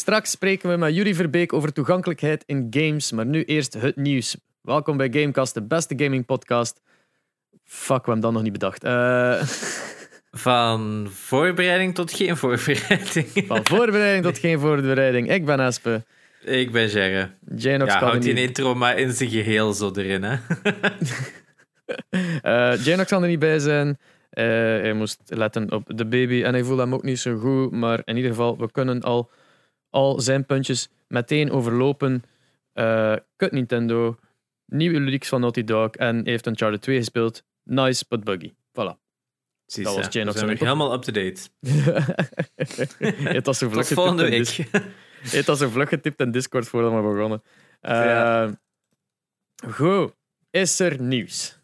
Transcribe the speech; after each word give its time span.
Straks 0.00 0.30
spreken 0.30 0.70
we 0.70 0.76
met 0.76 0.94
Jury 0.94 1.14
Verbeek 1.14 1.52
over 1.52 1.72
toegankelijkheid 1.72 2.42
in 2.46 2.66
games, 2.70 3.12
maar 3.12 3.26
nu 3.26 3.44
eerst 3.44 3.74
het 3.74 3.96
nieuws. 3.96 4.36
Welkom 4.60 4.96
bij 4.96 5.08
Gamecast, 5.12 5.54
de 5.54 5.62
beste 5.62 5.94
gaming 5.96 6.26
podcast. 6.26 6.80
Fuck, 7.64 8.04
we 8.04 8.12
hebben 8.12 8.20
dat 8.20 8.32
nog 8.32 8.42
niet 8.42 8.52
bedacht. 8.52 8.84
Uh... 8.84 9.42
Van 10.46 11.06
voorbereiding 11.10 11.94
tot 11.94 12.12
geen 12.12 12.36
voorbereiding. 12.36 13.26
Van 13.46 13.60
voorbereiding 13.66 14.24
tot 14.24 14.38
geen 14.38 14.58
voorbereiding. 14.58 15.30
Ik 15.30 15.44
ben 15.44 15.60
Espe. 15.60 16.04
Ik 16.44 16.72
ben 16.72 16.88
Jerre. 16.88 17.30
Janox 17.56 17.92
ja, 17.92 17.98
houdt 17.98 18.22
die 18.22 18.34
intro 18.34 18.74
maar 18.74 18.98
in 18.98 19.12
zijn 19.12 19.30
geheel 19.30 19.72
zo 19.72 19.90
erin, 19.94 20.22
hè. 20.22 20.36
uh, 22.70 22.76
Janox 22.84 23.08
kan 23.08 23.22
er 23.22 23.28
niet 23.28 23.38
bij 23.38 23.58
zijn. 23.58 23.88
Uh, 23.88 24.44
hij 24.44 24.92
moest 24.92 25.20
letten 25.24 25.72
op 25.72 25.82
de 25.86 26.06
baby 26.06 26.42
en 26.42 26.52
hij 26.52 26.64
voelde 26.64 26.82
hem 26.82 26.94
ook 26.94 27.02
niet 27.02 27.18
zo 27.18 27.36
goed. 27.38 27.70
Maar 27.70 28.02
in 28.04 28.16
ieder 28.16 28.30
geval, 28.30 28.58
we 28.58 28.70
kunnen 28.70 29.00
al, 29.00 29.30
al 29.90 30.20
zijn 30.20 30.46
puntjes 30.46 30.88
meteen 31.08 31.50
overlopen. 31.50 32.24
Uh, 32.74 33.16
kut 33.36 33.52
Nintendo, 33.52 34.18
nieuwe 34.66 35.00
leaks 35.00 35.28
van 35.28 35.40
Naughty 35.40 35.64
Dog 35.64 35.90
en 35.90 36.26
heeft 36.26 36.46
Uncharted 36.46 36.82
2 36.82 36.96
gespeeld. 36.96 37.44
Nice, 37.62 38.04
but 38.08 38.24
buggy. 38.24 38.52
Voilà. 38.52 38.98
Precies, 39.64 39.84
dat 39.84 39.94
was 39.94 40.04
ja. 40.04 40.10
Janox. 40.10 40.40
We 40.40 40.46
zijn 40.46 40.58
helemaal 40.58 40.92
up-to-date. 40.92 41.40
het 43.36 43.46
was 43.46 43.58
zo 43.58 43.68
vlug 43.68 43.86
Tot 43.86 43.94
volgende 43.94 44.28
week. 44.28 44.56
Het 45.20 45.46
was 45.46 45.58
zo 45.58 45.68
vlug 45.68 45.88
getipt 45.88 46.20
in 46.20 46.30
Discord 46.30 46.68
voordat 46.68 46.92
we 46.92 47.00
begonnen. 47.00 47.42
Uh, 47.82 47.90
ja. 47.90 48.60
Goed, 49.70 50.12
is 50.50 50.80
er 50.80 51.00
nieuws? 51.00 51.58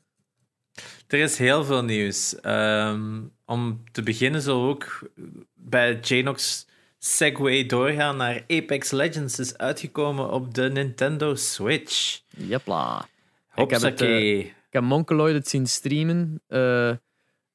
Er 1.07 1.19
is 1.19 1.39
heel 1.39 1.65
veel 1.65 1.85
nieuws. 1.85 2.37
Um, 2.43 3.33
om 3.45 3.85
te 3.93 4.03
beginnen 4.03 4.43
zullen 4.43 4.63
we 4.63 4.69
ook 4.69 5.11
bij 5.55 5.99
Janox 6.01 6.67
Segway 7.07 7.67
doorgaan 7.67 8.17
naar 8.17 8.45
Apex 8.49 8.91
Legends. 8.91 9.39
is 9.39 9.59
uitgekomen 9.59 10.31
op 10.31 10.55
de 10.55 10.71
Nintendo 10.71 11.35
Switch. 11.35 12.23
Jepla. 12.29 13.09
Ik 13.55 13.71
heb, 13.71 13.81
het, 13.81 14.03
uh, 14.03 14.39
ik 14.39 14.55
heb 14.71 14.83
Monkeloid 14.83 15.35
het 15.35 15.49
zien 15.49 15.67
streamen. 15.67 16.43
Uh, 16.49 16.93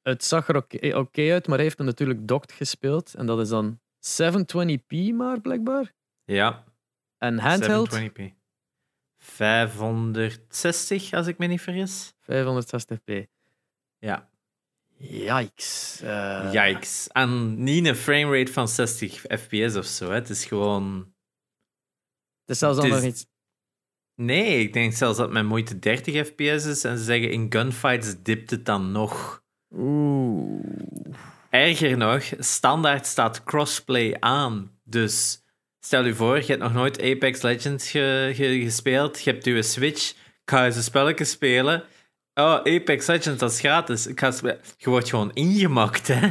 het 0.02 0.24
zag 0.24 0.48
er 0.48 0.56
oké 0.56 0.76
okay, 0.76 0.92
okay 0.92 1.32
uit, 1.32 1.46
maar 1.46 1.56
hij 1.56 1.64
heeft 1.64 1.78
hem 1.78 1.86
natuurlijk 1.86 2.28
docked 2.28 2.52
gespeeld. 2.52 3.14
En 3.14 3.26
dat 3.26 3.40
is 3.40 3.48
dan 3.48 3.78
720p 4.20 5.14
maar, 5.14 5.40
blijkbaar. 5.40 5.92
Ja. 6.24 6.64
En 7.18 7.38
handheld? 7.38 8.00
720p. 8.00 8.22
560, 9.18 11.12
als 11.12 11.26
ik 11.26 11.38
me 11.38 11.46
niet 11.46 11.60
vergis. 11.60 12.12
560p. 12.22 13.22
Ja. 13.98 14.30
Yikes. 15.02 16.00
Uh... 16.04 16.48
Yikes. 16.52 17.08
En 17.12 17.62
niet 17.62 17.86
een 17.86 17.96
framerate 17.96 18.52
van 18.52 18.68
60 18.68 19.12
fps 19.20 19.76
of 19.76 19.84
zo. 19.84 20.08
Hè. 20.08 20.14
Het 20.14 20.30
is 20.30 20.44
gewoon... 20.44 21.14
Het 22.40 22.50
is 22.50 22.58
zelfs 22.58 22.78
al 22.78 22.86
nog 22.86 23.02
iets... 23.02 23.26
Nee, 24.14 24.60
ik 24.60 24.72
denk 24.72 24.92
zelfs 24.92 25.18
dat 25.18 25.30
mijn 25.30 25.46
moeite 25.46 25.78
30 25.78 26.26
fps 26.26 26.64
is. 26.64 26.84
En 26.84 26.98
ze 26.98 27.04
zeggen 27.04 27.30
in 27.30 27.46
gunfights 27.48 28.14
dipt 28.22 28.50
het 28.50 28.66
dan 28.66 28.92
nog. 28.92 29.42
Oeh. 29.74 30.64
Erger 31.50 31.96
nog, 31.96 32.24
standaard 32.38 33.06
staat 33.06 33.44
crossplay 33.44 34.16
aan. 34.20 34.78
Dus 34.84 35.44
stel 35.80 36.04
je 36.04 36.14
voor, 36.14 36.36
je 36.36 36.46
hebt 36.46 36.62
nog 36.62 36.72
nooit 36.72 37.02
Apex 37.02 37.42
Legends 37.42 37.90
ge 37.90 38.32
ge 38.34 38.60
gespeeld. 38.62 39.22
Je 39.22 39.30
hebt 39.30 39.44
je 39.44 39.62
Switch. 39.62 40.10
Ik 40.10 40.50
ga 40.50 40.64
eens 40.64 40.76
een 40.76 40.82
spelletje 40.82 41.24
spelen. 41.24 41.84
Oh, 42.34 42.54
Apex 42.54 43.06
Legends, 43.06 43.40
dat 43.40 43.50
is 43.50 43.60
gratis. 43.60 44.06
Ik 44.06 44.20
ga 44.20 44.32
je 44.76 44.90
wordt 44.90 45.08
gewoon 45.08 45.32
ingemaakt, 45.32 46.06
hè? 46.06 46.30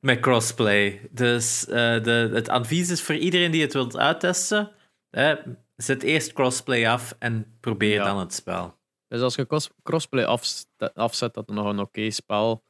Met 0.00 0.20
crossplay. 0.20 1.08
Dus 1.10 1.66
uh, 1.68 1.74
de, 2.02 2.30
het 2.32 2.48
advies 2.48 2.90
is 2.90 3.02
voor 3.02 3.14
iedereen 3.14 3.50
die 3.50 3.62
het 3.62 3.72
wilt 3.72 3.96
uittesten: 3.96 4.72
hè, 5.10 5.34
zet 5.76 6.02
eerst 6.02 6.32
crossplay 6.32 6.86
af 6.86 7.16
en 7.18 7.56
probeer 7.60 7.94
ja. 7.94 8.04
dan 8.04 8.18
het 8.18 8.34
spel. 8.34 8.74
Dus 9.08 9.20
als 9.20 9.34
je 9.34 9.70
crossplay 9.82 10.24
afzet, 10.24 11.34
dat 11.34 11.46
het 11.46 11.56
nog 11.56 11.66
een 11.66 11.78
oké 11.78 11.80
okay 11.80 12.10
spel 12.10 12.64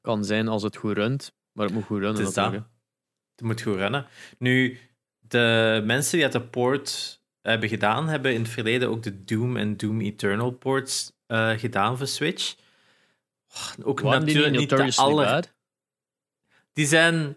kan 0.00 0.24
zijn 0.24 0.48
als 0.48 0.62
het 0.62 0.76
goed 0.76 0.96
runt. 0.96 1.32
Maar 1.52 1.64
het 1.66 1.74
moet 1.74 1.84
goed 1.84 2.00
runnen. 2.00 2.24
Het, 2.24 2.34
dat. 2.34 2.52
het 2.52 3.42
moet 3.42 3.62
goed 3.62 3.76
runnen. 3.76 4.06
Nu, 4.38 4.78
de 5.18 5.82
mensen 5.84 6.12
die 6.12 6.22
het 6.22 6.32
de 6.32 6.42
port 6.42 7.20
hebben 7.40 7.68
gedaan, 7.68 8.08
hebben 8.08 8.34
in 8.34 8.42
het 8.42 8.50
verleden 8.50 8.88
ook 8.88 9.02
de 9.02 9.24
Doom 9.24 9.56
en 9.56 9.76
Doom 9.76 10.00
Eternal 10.00 10.50
ports 10.50 11.12
uh, 11.28 11.50
gedaan 11.58 11.98
voor 11.98 12.06
Switch. 12.06 12.54
Oh, 13.54 13.86
ook 13.86 14.00
Waren 14.00 14.20
natuurlijk 14.20 14.52
die 14.52 14.60
niet 14.60 14.96
de 14.96 15.02
aller... 15.02 15.24
Bad? 15.24 15.56
Die 16.72 16.86
zijn 16.86 17.36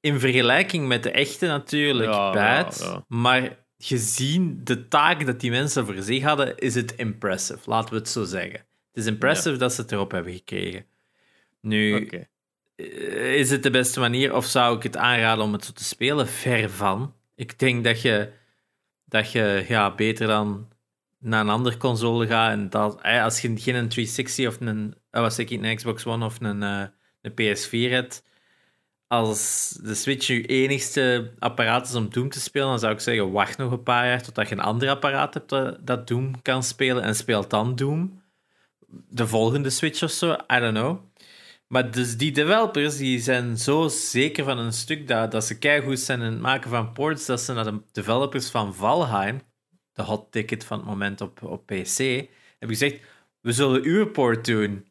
in 0.00 0.20
vergelijking 0.20 0.86
met 0.86 1.02
de 1.02 1.10
echte 1.10 1.46
natuurlijk 1.46 2.10
ja, 2.10 2.32
bad, 2.32 2.78
ja, 2.80 2.86
ja. 2.86 3.04
maar 3.08 3.56
gezien 3.78 4.60
de 4.64 4.88
taak 4.88 5.26
dat 5.26 5.40
die 5.40 5.50
mensen 5.50 5.86
voor 5.86 6.02
zich 6.02 6.22
hadden, 6.22 6.58
is 6.58 6.74
het 6.74 6.94
impressive. 6.94 7.70
Laten 7.70 7.90
we 7.90 7.98
het 7.98 8.08
zo 8.08 8.24
zeggen. 8.24 8.58
Het 8.92 9.06
is 9.06 9.06
impressive 9.06 9.56
dat 9.56 9.72
ze 9.72 9.80
het 9.80 9.92
erop 9.92 10.10
hebben 10.10 10.32
gekregen. 10.32 10.86
Nu, 11.60 12.04
okay. 12.04 12.28
is 13.34 13.50
het 13.50 13.62
de 13.62 13.70
beste 13.70 14.00
manier 14.00 14.34
of 14.34 14.44
zou 14.44 14.76
ik 14.76 14.82
het 14.82 14.96
aanraden 14.96 15.44
om 15.44 15.52
het 15.52 15.64
zo 15.64 15.72
te 15.72 15.84
spelen? 15.84 16.28
Ver 16.28 16.70
van. 16.70 17.14
Ik 17.34 17.58
denk 17.58 17.84
dat 17.84 18.02
je, 18.02 18.32
dat 19.04 19.32
je 19.32 19.64
ja, 19.68 19.94
beter 19.94 20.26
dan 20.26 20.68
naar 21.18 21.40
een 21.40 21.48
andere 21.48 21.76
console 21.76 22.26
gaat. 22.26 22.52
En 22.52 22.70
dat, 22.70 23.02
als 23.02 23.40
je 23.40 23.56
geen 23.56 23.74
een 23.74 23.88
360 23.88 24.46
of 24.46 24.60
een, 24.60 24.94
was 25.10 25.38
ik, 25.38 25.50
een 25.50 25.76
Xbox 25.76 26.06
One 26.06 26.24
of 26.24 26.40
een, 26.40 26.62
een 27.22 27.32
PS4 27.32 27.90
hebt, 27.90 28.22
als 29.08 29.70
de 29.82 29.94
Switch 29.94 30.26
je 30.26 30.46
enigste 30.46 31.32
apparaat 31.38 31.88
is 31.88 31.94
om 31.94 32.10
Doom 32.10 32.28
te 32.28 32.40
spelen, 32.40 32.68
dan 32.68 32.78
zou 32.78 32.92
ik 32.92 33.00
zeggen, 33.00 33.30
wacht 33.30 33.58
nog 33.58 33.72
een 33.72 33.82
paar 33.82 34.06
jaar 34.06 34.22
totdat 34.22 34.48
je 34.48 34.54
een 34.54 34.60
ander 34.60 34.88
apparaat 34.88 35.34
hebt 35.34 35.48
dat, 35.48 35.86
dat 35.86 36.08
Doom 36.08 36.42
kan 36.42 36.62
spelen 36.62 37.02
en 37.02 37.14
speelt 37.14 37.50
dan 37.50 37.76
Doom. 37.76 38.22
De 39.08 39.26
volgende 39.26 39.70
Switch 39.70 40.02
of 40.02 40.10
zo, 40.10 40.32
I 40.32 40.58
don't 40.58 40.74
know. 40.74 41.00
Maar 41.66 41.90
dus 41.90 42.16
die 42.16 42.32
developers 42.32 42.96
die 42.96 43.20
zijn 43.20 43.58
zo 43.58 43.88
zeker 43.88 44.44
van 44.44 44.58
een 44.58 44.72
stuk 44.72 45.08
dat, 45.08 45.30
dat 45.30 45.44
ze 45.44 45.58
keigoed 45.58 45.98
zijn 45.98 46.20
in 46.20 46.32
het 46.32 46.40
maken 46.40 46.70
van 46.70 46.92
ports, 46.92 47.26
dat 47.26 47.40
ze 47.40 47.52
naar 47.52 47.64
de 47.64 47.82
developers 47.92 48.50
van 48.50 48.74
Valheim, 48.74 49.40
de 49.98 50.04
hot 50.04 50.32
ticket 50.32 50.64
van 50.64 50.78
het 50.78 50.86
moment 50.86 51.20
op, 51.20 51.42
op 51.42 51.66
PC, 51.66 51.96
hebben 52.58 52.76
gezegd, 52.76 53.00
we 53.40 53.52
zullen 53.52 53.82
uw 53.82 54.10
port 54.10 54.44
doen. 54.44 54.86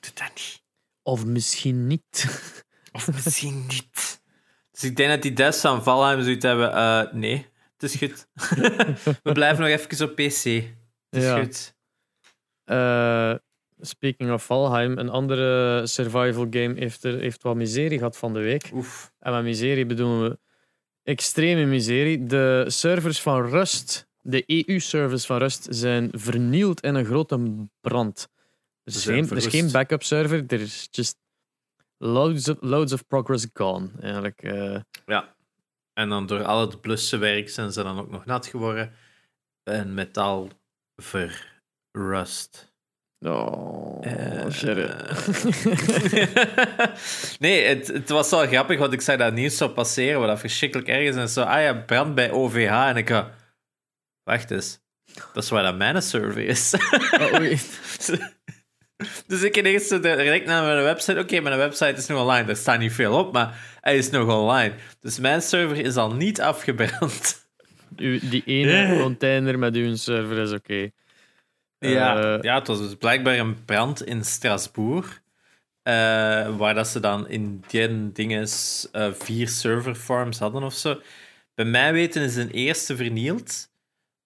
Doe 0.00 0.12
dat 0.14 0.30
niet. 0.34 0.62
Of 1.02 1.24
misschien 1.24 1.86
niet. 1.86 2.24
Of 2.92 3.12
misschien 3.12 3.66
niet. 3.66 4.22
Dus 4.70 4.84
ik 4.84 4.96
denk 4.96 5.10
dat 5.10 5.22
die 5.22 5.32
devs 5.32 5.60
van 5.60 5.82
Valheim 5.82 6.22
zoiets 6.22 6.44
hebben, 6.44 6.70
uh, 6.70 7.12
nee, 7.12 7.46
het 7.76 7.82
is 7.82 7.94
goed. 7.96 8.26
we 9.22 9.32
blijven 9.32 9.64
nog 9.64 9.68
even 9.72 10.08
op 10.08 10.14
PC. 10.14 10.44
Het 10.44 11.22
is 11.22 11.22
Ja. 11.24 11.40
goed. 11.42 11.74
Uh, 12.64 13.34
speaking 13.80 14.32
of 14.32 14.44
Valheim, 14.44 14.98
een 14.98 15.08
andere 15.08 15.80
survival 15.86 16.46
game 16.50 16.74
heeft, 16.78 17.04
er, 17.04 17.18
heeft 17.20 17.42
wat 17.42 17.56
miserie 17.56 17.98
gehad 17.98 18.16
van 18.16 18.32
de 18.32 18.40
week. 18.40 18.70
Oef. 18.72 19.12
En 19.18 19.32
met 19.32 19.42
miserie 19.42 19.86
bedoelen 19.86 20.30
we 20.30 20.38
extreme 21.04 21.64
miserie. 21.64 22.26
De 22.26 22.64
servers 22.66 23.20
van 23.20 23.48
Rust, 23.48 24.06
de 24.20 24.42
EU-servers 24.46 25.26
van 25.26 25.38
Rust, 25.38 25.66
zijn 25.70 26.10
vernield 26.12 26.80
in 26.80 26.94
een 26.94 27.04
grote 27.04 27.66
brand. 27.80 28.28
Er 28.84 28.94
is, 28.94 29.04
geen, 29.04 29.28
er 29.30 29.36
is 29.36 29.46
geen 29.46 29.72
backup 29.72 30.02
server, 30.02 30.44
er 30.46 30.60
is 30.60 30.88
just 30.90 31.16
loads 31.96 32.48
of, 32.48 32.56
loads 32.60 32.92
of 32.92 33.06
progress 33.06 33.46
gone. 33.52 33.90
Eigenlijk. 34.00 34.42
eh. 34.42 34.80
Ja. 35.06 35.34
En 35.92 36.08
dan 36.08 36.26
door 36.26 36.44
al 36.44 36.60
het 36.60 36.80
blussenwerk 36.80 37.48
zijn 37.48 37.72
ze 37.72 37.82
dan 37.82 37.98
ook 37.98 38.10
nog 38.10 38.24
nat 38.24 38.46
geworden. 38.46 38.92
En 39.62 39.94
metaal 39.94 40.48
verrust. 40.96 42.73
Oh, 43.24 44.06
Eh, 44.06 44.50
shit. 44.50 44.76
nee, 47.38 47.64
het, 47.64 47.86
het 47.86 48.08
was 48.08 48.30
wel 48.30 48.46
grappig, 48.46 48.78
want 48.78 48.92
ik 48.92 49.00
zag 49.00 49.16
dat 49.16 49.32
nieuws 49.32 49.56
zou 49.56 49.70
passeren, 49.70 50.18
wat 50.18 50.28
dat 50.28 50.40
verschrikkelijk 50.40 50.88
erg 50.88 51.08
is. 51.08 51.16
En 51.16 51.28
zo, 51.28 51.42
ah 51.42 51.62
ja, 51.62 51.74
brand 51.74 52.14
bij 52.14 52.30
OVH. 52.30 52.88
En 52.88 52.96
ik 52.96 53.08
ga, 53.08 53.30
wacht 54.22 54.50
eens, 54.50 54.80
dat 55.32 55.44
is 55.44 55.50
waar 55.50 55.62
dat 55.62 55.76
mijn 55.76 56.02
server 56.02 56.44
is. 56.46 56.74
Oh, 57.20 57.38
dus 59.26 59.42
ik 59.42 59.56
ineens 59.56 59.88
zo 59.88 60.00
direct 60.00 60.46
naar 60.46 60.64
mijn 60.64 60.82
website. 60.82 61.18
Oké, 61.18 61.40
mijn 61.40 61.56
website 61.56 61.94
is 61.96 62.06
nog 62.06 62.20
online. 62.20 62.48
Er 62.48 62.56
staat 62.56 62.78
niet 62.78 62.92
veel 62.92 63.18
op, 63.18 63.32
maar 63.32 63.58
hij 63.80 63.96
is 63.96 64.10
nog 64.10 64.28
online. 64.28 64.74
Dus 65.00 65.18
mijn 65.18 65.42
server 65.42 65.76
is 65.78 65.96
al 65.96 66.14
niet 66.14 66.40
afgebrand. 66.40 67.46
U- 67.96 68.28
die 68.28 68.42
ene 68.46 68.98
container 69.02 69.58
met 69.58 69.74
uw 69.74 69.96
server 69.96 70.38
is 70.38 70.52
oké. 70.52 70.90
Ja, 71.90 72.34
Eh, 72.36 72.42
ja, 72.42 72.54
het 72.58 72.66
was 72.66 72.78
dus 72.78 72.94
blijkbaar 72.94 73.38
een 73.38 73.64
brand 73.64 74.02
in 74.04 74.24
Strasbourg. 74.24 75.22
eh, 75.82 76.56
waar 76.56 76.74
dat 76.74 76.88
ze 76.88 77.00
dan 77.00 77.28
in 77.28 77.64
die 77.66 78.12
dingen 78.12 78.48
eh, 78.92 79.12
vier 79.12 79.48
server 79.48 79.94
farms 79.94 80.38
hadden 80.38 80.62
of 80.62 80.74
zo. 80.74 81.00
Bij 81.54 81.64
mij 81.64 81.92
weten 81.92 82.22
is 82.22 82.36
een 82.36 82.50
eerste 82.50 82.96
vernield. 82.96 83.68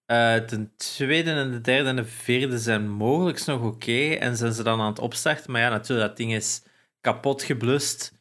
Eh 0.05 0.33
de 0.47 0.67
tweede 0.75 1.31
en 1.31 1.51
de 1.51 1.61
derde 1.61 1.89
en 1.89 1.95
de 1.95 2.05
vierde 2.05 2.57
zijn 2.59 2.89
mogelijk 2.89 3.45
nog 3.45 3.61
oké. 3.61 4.09
en 4.13 4.37
zijn 4.37 4.53
ze 4.53 4.63
dan 4.63 4.81
aan 4.81 4.89
het 4.89 4.99
opstarten. 4.99 5.51
Maar 5.51 5.61
ja, 5.61 5.69
natuurlijk, 5.69 6.07
dat 6.07 6.17
ding 6.17 6.33
is 6.33 6.61
kapot 7.01 7.43
geblust. 7.43 8.13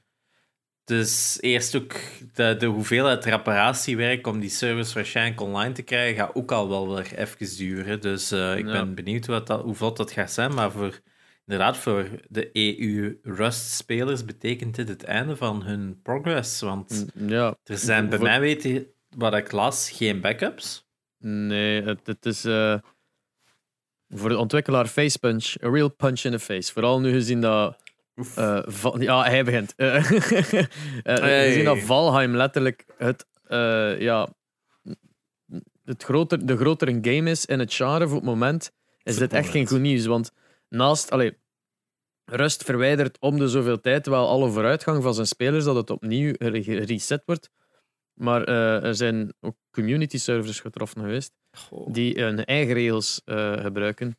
Dus 0.88 1.38
eerst 1.40 1.76
ook 1.76 1.94
de, 2.34 2.56
de 2.58 2.66
hoeveelheid 2.66 3.24
reparatiewerk 3.24 4.26
om 4.26 4.40
die 4.40 4.50
service 4.50 4.94
waarschijnlijk 4.94 5.40
online 5.40 5.72
te 5.74 5.82
krijgen, 5.82 6.16
gaat 6.24 6.34
ook 6.34 6.52
al 6.52 6.68
wel 6.68 6.94
weer 6.94 7.14
even 7.18 7.56
duren. 7.56 8.00
Dus 8.00 8.32
uh, 8.32 8.56
ik 8.56 8.66
Ja. 8.66 8.72
ben 8.72 8.94
benieuwd 8.94 9.26
wat 9.26 9.46
dat, 9.46 9.62
hoe 9.62 9.74
vlot 9.74 9.96
dat 9.96 10.10
gaat 10.12 10.32
zijn. 10.32 10.54
Maar 10.54 10.70
voor, 10.72 11.00
inderdaad, 11.46 11.76
voor 11.76 12.08
de 12.28 12.50
EU-Rust-spelers 12.52 14.24
betekent 14.24 14.74
dit 14.74 14.88
het 14.88 15.04
einde 15.04 15.36
van 15.36 15.62
hun 15.62 16.00
progress. 16.02 16.60
Want 16.60 17.06
Ja, 17.14 17.56
er 17.64 17.78
zijn 17.78 18.08
bij 18.08 18.18
mij, 18.18 18.40
weten 18.40 18.86
wat 19.16 19.34
ik 19.34 19.52
las, 19.52 19.90
geen 19.90 20.20
backups. 20.20 20.86
nee, 21.18 21.82
het, 21.82 22.00
het 22.06 22.26
is 22.26 22.44
eh, 22.44 22.78
voor 24.08 24.28
de 24.28 24.38
ontwikkelaar 24.38 24.86
Facepunch, 24.86 25.54
a 25.62 25.68
real 25.70 25.88
punch 25.88 26.20
in 26.24 26.30
the 26.30 26.38
face. 26.38 26.72
Vooral 26.72 27.00
nu 27.00 27.12
gezien 27.12 27.40
dat. 27.40 27.76
Eh, 28.34 28.62
ja, 28.98 29.24
hij 29.24 29.44
begint. 29.44 29.74
Eh, 29.76 30.10
eh, 30.52 30.66
Hey. 31.02 31.48
Gezien 31.48 31.64
dat 31.64 31.78
Valheim 31.78 32.36
letterlijk 32.36 32.84
het, 32.96 33.26
ja, 34.00 34.34
het 35.84 36.02
groter, 36.02 36.46
de 36.46 36.56
grotere 36.56 36.98
game 37.02 37.30
is 37.30 37.46
in 37.46 37.58
het 37.58 37.74
genre 37.74 38.06
voor 38.06 38.16
het 38.16 38.24
moment, 38.24 38.70
is 39.02 39.16
dit 39.16 39.32
echt 39.32 39.50
geen 39.50 39.66
goed 39.66 39.80
nieuws. 39.80 40.06
Want 40.06 40.32
naast, 40.68 41.10
allee, 41.10 41.36
Rust 42.24 42.64
verwijdert 42.64 43.18
om 43.20 43.38
de 43.38 43.48
zoveel 43.48 43.80
tijd 43.80 44.06
wel 44.06 44.28
alle 44.28 44.50
vooruitgang 44.50 45.02
van 45.02 45.14
zijn 45.14 45.26
spelers, 45.26 45.64
dat 45.64 45.74
het 45.76 45.90
opnieuw 45.90 46.32
gereset 46.38 47.22
wordt. 47.24 47.50
Maar 48.14 48.44
er 48.44 48.94
zijn 48.94 49.34
ook 49.40 49.56
community 49.70 50.18
servers 50.18 50.60
getroffen 50.60 51.00
geweest 51.00 51.32
die 51.86 52.22
hun 52.22 52.44
eigen 52.44 52.74
regels 52.74 53.20
gebruiken. 53.56 54.16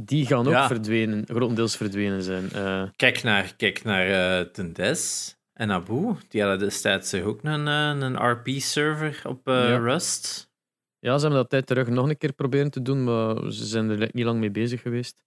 Die 0.00 0.26
gaan 0.26 0.46
ook 0.46 0.52
Ja. 0.52 0.66
verdwenen, 0.66 1.24
grotendeels 1.26 1.76
verdwenen 1.76 2.22
zijn. 2.22 2.50
Eh, 2.52 2.82
Kijk 2.96 3.22
naar, 3.22 3.54
kijk 3.56 3.84
naar 3.84 4.06
eh 4.06 4.46
Tendes 4.46 5.36
en 5.52 5.70
Abu. 5.70 6.14
Die 6.28 6.40
hadden 6.40 6.58
destijds 6.58 7.14
ook 7.14 7.40
een, 7.42 7.68
eh, 7.68 7.94
een 7.98 8.16
RP-server 8.30 9.20
op 9.24 9.40
Ja. 9.46 9.76
Rust. 9.76 10.50
ja, 10.98 11.14
ze 11.14 11.20
hebben 11.20 11.40
dat 11.40 11.50
tijd 11.50 11.66
terug 11.66 11.88
nog 11.88 12.08
een 12.08 12.18
keer 12.18 12.32
proberen 12.32 12.70
te 12.70 12.82
doen, 12.82 13.04
maar 13.04 13.52
ze 13.52 13.64
zijn 13.66 13.90
er 13.90 14.08
niet 14.12 14.24
lang 14.24 14.40
mee 14.40 14.50
bezig 14.50 14.82
geweest. 14.82 15.22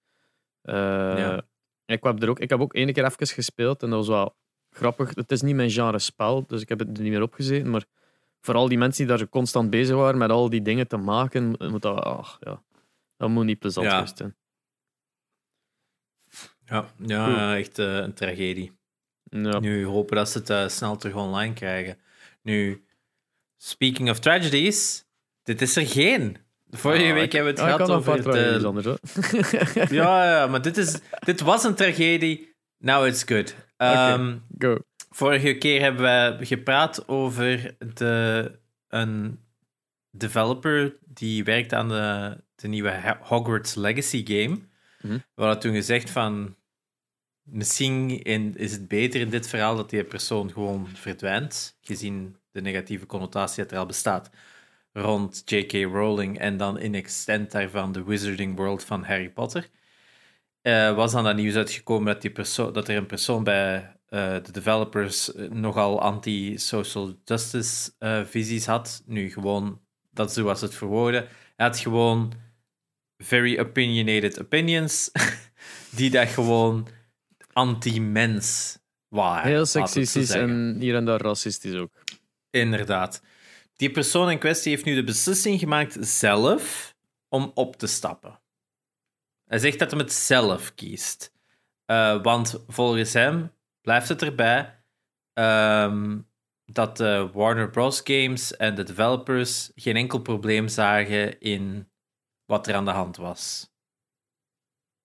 Ja. 0.62 1.42
ik, 1.86 2.04
heb 2.04 2.22
er 2.24 2.30
ook, 2.30 2.40
ik 2.40 2.50
heb 2.50 2.60
ook 2.60 2.74
één 2.74 2.94
keer 2.94 3.06
even 3.06 3.28
gespeeld 3.28 3.84
en 3.84 3.90
dat 3.90 3.98
was 4.00 4.08
wel 4.08 4.36
grappig. 4.70 5.16
Het 5.16 5.32
is 5.32 5.42
niet 5.42 5.56
mijn 5.56 5.72
genre 5.72 6.00
spel, 6.00 6.46
dus 6.48 6.62
ik 6.62 6.70
heb 6.70 6.80
het 6.80 6.98
er 6.98 7.04
niet 7.04 7.12
meer 7.12 7.22
opgezeten. 7.22 7.70
Maar 7.70 7.86
vooral 8.42 8.68
die 8.68 8.78
mensen 8.78 9.08
die 9.08 9.18
daar 9.18 9.30
constant 9.30 9.70
bezig 9.70 9.96
waren 9.96 10.18
met 10.18 10.30
al 10.30 10.50
die 10.50 10.62
dingen 10.62 10.88
te 10.88 10.98
maken, 10.98 11.56
moet 11.60 11.82
dat, 11.82 12.00
ach, 12.04 12.38
ja, 12.40 12.64
dat 13.18 13.30
moet 13.30 13.46
niet 13.46 13.60
plezant 13.60 13.88
Ja. 13.88 14.06
zijn. 14.16 14.36
Ja, 16.72 16.86
ja 17.06 17.58
echt 17.58 17.80
eh, 17.80 17.96
een 17.96 18.14
tragedie. 18.14 18.72
Ja. 19.24 19.60
Nu 19.60 19.86
hopen 19.86 20.16
dat 20.16 20.30
ze 20.30 20.38
het 20.38 20.50
eh, 20.50 20.68
snel 20.68 20.98
terug 20.98 21.16
online 21.16 21.54
krijgen. 21.54 21.98
Nu, 22.42 22.84
speaking 23.58 24.10
of 24.10 24.20
tragedies, 24.20 25.06
dit 25.44 25.62
is 25.62 25.76
er 25.76 25.88
geen. 25.88 26.38
Vorige 26.70 27.06
Ah, 27.08 27.14
week 27.14 27.24
ik- 27.24 27.32
hebben 27.32 27.56
we 27.56 27.62
het 27.62 27.70
ah, 27.70 27.76
gehad 27.76 27.92
over 27.92 28.22
paar 28.24 28.34
de... 28.34 28.62
anders. 28.68 28.86
Ja, 29.90 30.32
ja, 30.40 30.48
maar 30.48 30.62
dit, 30.62 30.78
is, 30.78 31.00
dit 31.20 31.42
was 31.42 31.64
een 31.64 31.76
tragedie. 31.76 32.56
Now 32.78 33.06
it's 33.06 33.24
good. 33.24 33.56
Ehm, 33.78 34.38
Go. 34.58 34.78
Vorige 35.10 35.54
keer 35.58 35.82
hebben 35.82 36.38
we 36.38 36.46
gepraat 36.46 37.08
over 37.08 37.76
de, 37.94 38.52
een 38.88 39.40
developer 40.12 40.96
die 41.06 41.44
werkt 41.44 41.74
aan 41.74 41.88
de, 41.88 42.38
de 42.56 42.68
nieuwe 42.68 43.18
Hogwarts 43.22 43.76
Legacy 43.76 44.26
game. 44.26 44.60
Mhm. 45.02 45.14
We 45.14 45.44
hadden 45.44 45.60
toen 45.60 45.74
gezegd 45.74 46.10
van 46.10 46.56
misschien 47.44 48.22
is 48.56 48.72
het 48.72 48.88
beter 48.88 49.22
in 49.22 49.30
dit 49.30 49.48
verhaal 49.48 49.76
dat 49.76 49.90
die 49.90 50.04
persoon 50.04 50.52
gewoon 50.52 50.88
verdwijnt, 50.94 51.78
gezien 51.82 52.36
de 52.52 52.62
negatieve 52.62 53.06
connotatie 53.06 53.64
dat 53.64 53.72
er 53.72 53.78
al 53.78 53.86
bestaat 53.86 54.30
rond 54.94 55.42
J.K. 55.46 55.72
Rowling 55.72 56.40
en 56.40 56.58
dan 56.58 56.80
in 56.80 56.96
extent 56.96 57.52
daarvan 57.52 57.92
de 57.92 58.04
Wizarding 58.04 58.56
World 58.56 58.84
van 58.84 59.04
Harry 59.04 59.30
Potter. 59.30 59.70
Eh, 60.62 60.96
was 60.96 61.12
dan 61.12 61.24
dat 61.24 61.36
nieuws 61.36 61.56
uitgekomen 61.56 62.14
dat, 62.14 62.22
die 62.22 62.32
persoon, 62.32 62.74
dat 62.74 62.88
er 62.88 62.98
een 62.98 63.06
persoon 63.06 63.44
bij 63.44 63.96
eh, 64.08 64.34
de 64.44 64.52
developers 64.52 65.34
eh, 65.34 65.50
nogal 65.50 66.02
anti-social 66.02 67.16
justice 67.26 67.92
visies 68.26 68.66
had. 68.66 69.04
Nu 69.06 69.32
gewoon, 69.32 69.82
dat 70.12 70.30
is 70.30 70.36
zoals 70.36 70.62
het 70.62 70.76
verwoorden. 70.76 71.28
Hij 71.56 71.66
had 71.66 71.80
gewoon 71.80 72.34
very 73.18 73.60
opinionated 73.60 74.42
opinions, 74.42 75.12
die 75.98 76.10
dat 76.10 76.28
gewoon 76.28 76.88
anti-mens 77.54 78.78
waren. 79.08 79.52
Heel 79.52 79.66
seksistisch 79.66 80.30
en 80.30 80.76
hier 80.80 80.96
en 80.96 81.06
daar 81.06 81.22
racistisch 81.22 81.76
ook. 81.76 81.92
Inderdaad. 82.50 83.22
Die 83.76 83.92
persoon 83.92 84.32
in 84.32 84.40
kwestie 84.40 84.72
heeft 84.72 84.86
nu 84.86 84.96
de 84.96 85.04
beslissing 85.04 85.60
gemaakt 85.60 85.98
zelf 86.00 86.96
om 87.30 87.52
op 87.54 87.76
te 87.76 87.88
stappen. 87.88 88.40
Hij 89.46 89.60
zegt 89.60 89.80
dat 89.80 89.92
hij 89.92 90.00
het 90.00 90.14
zelf 90.14 90.76
kiest. 90.76 91.32
Eh, 91.86 92.22
want 92.22 92.64
volgens 92.68 93.14
hem 93.14 93.52
blijft 93.82 94.10
het 94.10 94.22
erbij 94.22 94.84
ehm, 95.34 96.20
dat 96.66 96.98
de 96.98 97.30
Warner 97.34 97.70
Bros. 97.70 98.02
Games 98.04 98.56
en 98.56 98.76
de 98.76 98.84
developers 98.84 99.72
geen 99.76 99.96
enkel 99.96 100.20
probleem 100.20 100.68
zagen 100.68 101.40
in 101.40 101.90
wat 102.46 102.68
er 102.68 102.76
aan 102.76 102.86
de 102.86 102.92
hand 102.92 103.18
was. 103.18 103.71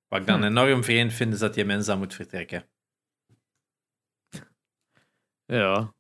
Wat 0.08 0.20
ik 0.20 0.26
dan 0.26 0.41
Hm. 0.41 0.44
enorm 0.47 0.85
vreemd 0.85 1.12
vind, 1.12 1.32
is 1.32 1.38
dat 1.38 1.55
die 1.55 1.64
mens 1.64 1.87
dan 1.87 1.99
moet 1.99 2.14
vertrekken. 2.14 2.64
Ja. 5.47 5.94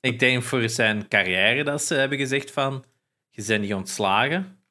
Ik 0.00 0.18
denk 0.18 0.42
voor 0.42 0.68
zijn 0.68 1.08
carrière 1.08 1.64
dat 1.64 1.82
ze 1.82 1.94
hebben 1.94 2.18
gezegd 2.18 2.50
van, 2.50 2.84
je 3.30 3.44
bent 3.46 3.60
niet 3.60 3.74
ontslagen. 3.74 4.62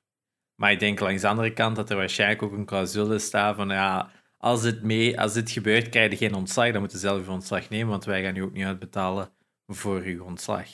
Maar 0.55 0.71
ik 0.71 0.79
denk 0.79 0.99
langs 0.99 1.21
de 1.21 1.27
andere 1.27 1.53
kant 1.53 1.75
dat 1.75 1.89
er 1.89 1.97
waarschijnlijk 1.97 2.41
ook 2.41 2.51
een 2.51 2.65
clausule 2.65 3.19
staat 3.19 3.55
van, 3.55 3.69
ja, 3.69 4.11
als 4.37 4.61
dit, 4.61 4.81
mee, 4.83 5.19
als 5.21 5.33
dit 5.33 5.51
gebeurt, 5.51 5.89
krijg 5.89 6.11
je 6.11 6.17
geen 6.17 6.33
ontslag. 6.33 6.71
Dan 6.71 6.81
moet 6.81 6.91
je 6.91 6.97
zelf 6.97 7.25
je 7.25 7.31
ontslag 7.31 7.69
nemen, 7.69 7.87
want 7.89 8.05
wij 8.05 8.23
gaan 8.23 8.35
je 8.35 8.43
ook 8.43 8.53
niet 8.53 8.65
uitbetalen 8.65 9.29
voor 9.67 10.07
je 10.07 10.23
ontslag. 10.23 10.67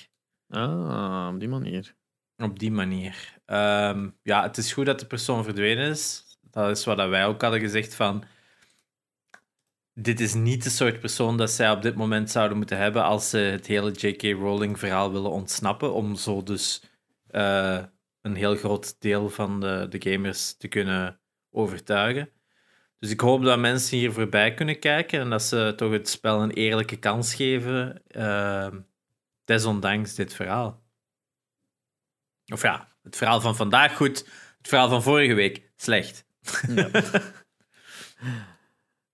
Ah, 0.50 1.30
op 1.34 1.40
die 1.40 1.50
manier. 1.50 1.96
Op 2.38 2.60
die 2.60 2.72
manier. 2.72 3.40
Ehm, 3.46 4.10
ja, 4.24 4.44
het 4.44 4.58
is 4.58 4.74
goed 4.74 4.86
dat 4.86 5.00
de 5.00 5.06
persoon 5.06 5.44
verdwenen 5.44 5.90
is. 5.90 6.33
Dat 6.54 6.78
is 6.78 6.86
wat 6.86 6.98
wij 7.10 7.26
ook 7.26 7.42
hadden 7.42 7.60
gezegd 7.60 7.96
van... 7.96 8.24
Dit 9.96 10.20
is 10.20 10.34
niet 10.34 10.64
de 10.64 10.70
soort 10.70 11.00
persoon 11.00 11.38
dat 11.38 11.52
zij 11.52 11.72
op 11.72 11.82
dit 11.82 11.96
moment 11.96 12.32
zouden 12.32 12.58
moeten 12.58 12.78
hebben 12.78 13.04
als 13.04 13.30
ze 13.30 13.38
het 13.38 13.68
hele 13.68 13.92
J.K. 13.92 14.22
Rowling-verhaal 14.22 15.12
willen 15.12 15.32
ontsnappen, 15.32 15.94
om 15.94 16.16
zo 16.16 16.44
dus 16.44 16.84
eh, 17.28 17.84
een 18.22 18.36
heel 18.36 18.56
groot 18.56 18.96
deel 19.02 19.30
van 19.30 19.60
de, 19.60 19.86
de 19.90 20.12
gamers 20.12 20.58
te 20.58 20.68
kunnen 20.68 21.20
overtuigen. 21.52 22.30
Dus 23.00 23.12
ik 23.12 23.20
hoop 23.20 23.44
dat 23.44 23.60
mensen 23.60 23.98
hier 23.98 24.12
voorbij 24.12 24.54
kunnen 24.54 24.80
kijken 24.80 25.20
en 25.20 25.30
dat 25.30 25.44
ze 25.44 25.74
toch 25.76 25.92
het 25.92 26.10
spel 26.10 26.42
een 26.42 26.52
eerlijke 26.52 26.98
kans 26.98 27.36
geven, 27.36 28.02
eh, 28.08 28.68
desondanks 29.46 30.16
dit 30.16 30.34
verhaal. 30.34 30.82
Of 32.46 32.62
ja, 32.62 32.88
het 33.04 33.18
verhaal 33.18 33.42
van 33.42 33.56
vandaag 33.56 33.96
goed, 33.96 34.18
het 34.58 34.68
verhaal 34.68 34.90
van 34.90 35.04
vorige 35.04 35.34
week 35.34 35.72
slecht. 35.76 36.23
Ja. 36.68 36.90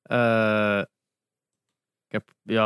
Eh, 0.09 0.79
ik 2.07 2.11
heb, 2.11 2.31
ja, 2.43 2.65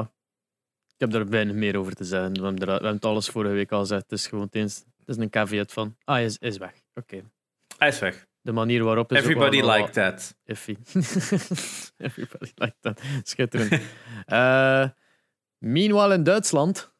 ik 0.88 0.96
heb 1.00 1.12
daar 1.12 1.30
weinig 1.30 1.56
meer 1.56 1.78
over 1.78 1.94
te 1.96 2.04
zeggen. 2.04 2.34
We 2.34 2.42
hebben, 2.44 2.60
er, 2.62 2.66
we 2.66 2.72
hebben 2.72 2.92
het 2.94 3.06
alles 3.06 3.28
vorige 3.30 3.54
week 3.54 3.72
al 3.72 3.80
gezegd. 3.80 4.02
Het 4.02 4.12
is 4.12 4.28
gewoon 4.28 4.48
eens, 4.52 4.76
het 4.98 5.08
is 5.08 5.18
een 5.18 5.30
caveat 5.30 5.72
van, 5.74 5.96
ah, 6.04 6.16
hij 6.16 6.26
is, 6.26 6.38
is 6.38 6.58
weg. 6.58 6.74
Oké. 6.94 7.22
Hij 7.78 7.88
is 7.88 8.00
weg. 8.00 8.28
De 8.42 8.52
manier 8.52 8.84
waarop 8.84 9.12
is 9.12 9.18
Everybody 9.18 9.62
liked 9.62 9.94
that. 9.94 10.36
Iffy. 10.46 10.76
Everybody 12.08 12.52
liked 12.56 12.78
that. 12.82 13.02
Schitterend. 13.24 13.82
Eh, 14.26 14.90
meanwhile 15.58 16.14
in 16.14 16.24
Duitsland, 16.24 16.94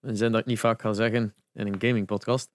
een 0.00 0.16
zin 0.16 0.32
dat 0.32 0.40
ik 0.40 0.46
niet 0.46 0.58
vaak 0.60 0.80
ga 0.80 0.92
zeggen 0.92 1.34
in 1.52 1.66
een 1.66 1.80
gaming 1.80 2.06
podcast. 2.06 2.50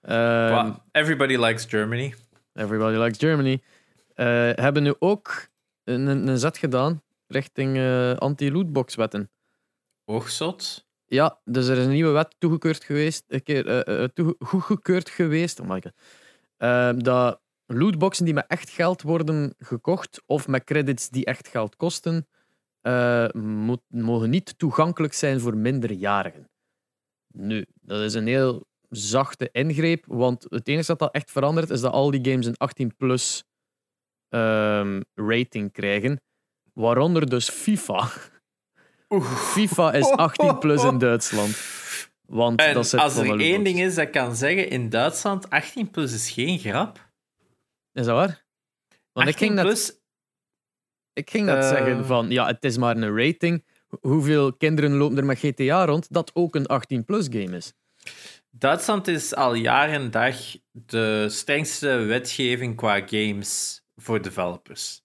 eh, 0.00 0.14
Wow. 0.50 0.76
Everybody 0.92 1.36
likes 1.36 1.64
Germany. 1.64 2.14
Everybody 2.54 2.96
likes 2.96 3.18
Germany. 3.18 3.62
Eh, 4.14 4.50
hebben 4.54 4.82
nu 4.82 4.94
ook 4.98 5.48
een, 5.84 6.06
een, 6.06 6.38
zet 6.38 6.58
gedaan 6.58 7.02
richting 7.26 7.76
eh, 7.76 8.14
anti-lootbox-wetten. 8.14 9.30
Oogzot. 10.04 10.86
Ja, 11.04 11.40
dus 11.44 11.68
er 11.68 11.78
is 11.78 11.84
een 11.84 11.90
nieuwe 11.90 12.10
wet 12.10 12.34
toegekeurd 12.38 12.84
geweest, 12.84 13.24
een 13.28 13.42
keer 13.42 13.66
eh, 13.66 14.04
toege- 14.04 14.36
goedgekeurd 14.38 15.08
geweest, 15.10 15.60
oh 15.60 15.68
my 15.68 15.82
God, 15.82 17.04
dat 17.04 17.40
lootboxen 17.66 18.24
die 18.24 18.34
met 18.34 18.46
echt 18.46 18.70
geld 18.70 19.02
worden 19.02 19.54
gekocht 19.58 20.22
of 20.26 20.48
met 20.48 20.64
credits 20.64 21.08
die 21.08 21.24
echt 21.24 21.48
geld 21.48 21.76
kosten, 21.76 22.28
moet, 23.32 23.82
mogen 23.88 24.30
niet 24.30 24.58
toegankelijk 24.58 25.12
zijn 25.12 25.40
voor 25.40 25.56
minderjarigen. 25.56 26.50
Nu, 27.26 27.66
dat 27.80 28.00
is 28.00 28.14
een 28.14 28.26
heel 28.26 28.66
zachte 28.88 29.48
ingreep, 29.52 30.04
want 30.06 30.46
het 30.48 30.68
enige 30.68 30.86
dat 30.86 30.98
dat 30.98 31.14
echt 31.14 31.30
verandert 31.30 31.70
is 31.70 31.80
dat 31.80 31.92
al 31.92 32.10
die 32.10 32.30
games 32.30 32.46
een 32.46 32.56
18-plus 34.34 35.02
rating 35.14 35.72
krijgen, 35.72 36.20
waaronder 36.72 37.28
dus 37.28 37.48
FIFA. 37.50 38.08
FIFA 39.52 39.92
is 39.92 40.10
18 40.10 40.58
plus 40.58 40.84
in 40.84 40.98
Duitsland. 40.98 41.56
Want 42.26 42.60
En 42.60 42.74
dat 42.74 42.94
als 42.94 43.16
er 43.16 43.40
één 43.40 43.64
ding 43.64 43.80
is 43.80 43.94
dat 43.94 44.06
ik 44.06 44.12
kan 44.12 44.36
zeggen, 44.36 44.68
in 44.70 44.88
Duitsland, 44.88 45.50
18 45.50 45.90
plus 45.90 46.12
is 46.12 46.30
geen 46.30 46.58
grap. 46.58 47.10
Is 47.92 48.04
dat 48.04 48.16
waar? 48.16 48.44
Want 49.12 49.28
ik 49.28 49.34
18 49.34 49.46
ging 49.46 49.54
net, 49.54 49.64
plus, 49.64 50.00
ik 51.12 51.30
ging 51.30 51.48
Eh. 51.48 51.68
zeggen 51.68 52.06
van, 52.06 52.30
ja, 52.30 52.46
het 52.46 52.64
is 52.64 52.76
maar 52.76 52.96
een 52.96 53.16
rating. 53.24 53.64
Hoeveel 54.00 54.52
kinderen 54.56 54.92
lopen 54.94 55.16
er 55.16 55.24
met 55.24 55.38
GTA 55.38 55.84
rond 55.84 56.06
dat 56.12 56.30
ook 56.34 56.54
een 56.54 56.66
18 56.66 57.04
plus 57.04 57.26
game 57.30 57.56
is? 57.56 57.72
Duitsland 58.50 59.08
is 59.08 59.34
al 59.34 59.54
jaren 59.54 59.94
en 59.94 60.10
dag 60.10 60.36
de 60.72 61.26
strengste 61.28 61.88
wetgeving 61.96 62.76
qua 62.76 63.02
games 63.06 63.82
voor 64.04 64.22
developers. 64.22 65.02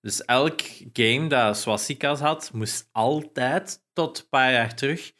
Dus 0.00 0.24
elk 0.24 0.60
game 0.92 1.26
dat 1.26 1.56
swastikas 1.56 2.20
had, 2.20 2.50
moest 2.52 2.88
altijd, 2.92 3.84
tot 3.92 4.18
een 4.18 4.28
paar 4.28 4.52
jaar 4.52 4.74
terug, 4.74 5.12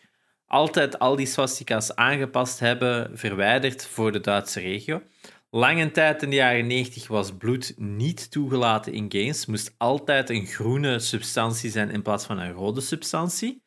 altijd 0.46 0.98
al 0.98 1.16
die 1.16 1.26
swastika's 1.26 1.94
aangepast 1.94 2.60
hebben, 2.60 3.18
verwijderd 3.18 3.86
voor 3.86 4.12
de 4.12 4.20
Duitse 4.20 4.60
regio. 4.60 5.02
Lange 5.50 5.90
tijd 5.90 6.22
in 6.22 6.30
de 6.30 6.36
jaren 6.36 6.66
90 6.66 7.08
was 7.08 7.36
bloed 7.36 7.74
niet 7.76 8.30
toegelaten 8.30 8.92
in 8.92 9.06
games. 9.08 9.46
Moest 9.46 9.74
altijd 9.78 10.30
een 10.30 10.46
groene 10.46 10.98
substantie 10.98 11.70
zijn 11.70 11.90
in 11.90 12.02
plaats 12.02 12.26
van 12.26 12.38
een 12.38 12.52
rode 12.52 12.80
substantie. 12.80 13.62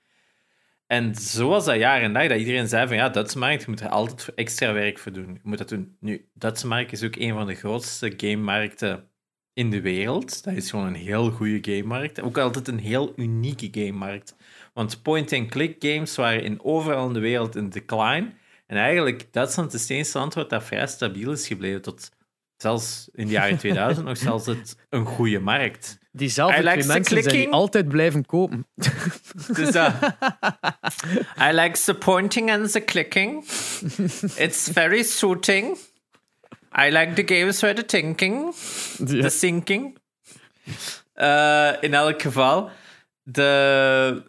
En 0.88 1.16
zo 1.16 1.50
was 1.50 1.66
dat 1.66 1.75
jaar 1.75 2.02
en 2.02 2.13
dag 2.13 2.28
dat 2.28 2.40
iedereen 2.40 2.68
zei 2.68 2.88
van 2.88 2.96
ja, 2.96 3.10
Duitse 3.10 3.38
markt, 3.38 3.63
je 3.63 3.70
moet 3.70 3.80
er 3.80 3.90
altijd 3.90 4.32
extra 4.36 4.74
werk 4.74 5.00
voor 5.00 5.12
doen. 5.12 5.34
Je 5.34 5.40
moet 5.44 5.58
dat 5.58 5.70
doen. 5.70 5.98
Nu, 6.00 6.30
Duitse 6.34 6.68
markt 6.68 6.92
is 6.92 7.04
ook 7.04 7.16
een 7.16 7.34
van 7.34 7.48
de 7.48 7.56
grootste 7.56 8.13
gamemarkten 8.18 9.12
in 9.53 9.69
de 9.69 9.81
wereld. 9.81 10.43
Dat 10.43 10.53
is 10.53 10.69
gewoon 10.69 10.86
een 10.86 10.95
heel 10.95 11.31
goede 11.31 11.74
gamemarkt. 11.74 12.22
Ook 12.22 12.38
altijd 12.38 12.67
een 12.67 12.79
heel 12.79 13.13
unieke 13.15 13.67
gamemarkt. 13.72 14.36
Want 14.74 15.01
point-and-click 15.01 15.75
games 15.79 16.15
waren 16.15 16.43
in 16.43 16.63
overal 16.63 17.07
in 17.07 17.13
de 17.13 17.19
wereld 17.19 17.55
in 17.55 17.69
decline. 17.69 18.31
En 18.67 18.77
eigenlijk, 18.77 19.27
Duitsland 19.31 19.74
is 19.74 19.81
het 19.81 19.89
enige 19.89 20.17
land 20.17 20.33
dat 20.33 20.63
vrij 20.63 20.88
stabiel 20.88 21.31
is 21.31 21.48
gebleven. 21.48 21.81
Tot 21.81 22.12
zelfs 22.57 23.10
in 23.13 23.25
de 23.25 23.31
jaren 23.31 23.57
2000 23.57 24.05
nog 24.05 24.17
zelfs 24.17 24.45
het 24.45 24.75
een 24.89 25.05
goede 25.05 25.39
markt. 25.39 26.01
Diezelfde 26.12 26.62
I 26.62 26.63
like 26.63 26.75
mensen 26.75 26.91
zijn 26.91 27.03
die 27.03 27.24
clicking. 27.24 27.51
altijd 27.51 27.88
blijven 27.88 28.25
kopen. 28.25 28.67
Dus 29.53 29.72
dat... 29.72 29.93
I 31.50 31.51
like 31.51 31.79
the 31.83 31.93
pointing 31.93 32.51
and 32.51 32.72
the 32.72 32.83
clicking. 32.83 33.43
It's 34.36 34.69
very 34.72 35.03
suiting. 35.03 35.77
I 36.80 36.89
like 36.89 37.13
the 37.13 37.36
games 37.36 37.60
where 37.62 37.75
the 37.75 37.86
thinking, 37.86 38.53
Ja. 38.98 39.22
the 39.22 39.38
thinking. 39.39 39.98
Eh, 41.13 41.72
in 41.82 41.94
elk 41.94 42.22
geval, 42.22 42.70
de... 43.24 44.24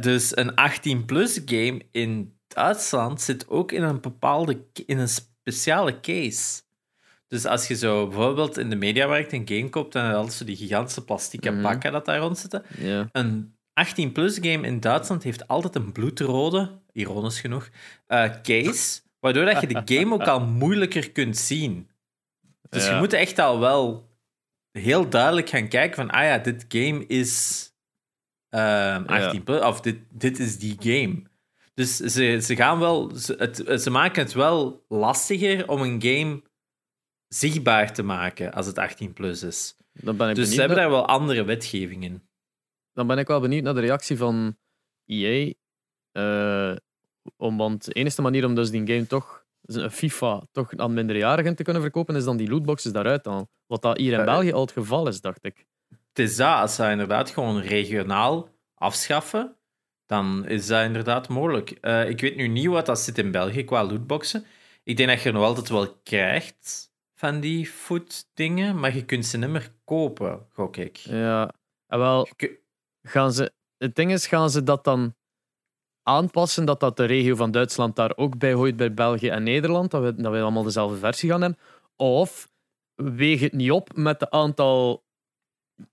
dus 0.00 0.36
een 0.36 0.50
18-plus 0.50 1.40
game 1.44 1.82
in 1.90 2.36
Duitsland 2.48 3.20
zit 3.20 3.48
ook 3.48 3.72
in 3.72 3.82
een 3.82 4.00
bepaalde... 4.00 4.64
in 4.86 4.98
een 4.98 5.08
speciale 5.08 6.00
case. 6.00 6.62
Dus 7.28 7.46
als 7.46 7.68
je 7.68 7.74
zo 7.76 8.06
bijvoorbeeld 8.06 8.58
in 8.58 8.70
de 8.70 8.76
mediamarkt 8.76 9.32
een 9.32 9.48
game 9.48 9.68
koopt, 9.68 9.92
dan 9.92 10.06
je 10.06 10.14
altijd 10.14 10.34
zo 10.34 10.44
die 10.44 10.56
gigantische 10.56 11.04
plastieke 11.04 11.50
Mhm. 11.50 11.62
pakken 11.62 11.92
dat 11.92 12.04
daar 12.04 12.18
rond 12.18 12.38
zitten. 12.38 12.64
Een 13.12 13.56
18-plus 13.74 14.34
game 14.40 14.66
in 14.66 14.80
Duitsland 14.80 15.22
heeft 15.22 15.48
altijd 15.48 15.74
een 15.74 15.92
bloedrode, 15.92 16.70
ironisch 16.92 17.40
genoeg, 17.40 17.68
eh, 18.06 18.30
case, 18.42 19.00
waardoor 19.22 19.44
dat 19.44 19.60
je 19.60 19.66
de 19.66 19.82
game 19.98 20.14
ook 20.14 20.26
al 20.26 20.40
moeilijker 20.40 21.10
kunt 21.12 21.36
zien. 21.36 21.90
Dus 22.68 22.86
Ja. 22.86 22.92
je 22.94 22.98
moet 22.98 23.12
echt 23.12 23.38
al 23.38 23.58
wel 23.60 24.10
heel 24.70 25.08
duidelijk 25.08 25.48
gaan 25.48 25.68
kijken 25.68 25.96
van, 25.96 26.10
ah 26.10 26.24
ja, 26.24 26.38
dit 26.38 26.64
game 26.68 27.06
is 27.06 27.66
ehm 28.48 29.04
18 29.06 29.42
plus, 29.42 29.60
of 29.60 29.80
dit, 29.80 29.98
dit 30.10 30.38
is 30.38 30.58
die 30.58 30.76
game. 30.78 31.22
Dus 31.74 31.96
ze, 31.96 32.38
ze 32.42 32.56
gaan 32.56 32.78
wel, 32.78 33.10
ze, 33.16 33.34
het, 33.38 33.82
ze 33.82 33.90
maken 33.90 34.22
het 34.22 34.32
wel 34.32 34.84
lastiger 34.88 35.68
om 35.68 35.80
een 35.82 36.02
game 36.02 36.42
zichtbaar 37.28 37.92
te 37.92 38.02
maken 38.02 38.52
als 38.52 38.66
het 38.66 38.78
18 38.78 39.12
plus 39.12 39.42
is. 39.42 39.76
Dan 39.92 40.16
ben 40.16 40.28
ik 40.28 40.34
Dus 40.34 40.48
ze 40.52 40.58
hebben 40.58 40.76
naar- 40.76 40.86
daar 40.88 40.94
wel 40.96 41.06
andere 41.06 41.44
wetgeving 41.44 42.04
in. 42.04 42.28
dan 42.92 43.06
ben 43.06 43.18
ik 43.18 43.26
wel 43.26 43.40
benieuwd 43.40 43.62
naar 43.62 43.74
de 43.74 43.80
reactie 43.80 44.16
van 44.16 44.56
EA. 45.06 45.52
eh, 46.12 46.76
om, 47.36 47.56
want 47.56 47.84
de 47.84 47.92
enige 47.92 48.22
manier 48.22 48.44
om 48.44 48.54
dus 48.54 48.70
die 48.70 48.86
game 48.86 49.06
toch, 49.06 49.44
een 49.62 49.90
FIFA, 49.90 50.42
toch 50.52 50.76
aan 50.76 50.94
minderjarigen 50.94 51.56
te 51.56 51.62
kunnen 51.62 51.82
verkopen, 51.82 52.16
is 52.16 52.24
dan 52.24 52.36
die 52.36 52.48
lootboxes 52.48 52.92
daaruit 52.92 53.24
halen. 53.24 53.48
Wat 53.66 53.82
dat 53.82 53.96
hier 53.96 54.12
in 54.12 54.18
Eh, 54.18 54.24
België 54.24 54.52
al 54.52 54.60
het 54.60 54.72
geval 54.72 55.08
is, 55.08 55.20
dacht 55.20 55.44
ik. 55.44 55.66
Het 55.88 56.18
is 56.18 56.36
dat, 56.36 56.56
als 56.56 56.74
ze 56.74 56.82
dat 56.82 56.90
inderdaad 56.90 57.30
gewoon 57.30 57.60
regionaal 57.60 58.48
afschaffen, 58.74 59.56
dan 60.06 60.46
is 60.46 60.66
dat 60.66 60.84
inderdaad 60.84 61.28
mogelijk. 61.28 61.70
Eh, 61.70 62.08
ik 62.08 62.20
weet 62.20 62.36
nu 62.36 62.48
niet 62.48 62.66
wat 62.66 62.86
dat 62.86 63.00
zit 63.00 63.18
in 63.18 63.30
België 63.30 63.64
qua 63.64 63.84
lootboxen. 63.84 64.44
Ik 64.84 64.96
denk 64.96 65.08
dat 65.08 65.22
je 65.22 65.32
nog 65.32 65.44
altijd 65.44 65.68
wel 65.68 66.00
krijgt 66.02 66.90
van 67.14 67.40
die 67.40 67.66
food 67.66 68.30
dingen, 68.34 68.80
maar 68.80 68.94
je 68.94 69.04
kunt 69.04 69.26
ze 69.26 69.38
niet 69.38 69.48
meer 69.48 69.72
kopen, 69.84 70.46
gok 70.52 70.76
ik. 70.76 70.96
Ja, 70.96 71.52
en 71.86 71.98
wel, 71.98 72.28
gaan 73.02 73.32
ze, 73.32 73.52
het 73.78 73.94
ding 73.94 74.12
is, 74.12 74.26
gaan 74.26 74.50
ze 74.50 74.62
dat 74.62 74.84
dan 74.84 75.14
aanpassen, 76.02 76.64
dat 76.64 76.80
dat 76.80 76.96
de 76.96 77.04
regio 77.04 77.34
van 77.34 77.50
Duitsland 77.50 77.96
daar 77.96 78.12
ook 78.16 78.38
bij 78.38 78.52
hoort 78.52 78.76
bij 78.76 78.94
België 78.94 79.28
en 79.28 79.42
Nederland, 79.42 79.90
dat 79.90 80.02
we, 80.02 80.14
dat 80.14 80.32
we 80.32 80.40
allemaal 80.40 80.62
dezelfde 80.62 80.98
versie 80.98 81.30
gaan 81.30 81.40
hebben? 81.40 81.58
Of 81.96 82.48
weeg 82.94 83.40
het 83.40 83.52
niet 83.52 83.70
op 83.70 83.96
met 83.96 84.20
het 84.20 84.30
aantal 84.30 85.04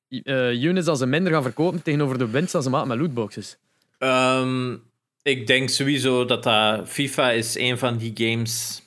eh, 0.10 0.64
units 0.64 0.86
dat 0.86 0.98
ze 0.98 1.06
minder 1.06 1.32
gaan 1.32 1.44
verkopen 1.44 1.84
tegenover 1.84 2.18
de 2.18 2.30
winst 2.30 2.52
dat 2.52 2.64
ze 2.64 2.70
maken 2.70 2.88
met 2.88 2.98
lootboxes? 2.98 3.58
Ehm, 3.98 4.78
ik 5.22 5.48
denk 5.48 5.70
sowieso 5.70 6.26
dat 6.26 6.44
dat 6.44 6.90
FIFA 6.90 7.32
is 7.32 7.56
een 7.56 7.78
van 7.78 7.98
die 7.98 8.12
games. 8.14 8.84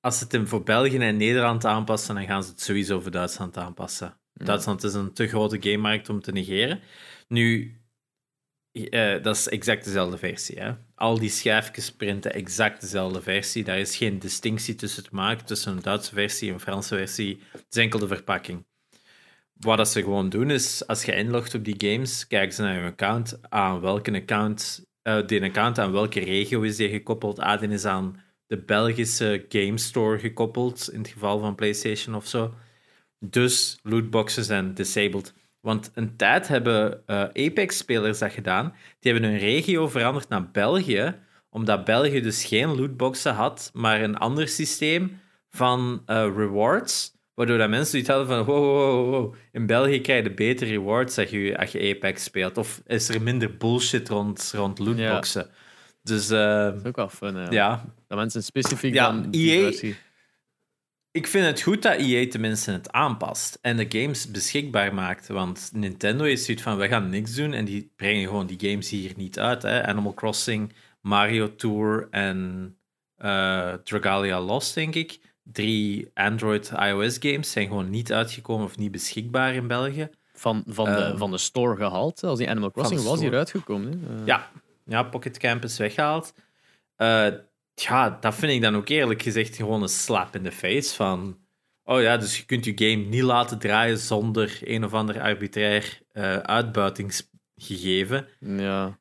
Als 0.00 0.18
ze 0.18 0.24
het 0.24 0.32
hem 0.32 0.48
voor 0.48 0.62
België 0.62 0.98
en 0.98 1.16
Nederland 1.16 1.64
aanpassen, 1.64 2.14
dan 2.14 2.26
gaan 2.26 2.42
ze 2.42 2.50
het 2.50 2.60
sowieso 2.60 3.00
voor 3.00 3.10
Duitsland 3.10 3.56
aanpassen. 3.56 4.16
Duitsland 4.32 4.84
is 4.84 4.94
een 4.94 5.12
te 5.12 5.28
grote 5.28 5.56
gamemarkt 5.60 6.08
om 6.08 6.20
te 6.20 6.32
negeren. 6.32 6.80
Nu, 7.28 7.76
eh, 8.74 9.22
dat 9.22 9.36
is 9.36 9.48
exact 9.48 9.84
dezelfde 9.84 10.18
versie. 10.18 10.60
Hè? 10.60 10.72
Al 10.94 11.18
die 11.18 11.30
schijfjes 11.30 11.92
printen 11.92 12.32
exact 12.34 12.80
dezelfde 12.80 13.22
versie. 13.22 13.64
Daar 13.64 13.78
is 13.78 13.96
geen 13.96 14.18
distinctie 14.18 14.74
tussen 14.74 15.02
te 15.02 15.08
maken 15.12 15.46
tussen 15.46 15.72
een 15.76 15.82
Duitse 15.82 16.14
versie 16.14 16.48
en 16.48 16.54
een 16.54 16.60
Franse 16.60 16.96
versie. 16.96 17.40
Het 17.52 17.66
is 17.70 17.76
enkel 17.76 17.98
de 17.98 18.06
verpakking. 18.06 18.64
Wat 19.54 19.76
dat 19.76 19.88
ze 19.88 20.02
gewoon 20.02 20.28
doen 20.28 20.50
is, 20.50 20.86
als 20.86 21.04
je 21.04 21.14
inlogt 21.14 21.54
op 21.54 21.64
die 21.64 21.74
games, 21.78 22.26
kijken 22.26 22.54
ze 22.54 22.62
naar 22.62 22.78
je 22.78 22.84
account, 22.84 23.38
aan 23.48 23.80
welke 23.80 24.12
account, 24.12 24.84
eh 25.02 25.26
die 25.26 25.42
account 25.42 25.78
aan 25.78 25.92
welke 25.92 26.20
regio 26.20 26.60
is 26.60 26.76
die 26.76 26.88
gekoppeld. 26.88 27.38
Ah, 27.38 27.60
die 27.60 27.68
is 27.68 27.84
aan 27.84 28.20
de 28.46 28.58
Belgische 28.58 29.46
Game 29.48 29.78
Store 29.78 30.18
gekoppeld, 30.18 30.92
in 30.92 30.98
het 30.98 31.08
geval 31.08 31.38
van 31.38 31.54
PlayStation 31.54 32.14
of 32.14 32.26
zo. 32.26 32.54
Dus 33.18 33.78
lootboxes 33.82 34.46
zijn 34.46 34.74
disabled. 34.74 35.34
Want 35.64 35.90
een 35.94 36.16
tijd 36.16 36.48
hebben 36.48 37.02
eh, 37.06 37.20
Apex-spelers 37.20 38.18
dat 38.18 38.32
gedaan. 38.32 38.74
Die 39.00 39.12
hebben 39.12 39.30
hun 39.30 39.38
regio 39.38 39.88
veranderd 39.88 40.28
naar 40.28 40.50
België, 40.50 41.14
omdat 41.50 41.84
België 41.84 42.20
dus 42.20 42.44
geen 42.44 42.76
lootboxen 42.76 43.34
had, 43.34 43.70
maar 43.72 44.02
een 44.02 44.16
ander 44.16 44.48
systeem 44.48 45.20
van 45.50 46.02
eh, 46.06 46.30
rewards. 46.36 47.12
Waardoor 47.34 47.58
dat 47.58 47.68
mensen 47.68 47.90
zoiets 47.90 48.08
hadden 48.08 48.26
van, 48.26 48.44
wow, 48.44 48.64
wow, 48.64 48.84
wow, 48.84 49.10
wow, 49.10 49.34
in 49.52 49.66
België 49.66 50.00
krijg 50.00 50.24
je 50.24 50.34
betere 50.34 50.70
rewards 50.70 51.18
als 51.18 51.30
je, 51.30 51.58
als 51.58 51.72
je 51.72 51.94
Apex 51.94 52.24
speelt. 52.24 52.58
Of 52.58 52.82
is 52.86 53.08
er 53.08 53.22
minder 53.22 53.56
bullshit 53.56 54.08
rond, 54.08 54.52
rond 54.54 54.78
lootboxen. 54.78 55.50
Dus 56.02 56.30
eh, 56.30 56.38
Dat 56.38 56.74
is 56.74 56.84
ook 56.84 56.96
wel 56.96 57.08
fun, 57.08 57.34
hè. 57.34 57.50
ja, 57.50 57.84
Dat 58.08 58.18
mensen 58.18 58.42
specifiek 58.42 58.94
Ja, 58.94 59.06
dan 59.12 59.30
die 59.30 59.50
EA 59.50 59.62
versie... 59.62 59.96
ik 61.14 61.26
vind 61.26 61.46
het 61.46 61.62
goed 61.62 61.82
dat 61.82 61.96
EA 61.96 62.28
tenminste 62.28 62.70
het 62.70 62.92
aanpast 62.92 63.58
en 63.60 63.76
de 63.76 63.86
games 63.88 64.30
beschikbaar 64.30 64.94
maakt. 64.94 65.28
Want 65.28 65.70
Nintendo 65.72 66.24
is 66.24 66.44
zoiets 66.44 66.62
van, 66.62 66.76
we 66.76 66.88
gaan 66.88 67.08
niks 67.08 67.34
doen 67.34 67.52
en 67.52 67.64
die 67.64 67.92
brengen 67.96 68.28
gewoon 68.28 68.46
die 68.46 68.70
games 68.70 68.90
hier 68.90 69.12
niet 69.16 69.38
uit. 69.38 69.62
Hè. 69.62 69.86
Animal 69.86 70.14
Crossing, 70.14 70.72
Mario 71.00 71.54
Tour 71.54 72.08
en 72.10 72.76
eh, 73.16 73.72
Dragalia 73.72 74.40
Lost, 74.40 74.74
denk 74.74 74.94
ik. 74.94 75.20
Drie 75.42 76.10
Android 76.14 76.72
iOS 76.76 77.16
games 77.20 77.50
zijn 77.50 77.66
gewoon 77.66 77.90
niet 77.90 78.12
uitgekomen 78.12 78.64
of 78.64 78.78
niet 78.78 78.90
beschikbaar 78.90 79.54
in 79.54 79.66
België. 79.66 80.10
Van, 80.32 80.64
van, 80.66 80.84
de, 80.84 80.90
Eh, 80.90 81.18
van 81.18 81.30
de 81.30 81.38
store 81.38 81.76
gehaald. 81.76 82.24
Als 82.24 82.38
die 82.38 82.50
Animal 82.50 82.70
Crossing 82.70 83.02
was 83.02 83.20
hier 83.20 83.34
uitgekomen. 83.34 84.02
Ja, 84.24 84.50
ja 84.84 85.02
Pocket 85.02 85.38
Camp 85.38 85.64
is 85.64 85.78
weggehaald. 85.78 86.34
Eh, 86.96 87.26
ja, 87.74 88.10
dat 88.20 88.34
vind 88.34 88.52
ik 88.52 88.62
dan 88.62 88.76
ook 88.76 88.88
eerlijk 88.88 89.22
gezegd 89.22 89.56
gewoon 89.56 89.82
een 89.82 89.88
slap 89.88 90.34
in 90.36 90.42
de 90.42 90.52
face 90.52 90.94
van... 90.94 91.42
Oh 91.82 92.00
ja, 92.00 92.16
dus 92.16 92.38
je 92.38 92.44
kunt 92.44 92.64
je 92.64 92.72
game 92.74 92.94
niet 93.04 93.22
laten 93.22 93.58
draaien 93.58 93.98
zonder 93.98 94.58
een 94.60 94.84
of 94.84 94.92
ander 94.94 95.20
arbitrair 95.20 96.00
eh, 96.10 96.36
uitbuitingsgegeven. 96.36 98.28
Ja. 98.38 98.98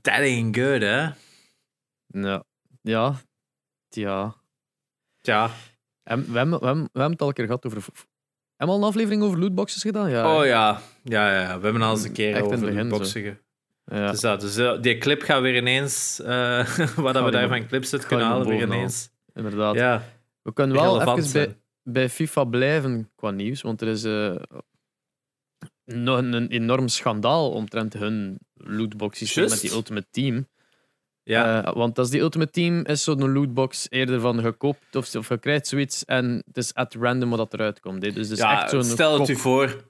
That 0.00 0.14
ain't 0.18 0.56
good, 0.56 0.80
hè? 0.80 1.08
Ja. 2.06 2.44
Ja. 2.82 3.14
Ja. 3.88 4.34
Ja, 5.20 5.50
En 6.02 6.32
we, 6.32 6.38
hebben, 6.38 6.60
we, 6.60 6.66
hebben, 6.66 6.84
we 6.84 6.90
hebben 7.00 7.10
het 7.12 7.20
al 7.22 7.28
een 7.28 7.34
keer 7.34 7.44
gehad 7.44 7.66
over 7.66 7.82
Hebben 7.84 8.04
we 8.56 8.66
al 8.66 8.76
een 8.78 8.82
aflevering 8.84 9.22
over 9.22 9.38
lootboxes 9.38 9.82
gedaan? 9.82 10.10
Ja. 10.10 10.36
Oh 10.38 10.44
ja. 10.44 10.80
Ja, 11.02 11.40
ja, 11.40 11.58
we 11.58 11.64
hebben 11.64 11.82
al 11.82 11.90
eens 11.90 12.04
een 12.04 12.12
keer 12.12 12.34
Echt 12.34 12.44
over 12.44 12.60
begin 12.60 12.88
boxen 12.88 13.22
ge- 13.22 13.42
ja. 13.90 14.10
Dus, 14.10 14.20
dat, 14.20 14.40
dus 14.40 14.56
eh, 14.56 14.80
die 14.80 14.98
clip 14.98 15.22
gaat 15.22 15.40
weer 15.40 15.56
ineens, 15.56 16.20
eh 16.20 16.76
wat 16.96 17.14
dat 17.14 17.24
we 17.24 17.30
daar 17.30 17.48
van 17.48 17.66
clips 17.66 17.92
uit 17.92 18.06
kunnen 18.06 18.26
halen, 18.26 18.46
weer 18.46 18.62
ineens. 18.62 19.10
inderdaad. 19.34 19.74
Ja, 19.74 20.02
We 20.42 20.52
kunnen 20.52 20.76
wel 20.76 21.00
even 21.00 21.14
bij, 21.14 21.22
zijn. 21.24 21.56
bij 21.82 22.08
FIFA 22.08 22.44
blijven 22.44 23.10
qua 23.16 23.30
nieuws, 23.30 23.62
want 23.62 23.80
er 23.80 23.88
is 23.88 24.04
eh, 24.04 24.34
nog 25.84 26.18
een, 26.18 26.32
een 26.32 26.48
enorm 26.48 26.88
schandaal 26.88 27.50
omtrent 27.50 27.92
hun 27.92 28.38
lootbox 28.54 29.18
systeem 29.18 29.48
met 29.48 29.60
die 29.60 29.72
Ultimate 29.72 30.06
Team. 30.10 30.46
Ja, 31.22 31.72
want 31.72 31.98
als 31.98 32.10
die 32.10 32.20
Ultimate 32.20 32.50
Team 32.50 32.84
is 32.84 33.04
zo'n 33.04 33.32
lootbox 33.32 33.86
eerder 33.90 34.20
van 34.20 34.40
gekoopt 34.40 34.96
of, 34.96 35.14
of 35.14 35.28
je 35.28 35.38
krijgt 35.38 35.66
zoiets 35.66 36.04
en 36.04 36.42
het 36.46 36.56
is 36.56 36.74
at 36.74 36.94
random 36.94 37.30
wat 37.30 37.38
dat 37.38 37.54
eruit 37.54 37.80
komt. 37.80 38.02
hè. 38.02 38.12
Dus 38.12 38.28
het 38.28 38.38
is 38.38 38.44
ja 38.44 38.62
echt 38.62 38.70
zo'n 38.70 38.84
stel 38.84 39.20
het 39.20 39.28
u 39.28 39.36
voor, 39.36 39.84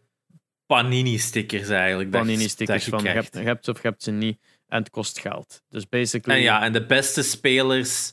panini-stickers 0.76 1.68
eigenlijk. 1.68 2.12
je- 2.12 2.18
panini-stickers 2.18 2.84
je 2.84 2.90
van 2.90 3.02
je 3.02 3.08
hebt, 3.08 3.34
je 3.34 3.40
hebt 3.40 3.64
ze 3.64 3.70
of 3.70 3.82
je 3.82 3.88
hebt 3.88 4.02
ze 4.02 4.10
niet 4.10 4.40
en 4.66 4.78
het 4.78 4.90
kost 4.90 5.18
geld. 5.18 5.62
Dus 5.68 5.88
basically, 5.88 6.36
En 6.38 6.42
ja, 6.44 6.62
en 6.62 6.72
de 6.72 6.86
beste 6.86 7.22
spelers 7.22 8.12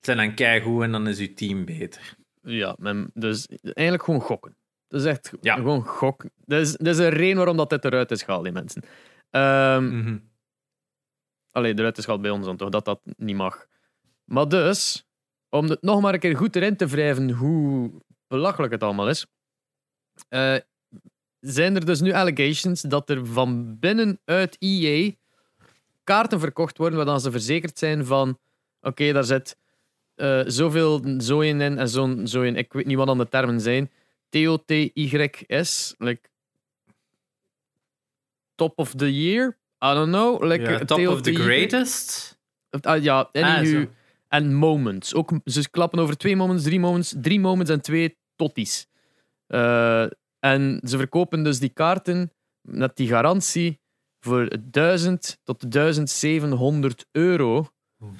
zijn 0.00 0.16
dan 0.16 0.34
keigoed 0.34 0.82
en 0.82 0.92
dan 0.92 1.08
is 1.08 1.18
uw 1.18 1.34
team 1.34 1.64
beter. 1.64 2.14
ja 2.42 2.76
men- 2.78 3.10
dus 3.14 3.46
eigenlijk 3.62 4.02
gewoon 4.04 4.20
gokken. 4.20 4.56
Dat 4.88 5.00
is 5.00 5.06
echt 5.06 5.32
Ja. 5.40 5.54
gewoon 5.54 5.82
gok. 5.86 6.24
Dat 6.44 6.60
is, 6.60 6.72
dat 6.76 6.86
is 6.86 6.98
een 6.98 7.08
reden 7.10 7.36
waarom 7.36 7.56
dat 7.56 7.70
dit 7.70 7.84
eruit 7.84 8.10
is 8.10 8.22
gehaald, 8.22 8.44
die 8.44 8.52
mensen. 8.52 8.82
Ehm 9.30 9.98
Mhm. 9.98 10.18
Allee, 11.50 11.78
eruit 11.78 11.98
is 11.98 12.04
gehaald 12.04 12.22
bij 12.22 12.30
ons 12.30 12.44
dan 12.46 12.56
toch, 12.56 12.68
dat 12.70 12.84
dat 12.84 13.00
niet 13.16 13.36
mag. 13.36 13.66
Maar 14.24 14.48
dus, 14.48 15.04
om 15.48 15.68
het 15.68 15.82
nog 15.82 16.00
maar 16.00 16.14
een 16.14 16.20
keer 16.20 16.36
goed 16.36 16.56
erin 16.56 16.76
te 16.76 16.86
wrijven 16.86 17.30
hoe 17.30 17.90
belachelijk 18.26 18.72
het 18.72 18.82
allemaal 18.82 19.08
is, 19.08 19.26
eh, 20.28 20.56
zijn 21.42 21.74
er 21.74 21.84
dus 21.84 22.00
nu 22.00 22.12
allegations 22.12 22.80
dat 22.80 23.10
er 23.10 23.26
van 23.26 23.78
binnenuit 23.78 24.56
EA 24.58 25.10
kaarten 26.04 26.40
verkocht 26.40 26.78
worden 26.78 26.96
waardan 26.96 27.20
ze 27.20 27.30
verzekerd 27.30 27.78
zijn 27.78 28.06
van 28.06 28.38
oké, 28.80 29.12
daar 29.12 29.24
zit 29.24 29.56
eh, 30.14 30.40
zoveel 30.46 31.04
zooien 31.18 31.60
in 31.60 31.78
en 31.78 31.88
zo'n 31.88 32.26
zooien, 32.26 32.56
ik 32.56 32.72
weet 32.72 32.86
niet 32.86 32.96
wat 32.96 33.06
dan 33.06 33.18
de 33.18 33.28
termen 33.28 33.60
zijn, 33.60 33.90
T-O-T-Y-S, 34.28 35.94
like 35.98 36.20
top 38.54 38.78
of 38.78 38.94
the 38.94 39.22
year, 39.22 39.58
I 39.84 39.94
don't 39.94 40.10
know. 40.12 40.42
Like, 40.42 40.70
Ja, 40.70 40.84
top 40.84 41.06
of 41.06 41.20
the 41.20 41.34
greatest? 41.34 42.38
Ah, 42.80 43.02
ja, 43.02 43.28
Ah, 43.32 43.84
en 44.28 44.54
moments. 44.54 45.14
Ook, 45.14 45.30
ze 45.44 45.70
klappen 45.70 45.98
over 45.98 46.16
twee 46.16 46.36
moments, 46.36 46.62
drie 46.62 46.80
moments, 46.80 47.14
drie 47.20 47.40
moments 47.40 47.70
en 47.70 47.80
twee 47.80 48.16
totties. 48.36 48.86
Eh, 49.46 50.06
en 50.44 50.80
ze 50.84 50.96
verkopen 50.96 51.42
dus 51.42 51.58
die 51.58 51.68
kaarten 51.68 52.32
met 52.60 52.96
die 52.96 53.08
garantie 53.08 53.80
voor 54.20 54.56
1000 54.60 55.40
tot 55.44 55.72
1700 55.72 57.06
euro. 57.12 57.68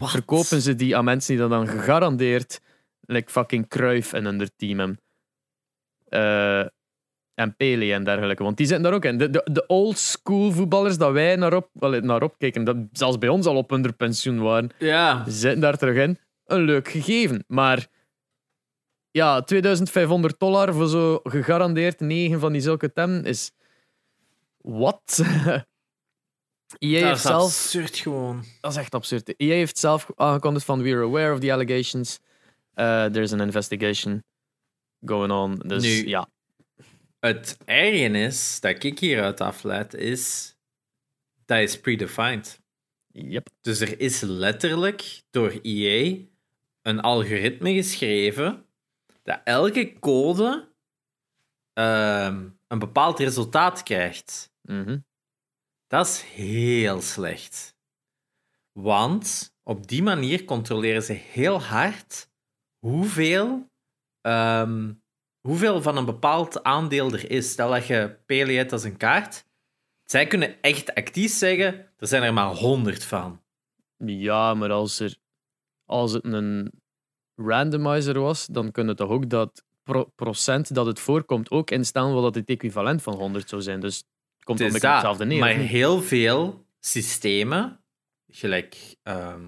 Verkopen 0.01 0.61
ze 0.61 0.75
die 0.75 0.97
aan 0.97 1.05
mensen 1.05 1.33
die 1.33 1.43
dat 1.43 1.51
dan 1.51 1.69
gegarandeerd 1.69 2.61
like 3.01 3.31
fucking 3.31 3.69
Cruyff 3.69 4.13
en 4.13 4.25
hun 4.25 4.51
team 4.57 4.79
hebben. 4.79 5.01
Eh, 6.09 6.67
en 7.35 7.57
Pele 7.57 7.93
en 7.93 8.05
dergelijke. 8.05 8.43
Want 8.43 8.57
die 8.57 8.67
zitten 8.67 8.85
daar 8.85 8.95
ook 8.95 9.05
in. 9.05 9.19
De, 9.19 9.31
de, 9.31 9.49
de 9.53 9.67
old 9.67 9.99
school 9.99 10.53
voetballers 10.53 10.99
dat 10.99 11.13
wij 11.13 11.37
naar 11.37 11.55
op, 11.55 11.69
wel, 11.73 12.01
naar 12.01 12.23
opkeken, 12.23 12.65
dat 12.65 12.77
zelfs 12.93 13.19
bij 13.19 13.29
ons 13.29 13.47
al 13.47 13.57
op 13.57 13.71
hun 13.71 13.97
pensioen 13.97 14.41
waren, 14.41 14.71
Ja, 14.79 15.25
zitten 15.27 15.61
daar 15.61 15.77
terug 15.77 15.97
in. 15.97 16.19
Een 16.47 16.63
leuk 16.63 16.89
gegeven. 16.89 17.45
Maar 17.47 17.87
ja, 19.13 19.43
2500 19.43 20.39
dollar 20.39 20.75
voor 20.75 20.89
zo 20.89 21.21
gegarandeerd 21.23 22.01
9 22.01 22.41
van 22.41 22.53
die 22.53 22.61
zulke 22.61 22.93
temmen 22.93 23.25
is. 23.25 23.51
Wat? 24.61 25.23
EA 26.79 27.01
dat 27.01 27.03
heeft 27.09 27.15
is 27.17 27.23
zelf. 27.23 27.43
absurd 27.43 27.97
gewoon. 27.97 28.45
Dat 28.61 28.71
is 28.71 28.77
echt 28.77 28.95
absurd. 28.95 29.35
EA 29.37 29.55
heeft 29.55 29.79
zelf 29.79 30.11
aangekondigd 30.17 30.65
van 30.65 30.83
we're 30.83 31.03
aware 31.05 31.33
of 31.33 31.39
the 31.41 31.53
allegations. 31.53 32.19
Uh, 32.75 33.05
there's 33.05 33.33
an 33.33 33.41
investigation 33.41 34.23
going 35.05 35.33
on. 35.33 35.55
Dus 35.67 35.83
Nu- 35.83 36.09
ja. 36.09 36.29
Het 37.21 37.57
erge 37.65 38.09
is, 38.19 38.61
dat 38.61 38.85
ik 38.85 38.99
hieruit 38.99 39.41
afleid, 39.41 39.95
is... 39.95 40.55
Dat 41.45 41.59
is 41.59 41.81
predefined. 41.81 42.61
Yep. 43.13 43.49
Dus 43.61 43.81
er 43.81 44.01
is 44.01 44.21
letterlijk 44.21 45.23
door 45.31 45.59
EA 45.63 46.17
een 46.83 47.01
algoritme 47.01 47.73
geschreven 47.75 48.65
dat 49.23 49.41
elke 49.45 49.99
code 49.99 50.73
ehm, 51.73 52.49
een 52.69 52.79
bepaald 52.79 53.19
resultaat 53.19 53.83
krijgt. 53.83 54.53
Mhm. 54.63 54.99
Dat 55.87 56.07
is 56.07 56.23
heel 56.23 57.01
slecht. 57.01 57.77
Want 58.73 59.57
op 59.63 59.89
die 59.89 60.03
manier 60.03 60.45
controleren 60.45 61.03
ze 61.03 61.13
heel 61.13 61.63
hard 61.63 62.31
hoeveel, 62.79 63.71
ehm, 64.21 64.93
hoeveel 65.41 65.83
van 65.83 65.97
een 65.97 66.05
bepaald 66.05 66.63
aandeel 66.63 67.13
er 67.13 67.31
is. 67.31 67.51
Stel 67.51 67.71
dat 67.71 67.87
je 67.87 68.17
Pele 68.27 68.53
hebt 68.53 68.73
als 68.73 68.85
een 68.85 68.97
kaart. 68.97 69.47
Zij 70.05 70.27
kunnen 70.27 70.61
echt 70.61 70.95
actief 70.95 71.33
zeggen, 71.33 71.93
er 71.97 72.07
zijn 72.07 72.23
er 72.23 72.33
maar 72.33 72.55
100 72.55 73.05
van. 73.05 73.43
Ja, 73.97 74.55
maar 74.55 74.71
als, 74.71 75.01
er, 75.01 75.17
als 75.85 76.13
het 76.13 76.25
een 76.25 76.82
randomizer 77.37 78.21
was, 78.21 78.47
dan 78.47 78.71
kunnen 78.71 78.97
toch 78.97 79.11
ook 79.11 79.29
dat 79.31 79.65
pro- 79.83 80.11
procent 80.17 80.75
dat 80.75 80.87
het 80.87 81.01
voorkomt 81.01 81.51
ook 81.51 81.71
instellen 81.71 82.15
wat 82.15 82.23
dat 82.23 82.35
het 82.35 82.49
equivalent 82.49 83.03
van 83.03 83.15
100 83.15 83.49
zou 83.49 83.63
zijn. 83.63 83.81
Dus 83.81 83.97
het 83.97 84.45
komt 84.45 84.61
op 84.61 84.67
een 84.67 84.73
dat. 84.73 84.83
hetzelfde 84.83 85.25
neer. 85.25 85.39
Maar 85.39 85.51
heel 85.51 86.03
veel 86.03 86.67
systemen, 86.81 87.81
gelijk 88.29 88.97
ehm, 89.03 89.47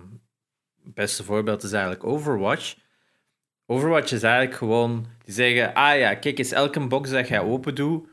het 0.84 0.94
beste 0.94 1.24
voorbeeld 1.24 1.62
is 1.62 1.72
eigenlijk 1.72 2.04
Overwatch. 2.04 2.76
Overwatch 3.66 4.12
is 4.12 4.22
eigenlijk 4.22 4.56
gewoon, 4.56 5.06
die 5.24 5.34
zeggen, 5.34 5.74
ah 5.74 5.98
ja, 5.98 6.14
kijk 6.14 6.38
eens, 6.38 6.52
elke 6.52 6.86
box 6.86 7.10
dat 7.10 7.28
jij 7.28 7.40
open 7.40 7.74
doet, 7.74 8.08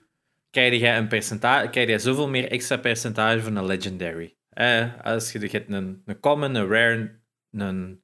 krijg 0.50 0.80
je 0.80 0.88
een 0.88 1.08
percentage, 1.08 1.70
krijg 1.70 1.90
je 1.90 2.00
zoveel 2.00 2.30
meer 2.30 2.52
extra 2.52 2.78
percentage 2.78 3.42
van 3.42 3.56
een 3.56 3.66
legendary. 3.66 4.36
Eh, 4.50 5.04
als 5.04 5.32
je, 5.32 5.40
je 5.40 5.48
hebt 5.48 5.72
een, 5.72 6.02
een 6.06 6.20
common, 6.20 6.56
een 6.56 6.68
rare, 6.68 7.20
een, 7.52 8.04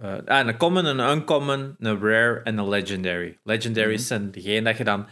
eh, 0.00 0.16
ah, 0.24 0.46
een 0.46 0.56
common, 0.56 0.84
een 0.84 1.10
uncommon, 1.10 1.74
een 1.78 2.00
rare 2.00 2.40
en 2.42 2.58
een 2.58 2.68
legendary. 2.68 3.38
Legendaries 3.44 3.98
Mhm. 3.98 4.06
zijn 4.06 4.30
degene 4.30 4.62
dat 4.62 4.76
je 4.76 4.84
dan 4.84 5.06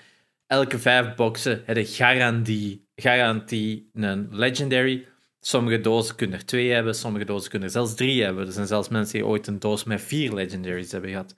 elke 0.47 0.79
vijf 0.79 1.15
boxen 1.15 1.63
heb 1.67 1.77
je 1.77 1.87
garantie, 1.87 2.89
garantie 2.97 3.91
een 3.95 4.29
legendary. 4.31 5.07
Sommige 5.41 5.81
dozen 5.81 6.17
kunnen 6.17 6.39
er 6.39 6.45
twee 6.45 6.71
hebben, 6.71 6.95
sommige 6.95 7.25
dozen 7.25 7.51
kunnen 7.51 7.69
er 7.69 7.75
zelfs 7.75 7.95
drie 7.95 8.23
hebben. 8.23 8.47
Er 8.47 8.53
zijn 8.53 8.67
zelfs 8.67 8.89
mensen 8.89 9.19
die 9.19 9.27
ooit 9.27 9.47
een 9.47 9.59
doos 9.59 9.85
met 9.85 10.01
vier 10.03 10.35
legendaries 10.35 10.93
hebben 10.93 11.11
gehad. 11.11 11.35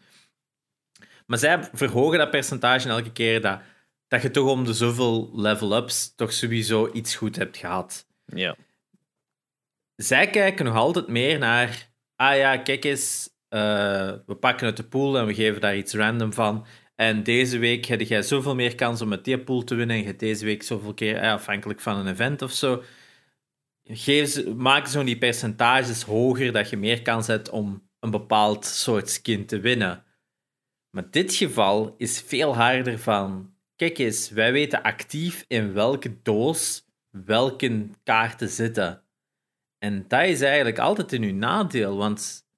Maar 1.27 1.39
zij 1.39 1.69
verhogen 1.73 2.19
dat 2.19 2.31
percentage 2.31 2.89
elke 2.89 3.13
keer 3.13 3.41
dat, 3.41 3.61
dat 4.09 4.23
je 4.23 4.31
toch 4.31 4.49
om 4.49 4.65
de 4.65 4.75
zoveel 4.75 5.31
level-ups 5.35 6.15
toch 6.15 6.33
sowieso 6.33 6.91
iets 6.93 7.15
goed 7.15 7.37
hebt 7.37 7.57
gehad. 7.57 8.07
Ja. 8.25 8.57
Zij 9.97 10.31
kijken 10.31 10.65
nog 10.65 10.75
altijd 10.75 11.07
meer 11.09 11.39
naar, 11.39 11.89
ah 12.17 12.37
ja, 12.37 12.57
kijk 12.57 12.85
eens, 12.85 13.30
eh, 13.51 14.13
we 14.27 14.35
pakken 14.41 14.67
uit 14.67 14.77
de 14.77 14.85
pool 14.85 15.19
en 15.19 15.27
we 15.27 15.35
geven 15.35 15.61
daar 15.61 15.77
iets 15.77 15.95
random 15.95 16.33
van. 16.33 16.67
En 16.95 17.23
deze 17.23 17.59
week 17.59 17.85
heb 17.85 18.01
jij 18.01 18.23
zoveel 18.23 18.55
meer 18.55 18.75
kans 18.75 19.01
om 19.01 19.09
met 19.09 19.25
die 19.25 19.39
pool 19.39 19.65
te 19.65 19.75
winnen. 19.75 19.97
En 19.97 20.05
je 20.05 20.17
deze 20.17 20.45
week 20.45 20.63
zoveel 20.63 20.95
keer, 20.95 21.17
eh, 21.17 21.33
afhankelijk 21.33 21.81
van 21.81 21.97
een 21.97 22.07
event 22.07 22.43
of 22.43 22.53
zo. 22.53 22.83
Geef 23.85 24.29
ze, 24.29 24.55
maak 24.55 24.87
zo 24.87 25.05
die 25.05 25.19
percentages 25.19 26.03
hoger 26.03 26.53
dat 26.53 26.71
je 26.71 26.77
meer 26.77 27.03
kans 27.03 27.27
hebt 27.27 27.51
om 27.51 27.89
een 28.01 28.11
bepaald 28.11 28.65
soort 28.65 29.11
skin 29.11 29.47
te 29.47 29.61
winnen. 29.61 30.05
Maar 30.91 31.11
dit 31.11 31.35
geval 31.35 31.95
is 31.97 32.21
veel 32.21 32.55
harder 32.55 32.99
van. 32.99 33.55
Kijk 33.77 33.99
eens, 33.99 34.31
wij 34.31 34.53
weten 34.53 34.83
actief 34.83 35.45
in 35.49 35.73
welke 35.73 36.23
doos 36.23 36.85
welke 37.11 37.89
kaarten 38.03 38.49
zitten. 38.49 39.03
En 39.79 40.05
dat 40.09 40.25
is 40.25 40.41
eigenlijk 40.41 40.79
altijd 40.79 41.13
in 41.13 41.23
uw 41.23 41.35
nadeel, 41.35 41.97
want 41.97 42.50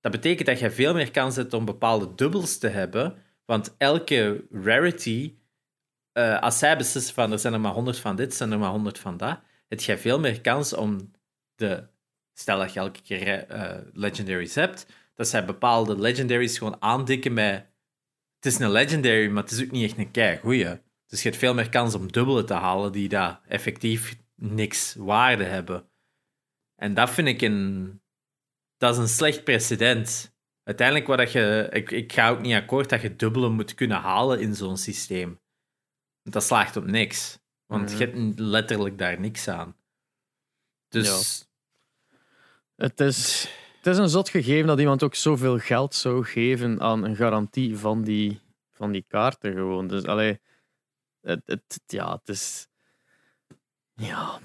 dat 0.00 0.12
betekent 0.12 0.48
dat 0.48 0.58
je 0.58 0.70
veel 0.70 0.94
meer 0.94 1.10
kans 1.10 1.36
hebt 1.36 1.52
om 1.52 1.64
bepaalde 1.64 2.14
dubbels 2.14 2.58
te 2.58 2.68
hebben. 2.68 3.16
Want 3.44 3.74
elke 3.76 4.44
rarity, 4.50 5.34
eh, 6.12 6.40
als 6.40 6.58
zij 6.58 6.76
beslissen 6.76 7.14
van 7.14 7.32
er 7.32 7.38
zijn 7.38 7.52
er 7.52 7.60
maar 7.60 7.72
100 7.72 7.98
van 7.98 8.16
dit, 8.16 8.34
zijn 8.34 8.52
er 8.52 8.58
maar 8.58 8.70
100 8.70 8.98
van 8.98 9.16
dat, 9.16 9.40
heb 9.68 9.80
je 9.80 9.98
veel 9.98 10.20
meer 10.20 10.40
kans 10.40 10.74
om 10.74 11.10
de. 11.54 11.88
Stel 12.32 12.58
dat 12.58 12.72
je 12.72 12.80
elke 12.80 13.02
keer 13.02 13.46
eh, 13.46 13.78
legendaries 13.92 14.54
hebt, 14.54 14.86
dat 15.14 15.28
zij 15.28 15.44
bepaalde 15.44 15.98
legendaries 15.98 16.58
gewoon 16.58 16.82
aandikken 16.82 17.32
met. 17.32 17.66
Het 18.36 18.52
is 18.52 18.58
een 18.58 18.70
legendary, 18.70 19.28
maar 19.28 19.42
het 19.42 19.52
is 19.52 19.62
ook 19.62 19.70
niet 19.70 19.84
echt 19.84 19.98
een 19.98 20.10
kei. 20.10 20.40
Dus 21.06 21.22
je 21.22 21.28
hebt 21.28 21.40
veel 21.40 21.54
meer 21.54 21.68
kans 21.68 21.94
om 21.94 22.12
dubbele 22.12 22.44
te 22.44 22.54
halen 22.54 22.92
die 22.92 23.08
daar 23.08 23.40
effectief 23.48 24.16
niks 24.34 24.94
waarde 24.94 25.44
hebben. 25.44 25.88
En 26.76 26.94
dat 26.94 27.10
vind 27.10 27.28
ik 27.28 27.42
een. 27.42 27.99
Dat 28.80 28.92
is 28.94 28.98
een 28.98 29.08
slecht 29.08 29.44
precedent. 29.44 30.34
Uiteindelijk, 30.62 31.06
wat 31.06 31.18
dat 31.18 31.32
je, 31.32 31.68
ik, 31.72 31.90
ik 31.90 32.12
ga 32.12 32.30
ook 32.30 32.40
niet 32.40 32.54
akkoord 32.54 32.88
dat 32.88 33.00
je 33.02 33.16
dubbele 33.16 33.48
moet 33.48 33.74
kunnen 33.74 33.96
halen 34.00 34.40
in 34.40 34.54
zo'n 34.54 34.76
systeem. 34.76 35.40
Dat 36.22 36.42
slaagt 36.44 36.76
op 36.76 36.84
niks. 36.84 37.38
Want 37.66 37.90
Mhm. 37.90 37.98
je 37.98 38.04
hebt 38.04 38.38
letterlijk 38.38 38.98
daar 38.98 39.20
niks 39.20 39.48
aan. 39.48 39.76
Dus 40.88 41.48
Het 42.76 43.00
is, 43.00 43.48
het 43.76 43.86
is 43.86 43.98
een 43.98 44.08
zot 44.08 44.28
gegeven 44.28 44.66
dat 44.66 44.78
iemand 44.78 45.02
ook 45.02 45.14
zoveel 45.14 45.58
geld 45.58 45.94
zou 45.94 46.24
geven 46.24 46.80
aan 46.80 47.04
een 47.04 47.16
garantie 47.16 47.76
van 47.78 48.02
die, 48.02 48.40
van 48.70 48.92
die 48.92 49.04
kaarten 49.08 49.52
gewoon. 49.52 49.86
Dus 49.86 50.04
allee, 50.04 50.40
het, 51.20 51.42
het, 51.44 51.80
ja, 51.86 52.12
het 52.12 52.28
is... 52.28 52.66
Ja, 53.94 54.40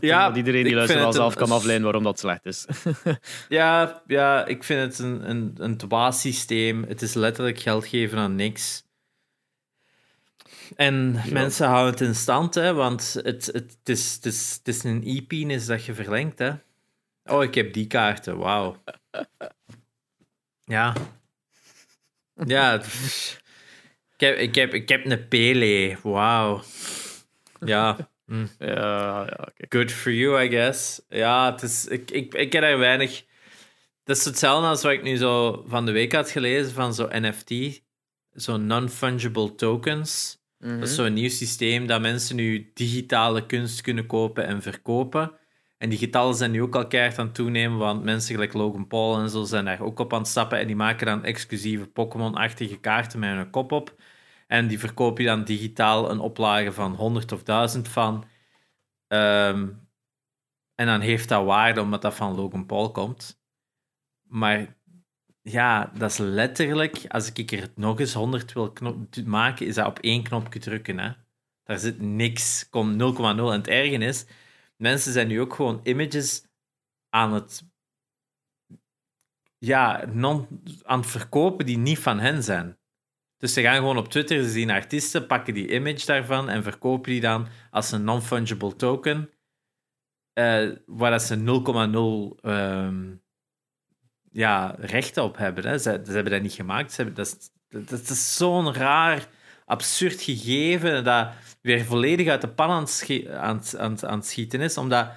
denk 0.00 0.12
dat 0.20 0.36
iedereen 0.36 0.64
die 0.64 0.74
luistert 0.74 1.00
wel 1.00 1.12
zelf 1.12 1.32
een- 1.34 1.38
kan 1.40 1.50
afleiden 1.50 1.84
waarom 1.84 2.02
dat 2.02 2.18
slecht 2.18 2.46
is. 2.46 2.66
Ja, 3.48 4.02
ja, 4.06 4.46
ik 4.46 4.64
vind 4.64 4.80
het 4.80 4.98
een, 4.98 5.30
een, 5.30 5.54
een 5.58 5.76
dwaas 5.76 6.20
systeem. 6.20 6.84
Het 6.84 7.02
is 7.02 7.14
letterlijk 7.14 7.58
geld 7.58 7.86
geven 7.86 8.18
aan 8.18 8.34
niks. 8.34 8.86
En 10.76 11.20
mensen 11.32 11.66
houden 11.66 11.90
het 11.92 12.00
in 12.00 12.14
stand, 12.14 12.54
hè, 12.54 12.74
want 12.74 13.12
het, 13.22 13.24
het, 13.24 13.46
het, 13.46 13.88
is, 13.88 14.14
het, 14.14 14.26
is, 14.26 14.54
het 14.58 14.68
is 14.68 14.84
een 14.84 15.02
e-penis 15.06 15.66
dat 15.66 15.84
je 15.84 15.94
verlengt. 15.94 16.38
Hè. 16.38 16.50
Oh, 17.24 17.42
ik 17.42 17.54
heb 17.54 17.72
die 17.72 17.86
kaarten, 17.86 18.38
wauw. 18.38 18.82
Ja. 20.64 20.94
Ja. 22.46 22.74
Ik 24.16 24.20
heb, 24.26 24.36
ik 24.36 24.54
heb, 24.54 24.74
ik 24.74 24.88
heb 24.88 25.06
een 25.06 25.28
Pele, 25.28 25.96
wauw. 26.02 26.62
Ja. 27.60 27.96
Hm. 28.28 28.46
ja. 28.58 29.26
Good 29.68 29.92
for 29.92 30.12
you, 30.12 30.44
I 30.44 30.48
guess. 30.48 31.02
Ja, 31.08 31.52
het 31.52 31.62
is, 31.62 31.86
ik, 31.86 32.10
ik, 32.10 32.34
ik 32.34 32.50
ken 32.50 32.62
er 32.62 32.78
weinig. 32.78 33.24
Dat 34.04 34.16
is 34.16 34.24
hetzelfde 34.24 34.68
als 34.68 34.82
wat 34.82 34.92
ik 34.92 35.02
nu 35.02 35.16
zo 35.16 35.64
van 35.66 35.86
de 35.86 35.92
week 35.92 36.12
had 36.12 36.30
gelezen 36.30 36.72
van 36.72 36.94
zo'n 36.94 37.08
NFT. 37.12 37.82
Zo'n 38.30 38.66
non-fungible 38.66 39.54
tokens. 39.54 40.38
Mhm. 40.58 40.78
Dat 40.78 40.88
is 40.88 40.94
zo'n 40.94 41.12
nieuw 41.12 41.28
systeem 41.28 41.86
dat 41.86 42.00
mensen 42.00 42.36
nu 42.36 42.70
digitale 42.74 43.46
kunst 43.46 43.80
kunnen 43.80 44.06
kopen 44.06 44.46
en 44.46 44.62
verkopen. 44.62 45.32
En 45.78 45.88
die 45.88 45.98
getallen 45.98 46.34
zijn 46.34 46.50
nu 46.50 46.62
ook 46.62 46.76
al 46.76 46.86
keihard 46.86 47.18
aan 47.18 47.26
het 47.26 47.34
toenemen, 47.34 47.78
want 47.78 48.04
mensen 48.04 48.34
gelijk 48.34 48.52
Logan 48.52 48.86
Paul 48.86 49.18
en 49.18 49.30
zo 49.30 49.44
zijn 49.44 49.64
daar 49.64 49.80
ook 49.80 49.98
op 49.98 50.12
aan 50.12 50.18
het 50.18 50.28
stappen. 50.28 50.58
En 50.58 50.66
die 50.66 50.76
maken 50.76 51.06
dan 51.06 51.24
exclusieve 51.24 51.86
Pokémon-achtige 51.86 52.80
kaarten 52.80 53.18
met 53.18 53.30
hun 53.30 53.50
kop 53.50 53.72
op. 53.72 53.94
En 54.48 54.66
die 54.66 54.78
verkoop 54.78 55.18
je 55.18 55.24
dan 55.24 55.44
digitaal 55.44 56.10
een 56.10 56.18
oplage 56.18 56.72
van 56.72 56.94
100 56.94 57.32
of 57.32 57.42
1000 57.42 57.88
van. 57.88 58.24
Ehm, 59.06 59.68
en 60.74 60.86
dan 60.86 61.00
heeft 61.00 61.28
dat 61.28 61.44
waarde 61.44 61.80
omdat 61.80 62.02
dat 62.02 62.14
van 62.14 62.34
Logan 62.34 62.66
Paul 62.66 62.90
komt. 62.90 63.42
Maar 64.22 64.76
ja, 65.42 65.92
dat 65.94 66.10
is 66.10 66.18
letterlijk, 66.18 67.04
als 67.08 67.32
ik 67.32 67.52
er 67.52 67.72
nog 67.74 68.00
eens 68.00 68.14
100 68.14 68.52
wil 68.52 68.72
maken, 69.24 69.66
is 69.66 69.74
dat 69.74 69.86
op 69.86 69.98
één 69.98 70.22
knopje 70.22 70.58
drukken. 70.58 70.98
Hè? 70.98 71.12
Daar 71.64 71.78
zit 71.78 72.00
niks, 72.00 72.68
komt 72.70 72.98
0,0. 73.18 73.52
En 73.52 73.58
het 73.58 73.68
erge 73.68 73.98
is, 73.98 74.26
mensen 74.76 75.12
zijn 75.12 75.28
nu 75.28 75.40
ook 75.40 75.54
gewoon 75.54 75.80
images 75.82 76.46
aan 77.08 77.32
het, 77.32 77.64
ja, 79.58 80.04
non, 80.06 80.62
aan 80.82 81.00
het 81.00 81.10
verkopen 81.10 81.66
die 81.66 81.78
niet 81.78 81.98
van 81.98 82.18
hen 82.18 82.42
zijn. 82.42 82.77
Dus 83.38 83.52
ze 83.52 83.62
gaan 83.62 83.76
gewoon 83.76 83.96
op 83.96 84.08
Twitter, 84.08 84.42
ze 84.42 84.50
zien 84.50 84.70
artiesten, 84.70 85.26
pakken 85.26 85.54
die 85.54 85.72
image 85.72 86.06
daarvan 86.06 86.48
en 86.48 86.62
verkopen 86.62 87.10
die 87.10 87.20
dan 87.20 87.46
als 87.70 87.92
een 87.92 88.04
non-fungible 88.04 88.76
token, 88.76 89.30
eh, 90.32 90.70
waar 90.86 91.20
ze 91.20 91.36
0,0 91.36 92.38
ehm, 92.42 93.14
ja, 94.30 94.74
rechten 94.78 95.22
op 95.22 95.36
hebben. 95.36 95.66
Hè. 95.66 95.78
Ze, 95.78 95.90
hebben 95.90 96.32
dat 96.32 96.42
niet 96.42 96.52
gemaakt. 96.52 96.92
Ze 96.92 97.02
hebben, 97.02 97.14
dat 97.14 97.26
is, 97.26 97.50
dat, 97.88 98.00
is 98.00 98.36
zo'n 98.36 98.74
raar, 98.74 99.28
absurd 99.64 100.22
gegeven 100.22 101.04
dat 101.04 101.28
weer 101.60 101.84
volledig 101.84 102.28
uit 102.28 102.40
de 102.40 102.48
pan 102.48 102.70
aan 102.70 102.86
aan, 103.30 103.62
aan, 103.78 104.06
aan 104.06 104.18
het 104.18 104.26
schieten 104.26 104.60
is. 104.60 104.76
Omdat 104.76 105.10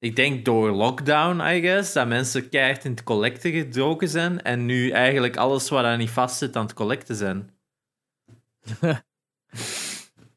ik 0.00 0.16
denk 0.16 0.44
door 0.44 0.70
lockdown, 0.70 1.40
I 1.40 1.60
guess, 1.60 1.92
dat 1.92 2.06
mensen 2.06 2.48
keihard 2.48 2.84
in 2.84 2.90
het 2.90 3.02
collecten 3.02 3.52
gedoken 3.52 4.08
zijn 4.08 4.42
en 4.42 4.66
nu 4.66 4.90
eigenlijk 4.90 5.36
alles 5.36 5.68
wat 5.68 5.82
daar 5.82 5.96
niet 5.96 6.10
vast 6.10 6.36
zit 6.38 6.56
aan 6.56 6.62
het 6.64 6.74
collecten 6.74 7.16
zijn. 7.16 7.50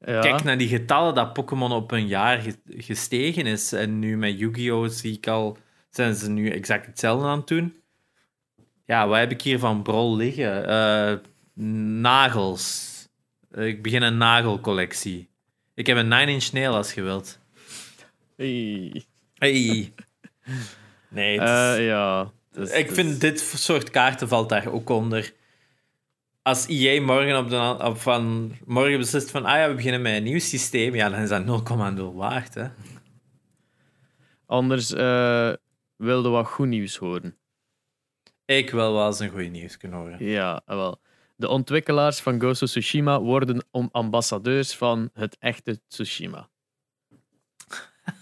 Ja. 0.05 0.19
Kijk 0.19 0.43
naar 0.43 0.57
die 0.57 0.67
getallen 0.67 1.15
dat 1.15 1.33
Pokémon 1.33 1.71
op 1.71 1.91
een 1.91 2.07
jaar 2.07 2.39
ge- 2.39 2.57
gestegen 2.67 3.45
is. 3.45 3.71
En 3.73 3.99
nu 3.99 4.17
met 4.17 4.39
Yu-Gi-Oh! 4.39 4.87
zie 4.89 5.13
ik 5.13 5.27
al, 5.27 5.57
zijn 5.89 6.15
ze 6.15 6.29
nu 6.29 6.49
exact 6.49 6.85
hetzelfde 6.85 7.27
aan 7.27 7.37
het 7.37 7.47
doen. 7.47 7.75
Ja, 8.85 9.07
wat 9.07 9.17
heb 9.17 9.31
ik 9.31 9.41
hier 9.41 9.59
van 9.59 9.81
Brol 9.81 10.15
liggen? 10.15 10.67
Eh, 10.67 11.13
nagels. 12.01 12.91
Ik 13.51 13.81
begin 13.83 14.01
een 14.01 14.17
nagelcollectie. 14.17 15.29
Ik 15.73 15.87
heb 15.87 15.97
een 15.97 16.27
9-inch 16.27 16.51
nail 16.51 16.75
als 16.75 16.93
je 16.93 17.01
wilt. 17.01 17.39
Hey. 18.37 19.05
Hey. 19.43 19.93
Nee, 21.09 21.33
is- 21.33 21.39
Eh, 21.39 21.85
ja. 21.85 22.31
dus- 22.51 22.71
ik 22.71 22.85
dus- 22.87 22.95
vind 22.95 23.21
dit 23.21 23.39
soort 23.39 23.89
kaarten 23.89 24.27
valt 24.27 24.49
daar 24.49 24.67
ook 24.67 24.89
onder. 24.89 25.33
Als 26.41 26.67
EA 26.67 27.01
morgen, 27.01 27.37
op 27.37 27.49
de, 27.49 27.77
op 27.85 27.97
van, 27.97 28.51
morgen 28.65 28.97
beslist 28.97 29.31
van 29.31 29.45
ah 29.45 29.57
ja, 29.57 29.69
we 29.69 29.75
beginnen 29.75 30.01
met 30.01 30.15
een 30.15 30.23
nieuw 30.23 30.39
systeem, 30.39 30.95
ja, 30.95 31.09
dan 31.09 31.19
is 31.19 31.29
dat 31.29 31.43
0,0 31.45 32.13
waard. 32.13 32.53
Hè? 32.53 32.67
Anders 34.45 34.93
eh 34.93 35.53
wilde 35.95 36.29
wat 36.29 36.47
goed 36.47 36.67
nieuws 36.67 36.95
horen. 36.97 37.37
Ik 38.45 38.69
wil 38.69 38.93
wel 38.93 39.07
eens 39.07 39.19
een 39.19 39.29
goed 39.29 39.51
nieuws 39.51 39.77
kunnen 39.77 39.99
horen. 39.99 40.25
Ja, 40.25 40.61
wel. 40.65 41.01
De 41.35 41.47
ontwikkelaars 41.47 42.19
van 42.19 42.39
Ghost 42.39 42.61
of 42.61 42.69
Tsushima 42.69 43.19
worden 43.19 43.65
om 43.71 43.89
ambassadeurs 43.91 44.75
van 44.75 45.09
het 45.13 45.37
echte 45.39 45.81
Tsushima. 45.87 46.49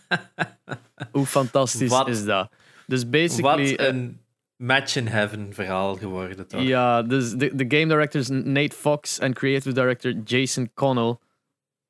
Hoe 1.12 1.26
fantastisch 1.26 1.90
Wat- 1.90 2.08
is 2.08 2.26
dat? 2.26 2.52
Dus 2.88 3.10
basically... 3.10 3.70
Wat 3.70 3.80
een 3.80 4.20
match 4.56 4.96
in 4.96 5.08
heaven 5.08 5.54
verhaal 5.54 5.96
geworden, 5.96 6.48
toch? 6.48 6.62
Ja, 6.62 7.02
dus 7.02 7.32
de, 7.32 7.56
de 7.56 7.78
game 7.78 7.88
directors 7.88 8.30
Nate 8.30 8.76
Fox 8.76 9.20
en 9.20 9.34
creative 9.34 9.74
director 9.74 10.14
Jason 10.24 10.72
Connell, 10.74 11.18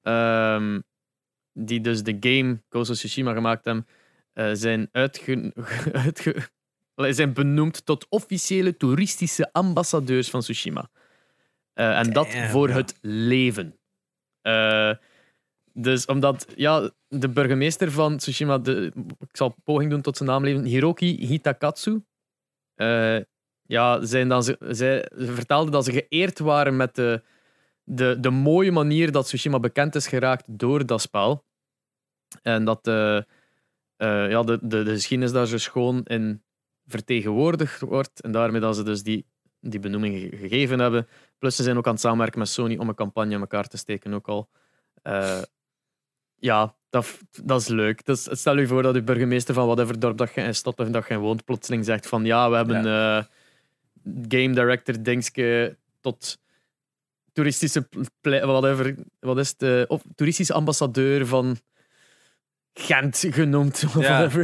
ehm, 0.02 0.80
die 1.54 1.82
dus 1.82 2.04
de 2.04 2.18
game 2.20 2.62
Ghost 2.70 2.90
of 2.90 2.96
Tsushima 2.96 3.34
gemaakt 3.34 3.66
hebben, 3.66 3.88
eh, 4.34 4.50
zijn, 4.54 4.90
uitge, 4.92 5.54
uitge, 6.06 6.36
allee, 6.96 7.14
zijn 7.14 7.34
benoemd 7.34 7.86
tot 7.86 8.06
officiële 8.10 8.78
toeristische 8.78 9.50
ambassadeurs 9.52 10.30
van 10.30 10.40
Tsushima. 10.40 10.90
Eh, 11.74 12.00
en 12.00 12.14
dat 12.14 12.32
Damn, 12.32 12.50
voor 12.50 12.70
ja. 12.70 12.76
het 12.76 12.98
leven. 13.02 13.76
Eh, 14.42 14.92
dus 15.74 16.06
omdat 16.06 16.48
ja, 16.56 16.90
de 17.08 17.30
burgemeester 17.30 17.92
van 17.92 18.18
Tsushima, 18.18 18.58
de, 18.58 18.92
ik 19.20 19.38
zal 19.38 19.56
poging 19.64 19.90
doen 19.90 20.02
tot 20.02 20.18
zijn 20.18 20.30
naam 20.30 20.44
leven, 20.44 20.64
Hiroki 20.64 21.26
Hitakatsu, 21.26 22.04
eh, 22.76 23.20
ja, 23.62 24.06
zijn 24.06 24.28
dan, 24.28 24.44
ze, 24.44 24.58
zij 24.60 25.10
ze 25.18 25.34
vertelden 25.34 25.72
dat 25.72 25.86
ze 25.86 25.92
geëerd 25.92 26.40
waren 26.40 26.76
met 26.76 26.96
de, 26.96 27.24
de, 27.84 28.18
de 28.20 28.30
mooie 28.30 28.72
manier 28.72 29.12
dat 29.12 29.26
Tsushima 29.26 29.60
bekend 29.60 29.96
is 29.96 30.08
geraakt 30.08 30.44
door 30.48 30.86
dat 30.86 31.02
spel. 31.02 31.46
En 32.42 32.66
dat 32.66 32.84
de, 32.84 33.26
eh, 33.98 34.30
ja, 34.30 34.44
de, 34.44 34.60
de, 34.62 34.84
de 34.84 34.92
geschiedenis 34.92 35.34
daar 35.34 35.46
zo 35.48 35.58
schoon 35.58 36.04
in 36.04 36.44
vertegenwoordigd 36.86 37.82
wordt. 37.82 38.22
En 38.22 38.32
daarmee 38.32 38.62
dat 38.62 38.76
ze 38.76 38.84
dus 38.84 39.04
die, 39.04 39.26
die 39.60 39.80
benoeming 39.80 40.20
ge- 40.20 40.38
gegeven 40.38 40.80
hebben. 40.80 41.08
Plus 41.38 41.56
ze 41.56 41.64
zijn 41.64 41.78
ook 41.78 41.86
aan 41.86 41.92
het 41.92 42.02
samenwerken 42.02 42.40
met 42.40 42.50
Sony 42.50 42.78
om 42.78 42.90
een 42.90 42.96
campagne 42.96 43.34
in 43.34 43.40
elkaar 43.40 43.68
te 43.68 43.78
steken 43.78 44.14
ook 44.14 44.28
al. 44.28 44.50
Eh, 45.02 45.42
ja, 46.42 46.76
dat, 46.90 47.18
dat 47.44 47.62
is 47.62 47.68
leuk. 47.68 48.06
Dus 48.06 48.28
stel 48.32 48.58
je 48.60 48.68
voor 48.68 48.82
dat 48.84 48.94
de 48.94 49.04
burgemeester 49.04 49.54
van 49.54 49.66
whatever 49.66 50.00
dorp 50.00 50.18
dat 50.18 50.34
je 50.34 50.42
in 50.42 50.56
stad 50.56 50.80
of 50.80 50.88
dat 50.88 51.08
je 51.08 51.18
woont 51.18 51.46
plotseling 51.46 51.86
zegt 51.86 52.08
van 52.08 52.26
ja, 52.26 52.50
we 52.50 52.56
hebben 52.56 52.86
eh, 52.86 53.24
game 54.28 54.54
director 54.54 55.04
dingske 55.04 55.78
tot 56.02 56.40
toeristische 57.34 57.88
whatever, 58.22 58.96
wat 59.20 59.38
is 59.38 59.50
het, 59.50 59.62
eh, 59.62 59.82
of 59.88 60.02
toeristische 60.16 60.54
ambassadeur 60.54 61.28
van 61.28 61.58
Gent 62.74 63.24
genoemd. 63.30 63.84
of 63.86 63.94
Ja. 64.02 64.02
whatever. 64.02 64.42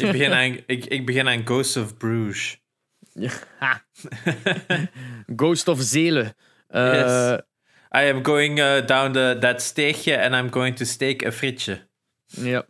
Ik, 0.00 0.10
begin 0.12 0.32
aan, 0.32 0.56
ik, 0.66 0.84
ik 0.84 1.06
begin 1.06 1.28
aan 1.28 1.46
Ghost 1.46 1.76
of 1.76 1.96
Bruges. 1.96 2.60
Ghost 5.36 5.68
of 5.68 5.80
Zelen. 5.80 6.34
Eh, 6.68 6.92
Yes. 6.92 7.40
I 7.94 8.08
am 8.08 8.22
going 8.22 8.58
uh, 8.58 8.86
down 8.86 9.12
the, 9.12 9.36
that 9.40 9.60
steegje 9.62 10.16
and 10.18 10.34
I'm 10.34 10.50
going 10.50 10.76
to 10.76 10.84
steak 10.84 11.24
a 11.26 11.32
frietje. 11.32 11.86
Ja. 12.26 12.64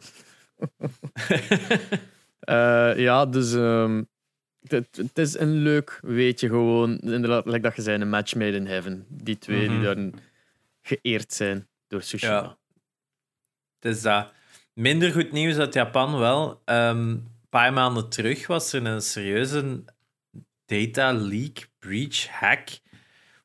Eh, 2.43 2.93
ja, 2.97 3.27
dus 3.27 3.55
ehm, 3.55 4.03
het, 4.67 5.19
is 5.19 5.39
een 5.39 5.53
leuk 5.53 5.99
weetje 6.03 6.49
gewoon. 6.49 6.99
Inderdaad, 6.99 7.47
like 7.47 7.61
dat 7.61 7.77
je 7.77 7.83
zei, 7.83 8.01
een 8.01 8.09
match 8.09 8.35
made 8.35 8.57
in 8.57 8.67
heaven. 8.67 9.07
Die 9.09 9.39
twee 9.39 9.69
Mhm. 9.69 9.75
die 9.75 9.95
daar 9.95 10.21
geëerd 10.83 11.33
zijn 11.33 11.69
door 11.89 12.01
Tsushima. 12.01 12.33
Ja. 12.33 12.59
Het 13.79 13.95
is 13.97 14.03
dat. 14.03 14.33
Minder 14.75 15.13
goed 15.13 15.33
nieuws 15.33 15.57
uit 15.57 15.75
Japan 15.75 16.19
wel. 16.19 16.63
Ehm, 16.65 16.99
een 17.11 17.29
paar 17.49 17.73
maanden 17.73 18.09
terug 18.09 18.47
was 18.47 18.73
er 18.73 18.87
een 18.87 19.01
serieuze 19.03 19.85
data 20.67 21.13
leak, 21.13 21.69
breach, 21.79 22.27
hack, 22.29 22.69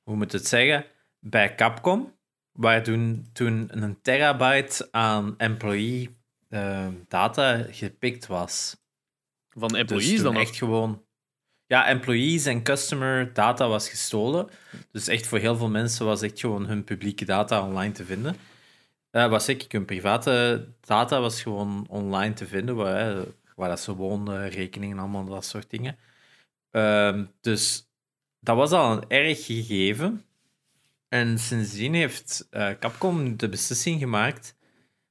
hoe 0.03 0.15
moet 0.15 0.31
het 0.31 0.47
zeggen, 0.47 0.85
bij 1.29 1.55
Capcom. 1.55 2.15
waar 2.51 2.83
toen, 2.83 3.29
toen 3.33 3.67
een 3.71 4.01
terabyte 4.01 4.87
aan 4.91 5.37
employee 5.37 6.17
uh, 6.49 6.87
data 7.07 7.65
gepikt 7.69 8.27
was. 8.27 8.77
Van 9.49 9.69
Dus 9.69 9.79
employees 9.79 10.21
dan 10.21 10.35
echt 10.35 10.55
gewoon... 10.55 11.05
Ja, 11.65 11.87
employees 11.87 12.45
en 12.45 12.63
customer 12.63 13.33
data 13.33 13.67
was 13.67 13.89
gestolen. 13.89 14.49
Dus 14.91 15.07
echt 15.07 15.27
voor 15.27 15.37
heel 15.39 15.55
veel 15.55 15.69
mensen 15.69 16.05
was 16.05 16.21
echt 16.21 16.39
gewoon 16.39 16.65
hun 16.65 16.83
publieke 16.83 17.25
data 17.25 17.67
online 17.67 17.91
te 17.93 18.05
vinden. 18.05 18.35
Eh 19.11 19.29
was 19.29 19.49
ik, 19.49 19.71
hun 19.71 19.85
private 19.85 20.67
data 20.81 21.19
was 21.19 21.41
gewoon 21.41 21.85
online 21.89 22.33
te 22.33 22.47
vinden, 22.47 22.75
waar, 22.75 23.23
waar 23.55 23.69
dat 23.69 23.79
ze 23.79 23.95
woonden, 23.95 24.49
rekeningen, 24.49 24.99
allemaal 24.99 25.25
dat 25.25 25.45
soort 25.45 25.69
dingen. 25.69 25.97
Ehm, 26.71 27.25
dus 27.41 27.89
dat 28.39 28.55
was 28.55 28.71
al 28.71 28.91
een 28.91 29.07
erg 29.07 29.45
gegeven. 29.45 30.25
En 31.09 31.39
sindsdien 31.39 31.93
heeft 31.93 32.47
eh, 32.49 32.69
Capcom 32.79 33.37
de 33.37 33.49
beslissing 33.49 33.99
gemaakt 33.99 34.55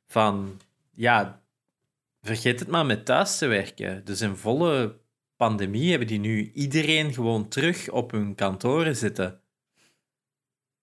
van, 0.06 0.61
ja, 0.94 1.42
vergeet 2.20 2.61
het 2.61 2.68
maar 2.68 2.87
met 2.87 3.04
thuis 3.04 3.38
te 3.38 3.46
werken. 3.46 4.04
Dus 4.04 4.20
in 4.20 4.37
volle 4.37 4.98
pandemie 5.37 5.90
hebben 5.90 6.09
die 6.09 6.18
nu 6.18 6.50
iedereen 6.54 7.12
gewoon 7.12 7.48
terug 7.48 7.90
op 7.90 8.11
hun 8.11 8.35
kantoren 8.35 8.96
zitten. 8.96 9.40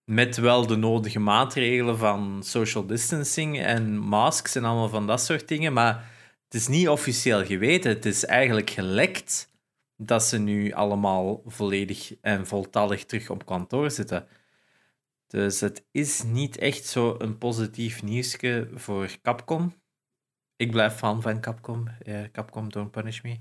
Met 0.04 0.36
wel 0.36 0.66
de 0.66 0.76
nodige 0.76 1.18
maatregelen 1.18 1.98
van 1.98 2.42
social 2.44 2.86
distancing 2.86 3.60
en 3.60 3.98
masks 3.98 4.54
en 4.54 4.64
allemaal 4.64 4.88
van 4.88 5.06
dat 5.06 5.20
soort 5.20 5.48
dingen. 5.48 5.72
Maar 5.72 6.10
het 6.44 6.54
is 6.54 6.68
niet 6.68 6.88
officieel 6.88 7.44
geweten. 7.44 7.90
Het 7.90 8.04
is 8.04 8.24
eigenlijk 8.24 8.70
gelekt 8.70 9.52
dat 9.96 10.22
ze 10.24 10.38
nu 10.38 10.72
allemaal 10.72 11.42
volledig 11.46 12.14
en 12.20 12.46
voltallig 12.46 13.04
terug 13.04 13.30
op 13.30 13.46
kantoor 13.46 13.90
zitten. 13.90 14.26
Dus 15.34 15.60
het 15.60 15.86
is 15.90 16.22
niet 16.22 16.58
echt 16.58 16.86
zo 16.86 17.14
een 17.18 17.38
positief 17.38 18.02
nieuwsje 18.02 18.68
voor 18.74 19.08
Capcom. 19.22 19.74
Ik 20.56 20.70
blijf 20.70 20.94
fan 20.94 21.22
van 21.22 21.40
Capcom. 21.40 21.88
Capcom, 22.32 22.72
don't 22.72 22.90
punish 22.90 23.20
me. 23.20 23.36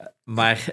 Uh, 0.00 0.06
maar 0.24 0.64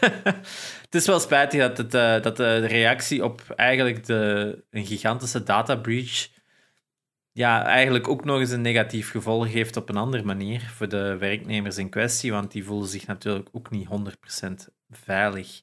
het 0.84 0.94
is 0.94 1.06
wel 1.06 1.20
spijtig 1.20 1.60
dat, 1.60 1.76
het, 1.76 1.94
uh, 1.94 2.22
dat 2.22 2.36
de 2.36 2.66
reactie 2.66 3.24
op 3.24 3.42
eigenlijk 3.56 4.04
de, 4.04 4.64
een 4.70 4.86
gigantische 4.86 5.42
data 5.42 5.76
breach 5.76 6.28
ja, 7.32 7.64
eigenlijk 7.64 8.08
ook 8.08 8.24
nog 8.24 8.40
eens 8.40 8.50
een 8.50 8.60
negatief 8.60 9.10
gevolg 9.10 9.48
heeft 9.48 9.76
op 9.76 9.88
een 9.88 9.96
andere 9.96 10.22
manier 10.22 10.60
voor 10.60 10.88
de 10.88 11.16
werknemers 11.16 11.78
in 11.78 11.88
kwestie, 11.88 12.32
want 12.32 12.50
die 12.52 12.64
voelen 12.64 12.88
zich 12.88 13.06
natuurlijk 13.06 13.48
ook 13.52 13.70
niet 13.70 13.88
100% 13.88 14.48
veilig. 14.90 15.62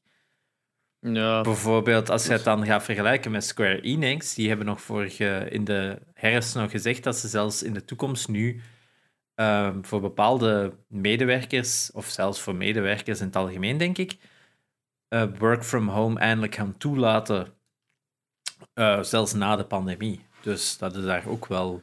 Ja. 1.12 1.42
Bijvoorbeeld 1.42 2.10
als 2.10 2.26
je 2.26 2.32
het 2.32 2.44
dan 2.44 2.66
gaat 2.66 2.84
vergelijken 2.84 3.32
met 3.32 3.44
Square 3.44 3.82
Enix, 3.82 4.34
die 4.34 4.48
hebben 4.48 4.66
nog 4.66 4.82
vorige, 4.82 5.48
in 5.50 5.64
de 5.64 6.00
herfst 6.14 6.56
nog 6.56 6.72
gezegd 6.72 7.04
dat 7.04 7.18
ze 7.18 7.28
zelfs 7.28 7.64
in 7.64 7.74
de 7.74 7.86
toekomst 7.86 8.28
nu 8.28 8.62
um, 9.36 9.86
voor 9.86 10.02
bepaalde 10.02 10.74
medewerkers, 10.88 11.92
of 11.92 12.06
zelfs 12.06 12.42
voor 12.42 12.56
medewerkers 12.56 13.20
in 13.20 13.26
het 13.26 13.36
algemeen, 13.36 13.78
denk 13.78 13.98
ik, 13.98 14.18
uh, 15.10 15.24
work 15.38 15.64
from 15.64 15.88
home 15.88 16.20
eindelijk 16.20 16.56
gaan 16.56 16.78
toelaten, 16.78 17.48
uh, 18.74 19.02
zelfs 19.02 19.34
na 19.34 19.56
de 19.56 19.66
pandemie. 19.66 20.26
Dus 20.42 20.78
dat 20.78 20.96
is 20.96 21.04
daar 21.04 21.28
ook 21.28 21.46
wel 21.46 21.82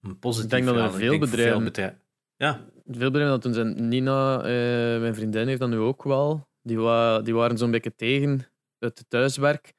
een 0.00 0.18
positief 0.18 0.58
Ik 0.58 0.64
denk 0.64 0.76
dat 0.76 0.92
er 0.92 0.98
veel 0.98 1.18
bedrijven... 1.18 1.52
Veel 1.52 1.62
bedrijven 1.62 2.00
ja. 2.36 2.60
Veel 2.86 3.10
bedrijven 3.10 3.32
dat 3.32 3.42
toen 3.42 3.54
zijn. 3.54 3.88
Nina, 3.88 4.36
uh, 4.38 5.00
mijn 5.00 5.14
vriendin, 5.14 5.46
heeft 5.46 5.60
dat 5.60 5.68
nu 5.68 5.76
ook 5.76 6.02
wel. 6.02 6.46
Die, 6.62 6.78
wa 6.78 7.20
die 7.20 7.34
waren 7.34 7.58
zo'n 7.58 7.70
beetje 7.70 7.94
tegen 7.94 8.46
het 8.78 9.04
thuiswerk. 9.08 9.72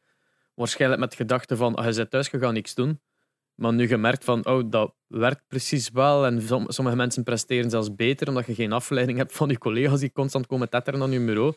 Waarschijnlijk 0.53 1.01
met 1.01 1.11
de 1.11 1.15
gedachte 1.15 1.55
van, 1.55 1.75
ah, 1.75 1.85
je 1.85 1.95
bent 1.95 2.09
thuis, 2.09 2.29
je 2.29 2.39
gaat 2.39 2.53
niks 2.53 2.75
doen. 2.75 3.01
Maar 3.55 3.73
nu 3.73 3.87
gemerkt 3.87 4.23
van, 4.23 4.45
oh, 4.45 4.63
dat 4.69 4.93
werkt 5.07 5.43
precies 5.47 5.89
wel. 5.89 6.25
En 6.25 6.41
sommige 6.67 6.95
mensen 6.95 7.23
presteren 7.23 7.69
zelfs 7.69 7.95
beter, 7.95 8.27
omdat 8.27 8.45
je 8.45 8.53
geen 8.53 8.71
afleiding 8.71 9.17
hebt 9.17 9.33
van 9.33 9.49
je 9.49 9.57
collega's 9.57 9.99
die 9.99 10.11
constant 10.11 10.47
komen 10.47 10.69
tetteren 10.69 11.01
aan 11.01 11.11
je 11.11 11.25
bureau. 11.25 11.53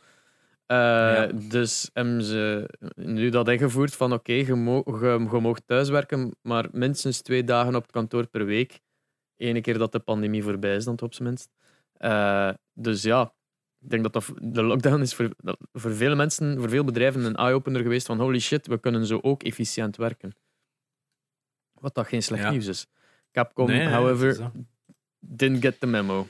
Uh, 0.67 0.79
ja. 0.79 1.27
Dus 1.27 1.91
hebben 1.93 2.23
ze 2.23 2.69
nu 2.95 3.29
dat 3.29 3.49
ingevoerd 3.49 3.95
van, 3.95 4.13
oké, 4.13 4.33
okay, 4.33 4.47
je, 4.47 4.55
mo 4.55 4.83
je, 4.87 5.29
je 5.31 5.41
mag 5.41 5.61
thuiswerken, 5.61 6.37
maar 6.43 6.69
minstens 6.73 7.21
twee 7.21 7.45
dagen 7.45 7.75
op 7.75 7.83
het 7.83 7.91
kantoor 7.91 8.27
per 8.27 8.45
week. 8.45 8.81
Ene 9.37 9.61
keer 9.61 9.79
dat 9.79 9.93
de 9.93 9.99
pandemie 9.99 10.43
voorbij 10.43 10.77
is, 10.77 10.85
dan 10.85 11.01
op 11.01 11.15
zijn 11.15 11.29
minst. 11.29 11.51
Uh, 11.99 12.51
dus 12.75 13.03
ja, 13.03 13.35
ik 13.83 13.91
denk 13.91 14.03
dat, 14.03 14.13
dat 14.13 14.33
de 14.41 14.63
lockdown 14.63 15.01
is 15.01 15.15
voor, 15.15 15.31
voor 15.73 15.95
veel 15.95 16.17
mensen, 16.17 16.59
voor 16.59 16.69
veel 16.69 16.85
bedrijven, 16.85 17.25
een 17.25 17.37
eye-opener 17.37 17.83
geweest 17.83 18.07
van 18.07 18.21
holy 18.21 18.39
shit, 18.39 18.67
we 18.67 18.81
kunnen 18.81 19.07
zo 19.07 19.19
ook 19.23 19.43
efficiënt 19.43 19.97
werken. 19.97 20.35
Wat 21.73 21.95
dat 21.95 22.07
geen 22.07 22.23
slecht 22.23 22.43
ja. 22.43 22.51
nieuws 22.51 22.67
is. 22.67 22.87
Capcom, 23.33 23.67
nee, 23.67 23.89
however, 23.89 24.51
didn't 25.19 25.63
get 25.63 25.81
the 25.81 25.87
memo. 25.87 26.29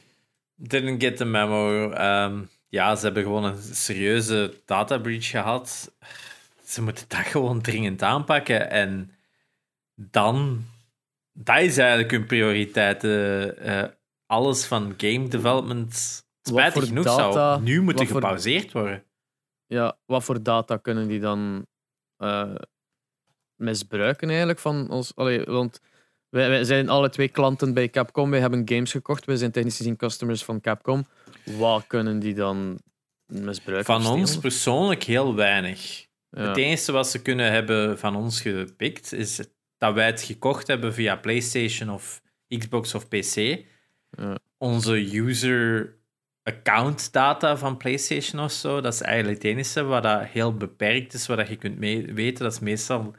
Didn't 0.54 1.02
get 1.02 1.16
the 1.16 1.24
memo. 1.24 1.92
Um, 1.92 2.48
ja, 2.68 2.96
ze 2.96 3.04
hebben 3.04 3.22
gewoon 3.22 3.44
een 3.44 3.62
serieuze 3.62 4.54
data 4.64 4.98
breach 4.98 5.28
gehad. 5.28 5.92
Ze 6.64 6.82
moeten 6.82 7.04
dat 7.08 7.26
gewoon 7.34 7.60
dringend 7.60 8.02
aanpakken. 8.02 8.70
En 8.70 9.10
dan, 9.94 10.64
dat 11.32 11.58
is 11.58 11.78
eigenlijk 11.78 12.10
hun 12.10 12.26
prioriteit. 12.26 13.04
Uh, 13.04 13.84
alles 14.26 14.64
van 14.64 14.94
game 14.96 15.28
development, 15.28 16.24
spijtig 16.42 16.86
genoeg, 16.86 17.04
data, 17.04 17.32
zou 17.32 17.62
nu 17.62 17.82
moeten 17.82 18.06
gepauzeerd 18.06 18.72
worden. 18.72 19.04
Ja, 19.66 19.98
wat 20.06 20.24
voor 20.24 20.42
data 20.42 20.76
kunnen 20.76 21.08
die 21.08 21.20
dan 21.20 21.66
uh, 22.18 22.54
misbruiken 23.54 24.28
eigenlijk? 24.28 24.58
Van 24.58 24.90
ons, 24.90 25.12
allee, 25.16 25.44
want 25.44 25.80
wij, 26.28 26.48
wij, 26.48 26.64
zijn 26.64 26.88
alle 26.88 27.08
twee 27.08 27.28
klanten 27.28 27.74
bij 27.74 27.88
Capcom. 27.88 28.30
Wij 28.30 28.40
hebben 28.40 28.68
games 28.68 28.90
gekocht. 28.90 29.24
Wij 29.24 29.36
zijn 29.36 29.50
technisch 29.50 29.76
gezien 29.76 29.96
customers 29.96 30.44
van 30.44 30.60
Capcom. 30.60 31.06
Wat 31.44 31.86
kunnen 31.86 32.18
die 32.18 32.34
dan 32.34 32.78
misbruiken? 33.26 33.84
Van 33.84 34.06
ons 34.06 34.38
persoonlijk 34.38 35.02
heel 35.02 35.34
weinig. 35.34 36.06
Ja. 36.30 36.48
Het 36.48 36.56
enige 36.56 36.92
wat 36.92 37.08
ze 37.08 37.22
kunnen 37.22 37.52
hebben 37.52 37.98
van 37.98 38.16
ons 38.16 38.40
gepikt 38.40 39.12
is 39.12 39.40
dat 39.78 39.94
wij 39.94 40.06
het 40.06 40.22
gekocht 40.22 40.66
hebben 40.66 40.94
via 40.94 41.16
PlayStation 41.16 41.90
of 41.90 42.22
Xbox 42.48 42.94
of 42.94 43.08
PC. 43.08 43.64
Ja. 44.10 44.38
Onze 44.58 45.16
user 45.16 45.96
account 46.42 47.12
data 47.12 47.56
van 47.56 47.76
PlayStation 47.76 48.44
of 48.44 48.52
zo, 48.52 48.80
dat 48.80 48.94
is 48.94 49.00
eigenlijk 49.00 49.42
het 49.42 49.52
enige 49.52 49.82
wat 49.82 50.02
dat 50.02 50.24
heel 50.24 50.56
beperkt 50.56 51.14
is, 51.14 51.26
wat 51.26 51.48
je 51.48 51.56
kunt 51.56 51.78
weten. 51.78 52.44
Dat 52.44 52.52
is 52.52 52.58
meestal, 52.60 53.14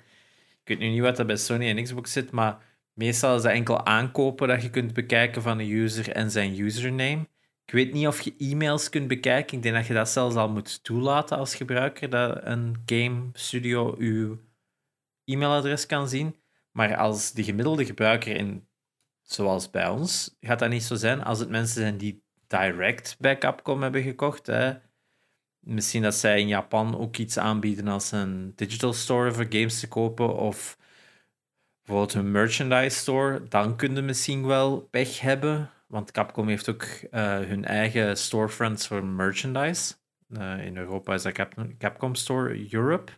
ik 0.63 0.67
weet 0.67 0.79
nu 0.79 0.89
niet 0.89 1.01
wat 1.01 1.19
er 1.19 1.25
bij 1.25 1.37
Sony 1.37 1.69
en 1.69 1.83
Xbox 1.83 2.11
zit, 2.11 2.31
maar 2.31 2.57
meestal 2.93 3.35
is 3.35 3.41
dat 3.41 3.51
enkel 3.51 3.85
aankopen 3.85 4.47
dat 4.47 4.61
je 4.61 4.69
kunt 4.69 4.93
bekijken 4.93 5.41
van 5.41 5.59
een 5.59 5.69
user 5.69 6.11
en 6.11 6.31
zijn 6.31 6.59
username. 6.59 7.27
Ik 7.65 7.73
weet 7.73 7.93
niet 7.93 8.07
of 8.07 8.21
je 8.21 8.35
e-mails 8.37 8.89
kunt 8.89 9.07
bekijken. 9.07 9.57
Ik 9.57 9.63
denk 9.63 9.75
dat 9.75 9.87
je 9.87 9.93
dat 9.93 10.09
zelfs 10.09 10.35
al 10.35 10.49
moet 10.49 10.83
toelaten 10.83 11.37
als 11.37 11.55
gebruiker, 11.55 12.09
dat 12.09 12.39
een 12.43 12.81
game 12.85 13.29
studio 13.33 13.95
je 13.99 14.37
e-mailadres 15.25 15.85
kan 15.85 16.09
zien. 16.09 16.35
Maar 16.71 16.95
als 16.95 17.31
de 17.31 17.43
gemiddelde 17.43 17.85
gebruiker, 17.85 18.35
in, 18.35 18.67
zoals 19.21 19.69
bij 19.69 19.87
ons, 19.87 20.37
gaat 20.39 20.59
dat 20.59 20.69
niet 20.69 20.83
zo 20.83 20.95
zijn. 20.95 21.23
Als 21.23 21.39
het 21.39 21.49
mensen 21.49 21.81
zijn 21.81 21.97
die 21.97 22.22
direct 22.59 23.15
bij 23.19 23.37
Capcom 23.37 23.81
hebben 23.81 24.01
gekocht. 24.01 24.47
Hè. 24.47 24.73
Misschien 25.59 26.01
dat 26.01 26.15
zij 26.15 26.39
in 26.39 26.47
Japan 26.47 26.97
ook 26.97 27.17
iets 27.17 27.37
aanbieden 27.37 27.87
als 27.87 28.11
een 28.11 28.53
digital 28.55 28.93
store 28.93 29.31
voor 29.31 29.45
games 29.49 29.79
te 29.79 29.87
kopen. 29.87 30.35
Of 30.35 30.77
bijvoorbeeld 31.83 32.13
een 32.13 32.31
merchandise 32.31 32.97
store. 32.97 33.43
Dan 33.47 33.75
kun 33.75 33.95
je 33.95 34.01
misschien 34.01 34.45
wel 34.45 34.81
pech 34.81 35.19
hebben. 35.19 35.69
Want 35.87 36.11
Capcom 36.11 36.47
heeft 36.47 36.69
ook 36.69 36.83
uh, 36.83 37.39
hun 37.39 37.65
eigen 37.65 38.17
storefronts 38.17 38.87
voor 38.87 39.03
merchandise. 39.03 39.93
Uh, 40.29 40.65
in 40.65 40.77
Europa 40.77 41.13
is 41.13 41.21
dat 41.21 41.33
Cap 41.33 41.53
Capcom 41.77 42.15
Store 42.15 42.73
Europe. 42.73 43.11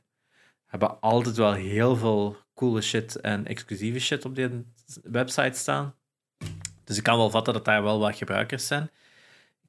Hebben 0.66 1.00
altijd 1.00 1.36
wel 1.36 1.54
heel 1.54 1.96
veel 1.96 2.38
coole 2.54 2.82
shit 2.82 3.16
en 3.16 3.46
exclusieve 3.46 4.00
shit 4.00 4.26
op 4.26 4.36
die 4.36 4.66
website 5.04 5.58
staan. 5.58 5.96
Dus 6.84 6.98
ik 6.98 7.04
kan 7.04 7.18
wel 7.18 7.30
vatten 7.30 7.54
dat 7.54 7.66
daar 7.66 7.84
wel 7.84 8.00
wat 8.00 8.16
gebruikers 8.16 8.68
zijn. 8.68 8.90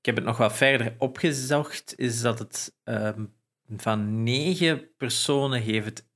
Ik 0.07 0.15
heb 0.15 0.25
het 0.25 0.31
nog 0.31 0.49
wat 0.49 0.57
verder 0.57 0.95
opgezocht. 0.99 1.99
Is 1.99 2.21
dat 2.21 2.39
het 2.39 2.77
um, 2.85 3.35
van 3.77 4.23
negen 4.23 4.97
personen 4.97 5.61
heeft, 5.61 6.09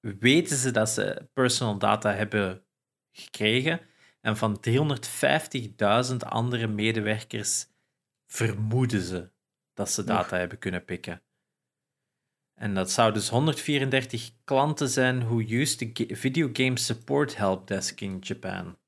weten 0.00 0.56
ze 0.56 0.70
dat 0.70 0.88
ze 0.88 1.28
personal 1.32 1.78
data 1.78 2.12
hebben 2.12 2.64
gekregen. 3.12 3.80
En 4.20 4.36
van 4.36 4.64
350.000 6.10 6.16
andere 6.18 6.66
medewerkers 6.66 7.66
vermoeden 8.26 9.00
ze 9.00 9.30
dat 9.74 9.90
ze 9.90 10.04
data 10.04 10.36
hebben 10.36 10.58
kunnen 10.58 10.84
pikken. 10.84 11.22
En 12.54 12.74
dat 12.74 12.90
zou 12.90 13.12
dus 13.12 13.28
134 13.28 14.30
klanten 14.44 14.88
zijn 14.88 15.24
who 15.24 15.38
use 15.38 15.76
the 15.76 16.06
video 16.14 16.50
game 16.52 16.78
support 16.78 17.36
helpdesk 17.36 18.00
in 18.00 18.18
Japan. 18.20 18.78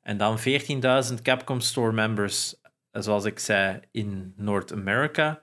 En 0.00 0.16
dan 0.16 0.38
14.000 0.38 1.22
Capcom 1.22 1.60
Store 1.60 1.92
members, 1.92 2.59
zoals 2.92 3.24
ik 3.24 3.38
zei, 3.38 3.80
in 3.90 4.32
North 4.36 4.72
America. 4.72 5.42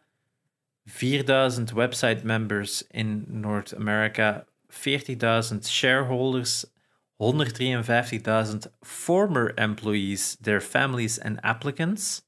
4.000 0.90 0.94
website 1.74 2.20
members 2.24 2.88
in 2.88 3.26
North 3.28 3.76
America. 3.76 4.46
40.000 4.70 5.58
shareholders 5.64 6.66
153.000 7.18 8.72
former 8.82 9.54
employees, 9.56 10.38
their 10.42 10.62
families 10.62 11.20
and 11.20 11.42
applicants. 11.42 12.26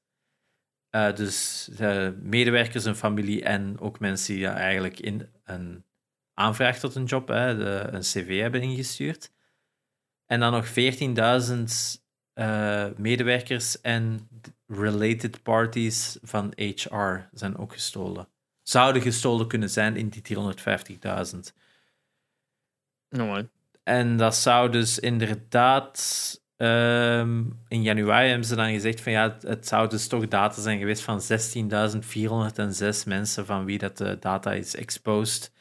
Uh, 0.96 1.16
dus 1.16 1.70
uh, 1.80 2.10
medewerkers, 2.22 2.86
een 2.86 2.96
familie 2.96 3.44
en 3.44 3.80
ook 3.80 4.00
mensen 4.00 4.36
die 4.36 4.48
eigenlijk 4.48 5.00
in 5.00 5.30
een 5.44 5.84
aanvraag 6.34 6.80
tot 6.80 6.96
een 6.96 7.04
job, 7.04 7.28
hè, 7.28 7.58
de, 7.58 7.88
een 7.92 8.02
cv 8.02 8.40
hebben 8.40 8.62
ingestuurd. 8.62 9.32
En 10.26 10.40
dan 10.40 10.52
nog 10.52 10.68
14.000 10.68 12.04
uh, 12.36 12.86
medewerkers 12.98 13.82
en 13.82 14.28
related 14.70 15.44
parties 15.44 16.18
van 16.22 16.54
HR 16.56 17.16
zijn 17.32 17.58
ook 17.58 17.74
gestolen. 17.74 18.28
Zouden 18.64 19.02
gestolen 19.02 19.48
kunnen 19.48 19.70
zijn 19.70 19.96
in 19.96 20.10
die 20.10 20.38
350.000. 20.38 21.40
Oh, 23.10 23.38
en 23.84 24.18
dat 24.18 24.36
zou 24.36 24.72
dus 24.72 25.00
inderdaad. 25.00 26.38
Um, 26.62 27.60
in 27.68 27.82
januari 27.82 28.28
hebben 28.28 28.48
ze 28.48 28.56
dan 28.56 28.72
gezegd 28.72 29.02
van 29.02 29.12
ja, 29.12 29.38
het 29.40 29.68
zou 29.68 29.90
dus 29.90 30.08
toch 30.08 30.28
data 30.28 30.62
zijn 30.62 30.80
geweest 30.80 31.02
van 31.02 31.22
16.406 31.22 31.28
mensen 33.06 33.46
van 33.46 33.66
wie 33.66 33.78
dat 33.78 33.98
de 33.98 34.18
data 34.20 34.54
is 34.54 34.76
exposed. 34.76 35.52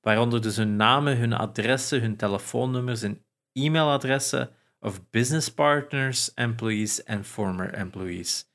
Waaronder 0.00 0.42
dus 0.42 0.56
hun 0.56 0.76
namen, 0.76 1.18
hun 1.18 1.32
adressen, 1.32 2.00
hun 2.00 2.16
telefoonnummers 2.16 3.02
en 3.02 3.24
e-mailadressen 3.52 4.50
of 4.80 5.10
business 5.10 5.54
partners, 5.54 6.34
employees 6.34 7.02
en 7.02 7.24
former 7.24 7.74
employees. 7.74 8.46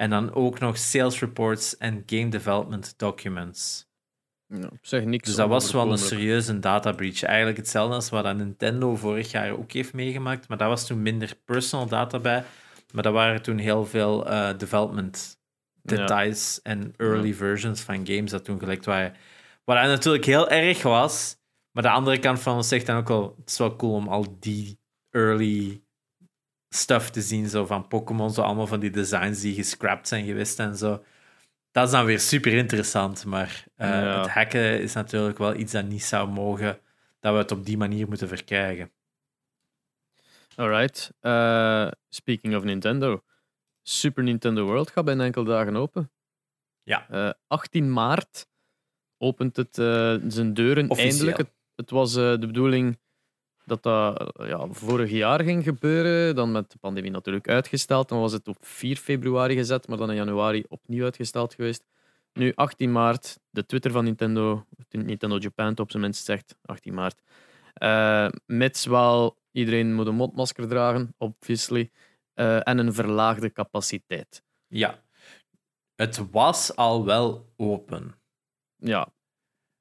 En 0.00 0.10
dan 0.10 0.34
ook 0.34 0.58
nog 0.58 0.78
sales 0.78 1.20
reports 1.20 1.76
en 1.76 2.02
game 2.06 2.28
development 2.28 2.94
documents. 2.96 3.88
Ja, 4.46 4.70
zeg 4.82 5.04
niks 5.04 5.26
dus 5.26 5.34
dat 5.34 5.48
was 5.48 5.72
wel 5.72 5.92
een 5.92 5.98
serieuze 5.98 6.58
data 6.58 6.92
breach. 6.92 7.22
Eigenlijk 7.22 7.56
hetzelfde 7.56 7.94
als 7.94 8.10
wat 8.10 8.36
Nintendo 8.36 8.96
vorig 8.96 9.30
jaar 9.30 9.50
ook 9.50 9.72
heeft 9.72 9.92
meegemaakt. 9.92 10.48
Maar 10.48 10.58
daar 10.58 10.68
was 10.68 10.86
toen 10.86 11.02
minder 11.02 11.36
personal 11.44 11.86
data 11.86 12.18
bij. 12.18 12.44
Maar 12.92 13.02
dat 13.02 13.12
waren 13.12 13.42
toen 13.42 13.58
heel 13.58 13.86
veel 13.86 14.30
uh, 14.30 14.58
development 14.58 15.38
details 15.82 16.62
en 16.62 16.94
early 16.96 17.34
versions 17.34 17.80
van 17.80 18.06
games 18.06 18.30
dat 18.30 18.44
toen 18.44 18.58
gelekt 18.58 18.84
waren. 18.84 19.14
Wat 19.64 19.76
natuurlijk 19.76 20.24
heel 20.24 20.48
erg 20.48 20.82
was. 20.82 21.36
Maar 21.72 21.82
de 21.82 21.90
andere 21.90 22.18
kant 22.18 22.40
van 22.40 22.56
ons 22.56 22.68
zegt 22.68 22.86
dan 22.86 22.96
ook 22.96 23.08
wel: 23.08 23.34
het 23.38 23.50
is 23.50 23.58
wel 23.58 23.76
cool 23.76 23.94
om 23.94 24.08
al 24.08 24.36
die 24.38 24.78
early 25.10 25.82
stuff 26.70 27.10
te 27.10 27.20
zien, 27.20 27.48
zo 27.48 27.66
van 27.66 27.88
Pokémon, 27.88 28.30
zo 28.30 28.42
allemaal 28.42 28.66
van 28.66 28.80
die 28.80 28.90
designs 28.90 29.40
die 29.40 29.54
gescrapt 29.54 30.08
zijn 30.08 30.24
geweest 30.24 30.58
en 30.58 30.76
zo. 30.76 31.04
Dat 31.70 31.84
is 31.84 31.90
dan 31.90 32.04
weer 32.04 32.20
super 32.20 32.52
interessant, 32.52 33.24
maar 33.24 33.64
uh, 33.76 34.16
het 34.16 34.30
hacken 34.30 34.80
is 34.80 34.92
natuurlijk 34.92 35.38
wel 35.38 35.54
iets 35.54 35.72
dat 35.72 35.84
niet 35.84 36.04
zou 36.04 36.28
mogen, 36.28 36.80
dat 37.20 37.32
we 37.32 37.38
het 37.38 37.52
op 37.52 37.64
die 37.64 37.76
manier 37.76 38.08
moeten 38.08 38.28
verkrijgen. 38.28 38.90
Alright. 40.56 41.12
Uh, 41.20 41.88
speaking 42.08 42.56
of 42.56 42.64
Nintendo. 42.64 43.24
Super 43.82 44.22
Nintendo 44.22 44.64
World 44.64 44.90
gaat 44.90 45.04
binnen 45.04 45.26
enkele 45.26 45.44
dagen 45.44 45.76
open. 45.76 46.10
Ja. 46.82 47.06
Uh, 47.10 47.28
eh, 47.28 47.34
18 47.46 47.92
maart 47.92 48.48
opent 49.18 49.56
het 49.56 49.74
zijn 50.32 50.54
deuren 50.54 50.90
Officieel. 50.90 51.10
eindelijk. 51.10 51.36
Het, 51.36 51.50
het 51.74 51.90
was 51.90 52.12
de 52.12 52.46
bedoeling 52.46 52.98
dat 53.64 53.82
dat 53.82 54.32
ja, 54.36 54.66
vorig 54.70 55.10
jaar 55.10 55.44
ging 55.44 55.64
gebeuren. 55.64 56.34
Dan 56.34 56.52
met 56.52 56.70
de 56.70 56.78
pandemie 56.78 57.10
natuurlijk 57.10 57.48
uitgesteld. 57.48 58.08
Dan 58.08 58.20
was 58.20 58.32
het 58.32 58.48
op 58.48 58.56
4 58.60 58.96
februari 58.96 59.54
gezet, 59.54 59.88
maar 59.88 59.98
dan 59.98 60.10
in 60.10 60.16
januari 60.16 60.64
opnieuw 60.68 61.04
uitgesteld 61.04 61.54
geweest. 61.54 61.84
Nu 62.32 62.52
18 62.54 62.92
maart, 62.92 63.38
de 63.50 63.66
Twitter 63.66 63.90
van 63.90 64.04
Nintendo, 64.04 64.66
Nintendo 64.88 65.38
Japan 65.38 65.78
op 65.78 65.90
zijn 65.90 66.02
minst 66.02 66.24
zegt 66.24 66.56
18 66.64 66.94
maart. 66.94 67.22
Uh, 67.82 68.28
mits 68.46 68.86
wel 68.86 69.38
iedereen 69.52 69.94
moet 69.94 70.06
een 70.06 70.14
mondmasker 70.14 70.68
dragen, 70.68 71.14
obviously. 71.18 71.90
Uh, 72.34 72.68
en 72.68 72.78
een 72.78 72.92
verlaagde 72.92 73.52
capaciteit. 73.52 74.42
Ja, 74.66 75.02
het 75.94 76.30
was 76.30 76.76
al 76.76 77.04
wel 77.04 77.52
open. 77.56 78.14
Ja, 78.76 79.12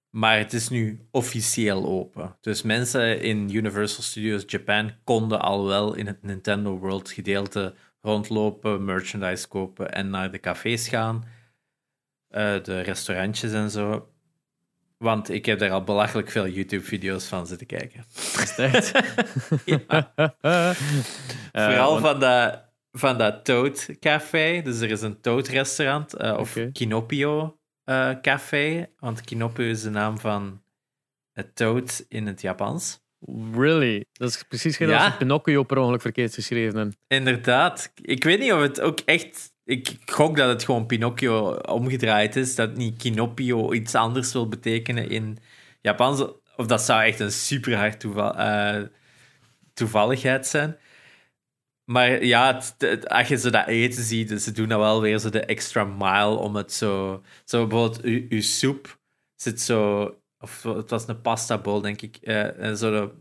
maar 0.10 0.38
het 0.38 0.54
is 0.54 0.70
nu 0.70 1.08
officieel 1.12 1.86
open. 1.86 2.38
Dus 2.42 2.62
mensen 2.62 3.22
in 3.22 3.50
Universal 3.54 4.04
Studios 4.04 4.44
Japan 4.48 4.92
konden 5.04 5.42
al 5.42 5.66
wel 5.66 5.94
in 5.94 6.08
het 6.08 6.24
Nintendo 6.24 6.78
World 6.78 7.12
gedeelte 7.12 7.76
rondlopen, 8.02 8.86
merchandise 8.86 9.48
kopen 9.48 9.92
en 9.94 10.10
naar 10.10 10.32
de 10.32 10.40
cafés 10.40 10.88
gaan. 10.88 11.24
Uh, 12.30 12.64
de 12.64 12.82
restaurantjes 12.82 13.52
en 13.52 13.70
zo. 13.70 14.10
Want 14.98 15.30
ik 15.30 15.46
heb 15.46 15.60
daar 15.60 15.72
al 15.72 15.84
belachelijk 15.84 16.32
veel 16.32 16.48
YouTube-video's 16.48 17.26
van 17.26 17.48
zitten 17.48 17.68
kijken. 17.68 18.06
Is 18.14 18.56
ja. 19.66 20.14
uh, 20.42 20.70
Vooral 21.66 21.92
want... 21.92 22.06
van 22.06 22.20
dat, 22.20 22.66
van 22.92 23.18
dat 23.18 23.46
Toad 23.46 23.90
Café. 24.00 24.62
Dus 24.62 24.80
er 24.80 24.92
is 24.92 25.02
een 25.02 25.22
Toad-restaurant, 25.22 26.22
uh, 26.22 26.38
of 26.38 26.56
okay. 26.56 26.72
Kinopio 26.72 27.59
uh, 27.90 28.12
café, 28.22 28.90
want 29.00 29.22
Kinopio 29.22 29.66
is 29.66 29.82
de 29.82 29.90
naam 29.90 30.20
van 30.20 30.62
het 31.32 31.56
toad 31.56 32.06
in 32.08 32.28
het 32.28 32.42
Japans. 32.42 33.00
Really? 33.54 34.06
Dat 34.12 34.30
is 34.30 34.44
precies 34.44 34.78
geen 34.78 34.88
ja. 34.88 35.06
als 35.06 35.18
Pinocchio 35.18 35.64
per 35.64 35.78
ongeluk 35.78 36.02
verkeerd 36.02 36.34
geschreven. 36.34 36.96
Inderdaad. 37.08 37.92
Ik 38.02 38.24
weet 38.24 38.40
niet 38.40 38.52
of 38.52 38.62
het 38.62 38.82
ook 38.82 39.00
echt... 39.00 39.54
Ik 39.66 39.98
gok 40.06 40.36
dat 40.38 40.50
het 40.50 40.64
gewoon 40.64 40.86
Pinocchio 40.86 41.52
omgedraaid 41.52 42.36
is, 42.36 42.56
dat 42.56 42.76
niet 42.76 42.98
Kinopio 42.98 43.74
iets 43.74 43.96
anders 43.96 44.34
wil 44.34 44.48
betekenen 44.48 45.10
in 45.10 45.38
Japans. 45.82 46.26
Of 46.56 46.66
dat 46.66 46.82
zou 46.82 47.04
echt 47.04 47.20
een 47.20 47.32
super 47.32 47.76
hard 47.76 48.00
toeval, 48.00 48.40
uh, 48.40 48.82
toevalligheid 49.74 50.48
zijn. 50.48 50.78
Maar 51.90 52.24
ja, 52.24 52.62
als 53.04 53.28
je 53.28 53.38
ze 53.38 53.50
dat 53.52 53.68
eten 53.68 54.04
ziet, 54.04 54.42
ze 54.42 54.52
doen 54.52 54.68
dat 54.68 54.80
wel 54.80 55.02
weer 55.02 55.20
zo 55.20 55.30
de 55.30 55.46
extra 55.46 55.84
mile 55.84 56.36
om 56.36 56.56
het 56.56 56.74
zo... 56.74 57.24
Zo 57.44 57.68
bijvoorbeeld, 57.68 58.02
uw, 58.30 58.42
soep 58.42 59.00
zit 59.36 59.62
zo... 59.62 60.04
Of 60.40 60.64
het 60.64 60.90
was 60.90 61.08
een 61.08 61.22
pasta 61.22 61.58
bowl, 61.58 61.82
denk 61.82 62.02
ik. 62.02 62.18
Uh, 62.22 62.60
en 62.60 62.78
zo 62.78 62.92
de, 62.92 63.12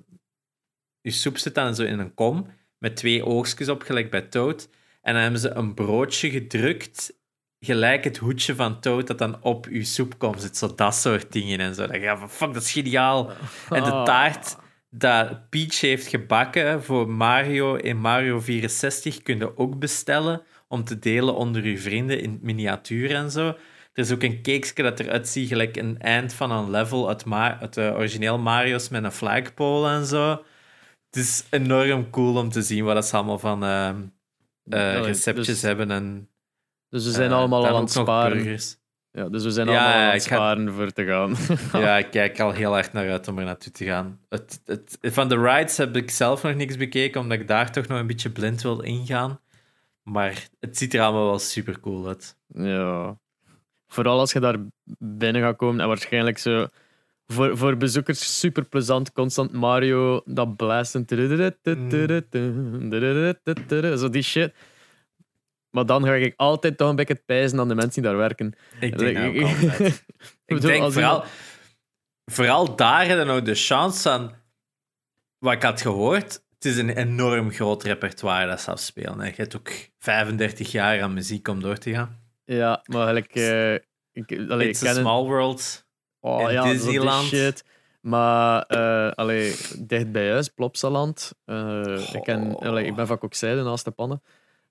uw 1.02 1.12
soep 1.12 1.38
zit 1.38 1.54
dan 1.54 1.74
zo 1.74 1.82
in 1.82 1.98
een 1.98 2.14
kom 2.14 2.46
met 2.78 2.96
twee 2.96 3.24
oogstjes 3.24 3.68
op, 3.68 3.82
gelijk 3.82 4.10
bij 4.10 4.22
Toad. 4.22 4.68
En 5.02 5.12
dan 5.12 5.22
hebben 5.22 5.40
ze 5.40 5.50
een 5.50 5.74
broodje 5.74 6.30
gedrukt, 6.30 7.12
gelijk 7.60 8.04
het 8.04 8.16
hoedje 8.16 8.54
van 8.54 8.80
Toad 8.80 9.06
dat 9.06 9.18
dan 9.18 9.42
op 9.42 9.66
uw 9.66 9.84
soep 9.84 10.18
komt. 10.18 10.40
Zit 10.40 10.56
zo 10.56 10.74
dat 10.74 10.94
soort 10.94 11.32
dingen 11.32 11.60
en 11.60 11.74
zo. 11.74 11.86
Dan 11.86 12.00
je 12.00 12.16
van, 12.16 12.30
fuck, 12.30 12.52
dat 12.54 12.62
is 12.62 12.72
geniaal. 12.72 13.30
En 13.70 13.84
de 13.84 14.02
taart 14.04 14.56
dat 14.90 15.48
Peach 15.50 15.80
heeft 15.80 16.06
gebakken 16.06 16.82
voor 16.82 17.08
Mario 17.08 17.74
in 17.74 17.96
Mario 17.96 18.40
64 18.40 19.22
kun 19.22 19.38
je 19.38 19.56
ook 19.56 19.78
bestellen 19.78 20.42
om 20.68 20.84
te 20.84 20.98
delen 20.98 21.34
onder 21.34 21.66
je 21.66 21.78
vrienden 21.78 22.20
in 22.20 22.38
miniatuur 22.42 23.14
en 23.14 23.30
zo. 23.30 23.46
Er 23.92 24.04
is 24.04 24.12
ook 24.12 24.22
een 24.22 24.42
cakesje 24.42 24.82
dat 24.82 25.00
eruit 25.00 25.28
ziet 25.28 25.48
gelijk 25.48 25.76
een 25.76 25.98
eind 26.00 26.32
van 26.32 26.50
een 26.50 26.70
level 26.70 27.08
uit, 27.08 27.24
Ma 27.24 27.60
uit 27.60 27.74
de 27.74 27.92
origineel 27.96 28.38
Mario's 28.38 28.88
met 28.88 29.04
een 29.04 29.12
flagpole 29.12 29.90
en 29.90 30.06
zo. 30.06 30.30
Het 31.10 31.16
is 31.16 31.44
enorm 31.50 32.10
cool 32.10 32.36
om 32.36 32.48
te 32.48 32.62
zien 32.62 32.84
wat 32.84 33.06
ze 33.06 33.16
allemaal 33.16 33.38
van 33.38 33.64
uh, 33.64 33.90
uh, 34.64 35.02
receptjes 35.02 35.46
dus, 35.46 35.62
hebben. 35.62 35.90
En, 35.90 36.28
dus 36.88 37.02
ze 37.02 37.10
zijn 37.10 37.30
uh, 37.30 37.36
allemaal 37.36 37.66
al 37.66 37.74
aan 37.76 37.82
het 37.82 37.90
sparen. 37.90 38.36
Burgers. 38.36 38.76
Ja, 39.18 39.28
dus 39.28 39.44
we 39.44 39.50
zijn 39.50 39.68
allemaal 39.68 39.92
aan 39.92 40.12
het 40.12 40.22
sparen 40.22 40.72
voor 40.72 40.90
te 40.90 41.04
gaan. 41.04 41.36
ja, 41.82 41.98
ik 41.98 42.10
kijk 42.10 42.40
al 42.40 42.52
heel 42.52 42.76
erg 42.76 42.92
naar 42.92 43.10
uit 43.10 43.28
om 43.28 43.38
er 43.38 43.44
naartoe 43.44 43.72
te 43.72 43.84
gaan. 43.84 44.20
Het, 44.28 44.60
het, 44.64 44.98
van 45.02 45.28
de 45.28 45.38
rides 45.40 45.76
heb 45.76 45.96
ik 45.96 46.10
zelf 46.10 46.42
nog 46.42 46.54
niks 46.54 46.76
bekeken, 46.76 47.20
omdat 47.20 47.38
ik 47.38 47.48
daar 47.48 47.72
toch 47.72 47.86
nog 47.86 47.98
een 47.98 48.06
beetje 48.06 48.30
blind 48.30 48.62
wil 48.62 48.80
ingaan. 48.80 49.40
Maar 50.02 50.48
het 50.60 50.78
ziet 50.78 50.94
er 50.94 51.00
allemaal 51.00 51.26
wel 51.26 51.38
super 51.38 51.80
cool 51.80 52.06
uit. 52.06 52.36
Ja. 52.46 53.18
Vooral 53.86 54.18
als 54.18 54.32
je 54.32 54.40
daar 54.40 54.56
binnen 54.98 55.42
gaat 55.42 55.56
komen 55.56 55.80
en 55.80 55.88
waarschijnlijk 55.88 56.38
zo... 56.38 56.66
Voor, 57.26 57.56
voor 57.56 57.76
bezoekers 57.76 58.38
super 58.38 58.64
plezant, 58.64 59.12
constant 59.12 59.52
Mario, 59.52 60.22
dat 60.24 60.56
blazen. 60.56 61.04
Zo 63.98 64.10
die 64.10 64.22
shit. 64.22 64.52
Maar 65.70 65.86
dan 65.86 66.04
ga 66.04 66.14
ik 66.14 66.34
altijd 66.36 66.76
toch 66.76 66.88
een 66.88 66.96
beetje 66.96 67.14
het 67.14 67.24
pijzen 67.24 67.60
aan 67.60 67.68
de 67.68 67.74
mensen 67.74 68.02
die 68.02 68.10
daar 68.10 68.20
werken. 68.20 68.56
Ik 68.80 68.98
denk 68.98 69.18
ook 69.18 69.42
altijd. 69.42 70.04
ik 70.46 70.60
denk 70.60 70.92
vooral, 70.92 71.24
vooral 72.24 72.76
daar 72.76 73.06
hebben 73.06 73.26
nou 73.26 73.42
de 73.42 73.54
chance 73.54 74.10
aan... 74.10 74.36
Wat 75.38 75.52
ik 75.52 75.62
had 75.62 75.80
gehoord, 75.80 76.42
het 76.54 76.64
is 76.64 76.76
een 76.76 76.88
enorm 76.88 77.50
groot 77.50 77.82
repertoire 77.82 78.46
dat 78.46 78.60
ze 78.60 78.70
afspelen. 78.70 79.26
Je 79.26 79.32
hebt 79.36 79.56
ook 79.56 79.70
35 79.98 80.72
jaar 80.72 81.02
aan 81.02 81.14
muziek 81.14 81.48
om 81.48 81.60
door 81.60 81.76
te 81.76 81.92
gaan. 81.92 82.20
Ja, 82.44 82.82
maar 82.84 83.06
eigenlijk... 83.06 83.34
Uh, 83.36 83.74
ik, 84.12 84.50
allee, 84.50 84.68
It's 84.68 84.84
a 84.84 84.94
small 84.94 85.24
world 85.24 85.86
oh, 86.20 86.50
ja, 86.50 86.62
Disneyland. 86.62 87.26
Shit. 87.26 87.64
Maar 88.00 88.64
uh, 88.68 89.10
allee, 89.10 89.56
dicht 89.78 90.12
bij 90.12 90.30
huis, 90.30 90.48
Plopsaland. 90.48 91.34
Uh, 91.46 92.12
ik, 92.12 92.22
ken, 92.22 92.56
allee, 92.56 92.86
ik 92.86 92.94
ben 92.94 93.06
van 93.06 93.18
Kokzijde 93.18 93.62
naast 93.62 93.84
de 93.84 93.90
pannen. 93.90 94.22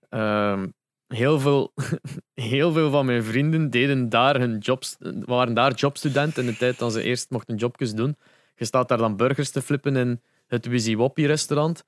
Uh, 0.09 0.63
heel 1.07 1.39
veel, 1.39 1.73
heel 2.33 2.71
veel 2.71 2.91
van 2.91 3.05
mijn 3.05 3.23
vrienden 3.23 3.69
deden 3.69 4.09
daar 4.09 4.39
hun 4.39 4.57
jobs, 4.57 4.97
waren 5.25 5.53
daar 5.53 5.73
jobstudenten 5.73 6.43
in 6.43 6.51
de 6.51 6.57
tijd 6.57 6.79
dat 6.79 6.93
ze 6.93 7.03
eerst 7.03 7.29
mochten 7.29 7.55
jobjes 7.55 7.93
doen. 7.93 8.17
Je 8.55 8.65
staat 8.65 8.87
daar 8.87 8.97
dan 8.97 9.17
burgers 9.17 9.49
te 9.49 9.61
flippen 9.61 9.95
in 9.95 10.21
het 10.47 10.65
Wizzy 10.65 10.95
Woppie 10.95 11.27
restaurant. 11.27 11.83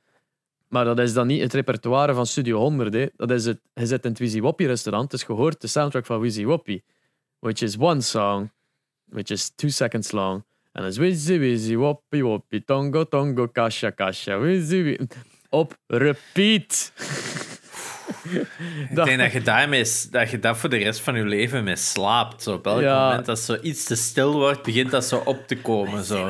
Maar 0.67 0.85
dat 0.85 0.99
is 0.99 1.13
dan 1.13 1.27
niet 1.27 1.41
het 1.41 1.53
repertoire 1.53 2.13
van 2.13 2.25
Studio 2.25 2.57
100. 2.57 2.93
Hè. 2.93 3.05
Dat 3.15 3.31
is 3.31 3.45
het, 3.45 3.61
je 3.73 3.85
zit 3.85 4.03
in 4.03 4.09
het 4.09 4.19
Wizzy 4.19 4.39
Woppie 4.39 4.67
restaurant, 4.67 5.11
dus 5.11 5.21
je 5.21 5.33
hoort 5.33 5.61
de 5.61 5.67
soundtrack 5.67 6.05
van 6.05 6.19
Wizzy 6.19 6.43
Woppie. 6.45 6.83
Which 7.39 7.61
is 7.61 7.77
one 7.77 8.01
song, 8.01 8.51
which 9.05 9.29
is 9.29 9.51
two 9.55 9.69
seconds 9.69 10.11
long. 10.11 10.43
En 10.71 10.81
dat 10.81 10.91
is 10.91 10.97
Wizzy 10.97 11.37
Wizzy 11.37 11.75
Woppie 11.75 12.23
Woppie, 12.23 12.63
Tongo 12.63 13.07
Tongo 13.07 13.47
Kasha 13.47 13.89
Kasha, 13.89 14.39
Wizzy. 14.39 14.97
Op 15.49 15.77
repeat. 15.87 16.91
Ik 18.89 18.95
denk 18.95 19.19
dat 19.19 19.31
je 19.31 19.41
daarmee 19.41 19.85
dat 20.11 20.29
je 20.29 20.39
dat 20.39 20.57
voor 20.57 20.69
de 20.69 20.77
rest 20.77 20.99
van 21.01 21.15
je 21.15 21.23
leven 21.25 21.63
mee 21.63 21.75
slaapt. 21.75 22.43
Zo, 22.43 22.53
op 22.53 22.65
elk 22.65 22.81
Ja. 22.81 23.07
moment 23.07 23.25
dat 23.25 23.39
zo 23.39 23.57
iets 23.61 23.83
te 23.83 23.95
stil 23.95 24.33
wordt, 24.33 24.63
begint 24.63 24.91
dat 24.91 25.05
zo 25.05 25.21
op 25.25 25.47
te 25.47 25.57
komen. 25.57 26.03
Zo. 26.03 26.29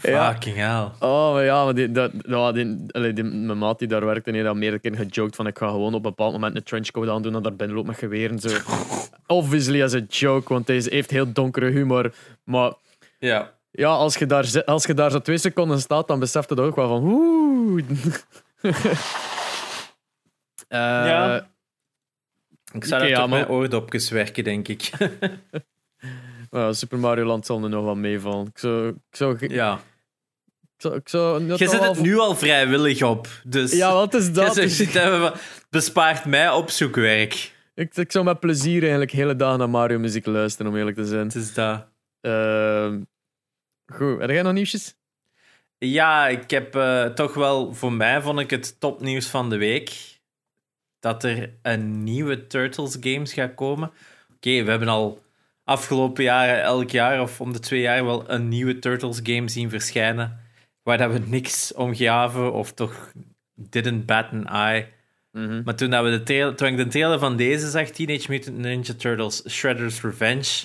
Fucking 0.00 0.56
hell. 0.56 0.88
Oh, 1.00 1.32
maar 1.32 1.44
ja, 1.44 1.64
maar 1.64 1.74
die, 1.74 1.92
dat, 1.92 2.12
die, 2.54 2.86
allee, 2.90 3.12
die, 3.12 3.24
mijn 3.24 3.58
maat 3.58 3.78
die 3.78 3.88
daar 3.88 4.04
werkte, 4.04 4.30
die 4.32 4.40
had 4.40 4.50
al 4.50 4.56
meerdere 4.56 4.80
keer 4.82 4.96
gejoked 4.96 5.36
van 5.36 5.46
ik 5.46 5.58
ga 5.58 5.66
gewoon 5.68 5.86
op 5.88 5.94
een 5.94 6.02
bepaald 6.02 6.32
moment 6.32 6.56
een 6.56 6.62
trenchcoat 6.62 7.08
aandoen 7.08 7.34
en 7.34 7.42
daar 7.42 7.54
binnen 7.56 7.76
loop 7.76 7.86
met 7.86 7.96
geweren. 7.96 8.38
Zo. 8.38 8.48
Obviously 9.26 9.82
as 9.82 9.94
a 9.94 10.00
joke, 10.08 10.52
want 10.52 10.66
hij 10.66 10.82
heeft 10.88 11.10
heel 11.10 11.32
donkere 11.32 11.70
humor. 11.70 12.14
Maar 12.44 12.72
Ja. 13.18 13.53
Ja, 13.76 13.88
als 13.88 14.16
je 14.16 14.26
daar, 14.26 14.62
als 14.64 14.84
je 14.84 14.94
daar 14.94 15.10
zo 15.10 15.20
twee 15.20 15.38
seconden 15.38 15.80
staat, 15.80 16.08
dan 16.08 16.18
beseft 16.18 16.48
dat 16.48 16.60
ook 16.60 16.76
wel 16.76 16.88
van 16.88 17.02
oeh. 17.04 17.82
Eh, 20.68 20.80
Ja. 20.80 21.48
Ik 22.72 22.84
zou 22.84 23.00
dat 23.00 23.10
ja, 23.10 23.22
op 23.22 23.30
mijn 23.30 23.48
oordopjes 23.48 24.10
werken, 24.10 24.44
denk 24.44 24.68
ik. 24.68 24.90
ja, 26.50 26.72
Super 26.72 26.98
Mario 26.98 27.24
Land 27.24 27.46
zal 27.46 27.62
er 27.62 27.68
nog 27.68 27.84
wel 27.84 27.94
meevallen. 27.94 28.46
Ik 28.46 28.58
zou, 28.58 28.88
ik 28.88 28.98
zou, 29.10 29.48
ja. 29.48 29.80
Je 30.76 31.56
zet 31.56 31.80
het 31.80 32.00
nu 32.00 32.18
al 32.18 32.36
vrijwillig 32.36 33.02
op. 33.02 33.28
Dus 33.44 33.72
Ja, 33.72 33.92
wat 33.92 34.14
is 34.14 34.32
dat? 34.32 34.54
zegt, 34.54 34.72
zit 34.72 34.90
van, 34.90 35.32
bespaart 35.70 36.24
mij 36.24 36.50
opzoekwerk. 36.50 37.52
Ik, 37.74 37.96
ik 37.96 38.12
zou 38.12 38.24
met 38.24 38.40
plezier 38.40 38.80
eigenlijk 38.80 39.10
hele 39.10 39.36
dagen 39.36 39.58
naar 39.58 39.70
Mario 39.70 39.98
muziek 39.98 40.26
luisteren, 40.26 40.72
om 40.72 40.78
eerlijk 40.78 40.96
te 40.96 41.06
zijn. 41.06 41.26
Het 41.26 41.34
is 41.34 41.54
dat. 41.54 41.86
Ehm, 42.20 43.00
goed, 43.94 44.20
heb 44.20 44.30
jij 44.30 44.42
nog 44.42 44.52
nieuwsjes? 44.52 44.94
Ja, 45.78 46.28
ik 46.28 46.50
heb 46.50 46.74
eh, 46.74 47.04
toch 47.04 47.34
wel, 47.34 47.74
voor 47.74 47.92
mij 47.92 48.22
vond 48.22 48.40
ik 48.40 48.50
het 48.50 48.80
topnieuws 48.80 49.26
van 49.26 49.50
de 49.50 49.56
week. 49.56 50.18
Dat 51.00 51.24
er 51.24 51.54
een 51.62 52.02
nieuwe 52.04 52.46
Turtles 52.46 52.96
games 53.00 53.32
gaat 53.32 53.54
komen. 53.54 53.90
Oké, 54.34 54.62
we 54.62 54.70
hebben 54.70 54.88
al 54.88 55.22
afgelopen 55.64 56.24
jaren, 56.24 56.62
elk 56.62 56.90
jaar 56.90 57.20
of 57.20 57.40
om 57.40 57.52
de 57.52 57.58
twee 57.60 57.80
jaar, 57.80 58.04
wel 58.04 58.30
een 58.30 58.48
nieuwe 58.48 58.78
Turtles 58.78 59.20
game 59.22 59.48
zien 59.48 59.70
verschijnen. 59.70 60.40
Waar 60.82 60.98
dat 60.98 61.12
we 61.12 61.18
niks 61.18 61.74
om 61.74 61.94
gaven 61.94 62.52
of 62.52 62.72
toch 62.72 63.12
didn't 63.54 64.06
bat 64.06 64.26
an 64.32 64.46
eye. 64.46 64.86
Maar 65.64 65.74
toen, 65.74 65.90
dat 65.90 66.04
we 66.04 66.10
de 66.10 66.22
trail- 66.22 66.54
toen 66.54 66.68
ik 66.68 66.76
de 66.76 66.86
trailer 66.86 67.18
van 67.18 67.36
deze 67.36 67.70
zag, 67.70 67.88
Teenage 67.88 68.30
Mutant 68.30 68.58
Ninja 68.58 68.94
Turtles 68.94 69.48
Shredder's 69.48 70.02
Revenge, 70.02 70.64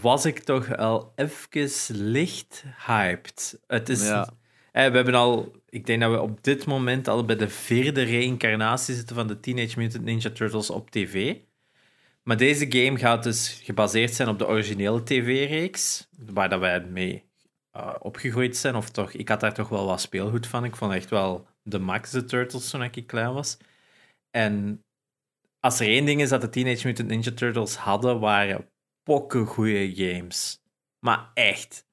was 0.00 0.24
ik 0.24 0.38
toch 0.38 0.76
al 0.76 1.12
even 1.16 1.70
licht 1.88 2.64
hyped. 2.86 3.60
Het 3.66 3.88
is, 3.88 4.02
Ja. 4.06 4.28
eh, 4.72 4.90
we 4.90 4.96
hebben 4.96 5.14
al, 5.14 5.52
ik 5.68 5.86
denk 5.86 6.00
dat 6.00 6.10
we 6.10 6.20
op 6.20 6.44
dit 6.44 6.66
moment 6.66 7.08
al 7.08 7.24
bij 7.24 7.36
de 7.36 7.48
vierde 7.48 8.02
reïncarnatie 8.02 8.94
zitten 8.94 9.16
van 9.16 9.26
de 9.26 9.40
Teenage 9.40 9.78
Mutant 9.78 10.04
Ninja 10.04 10.30
Turtles 10.30 10.70
op 10.70 10.90
tv. 10.90 11.36
Maar 12.22 12.36
deze 12.36 12.66
game 12.72 12.98
gaat 12.98 13.22
dus 13.22 13.60
gebaseerd 13.62 14.14
zijn 14.14 14.28
op 14.28 14.38
de 14.38 14.46
originele 14.46 15.02
tv-reeks, 15.02 16.08
waar 16.32 16.48
dat 16.48 16.60
wij 16.60 16.80
mee 16.80 17.24
eh, 17.70 17.94
opgegroeid 17.98 18.56
zijn. 18.56 18.74
Of 18.74 18.90
toch, 18.90 19.12
ik 19.12 19.28
had 19.28 19.40
daar 19.40 19.54
toch 19.54 19.68
wel 19.68 19.86
wat 19.86 20.00
speelgoed 20.00 20.46
van. 20.46 20.64
Ik 20.64 20.76
vond 20.76 20.92
echt 20.92 21.10
wel 21.10 21.46
de 21.62 21.78
max 21.78 22.10
de 22.10 22.24
Turtles 22.24 22.70
toen 22.70 22.82
ik 22.82 23.06
klein 23.06 23.32
was. 23.32 23.58
En 24.30 24.84
als 25.60 25.80
er 25.80 25.86
één 25.86 26.04
ding 26.04 26.20
is 26.20 26.28
dat 26.28 26.40
de 26.40 26.48
Teenage 26.48 26.86
Mutant 26.86 27.08
Ninja 27.08 27.30
Turtles 27.32 27.76
hadden, 27.76 28.20
waren 28.20 28.68
pokken 29.02 29.46
goede 29.46 29.94
games. 29.94 30.62
Maar 30.98 31.30
echt. 31.34 31.86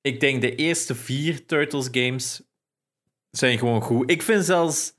Ik 0.00 0.20
denk 0.20 0.40
de 0.40 0.54
eerste 0.54 0.94
vier 0.94 1.46
Turtles 1.46 1.88
games 1.90 2.42
zijn 3.30 3.58
gewoon 3.58 3.82
goed. 3.82 4.10
Ik 4.10 4.22
vind 4.22 4.44
zelfs 4.44 4.94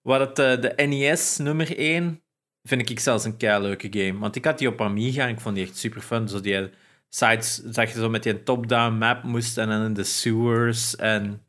wat 0.00 0.20
het, 0.20 0.38
eh, 0.38 0.60
de 0.60 0.86
NES 0.86 1.36
nummer 1.36 1.78
1 1.78 2.22
vind 2.62 2.90
ik 2.90 3.00
zelfs 3.00 3.24
een 3.24 3.36
kei 3.36 3.62
leuke 3.62 3.88
game. 3.90 4.18
Want 4.18 4.36
ik 4.36 4.44
had 4.44 4.58
die 4.58 4.68
op 4.68 4.80
Amiga 4.80 5.22
en 5.22 5.34
ik 5.34 5.40
vond 5.40 5.54
die 5.54 5.64
echt 5.64 5.76
super 5.76 6.00
fun. 6.00 6.28
Zo 6.28 6.40
die 6.40 6.70
sites 7.08 7.56
dat 7.56 7.92
je 7.92 7.98
zo 7.98 8.08
met 8.08 8.22
die 8.22 8.42
top-down 8.42 8.94
map 8.94 9.22
moest 9.22 9.58
en 9.58 9.68
dan 9.68 9.84
in 9.84 9.94
de 9.94 10.04
sewers 10.04 10.96
en 10.96 11.42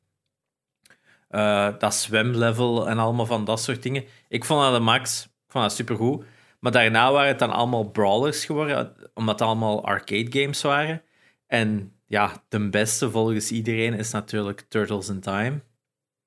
eh, 1.27 1.79
dat 1.79 1.95
zwemlevel 1.95 2.89
en 2.89 2.97
allemaal 2.97 3.25
van 3.25 3.45
dat 3.45 3.61
soort 3.61 3.83
dingen. 3.83 4.03
Ik 4.27 4.45
vond 4.45 4.61
dat 4.61 4.73
de 4.73 4.79
max. 4.79 5.29
Vond 5.47 5.63
dat 5.63 5.73
supergoed. 5.73 6.25
Maar 6.61 6.71
daarna 6.71 7.11
waren 7.11 7.27
het 7.27 7.39
dan 7.39 7.51
allemaal 7.51 7.91
brawlers 7.91 8.45
geworden, 8.45 8.95
omdat 9.13 9.39
het 9.39 9.47
allemaal 9.47 9.85
arcade 9.85 10.39
games 10.39 10.61
waren. 10.61 11.03
En 11.47 11.95
ja, 12.05 12.43
de 12.47 12.69
beste 12.69 13.11
volgens 13.11 13.51
iedereen 13.51 13.93
is 13.93 14.11
natuurlijk 14.11 14.65
Turtles 14.69 15.09
in 15.09 15.19
Time. 15.19 15.61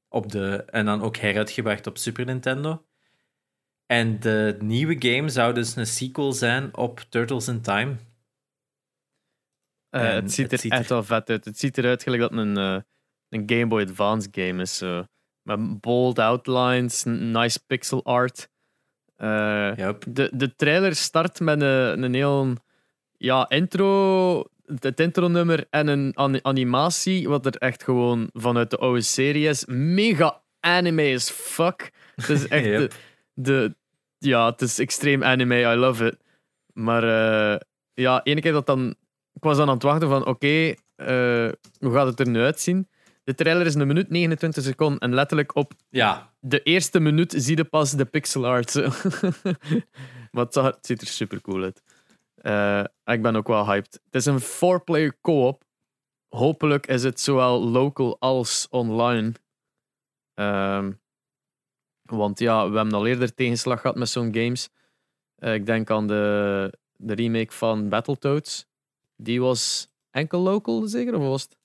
Op 0.08 0.30
de, 0.32 0.64
en 0.66 0.84
dan 0.84 1.02
ook 1.02 1.16
heruitgebracht 1.16 1.86
op 1.86 1.98
Super 1.98 2.24
Nintendo. 2.24 2.84
En 3.86 4.20
de 4.20 4.56
nieuwe 4.60 4.96
game 4.98 5.28
zou 5.28 5.54
dus 5.54 5.76
een 5.76 5.86
sequel 5.86 6.32
zijn 6.32 6.76
op 6.76 7.00
Turtles 7.08 7.48
in 7.48 7.60
Time. 7.60 7.96
Eh, 9.88 10.12
het 10.12 10.32
ziet 10.32 10.44
het 10.44 10.52
er 10.52 10.58
ziet 10.58 10.72
echt 10.72 10.88
wel 10.88 11.02
vet 11.02 11.30
uit. 11.30 11.44
Het 11.44 11.58
ziet 11.58 11.78
eruit 11.78 12.02
gelijk 12.02 12.22
dat 12.22 12.30
het 12.30 12.40
een, 12.40 12.56
eh, 12.56 12.80
een 13.28 13.42
Game 13.46 13.66
Boy 13.66 13.82
Advance 13.82 14.28
game 14.30 14.62
is. 14.62 14.82
Met 15.42 15.80
bold 15.80 16.18
outlines, 16.18 17.04
nice 17.04 17.60
pixel 17.66 18.04
art. 18.04 18.52
Eh, 19.16 19.70
Yep. 19.76 20.04
de, 20.08 20.30
de 20.34 20.54
trailer 20.56 20.94
start 20.94 21.40
met 21.40 21.60
een, 21.60 22.02
een 22.02 22.14
heel 22.14 22.52
ja, 23.16 23.48
intro, 23.48 24.44
het 24.80 25.00
intro-nummer 25.00 25.66
en 25.70 25.86
een 25.88 26.12
an- 26.14 26.44
animatie, 26.44 27.28
wat 27.28 27.46
er 27.46 27.56
echt 27.56 27.82
gewoon 27.82 28.30
vanuit 28.32 28.70
de 28.70 28.76
oude 28.76 29.00
serie 29.00 29.48
is. 29.48 29.64
Mega 29.66 30.42
anime 30.60 31.14
as 31.14 31.30
fuck. 31.30 31.92
Het 32.14 32.28
is 32.28 32.48
echt 32.58 32.64
Yep. 32.64 32.78
de, 32.78 32.90
de, 33.34 33.74
ja, 34.18 34.50
het 34.50 34.60
is 34.60 34.78
extreem 34.78 35.22
anime, 35.24 35.60
I 35.60 35.74
love 35.76 36.06
it. 36.06 36.16
Maar 36.72 37.02
eh, 37.02 37.60
ja, 37.94 38.20
ene 38.22 38.40
keer 38.40 38.52
dat 38.52 38.66
dan, 38.66 38.94
ik 39.32 39.42
was 39.42 39.56
dan 39.56 39.68
aan 39.68 39.74
het 39.74 39.82
wachten 39.82 40.08
van, 40.08 40.26
oké, 40.26 40.74
eh, 40.96 41.48
hoe 41.78 41.92
gaat 41.92 42.06
het 42.06 42.20
er 42.20 42.28
nu 42.28 42.40
uitzien? 42.40 42.88
De 43.24 43.34
trailer 43.34 43.66
is 43.66 43.74
een 43.74 43.86
minuut 43.86 44.10
29 44.10 44.62
seconden 44.62 44.98
en 44.98 45.14
letterlijk 45.14 45.54
op 45.54 45.72
Ja, 45.88 46.32
de 46.40 46.62
eerste 46.62 47.00
minuut 47.00 47.34
zie 47.36 47.56
je 47.56 47.64
pas 47.64 47.90
de 47.90 48.04
pixel 48.04 48.46
art. 48.46 48.74
maar 50.32 50.46
het, 50.50 50.78
ziet 50.80 51.00
er 51.00 51.06
super 51.06 51.40
cool 51.40 51.62
uit. 51.62 51.82
Eh, 52.34 52.84
ik 53.04 53.22
ben 53.22 53.36
ook 53.36 53.48
wel 53.48 53.66
hyped. 53.66 54.00
Het 54.04 54.14
is 54.14 54.26
een 54.26 54.40
four-player 54.40 55.20
co-op. 55.20 55.64
Hopelijk 56.28 56.86
is 56.86 57.02
het 57.02 57.20
zowel 57.20 57.68
local 57.68 58.16
als 58.18 58.66
online. 58.70 59.32
Ehm, 60.34 60.92
want 62.02 62.38
ja, 62.38 62.70
we 62.70 62.76
hebben 62.76 62.94
al 62.94 63.06
eerder 63.06 63.34
tegenslag 63.34 63.80
gehad 63.80 63.96
met 63.96 64.08
zo'n 64.08 64.34
games. 64.34 64.68
Eh, 65.36 65.54
ik 65.54 65.66
denk 65.66 65.90
aan 65.90 66.06
de, 66.06 66.78
de 66.96 67.14
remake 67.14 67.52
van 67.52 67.88
Battletoads. 67.88 68.66
Die 69.16 69.40
was 69.40 69.88
enkel 70.10 70.40
local, 70.40 70.86
zeker? 70.86 71.14
Of 71.14 71.22
was 71.22 71.42
het? 71.42 71.56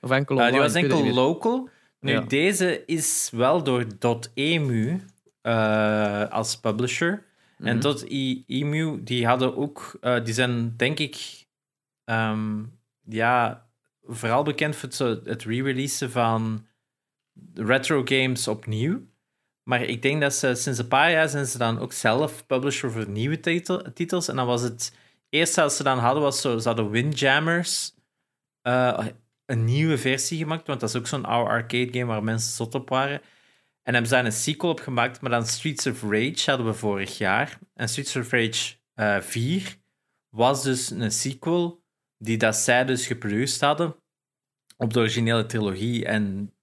Of 0.00 0.10
enkel 0.10 0.34
online? 0.36 0.52
die 0.52 0.60
was 0.60 0.74
enkel 0.74 1.04
local. 1.14 1.68
Nu, 2.00 2.12
Ja. 2.12 2.20
deze 2.20 2.84
is 2.86 3.30
wel 3.32 3.62
door 3.62 3.86
.emu 4.34 5.00
eh, 5.42 6.28
als 6.30 6.56
publisher. 6.60 7.26
En 7.58 7.72
Mhm. 7.76 7.80
tot 7.80 8.04
Emu, 8.46 9.02
die 9.02 9.26
hadden 9.26 9.56
ook, 9.56 9.96
eh, 10.00 10.24
die 10.24 10.34
zijn 10.34 10.74
denk 10.76 10.98
ik, 10.98 11.46
ehm, 12.04 12.62
ja, 13.04 13.66
vooral 14.06 14.42
bekend 14.42 14.76
voor 14.76 14.88
het, 14.88 15.26
het 15.26 15.42
re-releasen 15.42 16.10
van 16.10 16.66
retro 17.54 18.02
games 18.04 18.48
opnieuw. 18.48 19.00
Maar 19.62 19.82
ik 19.82 20.02
denk 20.02 20.20
dat 20.20 20.34
ze 20.34 20.54
sinds 20.54 20.78
een 20.78 20.88
paar 20.88 21.10
jaar 21.10 21.28
zijn 21.28 21.46
ze 21.46 21.58
dan 21.58 21.78
ook 21.78 21.92
zelf 21.92 22.46
publisher 22.46 22.90
voor 22.92 23.08
nieuwe 23.08 23.40
titel- 23.40 23.92
titels. 23.94 24.28
En 24.28 24.36
dan 24.36 24.46
was 24.46 24.62
het 24.62 24.96
eerste 25.28 25.60
wat 25.60 25.72
ze 25.72 25.82
dan 25.82 25.98
hadden, 25.98 26.22
was 26.22 26.40
zo, 26.40 26.58
ze 26.58 26.68
hadden 26.68 26.90
Windjammers 26.90 27.94
eh, 28.62 29.06
een 29.48 29.64
nieuwe 29.64 29.98
versie 29.98 30.38
gemaakt. 30.38 30.66
Want 30.66 30.80
dat 30.80 30.88
is 30.88 30.96
ook 30.96 31.06
zo'n 31.06 31.24
oude 31.24 31.50
arcade 31.50 31.92
game 31.92 32.04
waar 32.04 32.24
mensen 32.24 32.52
zot 32.52 32.74
op 32.74 32.88
waren. 32.88 33.20
En 33.82 33.92
hebben 33.92 34.10
daar 34.10 34.24
een 34.24 34.32
sequel 34.32 34.70
op 34.70 34.80
gemaakt, 34.80 35.20
maar 35.20 35.30
dan 35.30 35.46
Streets 35.46 35.86
of 35.86 36.02
Rage 36.02 36.42
hadden 36.44 36.66
we 36.66 36.74
vorig 36.74 37.18
jaar. 37.18 37.58
En 37.74 37.88
Streets 37.88 38.16
of 38.16 38.30
Rage 38.30 38.76
eh 38.94 39.20
4 39.20 39.76
was 40.28 40.62
dus 40.62 40.90
een 40.90 41.12
sequel 41.12 41.82
die 42.18 42.36
dat 42.36 42.56
zij 42.56 42.84
dus 42.84 43.06
geproduceerd 43.06 43.60
hadden 43.60 43.96
op 44.76 44.92
de 44.92 44.98
originele 44.98 45.46
trilogie. 45.46 46.04
En 46.04 46.54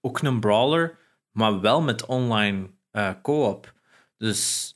ook 0.00 0.22
een 0.22 0.40
brawler, 0.40 0.98
maar 1.30 1.60
wel 1.60 1.82
met 1.82 2.06
online 2.06 2.70
eh 2.90 3.10
co-op. 3.22 3.74
Dus 4.16 4.74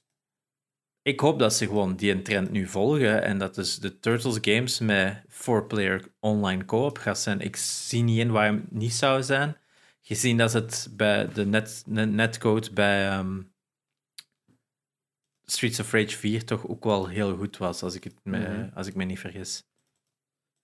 ik 1.05 1.21
hoop 1.21 1.39
dat 1.39 1.55
ze 1.55 1.67
gewoon 1.67 1.97
die 1.97 2.23
trend 2.23 2.51
nu 2.51 2.67
volgen 2.67 3.23
en 3.23 3.39
dat 3.39 3.55
dus 3.55 3.79
de 3.79 3.99
Turtles 3.99 4.39
games 4.41 4.79
met 4.79 5.23
4-player 5.29 6.03
online 6.21 6.65
co-op 6.65 6.99
gaat 6.99 7.19
zijn. 7.19 7.41
Ik 7.41 7.57
zie 7.57 8.03
niet 8.03 8.19
in 8.19 8.31
waarom 8.31 8.57
het 8.57 8.71
niet 8.71 8.93
zou 8.93 9.23
zijn. 9.23 9.57
Gezien 10.03 10.37
dat 10.37 10.53
het 10.53 10.89
bij 10.91 11.29
de 11.33 11.47
net, 11.47 11.83
netcode 11.87 12.73
bij 12.73 13.09
ehm, 13.09 13.43
Streets 15.45 15.81
of 15.81 15.93
Rage 15.93 16.17
4 16.17 16.45
toch 16.45 16.69
ook 16.69 16.85
wel 16.85 17.09
heel 17.09 17.37
goed 17.37 17.57
was, 17.57 17.83
als 17.83 17.95
ik, 17.95 18.05
het 18.05 18.15
me, 18.23 18.39
mhm. 18.39 18.69
als 18.75 18.87
ik 18.87 18.95
me 18.95 19.05
niet 19.05 19.19
vergis. 19.19 19.65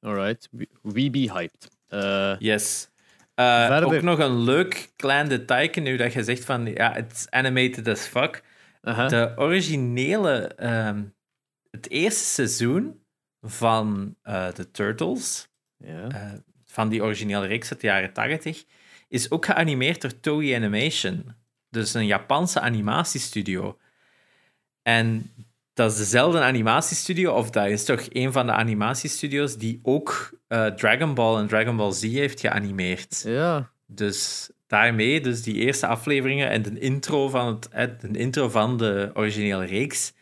Alright, 0.01 0.49
we 0.83 1.11
be 1.11 1.33
hyped. 1.33 1.69
Uh, 1.89 2.37
yes. 2.39 2.89
Uh, 3.35 3.81
ook 3.85 4.03
nog 4.03 4.19
een 4.19 4.41
leuk 4.41 4.93
klein 4.97 5.29
detail, 5.29 5.71
nu 5.75 5.97
dat 5.97 6.13
je 6.13 6.23
zegt 6.23 6.45
van 6.45 6.67
ja, 6.67 6.93
het 6.93 7.13
is 7.13 7.31
animated 7.31 7.89
as 7.89 8.07
fuck. 8.07 8.43
De 8.81 9.33
originele, 9.37 10.55
ehm, 10.55 11.05
het 11.71 11.91
eerste 11.91 12.25
seizoen 12.25 13.01
van 13.41 14.17
uh, 14.25 14.53
de 14.53 14.71
Turtles, 14.71 15.49
ja. 15.77 16.41
van 16.65 16.89
die 16.89 17.03
originele 17.03 17.47
reeks 17.47 17.71
uit 17.71 17.81
de 17.81 17.87
jaren 17.87 18.13
80, 18.13 18.65
is 19.09 19.31
ook 19.31 19.45
geanimeerd 19.45 20.01
door 20.01 20.21
Toei 20.21 20.55
Animation. 20.55 21.35
Dus 21.69 21.95
een 21.95 22.07
Japanse 22.07 22.61
animatiestudio. 22.61 23.79
En 24.83 25.31
dat 25.73 25.93
is 25.93 25.99
dezelfde 25.99 26.41
animatiestudio, 26.41 27.33
of 27.33 27.51
dat 27.51 27.67
is 27.67 27.85
toch 27.85 28.07
een 28.09 28.33
van 28.33 28.47
de 28.47 28.53
animatiestudio's 28.53 29.57
die 29.57 29.81
ook 29.83 30.39
uh, 30.49 30.67
Dragon 30.67 31.15
Ball 31.15 31.41
en 31.41 31.47
Dragon 31.47 31.77
Ball 31.77 31.93
Z 31.93 32.03
heeft 32.03 32.41
geanimeerd. 32.41 33.23
Ja. 33.27 33.71
Dus 33.87 34.51
daarmee, 34.71 35.21
dus 35.21 35.43
die 35.43 35.55
eerste 35.55 35.87
afleveringen 35.87 36.51
en 36.51 36.63
de 36.63 36.79
intro 36.79 37.29
van, 37.29 37.61
het, 37.71 38.01
de, 38.01 38.19
intro 38.19 38.49
van 38.49 38.77
de 38.77 39.11
originele 39.15 39.65
reeks 39.65 40.13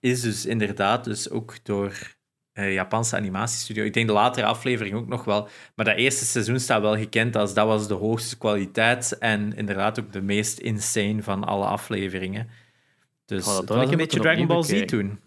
is 0.00 0.20
dus 0.20 0.46
inderdaad 0.46 1.04
dus 1.04 1.30
ook 1.30 1.54
door 1.62 2.16
uh, 2.54 2.72
Japanse 2.72 3.16
animatiestudio. 3.16 3.84
Ik 3.84 3.94
denk 3.94 4.06
de 4.06 4.12
latere 4.12 4.46
aflevering 4.46 4.96
ook 4.96 5.08
nog 5.08 5.24
wel. 5.24 5.48
Maar 5.74 5.84
dat 5.84 5.96
eerste 5.96 6.24
seizoen 6.24 6.60
staat 6.60 6.80
wel 6.80 6.96
gekend 6.96 7.36
als 7.36 7.54
dat 7.54 7.66
was 7.66 7.88
de 7.88 7.94
hoogste 7.94 8.38
kwaliteit 8.38 9.18
en 9.18 9.56
inderdaad 9.56 10.00
ook 10.00 10.12
de 10.12 10.22
meest 10.22 10.58
insane 10.58 11.22
van 11.22 11.44
alle 11.44 11.66
afleveringen. 11.66 12.48
Dus 13.24 13.46
oh, 13.46 13.56
dat 13.56 13.68
was 13.68 13.90
een 13.90 13.96
beetje 13.96 14.20
Dragon 14.20 14.46
Ball 14.46 14.62
Z 14.62 14.84
toen. 14.84 15.20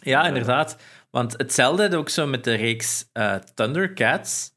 Ja, 0.00 0.26
inderdaad. 0.26 0.78
Want 1.10 1.32
hetzelfde 1.36 1.96
ook 1.96 2.08
zo 2.08 2.26
met 2.26 2.44
de 2.44 2.54
reeks 2.54 3.10
uh, 3.12 3.34
Thundercats. 3.34 4.54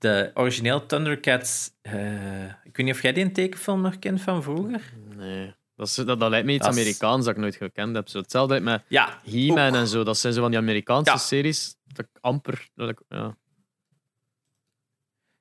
De 0.00 0.30
origineel 0.34 0.86
Thundercats... 0.86 1.70
Uh, 1.82 2.44
ik 2.44 2.76
weet 2.76 2.86
niet 2.86 2.94
of 2.94 3.02
jij 3.02 3.12
die 3.12 3.32
tekenfilm 3.32 3.80
nog 3.80 3.98
kent 3.98 4.20
van 4.20 4.42
vroeger? 4.42 4.92
Nee. 5.16 5.54
Dat, 5.76 5.86
is, 5.86 5.94
dat, 5.94 6.20
dat 6.20 6.30
lijkt 6.30 6.46
me 6.46 6.52
iets 6.52 6.66
Amerikaans 6.66 7.24
dat 7.24 7.34
ik 7.34 7.40
nooit 7.40 7.56
gekend 7.56 7.94
heb. 7.94 8.08
Zo 8.08 8.18
hetzelfde 8.18 8.60
met 8.60 8.82
ja, 8.88 9.20
He-Man 9.24 9.74
en 9.74 9.88
zo. 9.88 10.02
Dat 10.02 10.18
zijn 10.18 10.32
zo 10.32 10.40
van 10.40 10.50
die 10.50 10.60
Amerikaanse 10.60 11.18
series. 11.18 11.76
Dat 11.84 12.06
ik 12.06 12.18
amper... 12.20 12.68
Dat 12.74 12.88
ik, 12.88 13.02
ja. 13.08 13.36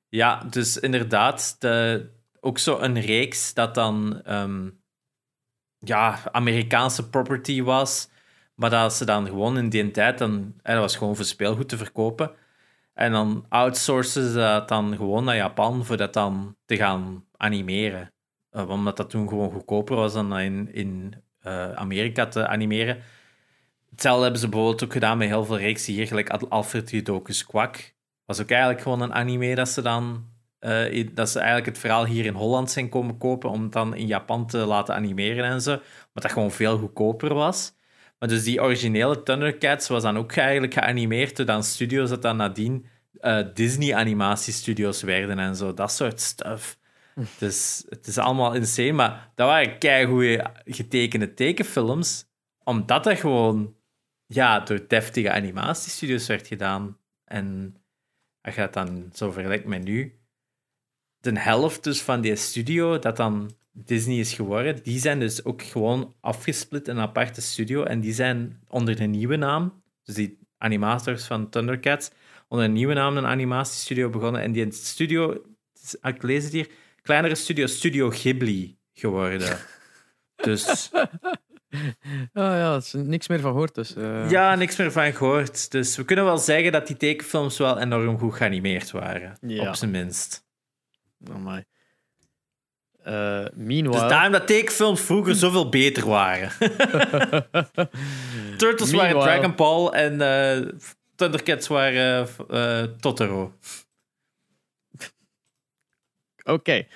ja, 0.10 0.44
dus 0.44 0.78
inderdaad. 0.78 1.56
De, 1.60 2.10
ook 2.40 2.58
zo 2.58 2.80
een 2.80 3.02
reeks 3.02 3.54
dat 3.54 3.76
dan... 3.76 4.22
Um, 4.28 4.82
ja, 5.78 6.20
Amerikaanse 6.32 7.10
property 7.10 7.62
was. 7.62 8.10
Maar 8.56 8.70
dat 8.70 8.94
ze 8.94 9.06
dan 9.06 9.26
gewoon 9.26 9.58
in 9.58 9.70
die 9.70 9.92
tijd, 9.92 10.18
dan, 10.18 10.54
dat 10.64 10.78
was 10.78 10.96
gewoon 10.96 11.16
voor 11.16 11.26
speelgoed 11.26 11.70
te 11.70 11.78
verkopen. 11.78 12.32
En 13.00 13.12
dan 13.12 13.46
outsourcen 13.50 14.32
ze 14.32 14.38
dat 14.38 14.68
dan 14.68 14.96
gewoon 14.96 15.24
naar 15.24 15.36
Japan 15.36 15.86
voor 15.86 15.98
dat 15.98 16.14
dan 16.14 16.56
te 16.66 16.76
gaan 16.76 17.26
animeren. 17.38 18.14
Uh, 18.52 18.70
omdat 18.70 18.98
dat 18.98 19.10
toen 19.10 19.28
gewoon 19.28 19.52
goedkoper 19.52 19.96
was 19.96 20.14
dan 20.14 20.38
in, 20.40 20.74
in 20.74 21.14
uh, 21.44 21.72
Amerika 21.72 22.26
te 22.26 22.48
animeren. 22.48 23.02
Hetzelfde 23.90 24.22
hebben 24.22 24.42
ze 24.42 24.50
bijvoorbeeld 24.50 24.84
ook 24.84 24.92
gedaan 24.92 25.18
met 25.18 25.28
heel 25.28 25.46
veel 25.46 25.58
reeksen 25.58 25.94
hier, 25.94 26.08
gelijk 26.08 26.30
Alfred 26.30 26.90
Judokus 26.90 27.46
Kwak. 27.46 27.94
Was 28.26 28.42
ook 28.42 28.50
eigenlijk 28.50 28.82
gewoon 28.82 29.02
een 29.02 29.14
anime 29.14 29.56
dat 29.56 29.70
ze 29.70 29.82
dan 29.82 30.26
uh, 30.60 31.08
dat 31.14 31.30
ze 31.30 31.38
eigenlijk 31.38 31.68
het 31.68 31.78
verhaal 31.78 32.06
hier 32.06 32.26
in 32.26 32.34
Holland 32.34 32.72
zijn 32.72 32.90
komen 32.90 33.18
kopen 33.18 33.50
om 33.50 33.64
het 33.64 33.72
dan 33.72 33.96
in 33.96 34.08
Japan 34.08 34.48
te 34.48 34.58
laten 34.58 34.96
animeren 34.96 35.46
en 35.46 35.62
zo. 35.62 35.72
Wat 36.14 36.24
dat 36.24 36.32
gewoon 36.32 36.52
veel 36.52 36.78
goedkoper 36.78 37.34
was. 37.34 37.74
Maar 38.20 38.30
dus 38.30 38.44
die 38.44 38.62
originele 38.62 39.24
Thundercats 39.24 39.88
was 39.88 40.04
dan 40.04 40.18
ook 40.18 40.36
eigenlijk 40.36 40.74
geanimeerd 40.74 41.36
door 41.36 41.46
dan 41.46 41.64
studios 41.64 42.10
dat 42.10 42.22
dan 42.22 42.38
nadien 42.38 42.86
uh, 43.22 43.48
Disney-animatiestudios 43.54 45.02
werden 45.02 45.40
en 45.40 45.56
zo. 45.56 45.74
Dat 45.74 45.92
soort 45.92 46.22
stuff. 46.22 46.78
Dus 47.40 47.86
het 47.90 48.08
is 48.08 48.18
allemaal 48.18 48.54
insane. 48.54 48.92
Maar 48.92 49.32
dat 49.36 49.48
waren 49.48 49.78
keigoede 49.78 50.52
getekende 50.66 51.34
tekenfilms. 51.34 52.26
Omdat 52.64 53.04
dat 53.04 53.20
gewoon 53.20 53.76
ja, 54.26 54.60
door 54.60 54.88
deftige 54.88 55.32
animatiestudios 55.32 56.28
werd 56.28 56.48
gedaan. 56.48 56.98
En 57.26 57.76
als 58.42 58.56
je 58.56 58.62
het 58.62 58.74
dan 58.74 59.10
zo 59.14 59.32
vergelijkt 59.32 59.66
met 59.66 59.84
nu 59.84 60.20
de 61.20 61.40
helft 61.40 61.84
dus 61.84 62.02
van 62.02 62.22
die 62.22 62.36
studio 62.36 63.00
dat 63.00 63.18
dan 63.18 63.52
Disney 63.86 64.20
is 64.20 64.34
geworden, 64.34 64.84
die 64.84 65.00
zijn 65.00 65.20
dus 65.20 65.44
ook 65.44 65.62
gewoon 65.62 66.16
afgesplit 66.22 66.88
in 66.88 66.96
een 66.96 67.02
aparte 67.02 67.42
studio. 67.42 67.84
En 67.84 68.00
die 68.00 68.14
zijn 68.14 68.60
onder 68.68 69.02
een 69.02 69.12
nieuwe 69.12 69.36
naam, 69.36 69.82
dus 70.04 70.16
die 70.16 70.38
animators 70.58 71.26
van 71.26 71.50
Thundercats, 71.50 72.12
onder 72.48 72.66
een 72.66 72.74
nieuwe 72.74 72.94
naam 72.94 73.18
een 73.18 73.26
animatiestudio 73.26 74.10
begonnen. 74.10 74.42
En 74.42 74.52
die 74.52 74.72
studio, 74.72 75.44
ik 76.02 76.24
lees 76.24 76.44
het 76.44 76.54
hier, 76.54 76.70
kleinere 77.02 77.36
studio, 77.36 77.68
Studio 77.68 78.10
Ghibli 78.10 78.78
geworden. 78.94 79.58
Dus... 80.36 80.90
Oh 80.94 81.80
ja, 82.34 82.72
er 82.72 82.78
is 82.78 82.94
niks 82.94 83.28
meer 83.28 83.40
van 83.40 83.52
gehoord. 83.52 83.76
Dus, 83.76 83.96
uh... 83.96 84.30
Ja, 84.30 84.56
niks 84.56 84.76
meer 84.76 84.92
van 84.92 85.14
gehoord. 85.14 85.72
Dus 85.72 85.96
we 85.96 86.06
kunnen 86.06 86.26
wel 86.26 86.38
zeggen 86.38 86.72
dat 86.72 86.88
die 86.88 86.98
tekenfilms 86.98 87.58
wel 87.58 87.80
enorm 87.80 88.18
goed 88.18 88.34
geanimeerd 88.34 88.92
waren. 88.92 89.38
Op 89.68 89.76
zijn 89.76 89.92
minst. 89.92 90.46
Amai. 91.32 91.64
Uh, 93.10 93.46
meanwhile... 93.54 94.00
Dus 94.00 94.10
daarom 94.10 94.32
dat 94.32 94.48
tekenfilms 94.48 95.02
vroeger 95.02 95.36
zoveel 95.36 95.70
beter 95.70 96.08
waren. 96.08 96.50
Turtles 98.58 98.92
waren 98.92 99.20
Dragon 99.20 99.56
Ball 99.56 99.88
en 99.88 100.14
uh, 100.14 100.72
Thundercats 101.16 101.68
waren 101.68 102.28
uh, 102.52 102.84
Totoro. 103.00 103.54
Oké. 106.44 106.52
Okay. 106.52 106.88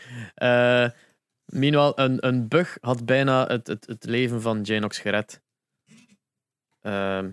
meanwhile, 1.46 1.94
een, 1.96 2.28
een 2.28 2.48
bug 2.48 2.78
had 2.82 3.06
bijna 3.06 3.48
het, 3.48 3.68
het, 3.68 3.88
het 3.88 4.06
leven 4.06 4.42
van 4.42 4.62
Janox 4.62 5.00
gered. 5.00 5.42
Ehm, 6.82 7.32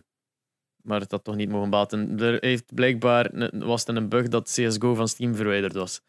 maar 0.82 1.00
het 1.00 1.10
had 1.10 1.24
toch 1.24 1.36
niet 1.36 1.48
mogen 1.48 1.70
baten. 1.70 2.20
Er 2.20 2.36
heeft 2.40 2.74
blijkbaar 2.74 3.50
was 3.58 3.86
het 3.86 3.96
een 3.96 4.08
bug 4.08 4.28
dat 4.28 4.50
CSGO 4.50 4.94
van 4.94 5.08
Steam 5.08 5.34
verwijderd 5.34 5.72
was. 5.72 6.00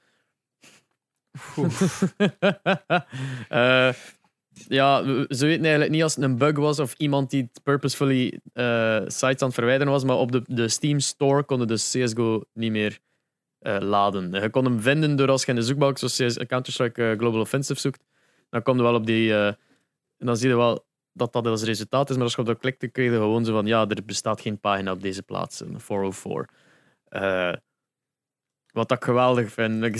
Uh, 3.49 3.93
ja, 4.77 5.03
ze 5.29 5.45
weten 5.45 5.63
eigenlijk 5.63 5.89
niet 5.89 6.03
als 6.03 6.15
het 6.15 6.23
een 6.23 6.37
bug 6.37 6.57
was 6.57 6.79
of 6.79 6.93
iemand 6.97 7.29
die 7.29 7.41
het 7.41 7.63
purposefully 7.63 8.39
uh, 8.53 8.99
sites 9.05 9.41
aan 9.41 9.47
het 9.47 9.53
verwijderen 9.53 9.93
was, 9.93 10.03
maar 10.03 10.15
op 10.15 10.31
de, 10.31 10.41
de 10.45 10.67
Steam 10.67 10.99
Store 10.99 11.43
konden 11.43 11.67
de 11.67 11.73
CSGO 11.73 12.43
niet 12.53 12.71
meer 12.71 12.99
uh, 13.61 13.77
laden. 13.79 14.31
Je 14.31 14.49
kon 14.49 14.65
hem 14.65 14.81
vinden 14.81 15.15
door 15.15 15.29
als 15.29 15.41
je 15.43 15.47
in 15.47 15.55
de 15.55 15.61
zoekbalk 15.61 15.97
zoals 15.97 16.37
Counter-Strike 16.37 17.15
Global 17.17 17.39
Offensive 17.39 17.79
zoekt, 17.79 18.03
dan 18.49 18.61
kom 18.61 18.77
je 18.77 18.83
wel 18.83 18.95
op 18.95 19.05
die... 19.05 19.33
en 19.33 19.57
dan 20.17 20.37
zie 20.37 20.49
je 20.49 20.55
wel 20.55 20.85
dat 21.13 21.33
dat 21.33 21.47
als 21.47 21.63
resultaat 21.63 22.09
is, 22.09 22.15
maar 22.15 22.23
als 22.23 22.33
je 22.33 22.41
op 22.41 22.45
dat 22.45 22.59
klikte, 22.59 22.87
kreeg 22.87 23.11
je 23.11 23.17
gewoon 23.17 23.45
zo 23.45 23.53
van 23.53 23.65
ja, 23.65 23.87
er 23.87 24.05
bestaat 24.05 24.41
geen 24.41 24.59
pagina 24.59 24.91
op 24.91 25.01
deze 25.01 25.23
plaats, 25.23 25.59
een 25.59 25.79
404. 25.79 26.49
Wat 28.71 28.91
ik 28.91 29.03
geweldig 29.03 29.51
vind. 29.51 29.95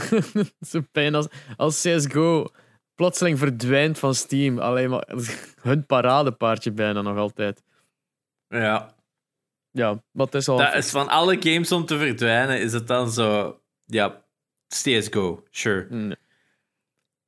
Zo 0.70 0.80
pijn 0.92 1.14
als, 1.14 1.26
als 1.56 1.82
CSGO 1.82 2.46
plotseling 2.94 3.38
verdwijnt 3.38 3.98
van 3.98 4.14
Steam. 4.14 4.58
Alleen 4.58 4.90
maar 4.90 5.08
hun 5.60 5.86
paradepaardje 5.86 6.72
bijna 6.72 7.02
nog 7.02 7.16
altijd. 7.16 7.62
Ja. 8.48 8.94
Ja, 9.70 10.02
wat 10.10 10.34
is 10.34 10.48
al. 10.48 10.56
Dat 10.56 10.74
is 10.74 10.90
van 10.90 11.08
alle 11.08 11.36
games 11.40 11.72
om 11.72 11.86
te 11.86 11.98
verdwijnen, 11.98 12.60
is 12.60 12.72
het 12.72 12.86
dan 12.86 13.10
zo. 13.10 13.60
Ja, 13.84 14.24
CSGO, 14.68 15.44
sure. 15.50 16.08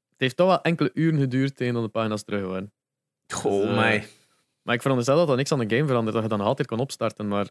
Het 0.08 0.26
heeft 0.26 0.36
toch 0.36 0.46
wel 0.46 0.62
enkele 0.62 0.90
uren 0.94 1.18
geduurd 1.18 1.56
tegen 1.56 1.82
de 1.82 1.88
pagina's 1.88 2.24
terug 2.24 2.46
waren. 2.46 2.72
Goh, 3.32 3.60
dus, 3.60 3.70
uh, 3.70 3.76
mij. 3.76 4.08
Maar 4.62 4.74
ik 4.74 4.80
veronderstel 4.80 5.16
dat 5.16 5.28
er 5.28 5.36
niks 5.36 5.52
aan 5.52 5.58
de 5.58 5.76
game 5.76 5.86
verandert, 5.86 6.14
dat 6.14 6.22
je 6.22 6.28
dan 6.28 6.40
altijd 6.40 6.68
kan 6.68 6.78
opstarten, 6.78 7.28
maar 7.28 7.48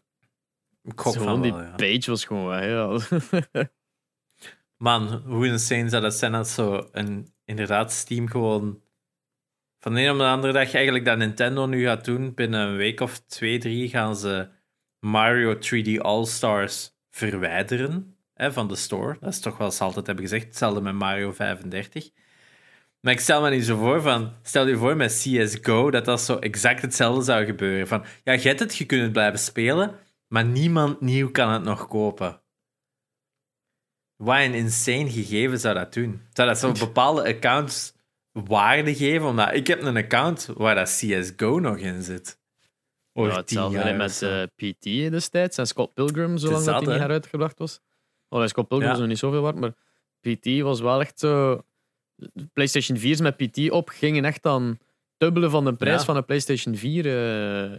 gewoon 0.96 1.42
die 1.42 1.52
page 1.52 2.04
was 2.06 2.24
gewoon. 2.24 2.66
Ja. 2.66 2.98
Man, 4.76 5.22
hoe 5.26 5.46
insane 5.46 5.88
zou 5.88 6.02
dat 6.02 6.14
zijn 6.14 6.34
als 6.34 6.54
zo 6.54 6.88
een, 6.92 7.32
inderdaad 7.44 7.92
Steam 7.92 8.28
gewoon 8.28 8.80
van 9.80 9.94
de 9.94 10.00
een 10.00 10.10
op 10.10 10.18
de 10.18 10.24
andere 10.24 10.52
dag 10.52 10.74
eigenlijk 10.74 11.04
dat 11.04 11.18
Nintendo 11.18 11.66
nu 11.66 11.84
gaat 11.84 12.04
doen. 12.04 12.34
Binnen 12.34 12.60
een 12.60 12.76
week 12.76 13.00
of 13.00 13.18
twee, 13.18 13.58
drie 13.58 13.88
gaan 13.88 14.16
ze 14.16 14.48
Mario 15.00 15.56
3D 15.56 16.00
All-Stars 16.00 16.90
verwijderen 17.10 18.16
hè, 18.34 18.52
van 18.52 18.68
de 18.68 18.76
store. 18.76 19.16
Dat 19.20 19.32
is 19.32 19.40
toch 19.40 19.58
wel 19.58 19.70
ze 19.70 19.84
altijd 19.84 20.06
hebben 20.06 20.24
gezegd. 20.24 20.44
Hetzelfde 20.44 20.80
met 20.80 20.94
Mario 20.94 21.32
35. 21.32 22.10
Maar 23.00 23.12
ik 23.12 23.20
stel 23.20 23.42
me 23.42 23.50
niet 23.50 23.64
zo 23.64 23.76
voor 23.76 24.02
van... 24.02 24.32
Stel 24.42 24.66
je 24.66 24.76
voor 24.76 24.96
met 24.96 25.12
CSGO 25.12 25.90
dat 25.90 26.04
dat 26.04 26.20
zo 26.20 26.38
exact 26.38 26.82
hetzelfde 26.82 27.24
zou 27.24 27.44
gebeuren. 27.44 27.88
Van, 27.88 28.04
ja, 28.24 28.32
je 28.32 28.48
hebt 28.48 28.60
het, 28.60 28.76
je 28.76 28.84
kunt 28.86 29.02
het 29.02 29.12
blijven 29.12 29.38
spelen, 29.38 29.94
maar 30.28 30.44
niemand 30.44 31.00
nieuw 31.00 31.30
kan 31.30 31.50
het 31.50 31.62
nog 31.62 31.88
kopen. 31.88 32.42
Wat 34.16 34.38
een 34.38 34.54
insane 34.54 35.10
gegeven 35.10 35.60
zou 35.60 35.74
dat 35.74 35.92
doen? 35.92 36.22
Zou 36.32 36.48
dat 36.48 36.58
zo 36.58 36.72
bepaalde 36.72 37.28
accounts 37.28 37.94
waarde 38.32 38.94
geven? 38.94 39.26
Omdat 39.26 39.54
ik 39.54 39.66
heb 39.66 39.82
een 39.82 39.96
account 39.96 40.46
waar 40.54 40.74
dat 40.74 40.88
CSGO 40.88 41.58
nog 41.58 41.76
in 41.76 42.02
zit. 42.02 42.38
Ja, 43.12 43.36
hetzelfde 43.36 43.92
met 43.92 44.22
uh, 44.22 44.42
PT 44.42 45.10
destijds 45.10 45.58
en 45.58 45.66
Scott 45.66 45.94
Pilgrim, 45.94 46.38
zolang 46.38 46.64
dat, 46.64 46.74
hij 46.84 46.92
niet 46.92 47.00
heruitgebracht 47.00 47.58
was. 47.58 47.80
Oh, 48.28 48.46
Scott 48.46 48.68
Pilgrim 48.68 48.88
ja. 48.88 48.94
is 48.94 49.00
nog 49.00 49.08
niet 49.08 49.18
zoveel 49.18 49.42
waard, 49.42 49.56
maar 49.56 49.74
PT 50.20 50.60
was 50.60 50.80
wel 50.80 51.00
echt 51.00 51.18
zo... 51.18 51.62
PlayStation 52.52 52.98
4's 52.98 53.20
met 53.20 53.36
PT 53.36 53.70
op 53.70 53.88
gingen 53.88 54.24
echt 54.24 54.42
dan 54.42 54.78
dubbele 55.18 55.50
van 55.50 55.64
de 55.64 55.74
prijs 55.74 56.04
van 56.04 56.16
een 56.16 56.24
PlayStation 56.24 56.76
4 56.76 56.96
uh, 56.96 57.12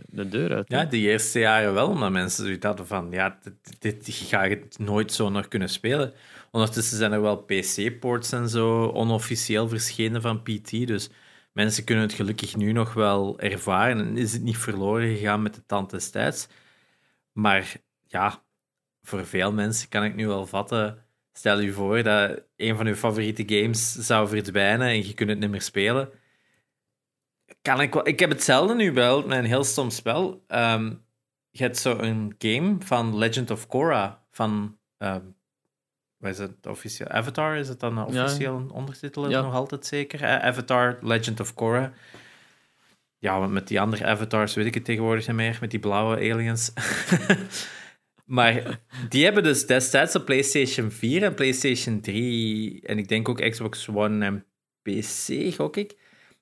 de 0.06 0.30
deur 0.30 0.54
uit. 0.56 0.70
Ja, 0.70 0.86
die 0.86 1.08
eerste 1.08 1.40
jaren 1.40 1.74
wel, 1.74 1.88
omdat 1.88 2.12
mensen 2.12 2.44
zoiets 2.44 2.66
hadden 2.66 2.88
van, 2.88 3.08
ja, 3.12 3.40
dit, 3.80 4.06
dit 4.06 4.16
ga 4.16 4.44
je 4.44 4.68
nooit 4.78 5.14
zo 5.14 5.30
nog 5.30 5.48
kunnen 5.48 5.70
spelen. 5.70 6.14
Ondertussen 6.52 6.98
zijn 6.98 7.12
er 7.12 7.22
wel 7.22 7.38
PC-ports 7.38 8.32
en 8.32 8.50
zo 8.50 8.88
onofficieel 8.88 9.68
verschenen 9.68 10.22
van 10.22 10.44
PT, 10.44 10.88
dus 10.88 11.10
mensen 11.54 11.84
kunnen 11.84 12.04
het 12.04 12.14
gelukkig 12.14 12.56
nu 12.56 12.72
nog 12.72 12.94
wel 12.94 13.40
ervaren 13.40 14.00
en 14.00 14.18
is 14.18 14.34
het 14.34 14.42
niet 14.42 14.58
verloren 14.58 15.16
gegaan 15.16 15.42
met 15.42 15.56
de 15.56 15.66
tand 15.66 15.90
destijds. 15.90 16.48
Maar 17.32 17.74
ja, 18.08 18.44
voor 19.02 19.26
veel 19.26 19.52
mensen 19.52 19.90
kan 19.90 20.04
ik 20.04 20.16
nu 20.16 20.28
wel 20.28 20.46
vatten. 20.46 20.98
Stel 21.34 21.60
je 21.60 21.72
voor 21.72 22.04
dat 22.04 22.42
een 22.56 22.76
van 22.76 22.86
je 22.86 22.96
favoriete 22.96 23.44
games 23.46 23.94
zou 23.94 24.28
verdwijnen 24.28 24.88
en 24.88 25.08
je 25.08 25.14
kunt 25.14 25.30
het 25.30 25.40
niet 25.40 25.50
meer 25.50 25.62
spelen 25.62 26.10
kan 27.62 27.82
ik, 27.82 27.96
ik 27.96 28.20
heb 28.20 28.30
hetzelfde 28.30 28.76
nu 28.76 28.94
wel 28.94 29.28
met 29.28 29.38
een 29.38 29.46
heel 29.46 29.64
stom 29.64 29.90
spel. 29.90 30.44
Um, 30.48 31.06
je 31.50 31.64
hebt 31.64 31.78
zo 31.78 31.98
een 31.98 32.36
game 32.38 32.76
van 32.80 33.18
Legend 33.18 33.52
of 33.52 33.68
Korra 33.68 34.26
van. 34.32 34.78
Um, 34.98 35.38
wat 36.18 36.32
is 36.32 36.38
het 36.38 36.66
officieel? 36.68 37.08
Avatar 37.08 37.56
is 37.56 37.68
het 37.68 37.80
dan 37.80 38.06
officieel 38.06 38.60
ja. 38.68 38.74
ondertitel? 38.74 39.30
Ja. 39.30 39.42
Nog 39.42 39.54
altijd 39.54 39.86
zeker. 39.86 40.26
Avatar 40.26 40.98
Legend 41.02 41.40
of 41.40 41.54
Korra. 41.54 41.94
Ja, 43.18 43.40
want 43.40 43.52
met 43.52 43.68
die 43.68 43.82
andere 43.82 44.06
avatars 44.06 44.54
weet 44.54 44.66
ik 44.66 44.74
het 44.74 44.86
tegenwoordig 44.86 45.28
niet 45.28 45.36
meer. 45.36 45.58
Met 45.62 45.72
die 45.72 45.80
blauwe 45.80 46.16
aliens. 46.16 46.74
maar 48.26 48.80
die 49.10 49.24
hebben 49.24 49.44
dus 49.44 49.66
destijds 49.66 50.16
op 50.16 50.26
PlayStation 50.26 50.92
4 50.92 51.24
en 51.24 51.34
PlayStation 51.34 52.02
3 52.02 52.82
en 52.82 52.98
ik 52.98 53.08
denk 53.08 53.30
ook 53.30 53.50
Xbox 53.50 53.88
One 53.88 54.26
en 54.26 54.46
PC, 54.82 55.54
gok 55.56 55.78
ik 55.78 55.98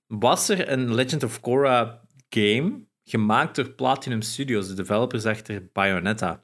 was 0.07 0.49
er 0.49 0.71
een 0.71 0.93
Legend 0.93 1.23
of 1.23 1.39
Korra 1.39 2.01
game 2.29 2.85
gemaakt 3.03 3.55
door 3.55 3.69
Platinum 3.69 4.21
Studios, 4.21 4.67
de 4.67 4.73
developers 4.73 5.25
achter 5.25 5.69
Bayonetta. 5.73 6.43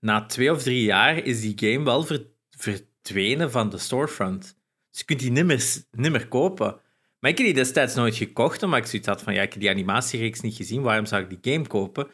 Na 0.00 0.26
twee 0.26 0.52
of 0.52 0.62
drie 0.62 0.82
jaar 0.82 1.16
is 1.16 1.40
die 1.40 1.72
game 1.72 1.84
wel 1.84 2.06
verdwenen 2.50 3.50
van 3.50 3.70
de 3.70 3.78
storefront. 3.78 4.58
Dus 4.90 4.98
je 5.00 5.04
kunt 5.04 5.20
die 5.20 5.30
niet 5.30 6.10
meer 6.10 6.28
kopen. 6.28 6.80
Maar 7.20 7.30
ik 7.30 7.36
heb 7.38 7.46
die 7.46 7.54
destijds 7.54 7.94
nooit 7.94 8.16
gekocht, 8.16 8.62
omdat 8.62 8.78
ik 8.78 8.86
zoiets 8.86 9.08
had 9.08 9.22
van, 9.22 9.34
ja, 9.34 9.42
ik 9.42 9.52
heb 9.52 9.60
die 9.60 9.70
animatiereeks 9.70 10.40
niet 10.40 10.54
gezien, 10.54 10.82
waarom 10.82 11.06
zou 11.06 11.22
ik 11.22 11.42
die 11.42 11.52
game 11.52 11.66
kopen? 11.66 12.08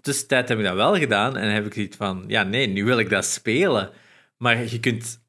Tussentijd 0.00 0.48
heb 0.48 0.58
ik 0.58 0.64
dat 0.64 0.74
wel 0.74 0.96
gedaan 0.96 1.36
en 1.36 1.52
heb 1.52 1.66
ik 1.66 1.74
zoiets 1.74 1.96
van, 1.96 2.24
ja, 2.26 2.42
nee, 2.42 2.66
nu 2.66 2.84
wil 2.84 2.98
ik 2.98 3.10
dat 3.10 3.24
spelen. 3.24 3.90
Maar 4.36 4.64
je 4.64 4.80
kunt 4.80 5.21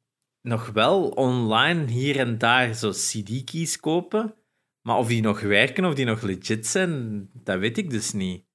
nog 0.44 0.70
wel 0.70 1.10
online 1.10 1.92
hier 1.92 2.20
en 2.20 2.38
daar 2.38 2.74
zo 2.74 2.92
CD-keys 2.92 3.80
kopen. 3.80 4.36
Maar 4.82 4.98
of 4.98 5.08
die 5.08 5.22
nog 5.22 5.42
werken, 5.42 5.86
of 5.86 5.94
die 5.94 6.06
nog 6.06 6.22
legit 6.22 6.68
zijn, 6.68 7.30
dat 7.34 7.60
weet 7.60 7.78
ik 7.78 7.90
dus 7.90 8.12
niet. 8.12 8.46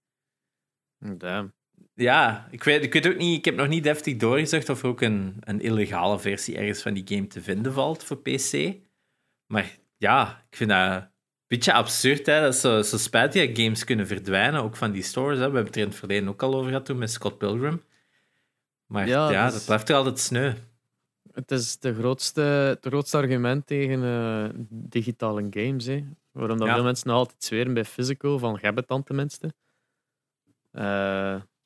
Damn. 0.98 1.52
Ja, 1.94 2.48
ik 2.50 2.64
weet, 2.64 2.82
ik 2.82 2.92
weet 2.92 3.06
ook 3.06 3.16
niet, 3.16 3.38
ik 3.38 3.44
heb 3.44 3.56
nog 3.56 3.68
niet 3.68 3.82
deftig 3.82 4.16
doorgezocht 4.16 4.68
of 4.68 4.82
er 4.82 4.88
ook 4.88 5.00
een, 5.00 5.36
een 5.40 5.60
illegale 5.60 6.18
versie 6.18 6.56
ergens 6.56 6.82
van 6.82 6.94
die 6.94 7.06
game 7.06 7.26
te 7.26 7.42
vinden 7.42 7.72
valt 7.72 8.04
voor 8.04 8.16
PC. 8.16 8.76
Maar 9.46 9.78
ja, 9.96 10.44
ik 10.50 10.56
vind 10.56 10.70
dat 10.70 11.02
een 11.02 11.08
beetje 11.46 11.72
absurd, 11.72 12.26
hè, 12.26 12.40
dat 12.40 12.56
zo, 12.56 12.82
zo 12.82 12.96
spijtig 12.96 13.46
dat 13.46 13.58
games 13.58 13.84
kunnen 13.84 14.06
verdwijnen, 14.06 14.62
ook 14.62 14.76
van 14.76 14.92
die 14.92 15.02
stores. 15.02 15.38
Hè. 15.38 15.50
We 15.50 15.54
hebben 15.54 15.64
het 15.64 15.76
er 15.76 15.82
in 15.82 15.88
het 15.88 15.98
verleden 15.98 16.28
ook 16.28 16.42
al 16.42 16.54
over 16.54 16.68
gehad 16.68 16.84
toen 16.84 16.98
met 16.98 17.10
Scott 17.10 17.38
Pilgrim. 17.38 17.82
Maar 18.86 19.06
ja, 19.06 19.30
ja 19.30 19.50
dat 19.50 19.64
blijft 19.64 19.88
er 19.88 19.96
altijd 19.96 20.18
sneu. 20.18 20.52
Het 21.38 21.50
is 21.50 21.78
de 21.78 21.94
grootste, 21.94 22.40
het 22.40 22.86
grootste 22.86 23.16
argument 23.16 23.66
tegen 23.66 24.02
uh, 24.02 24.48
digitale 24.68 25.46
games. 25.50 25.86
Hè. 25.86 26.04
Waarom 26.30 26.58
dat 26.58 26.68
veel 26.68 26.82
mensen 26.82 27.08
nog 27.08 27.16
altijd 27.16 27.44
zweren 27.44 27.74
bij 27.74 27.84
physical, 27.84 28.38
van 28.38 28.58
heb 28.60 28.76
het 28.76 28.88
dan 28.88 29.02
tenminste. 29.02 29.54
Uh, 30.72 30.82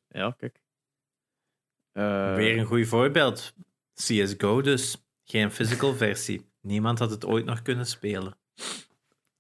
ja, 0.08 0.34
kijk. 0.36 0.60
Uh, 1.92 2.34
Weer 2.34 2.58
een 2.58 2.64
goed 2.64 2.86
voorbeeld. 2.86 3.54
CSGO 3.94 4.60
dus. 4.60 5.04
Geen 5.24 5.50
physical 5.50 5.94
versie. 5.94 6.46
Niemand 6.60 6.98
had 6.98 7.10
het 7.10 7.24
ooit 7.24 7.44
nog 7.44 7.62
kunnen 7.62 7.86
spelen. 7.86 8.36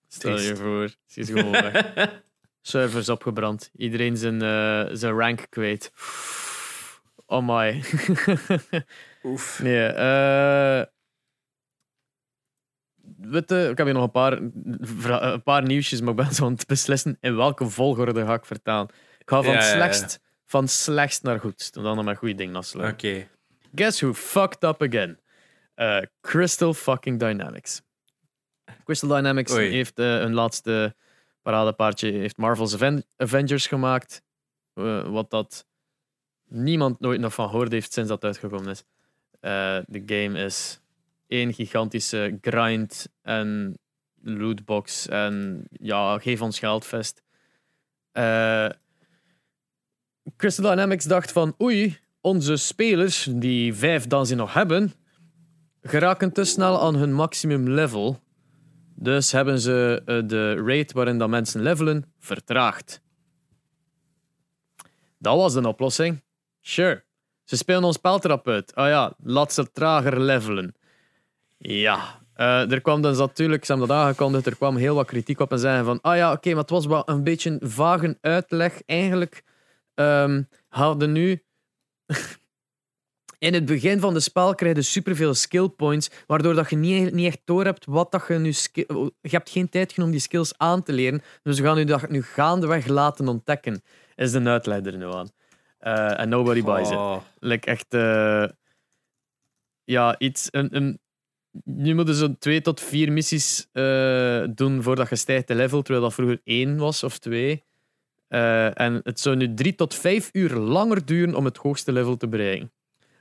Stel 0.08 0.38
je 0.38 0.56
voor, 0.56 0.94
CSGO 1.06 1.50
weg. 1.70 2.22
Servers 2.60 3.08
opgebrand. 3.08 3.70
Iedereen 3.76 4.16
zijn, 4.16 4.40
zijn 4.96 5.14
rank 5.14 5.46
kwijt. 5.48 5.92
Oh 7.26 7.46
my. 7.50 7.82
Oef. 9.22 9.60
Nee, 9.62 9.92
uh, 9.92 10.82
Witte, 13.16 13.68
ik 13.68 13.76
heb 13.76 13.86
hier 13.86 13.94
nog 13.94 14.04
een 14.04 14.10
paar, 14.10 14.32
een 15.22 15.42
paar 15.42 15.62
nieuwsjes, 15.62 16.00
maar 16.00 16.10
ik 16.10 16.16
ben 16.16 16.34
zo 16.34 16.44
aan 16.44 16.52
het 16.52 16.66
beslissen 16.66 17.16
in 17.20 17.36
welke 17.36 17.68
volgorde 17.68 18.24
ga 18.24 18.34
ik 18.34 18.44
vertalen. 18.44 18.88
Ik 19.18 19.30
ga 19.30 19.42
van, 19.42 19.62
slechtst, 19.62 20.20
van 20.44 20.68
slechtst 20.68 21.22
naar 21.22 21.40
goed. 21.40 21.72
Dan 21.72 21.96
dan 21.96 22.04
met 22.04 22.16
goede 22.16 22.34
dingen 22.34 22.56
afsluiten. 22.56 23.10
Oké. 23.10 23.28
Guess 23.74 24.00
who 24.00 24.14
fucked 24.14 24.62
up 24.62 24.82
again? 24.82 25.20
Uh, 25.76 26.02
Crystal 26.20 26.74
fucking 26.74 27.18
Dynamics. 27.18 27.82
Crystal 28.84 29.08
Dynamics 29.08 29.52
heeft 29.52 29.98
uh, 29.98 30.06
hun 30.06 30.32
laatste 30.32 30.96
paradepaardje, 31.42 32.10
heeft 32.10 32.36
Marvel's 32.36 32.76
Avengers 33.16 33.66
gemaakt. 33.66 34.22
wat 35.04 35.30
dat 35.30 35.66
niemand 36.48 37.00
nooit 37.00 37.20
nog 37.20 37.34
van 37.34 37.48
gehoord 37.48 37.72
heeft 37.72 37.92
sinds 37.92 38.08
dat 38.08 38.24
uitgekomen 38.24 38.70
is. 38.70 38.84
Uh, 39.42 39.78
de 39.86 40.02
game 40.06 40.44
is 40.44 40.80
één 41.26 41.54
gigantische 41.54 42.38
grind 42.40 43.08
en 43.22 43.78
lootbox 44.22 45.08
en 45.08 45.64
ja, 45.70 46.18
geef 46.18 46.40
ons 46.40 46.58
geldfest. 46.58 47.22
Uh, 48.12 48.68
Crystal 50.36 50.70
Dynamics 50.70 51.04
dacht 51.04 51.32
van 51.32 51.54
oei, 51.60 51.98
onze 52.20 52.56
spelers, 52.56 53.28
die 53.30 53.74
vijf 53.74 54.06
dan 54.06 54.26
ze 54.26 54.34
nog 54.34 54.54
hebben, 54.54 54.92
geraken 55.82 56.32
te 56.32 56.44
snel 56.44 56.80
aan 56.80 56.94
hun 56.94 57.12
maximum 57.12 57.68
level. 57.68 58.20
Dus 58.94 59.32
hebben 59.32 59.60
ze 59.60 60.02
eh, 60.06 60.20
de 60.26 60.54
rate 60.54 60.94
waarin 60.94 61.18
dat 61.18 61.28
mensen 61.28 61.62
levelen 61.62 62.12
vertraagd. 62.18 63.02
Dat 65.18 65.36
was 65.36 65.52
de 65.52 65.68
oplossing. 65.68 66.22
Sure. 66.60 67.04
Ze 67.52 67.58
spelen 67.58 67.84
ons 67.84 67.96
speltrap 67.96 68.48
uit. 68.48 68.74
Ah 68.74 68.88
ja, 68.88 69.14
laat 69.22 69.52
ze 69.52 69.72
trager 69.72 70.20
levelen. 70.20 70.74
Ja. 71.58 72.20
Uh, 72.36 72.72
er 72.72 72.80
kwam 72.80 73.02
dus 73.02 73.18
natuurlijk, 73.18 73.64
ze 73.64 73.70
hebben 73.72 73.88
dat 73.90 73.96
aangekondigd, 73.96 74.46
er 74.46 74.56
kwam 74.56 74.76
heel 74.76 74.94
wat 74.94 75.06
kritiek 75.06 75.40
op 75.40 75.52
en 75.52 75.58
zeiden 75.58 75.84
van 75.84 76.00
ah 76.00 76.16
ja, 76.16 76.32
oké, 76.32 76.48
maar 76.48 76.60
het 76.60 76.70
was 76.70 76.86
wel 76.86 77.02
een 77.08 77.24
beetje 77.24 77.50
een 77.50 77.70
vage 77.70 78.18
uitleg. 78.20 78.82
Eigenlijk 78.86 79.42
um, 79.94 80.48
hadden 80.68 81.12
nu... 81.12 81.42
In 83.38 83.54
het 83.54 83.64
begin 83.64 84.00
van 84.00 84.14
de 84.14 84.20
spel 84.20 84.54
krijg 84.54 84.76
je 84.76 84.82
superveel 84.82 85.34
skill 85.34 85.68
points, 85.68 86.10
waardoor 86.26 86.54
dat 86.54 86.70
je 86.70 86.76
niet, 86.76 87.12
niet 87.12 87.26
echt 87.26 87.40
door 87.44 87.64
hebt 87.64 87.84
wat 87.84 88.12
dat 88.12 88.24
je 88.28 88.34
nu... 88.34 88.54
Je 89.20 89.28
hebt 89.36 89.50
geen 89.50 89.68
tijd 89.68 89.92
genomen 89.92 90.12
om 90.12 90.18
die 90.18 90.28
skills 90.28 90.58
aan 90.58 90.82
te 90.82 90.92
leren, 90.92 91.22
dus 91.42 91.58
we 91.58 91.66
gaan 91.66 91.78
u 91.78 91.84
dat 91.84 92.08
nu 92.08 92.22
gaandeweg 92.22 92.86
laten 92.86 93.28
ontdekken, 93.28 93.82
is 94.16 94.32
de 94.32 94.42
uitleider 94.42 94.96
nu 94.96 95.04
aan. 95.04 95.30
Uh, 95.82 96.20
en 96.20 96.28
nobody 96.28 96.62
buys 96.62 96.90
it. 96.90 97.22
Like 97.38 97.66
echt... 97.66 97.94
Uh, 97.94 98.44
ja, 99.84 100.18
iets... 100.18 100.48
Een, 100.50 100.76
een, 100.76 101.00
nu 101.64 101.94
moeten 101.94 102.14
ze 102.14 102.38
twee 102.38 102.60
tot 102.60 102.80
vier 102.80 103.12
missies 103.12 103.66
uh, 103.72 104.44
doen 104.54 104.82
voordat 104.82 105.08
je 105.08 105.16
stijgt 105.16 105.48
de 105.48 105.54
level, 105.54 105.82
terwijl 105.82 106.04
dat 106.04 106.14
vroeger 106.14 106.40
één 106.44 106.76
was 106.76 107.02
of 107.02 107.18
twee. 107.18 107.64
En 108.28 109.00
het 109.04 109.20
zou 109.20 109.36
nu 109.36 109.54
drie 109.54 109.74
tot 109.74 109.94
vijf 109.94 110.28
uur 110.32 110.50
langer 110.50 111.06
duren 111.06 111.34
om 111.34 111.44
het 111.44 111.56
hoogste 111.56 111.92
level 111.92 112.16
te 112.16 112.28
bereiken. 112.28 112.72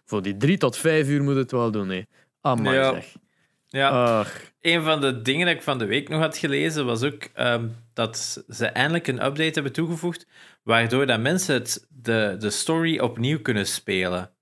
Voor 0.05 0.21
die 0.21 0.37
drie 0.37 0.57
tot 0.57 0.77
vijf 0.77 1.07
uur 1.07 1.23
moet 1.23 1.35
het 1.35 1.51
wel 1.51 1.71
doen, 1.71 1.89
hè. 1.89 2.03
Ja. 2.41 2.93
zeg. 2.93 3.15
Ja, 3.67 3.89
Ach. 3.89 4.51
een 4.61 4.83
van 4.83 5.01
de 5.01 5.21
dingen 5.21 5.45
dat 5.45 5.55
ik 5.55 5.61
van 5.61 5.77
de 5.77 5.85
week 5.85 6.09
nog 6.09 6.19
had 6.19 6.37
gelezen 6.37 6.85
was 6.85 7.03
ook 7.03 7.29
um, 7.37 7.75
dat 7.93 8.43
ze 8.49 8.65
eindelijk 8.65 9.07
een 9.07 9.25
update 9.25 9.53
hebben 9.53 9.71
toegevoegd, 9.71 10.27
waardoor 10.63 11.05
dat 11.05 11.19
mensen 11.19 11.53
het, 11.53 11.87
de, 11.89 12.35
de 12.39 12.49
story 12.49 12.99
opnieuw 12.99 13.41
kunnen 13.41 13.67
spelen. 13.67 14.35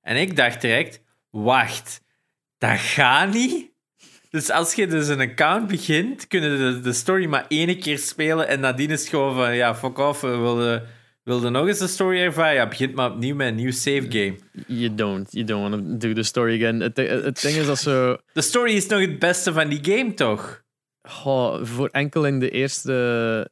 En 0.00 0.16
ik 0.16 0.36
dacht 0.36 0.60
direct, 0.60 1.02
wacht, 1.30 2.02
dat 2.58 2.78
gaat 2.78 3.32
niet? 3.32 3.70
Dus 4.30 4.50
als 4.50 4.74
je 4.74 4.86
dus 4.86 5.08
een 5.08 5.20
account 5.20 5.66
begint, 5.66 6.26
kunnen 6.26 6.58
de, 6.58 6.80
de 6.80 6.92
story 6.92 7.26
maar 7.26 7.44
één 7.48 7.78
keer 7.80 7.98
spelen 7.98 8.48
en 8.48 8.60
nadien 8.60 8.90
is 8.90 9.00
het 9.00 9.08
gewoon 9.08 9.34
van, 9.34 9.54
ja, 9.54 9.74
fuck 9.74 9.98
off, 9.98 10.20
we 10.20 10.36
wilden, 10.36 10.88
wilden 11.22 11.52
nog 11.52 11.66
eens 11.66 11.78
de 11.78 11.86
story 11.86 12.18
ervaren? 12.18 12.54
Ja, 12.54 12.68
begint 12.68 12.94
maar 12.94 13.10
opnieuw 13.10 13.34
met 13.34 13.48
een 13.48 13.54
nieuw 13.54 13.70
save 13.70 14.06
game. 14.08 14.36
You 14.66 14.94
don't. 14.94 15.32
You 15.32 15.44
don't 15.44 15.70
want 15.70 16.00
to 16.00 16.08
do 16.08 16.14
the 16.14 16.22
story 16.22 16.54
again. 16.54 16.80
Het, 16.80 16.96
het 16.96 17.40
ding 17.40 17.56
is 17.56 17.66
dat 17.66 17.78
zo... 17.78 18.16
De 18.32 18.42
story 18.42 18.72
is 18.72 18.86
nog 18.86 19.00
het 19.00 19.18
beste 19.18 19.52
van 19.52 19.68
die 19.68 19.84
game, 19.84 20.14
toch? 20.14 20.62
Goh, 21.02 21.64
voor 21.64 21.88
enkel 21.88 22.26
in 22.26 22.38
de 22.38 22.50
eerste, 22.50 23.50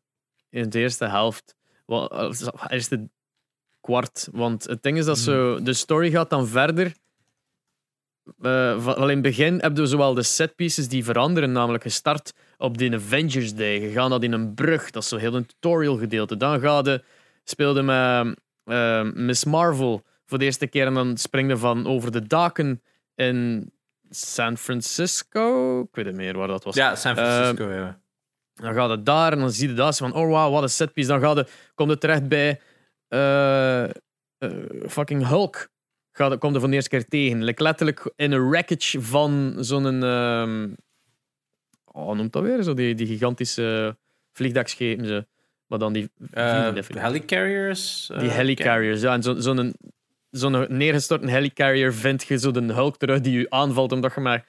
in 0.50 0.70
de 0.70 0.78
eerste 0.78 1.04
helft. 1.04 1.54
Wel, 1.90 2.32
eerste 2.68 3.08
kwart. 3.80 4.28
Want 4.32 4.64
het 4.64 4.82
ding 4.82 4.98
is 4.98 5.04
dat 5.04 5.18
zo... 5.18 5.62
De 5.62 5.72
story 5.72 6.10
gaat 6.10 6.30
dan 6.30 6.46
verder... 6.46 6.94
Uh, 8.40 8.82
van, 8.82 9.02
in 9.02 9.08
het 9.08 9.22
begin 9.22 9.60
heb 9.60 9.76
je 9.76 9.86
zowel 9.86 10.14
de 10.14 10.22
setpieces 10.22 10.88
die 10.88 11.04
veranderen, 11.04 11.52
namelijk 11.52 11.82
gestart 11.82 12.32
op 12.58 12.78
de 12.78 12.94
Avengers 12.94 13.54
Day. 13.54 13.80
Je 13.80 13.90
gaat 13.90 14.10
dat 14.10 14.22
in 14.22 14.32
een 14.32 14.54
brug, 14.54 14.90
dat 14.90 15.02
is 15.02 15.08
zo 15.08 15.16
heel 15.16 15.34
een 15.34 15.46
tutorial 15.46 15.96
gedeelte. 15.96 16.36
Dan 16.36 16.60
ga 16.60 16.80
je, 16.84 17.02
speelde 17.44 17.82
met 17.82 18.38
uh, 18.64 19.12
Miss 19.12 19.44
Marvel 19.44 20.02
voor 20.26 20.38
de 20.38 20.44
eerste 20.44 20.66
keer 20.66 20.86
en 20.86 20.94
dan 20.94 21.16
springde 21.16 21.56
van 21.56 21.86
over 21.86 22.12
de 22.12 22.26
daken 22.26 22.82
in 23.14 23.70
San 24.10 24.56
Francisco. 24.56 25.80
Ik 25.80 25.88
weet 25.92 26.06
niet 26.06 26.14
meer 26.14 26.36
waar 26.36 26.48
dat 26.48 26.64
was. 26.64 26.74
Ja, 26.74 26.96
San 26.96 27.16
Francisco, 27.16 27.68
uh, 27.68 27.76
ja. 27.76 28.00
Dan 28.60 28.74
gaat 28.74 28.90
het 28.90 29.06
daar 29.06 29.32
en 29.32 29.38
dan 29.38 29.50
zie 29.50 29.68
je 29.68 29.74
dat 29.74 29.96
van, 29.96 30.14
oh 30.14 30.28
wow, 30.28 30.52
wat 30.52 30.62
een 30.62 30.68
setpiece. 30.68 31.08
Dan 31.08 31.20
gaat 31.20 31.36
het, 31.36 31.50
komt 31.74 31.90
het 31.90 32.00
terecht 32.00 32.28
bij 32.28 32.60
fucking 34.88 35.26
Hulk 35.26 35.68
gaat, 36.12 36.38
komt 36.38 36.54
er 36.54 36.60
voor 36.60 36.68
de 36.68 36.74
eerste 36.74 36.90
keer 36.90 37.08
tegen. 37.08 37.44
Like 37.44 37.62
letterlijk 37.62 38.12
in 38.16 38.32
een 38.32 38.50
wreckage 38.50 39.00
van 39.00 39.56
zo'n. 39.58 40.02
Um, 40.02 40.76
oh, 41.84 42.16
noemt 42.16 42.32
dat 42.32 42.42
weer? 42.42 42.62
Zo 42.62 42.74
die, 42.74 42.94
die 42.94 43.06
gigantische 43.06 43.96
vliegdekschepen. 44.32 45.06
Zo. 45.06 45.22
Maar 45.66 45.78
dan 45.78 45.92
die. 45.92 46.10
Uh, 46.34 46.72
helicarriers? 46.88 48.10
Die 48.18 48.30
helicarriers, 48.30 49.00
ja. 49.00 49.12
En 49.12 49.22
zo'n 49.22 49.42
zo 49.42 49.52
zo'n 49.52 49.74
zo 50.30 50.66
neergestorten 50.68 51.28
helicarrier 51.28 51.94
vind 51.94 52.22
je 52.22 52.38
zo 52.38 52.50
de 52.50 52.72
hulk 52.72 52.96
terug 52.96 53.20
die 53.20 53.38
je 53.38 53.50
aanvalt 53.50 53.92
omdat 53.92 54.14
je 54.14 54.20
maar 54.20 54.46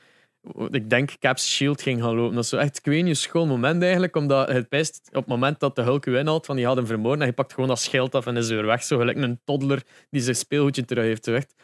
ik 0.70 0.90
denk 0.90 1.20
Cap's 1.20 1.56
Shield 1.56 1.82
ging 1.82 2.02
gaan 2.02 2.16
lopen. 2.16 2.36
Dat 2.36 2.44
is 2.44 2.50
zo 2.50 2.58
echt, 2.58 2.78
ik 2.78 2.86
weet 2.86 3.18
schoon 3.18 3.48
moment 3.48 3.82
eigenlijk, 3.82 4.16
omdat 4.16 4.48
het 4.48 4.70
best 4.70 5.02
op 5.08 5.16
het 5.16 5.28
moment 5.28 5.60
dat 5.60 5.76
de 5.76 5.82
Hulk 5.82 6.06
u 6.06 6.18
inhaalt, 6.18 6.46
van 6.46 6.56
die 6.56 6.66
had 6.66 6.76
hem 6.76 6.86
vermoorden 6.86 7.22
en 7.22 7.28
je 7.28 7.34
pakt 7.34 7.54
gewoon 7.54 7.70
dat 7.70 7.80
schild 7.80 8.16
af 8.16 8.26
en 8.26 8.38
is 8.38 8.50
weer 8.50 8.66
weg. 8.66 8.84
Zo 8.84 8.98
gelijk 8.98 9.18
een 9.18 9.42
toddler 9.44 9.84
die 10.10 10.22
zijn 10.22 10.36
speelgoedje 10.36 10.86
terug 10.86 11.04
heeft. 11.04 11.24
Zo 11.24 11.34
echt. 11.34 11.56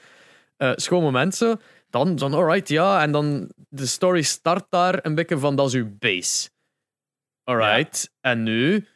Uh, 0.57 0.71
schoon 0.75 1.01
moment 1.01 1.35
zo. 1.35 1.55
Dan, 1.89 2.15
dan 2.15 2.33
alright, 2.33 2.69
ja. 2.69 3.01
En 3.01 3.11
dan 3.11 3.51
de 3.69 3.85
story 3.85 4.21
start 4.21 4.65
daar 4.69 5.05
een 5.05 5.15
beetje 5.15 5.37
van, 5.37 5.55
dat 5.55 5.67
is 5.67 5.73
uw 5.73 5.97
base. 5.99 6.49
Alright. 7.43 8.15
En 8.21 8.43
nu... 8.43 8.87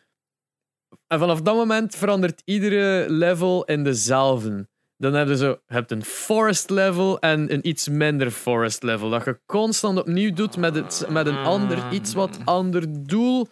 En 1.07 1.19
vanaf 1.19 1.41
dat 1.41 1.55
moment 1.55 1.95
verandert 1.95 2.41
iedere 2.45 3.09
level 3.09 3.63
in 3.63 3.84
dezelfde. 3.84 4.67
Dan 5.02 5.14
heb 5.14 5.28
je 5.28 5.38
zo, 5.38 5.60
hebt 5.68 5.91
een 5.91 6.04
forest 6.04 6.70
level 6.70 7.20
en 7.20 7.54
een 7.54 7.68
iets 7.68 7.88
minder 7.88 8.32
forest 8.32 8.84
level. 8.84 9.10
Dat 9.10 9.26
je 9.26 9.39
constant 9.45 9.99
opnieuw 9.99 10.34
doet 10.34 10.58
met, 10.58 10.76
het, 10.76 11.06
met 11.10 11.28
een 11.28 11.38
ander, 11.38 11.93
iets 11.93 12.14
wat 12.14 12.39
ander 12.45 13.08
doel. 13.08 13.47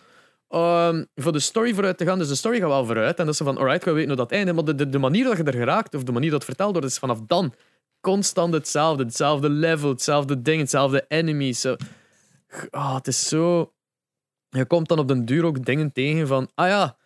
Um, 0.49 1.07
voor 1.15 1.31
de 1.31 1.39
story 1.39 1.73
vooruit 1.73 1.97
te 1.97 2.05
gaan. 2.05 2.17
Dus 2.17 2.27
de 2.27 2.35
story 2.35 2.59
gaat 2.59 2.67
wel 2.67 2.85
vooruit. 2.85 3.17
En 3.17 3.25
dat 3.25 3.33
is 3.33 3.41
van, 3.41 3.57
alright, 3.57 3.85
we 3.85 3.91
weten 3.91 4.07
hoe 4.07 4.17
dat 4.17 4.31
eindigt. 4.31 4.55
Maar 4.55 4.75
de, 4.75 4.89
de, 4.89 4.97
manier 4.97 5.23
dat 5.23 5.37
je 5.37 5.43
er 5.43 5.53
geraakt, 5.53 5.95
of 5.95 6.03
de 6.03 6.11
manier 6.11 6.31
dat 6.31 6.45
verteld 6.45 6.71
wordt, 6.71 6.87
is 6.87 6.97
vanaf 6.97 7.19
dan 7.27 7.53
constant 8.01 8.53
hetzelfde. 8.53 9.03
Hetzelfde 9.03 9.49
level, 9.49 9.89
hetzelfde 9.89 10.41
ding, 10.41 10.59
hetzelfde 10.59 11.05
enemy. 11.07 11.51
So, 11.51 11.75
oh, 12.71 12.95
het 12.95 13.07
is 13.07 13.27
zo... 13.27 13.73
Je 14.49 14.65
komt 14.65 14.87
dan 14.87 14.99
op 14.99 15.07
den 15.07 15.25
duur 15.25 15.45
ook 15.45 15.65
dingen 15.65 15.91
tegen 15.91 16.27
van, 16.27 16.49
ah 16.55 16.67
ja, 16.67 16.97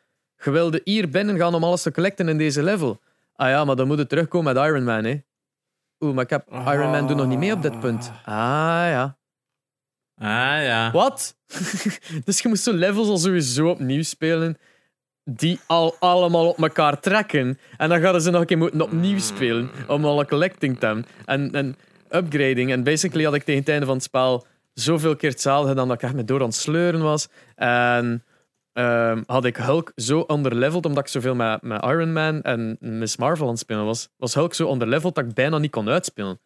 je 0.44 0.52
wilde 0.52 0.82
hier 0.84 1.10
binnen 1.10 1.38
gaan 1.38 1.56
om 1.56 1.64
alles 1.64 1.82
te 1.82 1.92
collecten 1.92 2.30
in 2.30 2.38
deze 2.38 2.64
level. 2.64 3.00
Ah 3.36 3.50
ja, 3.50 3.66
maar 3.66 3.76
dan 3.76 3.88
moet 3.88 3.98
het 3.98 4.10
terugkomen 4.10 4.54
met 4.54 4.66
Iron 4.66 4.84
Man, 4.84 5.04
hè. 5.04 5.22
Oeh, 6.00 6.14
maar 6.14 6.24
ik 6.24 6.30
heb 6.30 6.48
Iron 6.52 6.92
Man 6.92 7.08
doet 7.08 7.18
nog 7.18 7.28
niet 7.28 7.38
mee 7.38 7.54
op 7.54 7.62
dit 7.62 7.80
punt. 7.80 8.12
Ah 8.26 8.86
ja. 8.88 9.18
Ah 10.16 10.64
ja. 10.64 10.92
Wat? 10.92 11.38
dus 12.26 12.42
je 12.42 12.48
moest 12.48 12.64
zo 12.64 12.74
levels 12.74 13.08
al 13.08 13.18
sowieso 13.18 13.70
opnieuw 13.70 14.04
spelen 14.04 14.58
die 15.24 15.60
al 15.68 15.96
allemaal 16.00 16.48
op 16.48 16.62
elkaar 16.62 17.00
trekken. 17.00 17.60
En 17.78 17.90
dan 17.90 18.02
gaan 18.02 18.22
ze 18.22 18.32
nog 18.32 18.42
een 18.42 18.48
keer 18.48 18.58
moeten 18.58 18.82
opnieuw 18.82 19.20
spelen 19.20 19.70
om 19.88 20.06
alle 20.06 20.26
collecting 20.26 20.80
te 20.80 20.86
hebben. 20.86 21.06
En, 21.26 21.52
en 21.52 21.76
upgrading. 22.10 22.72
En 22.72 22.84
basically 22.84 23.26
had 23.26 23.34
ik 23.34 23.44
tegen 23.44 23.60
het 23.60 23.70
einde 23.70 23.86
van 23.86 23.96
het 23.96 24.04
spel 24.04 24.46
zoveel 24.74 25.16
keer 25.16 25.30
hetzelfde 25.30 25.70
gedaan 25.70 25.88
dat 25.88 25.98
ik 25.98 26.04
echt 26.04 26.14
met 26.14 26.28
door 26.28 26.40
aan 26.40 26.46
het 26.46 26.56
sleuren 26.56 27.02
was. 27.02 27.28
En 27.56 28.24
um, 28.74 29.24
had 29.26 29.46
ik 29.46 29.58
Hulk 29.58 29.92
zo 29.96 30.24
underleveld, 30.28 30.86
omdat 30.86 31.04
ik 31.04 31.10
zoveel 31.10 31.36
met, 31.36 31.62
met 31.62 31.84
Iron 31.84 32.14
Man 32.14 32.42
en 32.42 32.78
Miss 32.80 33.18
Marvel 33.18 33.46
aan 33.46 33.52
het 33.52 33.60
spelen 33.60 33.86
was, 33.86 34.10
was 34.18 34.34
Hulk 34.34 34.54
zo 34.54 34.72
underleveld 34.72 35.16
dat 35.16 35.26
ik 35.26 35.34
bijna 35.34 35.58
niet 35.58 35.72
kon 35.72 35.90
uitspelen. 35.90 36.40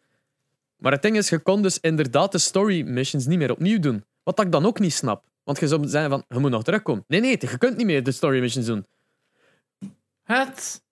Maar 0.76 0.92
het 0.92 1.02
ding 1.02 1.16
is, 1.16 1.28
je 1.28 1.38
kon 1.38 1.62
dus 1.62 1.80
inderdaad 1.80 2.32
de 2.32 2.38
story 2.38 2.82
missions 2.82 3.26
niet 3.26 3.38
meer 3.38 3.50
opnieuw 3.50 3.78
doen. 3.78 4.04
Wat 4.22 4.40
ik 4.40 4.52
dan 4.52 4.66
ook 4.66 4.78
niet 4.78 4.92
snap. 4.92 5.24
Want 5.44 5.60
je 5.60 5.68
zou 5.68 5.88
zeggen 5.88 6.10
van, 6.10 6.24
je 6.28 6.38
moet 6.38 6.50
nog 6.50 6.64
terugkomen. 6.64 7.04
Nee, 7.06 7.20
nee, 7.20 7.36
je 7.40 7.58
kunt 7.58 7.76
niet 7.76 7.86
meer 7.86 8.02
de 8.02 8.12
story 8.12 8.40
missions 8.40 8.66
doen. 8.66 8.86
Het? 10.22 10.82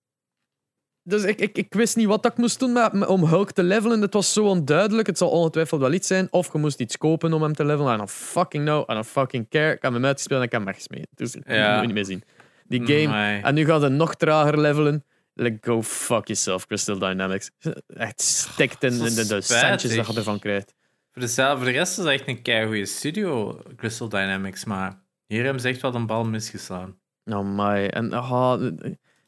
Dus 1.08 1.24
ik, 1.24 1.40
ik, 1.40 1.58
ik 1.58 1.74
wist 1.74 1.96
niet 1.96 2.06
wat 2.06 2.26
ik 2.26 2.36
moest 2.36 2.58
doen 2.58 2.72
met, 2.72 3.06
om 3.06 3.24
Hulk 3.24 3.52
te 3.52 3.62
levelen. 3.62 4.00
Het 4.00 4.12
was 4.12 4.32
zo 4.32 4.44
onduidelijk. 4.44 5.06
Het 5.06 5.18
zal 5.18 5.28
ongetwijfeld 5.28 5.80
wel 5.80 5.92
iets 5.92 6.06
zijn. 6.06 6.28
Of 6.30 6.52
je 6.52 6.58
moest 6.58 6.80
iets 6.80 6.96
kopen 6.96 7.32
om 7.32 7.42
hem 7.42 7.54
te 7.54 7.64
levelen. 7.64 7.94
I 7.94 7.96
don't 7.96 8.10
fucking 8.10 8.64
know. 8.64 8.90
I 8.90 8.92
don't 8.92 9.06
fucking 9.06 9.48
care. 9.48 9.72
Ik 9.72 9.82
heb 9.82 9.92
hem 9.92 10.04
uitgespeeld 10.04 10.40
en 10.40 10.46
ik 10.46 10.52
heb 10.52 10.60
hem 10.60 10.70
weggesmeten. 10.70 11.08
Dus 11.14 11.34
ik 11.34 11.42
ja. 11.48 11.76
moet 11.76 11.86
niet 11.86 11.94
meer 11.94 12.04
zien. 12.04 12.22
Die 12.64 12.86
game. 12.86 13.40
En 13.42 13.54
nu 13.54 13.64
gaat 13.64 13.82
het 13.82 13.92
nog 13.92 14.14
trager 14.14 14.60
levelen. 14.60 15.04
Like, 15.34 15.58
go 15.60 15.82
fuck 15.82 16.26
yourself, 16.26 16.66
Crystal 16.66 16.98
Dynamics. 16.98 17.50
Echt 17.86 18.20
stikt 18.20 18.82
in, 18.82 18.92
in 18.92 19.14
de, 19.14 19.26
de 19.26 19.40
centjes 19.40 19.96
dat 19.96 20.06
je 20.06 20.14
ervan 20.14 20.38
krijgt. 20.38 20.74
Voor 21.12 21.22
de, 21.22 21.28
voor 21.28 21.64
de 21.64 21.70
rest 21.70 21.90
is 21.90 21.96
het 21.96 22.06
echt 22.06 22.28
een 22.28 22.42
keigoede 22.42 22.86
studio, 22.86 23.60
Crystal 23.76 24.08
Dynamics. 24.08 24.64
Maar 24.64 25.02
hier 25.26 25.44
hebben 25.44 25.62
ze 25.62 25.68
echt 25.68 25.82
wel 25.82 25.94
een 25.94 26.06
bal 26.06 26.24
misgeslaan. 26.24 26.98
Oh 27.24 27.56
my. 27.56 27.86
En 27.86 28.14
oh, 28.14 28.56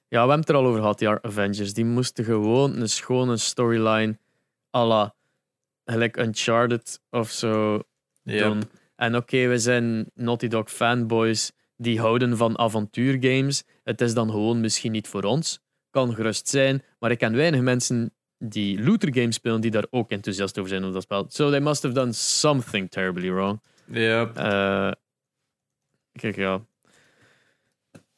ja, 0.09 0.22
we 0.22 0.28
hebben 0.28 0.38
het 0.38 0.48
er 0.48 0.54
al 0.54 0.66
over 0.66 0.80
gehad, 0.80 0.98
die 0.98 1.09
Avengers. 1.09 1.72
Die 1.72 1.84
moesten 1.84 2.24
gewoon 2.24 2.80
een 2.80 2.88
schone 2.88 3.36
storyline 3.36 4.18
à 4.76 4.86
la 4.86 5.14
gelijk 5.84 6.16
Uncharted 6.16 7.00
of 7.11 7.30
zo 7.30 7.82
doen. 8.22 8.62
En 8.96 9.16
oké, 9.16 9.46
we 9.46 9.59
zijn 9.59 10.11
Naughty 10.14 10.48
Dog 10.48 10.70
fanboys 10.70 11.52
die 11.76 12.00
houden 12.00 12.36
van 12.36 12.59
avontuurgames. 12.59 13.64
Het 13.84 14.00
is 14.00 14.14
dan 14.14 14.30
gewoon 14.30 14.61
misschien 14.61 14.92
niet 14.92 15.09
voor 15.09 15.22
ons. 15.22 15.61
Kan 15.90 16.14
gerust 16.14 16.48
zijn, 16.48 16.82
maar 16.98 17.11
ik 17.11 17.18
ken 17.18 17.36
weinig 17.36 17.61
mensen 17.61 18.12
die 18.38 18.82
looter 18.82 19.14
games 19.14 19.34
spelen 19.34 19.61
die 19.61 19.70
daar 19.70 19.86
ook 19.90 20.11
enthousiast 20.11 20.59
over 20.59 20.70
zijn 20.70 20.82
over 20.82 20.94
dat 20.94 21.02
spel. 21.02 21.26
So 21.28 21.50
they 21.50 21.61
must 21.61 21.82
have 21.82 21.94
done 21.94 22.12
something 22.12 22.90
terribly 22.90 23.30
wrong. 23.30 23.61
Ja. 23.84 24.30
Uh, 24.36 24.92
kijk, 26.12 26.36
ja. 26.36 26.61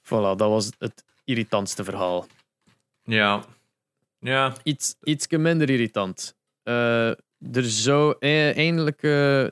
Voilà, 0.02 0.36
dat 0.36 0.38
was 0.38 0.70
het 0.78 1.04
irritantste 1.30 1.84
verhaal. 1.84 2.26
Ja. 3.02 3.44
Ja. 4.18 4.54
Iets, 4.62 5.28
minder 5.28 5.70
irritant. 5.70 6.36
Uh, 6.64 7.08
er 7.52 7.64
zou 7.64 8.16
e-, 8.18 8.50
eindelijk 8.50 9.02
uh, 9.02 9.46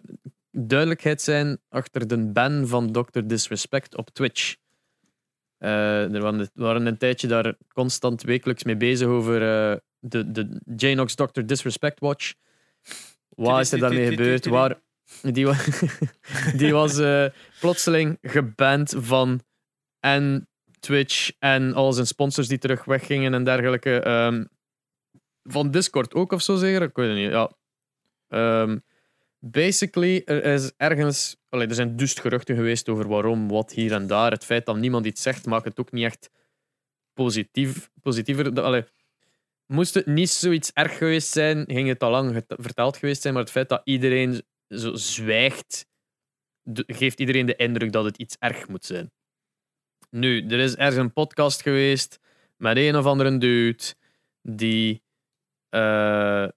duidelijkheid 0.50 1.22
zijn 1.22 1.58
achter 1.68 2.08
de 2.08 2.18
ban 2.18 2.66
van 2.66 2.92
Dr. 2.92 3.20
Disrespect 3.24 3.96
op 3.96 4.10
Twitch. 4.10 4.56
Uh, 5.58 6.14
er 6.14 6.20
waren, 6.20 6.50
waren, 6.54 6.86
een 6.86 6.98
tijdje 6.98 7.26
daar 7.26 7.54
constant 7.72 8.22
wekelijks 8.22 8.64
mee 8.64 8.76
bezig 8.76 9.08
over 9.08 9.40
de, 9.98 10.30
de 10.30 10.60
Janox 10.76 11.14
Dr. 11.14 11.40
Disrespect 11.44 12.00
Watch. 12.00 12.34
Wat 13.28 13.60
is 13.60 13.72
er 13.72 13.78
daarmee 13.78 14.08
gebeurd? 14.08 14.46
Waar, 14.46 14.80
die, 15.22 15.46
die 16.60 16.72
was 16.72 17.00
plotseling 17.60 18.18
geband 18.22 18.94
van 18.98 19.40
en 20.00 20.47
Twitch 20.80 21.30
en 21.38 21.74
al 21.74 21.92
zijn 21.92 22.06
sponsors 22.06 22.48
die 22.48 22.58
terug 22.58 22.84
weggingen 22.84 23.34
en 23.34 23.44
dergelijke. 23.44 24.08
Um, 24.08 24.48
van 25.42 25.70
Discord 25.70 26.14
ook 26.14 26.32
of 26.32 26.42
zo 26.42 26.56
zeggen? 26.56 26.82
Ik 26.82 26.96
weet 26.96 27.08
het 27.08 27.16
niet. 27.16 27.30
Ja. 27.30 27.50
Um, 28.62 28.82
basically, 29.38 30.22
er 30.24 30.44
is 30.44 30.72
ergens. 30.76 31.36
Allee, 31.48 31.66
er 31.66 31.74
zijn 31.74 31.96
dus 31.96 32.14
geruchten 32.14 32.56
geweest 32.56 32.88
over 32.88 33.08
waarom, 33.08 33.48
wat 33.48 33.72
hier 33.72 33.92
en 33.92 34.06
daar. 34.06 34.30
Het 34.30 34.44
feit 34.44 34.66
dat 34.66 34.76
niemand 34.76 35.06
iets 35.06 35.22
zegt, 35.22 35.46
maakt 35.46 35.64
het 35.64 35.80
ook 35.80 35.92
niet 35.92 36.04
echt 36.04 36.30
positief, 37.14 37.90
positiever. 38.02 38.62
Allee, 38.62 38.84
moest 39.66 39.94
het 39.94 40.06
niet 40.06 40.30
zoiets 40.30 40.72
erg 40.72 40.98
geweest 40.98 41.32
zijn, 41.32 41.64
ging 41.66 41.88
het 41.88 42.02
al 42.02 42.10
lang 42.10 42.44
verteld 42.48 42.96
geweest 42.96 43.22
zijn. 43.22 43.34
Maar 43.34 43.42
het 43.42 43.52
feit 43.52 43.68
dat 43.68 43.80
iedereen 43.84 44.42
zo 44.68 44.94
zwijgt, 44.94 45.86
geeft 46.74 47.20
iedereen 47.20 47.46
de 47.46 47.56
indruk 47.56 47.92
dat 47.92 48.04
het 48.04 48.18
iets 48.18 48.36
erg 48.38 48.68
moet 48.68 48.84
zijn. 48.84 49.10
Nu, 50.10 50.46
er 50.46 50.58
is 50.58 50.76
ergens 50.76 50.96
een 50.96 51.12
podcast 51.12 51.62
geweest 51.62 52.20
met 52.56 52.76
een 52.76 52.96
of 52.96 53.04
andere 53.04 53.38
dude 53.38 53.84
die 54.42 55.02
uh, 55.70 56.48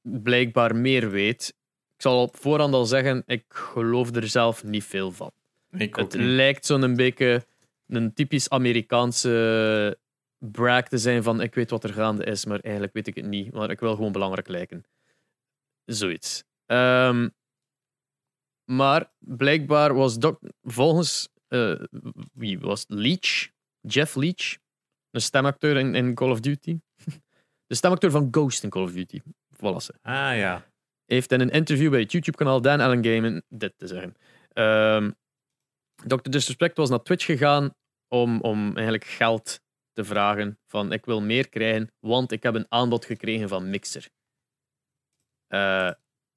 blijkbaar 0.00 0.76
meer 0.76 1.10
weet. 1.10 1.48
ik 1.94 2.02
zal 2.02 2.22
op 2.22 2.36
voorhand 2.36 2.74
al 2.74 2.84
zeggen, 2.84 3.22
ik 3.26 3.44
geloof 3.48 4.14
er 4.14 4.28
zelf 4.28 4.64
niet 4.64 4.84
veel 4.84 5.12
van. 5.12 5.30
Ik 5.70 5.96
Het 5.96 6.14
lijkt 6.14 6.66
zo'n 6.66 6.96
beetje 6.96 7.46
een 7.86 8.14
typisch 8.14 8.50
Amerikaanse 8.50 9.98
brag 10.38 10.88
te 10.88 10.98
zijn 10.98 11.22
van 11.22 11.40
ik 11.40 11.54
weet 11.54 11.70
wat 11.70 11.84
er 11.84 11.92
gaande 11.92 12.24
is, 12.24 12.44
maar 12.44 12.60
eigenlijk 12.60 12.94
weet 12.94 13.06
ik 13.06 13.14
het 13.14 13.26
niet. 13.26 13.52
Maar 13.52 13.70
ik 13.70 13.80
wil 13.80 13.94
gewoon 13.94 14.12
belangrijk 14.12 14.48
lijken. 14.48 14.84
Zoiets. 15.84 16.44
Ehm, 16.66 17.28
maar 18.64 19.12
blijkbaar 19.18 19.94
was 19.94 20.18
Doc, 20.18 20.36
volgens 20.62 21.28
eh, 21.48 21.84
wie 22.32 22.58
was 22.58 22.80
het? 22.80 22.98
Leach, 22.98 23.48
Jeff 23.80 24.14
Leach, 24.14 24.56
een 25.10 25.20
stemacteur 25.20 25.76
in, 25.76 25.94
in 25.94 26.14
Call 26.14 26.30
of 26.30 26.40
Duty. 26.40 26.78
De 27.66 27.74
stemacteur 27.74 28.10
van 28.10 28.28
Ghost 28.30 28.62
in 28.62 28.70
Call 28.70 28.82
of 28.82 28.92
Duty. 28.92 29.20
Ze 29.58 29.94
Ah 30.02 30.36
ja. 30.36 30.64
heeft 31.04 31.32
in 31.32 31.40
een 31.40 31.50
interview 31.50 31.90
bij 31.90 32.00
het 32.00 32.12
YouTube-kanaal 32.12 32.60
Dan 32.60 32.80
Allen 32.80 33.04
Gamen 33.04 33.44
dit 33.48 33.72
te 33.76 33.86
zeggen. 33.86 34.16
Ehm 34.52 35.10
Dr. 36.06 36.30
Disrespect 36.30 36.76
was 36.76 36.90
naar 36.90 37.02
Twitch 37.02 37.24
gegaan 37.24 37.74
om, 38.08 38.40
om 38.40 38.66
eigenlijk 38.66 39.04
geld 39.04 39.60
te 39.92 40.04
vragen. 40.04 40.58
Van 40.66 40.92
ik 40.92 41.04
wil 41.04 41.20
meer 41.20 41.48
krijgen, 41.48 41.92
want 42.00 42.32
ik 42.32 42.42
heb 42.42 42.54
een 42.54 42.66
aanbod 42.68 43.04
gekregen 43.04 43.48
van 43.48 43.70
Mixer. 43.70 44.08
Eh, 45.46 45.90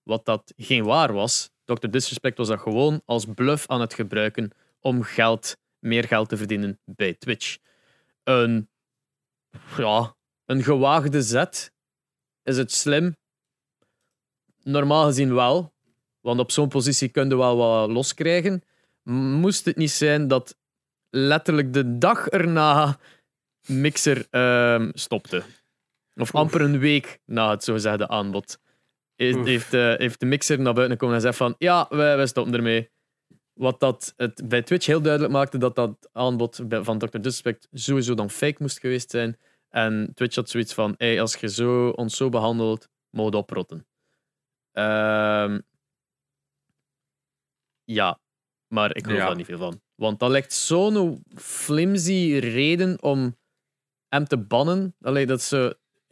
wat 0.04 0.26
dat 0.26 0.54
geen 0.58 0.84
waar 0.84 1.14
was. 1.14 1.52
Dr. 1.64 1.88
Disrespect 1.88 2.38
was 2.38 2.48
dat 2.48 2.60
gewoon 2.60 3.02
als 3.06 3.26
bluff 3.26 3.68
aan 3.68 3.82
het 3.82 3.94
gebruiken 3.94 4.52
om 4.82 5.04
geld, 5.04 5.58
meer 5.80 6.08
geld 6.08 6.30
te 6.30 6.38
verdienen 6.38 6.80
bij 6.86 7.14
Twitch. 7.14 7.58
Een, 8.24 8.70
ja, 9.78 10.16
een 10.46 10.64
gewaagde 10.64 11.22
zet. 11.22 11.74
Is 12.44 12.58
het 12.58 12.72
slim? 12.72 13.16
Normaal 14.64 15.06
gezien 15.06 15.34
wel. 15.34 15.74
Want 16.20 16.40
op 16.40 16.52
zo'n 16.52 16.70
positie 16.70 17.10
kun 17.10 17.30
je 17.30 17.38
wel 17.38 17.58
wat 17.58 17.90
loskrijgen. 17.90 18.64
Moest 19.04 19.66
het 19.66 19.76
niet 19.76 19.92
zijn 19.92 20.28
dat 20.28 20.58
letterlijk 21.10 21.74
de 21.74 21.98
dag 21.98 22.28
erna 22.28 23.00
Mixer 23.68 24.28
ehm, 24.30 24.90
stopte. 24.94 25.44
Of 26.16 26.36
amper 26.36 26.62
een 26.62 26.80
week 26.80 27.20
na 27.26 27.50
het 27.50 27.64
zogezegde 27.64 28.08
aanbod. 28.08 28.60
Heeft, 29.16 29.74
eh, 29.74 29.96
heeft 29.96 30.20
de 30.20 30.26
Mixer 30.26 30.60
naar 30.60 30.74
buiten 30.74 30.98
gekomen 30.98 31.16
en 31.16 31.22
zei 31.22 31.34
van 31.34 31.56
ja, 31.58 31.86
wij, 31.90 32.16
wij 32.16 32.28
stoppen 32.28 32.54
ermee. 32.54 32.90
Wat 33.62 33.80
dat 33.80 34.14
het 34.18 34.42
bij 34.48 34.62
Twitch 34.62 34.86
heel 34.86 35.02
duidelijk 35.02 35.34
maakte 35.34 35.58
dat 35.58 35.76
dat 35.76 36.10
aanbod 36.12 36.60
van 36.70 36.98
Dr. 36.98 37.18
Disrespect 37.18 37.68
sowieso 37.72 38.14
dan 38.14 38.30
fake 38.30 38.56
moest 38.60 38.80
geweest 38.80 39.10
zijn. 39.10 39.38
En 39.70 40.12
Twitch 40.14 40.36
had 40.36 40.50
zoiets 40.50 40.74
van: 40.74 40.94
hey, 40.98 41.22
als 41.22 41.36
je 41.36 41.50
zo, 41.50 41.90
ons 41.90 42.18
zo 42.18 42.30
behandelt, 42.30 42.90
moet 43.10 43.36
oprotten. 43.36 43.88
Ehm, 44.72 45.60
ja, 47.84 48.20
maar 48.68 48.96
ik 48.96 49.04
geloof 49.04 49.20
Ja. 49.20 49.26
daar 49.26 49.36
niet 49.36 49.46
veel 49.46 49.58
van. 49.58 49.82
Want 49.96 50.20
dat 50.20 50.30
lijkt 50.30 50.54
zo'n 50.54 51.24
flimsy 51.36 52.38
reden 52.42 53.02
om 53.02 53.38
hem 54.08 54.26
te 54.26 54.38
bannen. 54.38 54.96
Allee, 55.02 55.26
dat 55.26 55.40
is 55.40 55.50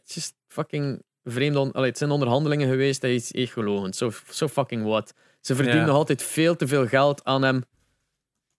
just 0.04 0.34
fucking 0.46 1.02
vreemd. 1.24 1.56
Allee, 1.56 1.88
het 1.88 1.98
zijn 1.98 2.10
onderhandelingen 2.10 2.68
geweest. 2.68 3.02
Hij 3.02 3.14
is 3.14 3.32
echt 3.32 3.52
gelogen. 3.52 3.94
Zo 3.94 4.10
so 4.28 4.48
fucking 4.48 4.84
what. 4.84 5.14
Ze 5.40 5.54
verdienen 5.54 5.80
Ja. 5.82 5.86
nog 5.86 5.96
altijd 5.96 6.22
veel 6.22 6.56
te 6.56 6.66
veel 6.68 6.86
geld 6.86 7.24
aan 7.24 7.42
hem. 7.42 7.62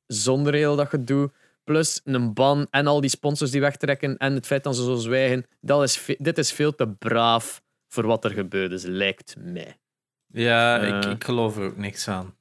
Zonder 0.08 0.54
heel 0.54 0.76
dat 0.76 0.88
gedoe. 0.90 1.32
Plus 1.64 2.02
een 2.04 2.34
ban 2.34 2.68
en 2.70 2.88
al 2.88 3.02
die 3.02 3.10
sponsors 3.10 3.52
die 3.52 3.62
wegtrekken. 3.62 4.18
En 4.18 4.34
het 4.34 4.46
feit 4.46 4.64
dat 4.64 4.76
ze 4.76 4.84
zo 4.84 4.96
zwijgen. 4.96 5.46
Dat 5.60 5.84
is 5.84 6.16
dit 6.18 6.38
is 6.38 6.52
veel 6.52 6.76
te 6.76 6.88
braaf 6.90 7.62
voor 7.88 8.06
wat 8.08 8.26
er 8.26 8.32
gebeurd 8.32 8.72
is, 8.72 8.84
lijkt 8.84 9.36
mij. 9.38 9.80
Ja, 10.28 10.80
Eh. 10.82 10.98
ik, 10.98 11.06
ik 11.06 11.24
geloof 11.24 11.58
er 11.58 11.64
ook 11.64 11.78
niks 11.78 12.08
aan. 12.08 12.38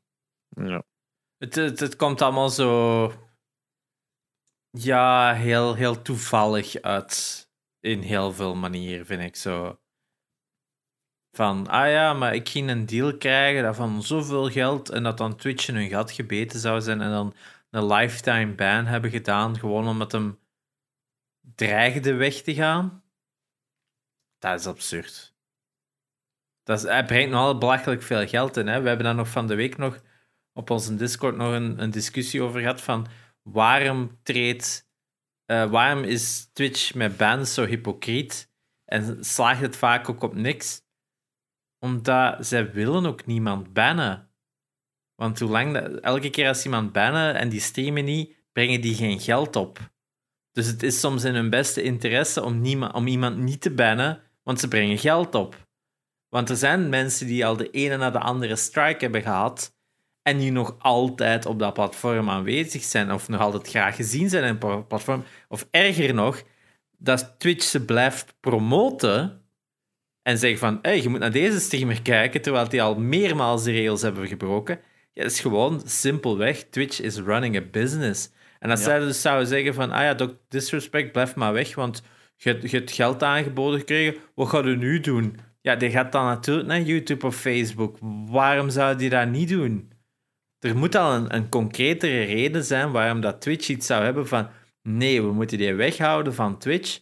Ja. 0.48 0.82
Het, 1.38 1.54
het, 1.54 1.80
het 1.80 1.96
komt 1.96 2.22
allemaal 2.22 2.48
zo. 2.50 3.12
Ja, 4.70 5.34
heel, 5.34 5.74
heel 5.74 6.02
toevallig 6.02 6.80
uit. 6.82 7.48
In 7.80 8.00
heel 8.00 8.32
veel 8.32 8.54
manieren, 8.54 9.06
vind 9.06 9.22
ik 9.22 9.36
zo. 9.36 9.79
Van, 11.40 11.66
ah 11.66 11.90
ja, 11.90 12.12
maar 12.12 12.34
ik 12.34 12.48
ging 12.48 12.70
een 12.70 12.86
deal 12.86 13.16
krijgen 13.16 13.62
dat 13.62 13.76
van 13.76 14.02
zoveel 14.02 14.50
geld. 14.50 14.88
En 14.90 15.02
dat 15.02 15.18
dan 15.18 15.36
Twitch 15.36 15.68
in 15.68 15.74
hun 15.74 15.88
gat 15.88 16.12
gebeten 16.12 16.60
zou 16.60 16.80
zijn. 16.80 17.00
En 17.00 17.10
dan 17.10 17.34
een 17.70 17.86
lifetime 17.86 18.54
ban 18.54 18.86
hebben 18.86 19.10
gedaan. 19.10 19.58
Gewoon 19.58 19.88
omdat 19.88 20.12
hem 20.12 20.38
dreigde 21.54 22.14
weg 22.14 22.34
te 22.34 22.54
gaan. 22.54 23.02
Dat 24.38 24.60
is 24.60 24.66
absurd. 24.66 25.34
Dat 26.62 26.78
is, 26.78 26.84
hij 26.84 27.04
brengt 27.04 27.30
nogal 27.30 27.58
belachelijk 27.58 28.02
veel 28.02 28.26
geld 28.26 28.56
in. 28.56 28.66
Hè? 28.66 28.80
We 28.80 28.88
hebben 28.88 29.06
daar 29.06 29.14
nog 29.14 29.28
van 29.28 29.46
de 29.46 29.54
week 29.54 29.76
nog 29.76 30.00
op 30.52 30.70
onze 30.70 30.94
Discord 30.94 31.36
nog 31.36 31.52
een, 31.52 31.90
discussie 31.90 32.42
over 32.42 32.60
gehad 32.60 32.80
van 32.80 33.06
waarom 33.42 34.18
treedt, 34.22 34.90
eh, 35.44 35.70
waarom 35.70 36.04
is 36.04 36.50
Twitch 36.52 36.94
met 36.94 37.16
bans 37.16 37.54
zo 37.54 37.64
hypocriet 37.64 38.50
en 38.84 39.24
slaagt 39.24 39.60
het 39.60 39.76
vaak 39.76 40.08
ook 40.08 40.22
op 40.22 40.34
niks? 40.34 40.88
Omdat 41.80 42.46
zij 42.46 42.72
willen 42.72 43.06
ook 43.06 43.26
niemand 43.26 43.72
bannen. 43.72 44.28
Want 45.14 45.38
hoe 45.38 45.50
lang 45.50 45.72
dat, 45.74 46.00
elke 46.00 46.30
keer 46.30 46.48
als 46.48 46.64
iemand 46.64 46.92
bannen 46.92 47.34
en 47.34 47.48
die 47.48 47.60
streamen 47.60 48.04
niet, 48.04 48.34
brengen 48.52 48.80
die 48.80 48.94
geen 48.94 49.20
geld 49.20 49.56
op. 49.56 49.78
Dus 50.52 50.66
het 50.66 50.82
is 50.82 51.00
soms 51.00 51.24
in 51.24 51.34
hun 51.34 51.50
beste 51.50 51.82
interesse 51.82 52.42
om, 52.42 52.60
niema- 52.60 52.90
om 52.94 53.06
iemand 53.06 53.36
niet 53.36 53.60
te 53.60 53.70
bannen, 53.70 54.22
want 54.42 54.60
ze 54.60 54.68
brengen 54.68 54.98
geld 54.98 55.34
op. 55.34 55.68
Want 56.28 56.48
er 56.48 56.56
zijn 56.56 56.88
mensen 56.88 57.26
die 57.26 57.46
al 57.46 57.56
de 57.56 57.70
ene 57.70 57.96
na 57.96 58.10
de 58.10 58.18
andere 58.18 58.56
strike 58.56 58.98
hebben 58.98 59.22
gehad 59.22 59.74
en 60.22 60.38
die 60.38 60.52
nog 60.52 60.76
altijd 60.78 61.46
op 61.46 61.58
dat 61.58 61.74
platform 61.74 62.30
aanwezig 62.30 62.82
zijn 62.82 63.12
of 63.12 63.28
nog 63.28 63.40
altijd 63.40 63.68
graag 63.68 63.96
gezien 63.96 64.28
zijn 64.28 64.44
in 64.44 64.68
het 64.68 64.88
platform. 64.88 65.24
Of 65.48 65.66
erger 65.70 66.14
nog, 66.14 66.42
dat 66.98 67.34
Twitch 67.38 67.64
ze 67.64 67.84
blijft 67.84 68.34
promoten 68.40 69.39
en 70.30 70.38
zeggen 70.38 70.58
van 70.58 70.78
hey, 70.82 71.02
je 71.02 71.08
moet 71.08 71.18
naar 71.20 71.32
deze 71.32 71.60
streamer 71.60 72.02
kijken, 72.02 72.40
terwijl 72.42 72.68
die 72.68 72.82
al 72.82 72.94
meermaals 73.00 73.64
de 73.64 73.70
regels 73.72 74.02
hebben 74.02 74.26
gebroken. 74.26 74.80
Ja, 75.12 75.22
dat 75.22 75.32
is 75.32 75.40
gewoon 75.40 75.82
simpelweg, 75.86 76.62
Twitch 76.70 77.00
is 77.00 77.16
running 77.18 77.56
a 77.56 77.62
business. 77.70 78.30
En 78.58 78.70
als 78.70 78.80
Ja. 78.80 78.84
zij 78.86 78.98
dus 78.98 79.20
zouden 79.20 79.46
zeggen 79.48 79.74
van, 79.74 79.90
ah 79.90 80.02
ja, 80.02 80.14
Doc 80.14 80.30
Disrespect, 80.48 81.12
blijf 81.12 81.34
maar 81.34 81.52
weg, 81.52 81.74
want 81.74 82.02
je, 82.36 82.50
hebt- 82.50 82.70
je 82.70 82.76
hebt 82.76 82.90
geld 82.92 83.22
aangeboden 83.22 83.78
gekregen, 83.78 84.20
wat 84.34 84.48
gaat 84.48 84.64
u 84.64 84.76
nu 84.76 85.00
doen? 85.00 85.36
Ja, 85.60 85.76
die 85.76 85.90
gaat 85.90 86.12
dan 86.12 86.24
natuurlijk 86.24 86.68
naar 86.68 86.80
YouTube 86.80 87.26
of 87.26 87.36
Facebook. 87.36 87.96
Waarom 88.26 88.70
zou 88.70 88.96
die 88.96 89.10
dat 89.10 89.28
niet 89.28 89.48
doen? 89.48 89.92
Er 90.58 90.76
moet 90.76 90.94
al 90.94 91.14
een, 91.14 91.34
een 91.34 91.48
concretere 91.48 92.22
reden 92.22 92.64
zijn 92.64 92.90
waarom 92.90 93.20
dat 93.20 93.40
Twitch 93.40 93.68
iets 93.68 93.86
zou 93.86 94.04
hebben 94.04 94.28
van 94.28 94.48
nee, 94.82 95.22
we 95.22 95.32
moeten 95.32 95.58
die 95.58 95.74
weghouden 95.74 96.34
van 96.34 96.58
Twitch, 96.58 96.98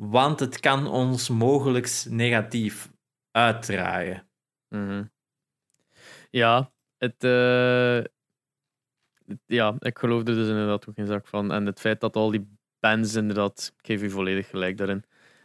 want 0.00 0.40
het 0.40 0.60
kan 0.60 0.86
ons 0.86 1.28
mogelijk 1.28 2.04
negatief 2.08 2.90
uitdraaien. 3.30 4.28
Mhm. 4.68 5.04
Ja, 6.30 6.72
het, 6.98 7.24
eh, 7.24 7.94
het- 9.26 9.40
ja, 9.46 9.74
ik 9.78 9.98
geloof 9.98 10.18
er 10.18 10.24
dus 10.34 10.48
inderdaad 10.48 10.88
ook 10.88 10.94
geen 10.94 11.06
zak 11.06 11.26
van. 11.26 11.52
En 11.52 11.66
het 11.66 11.80
feit 11.80 12.00
dat 12.00 12.16
al 12.16 12.30
die 12.30 12.56
bands 12.80 13.14
inderdaad, 13.14 13.72
ik 13.78 13.86
geef 13.86 14.02
u 14.02 14.10
volledig 14.10 14.48
gelijk 14.48 14.76
daarin. 14.76 15.04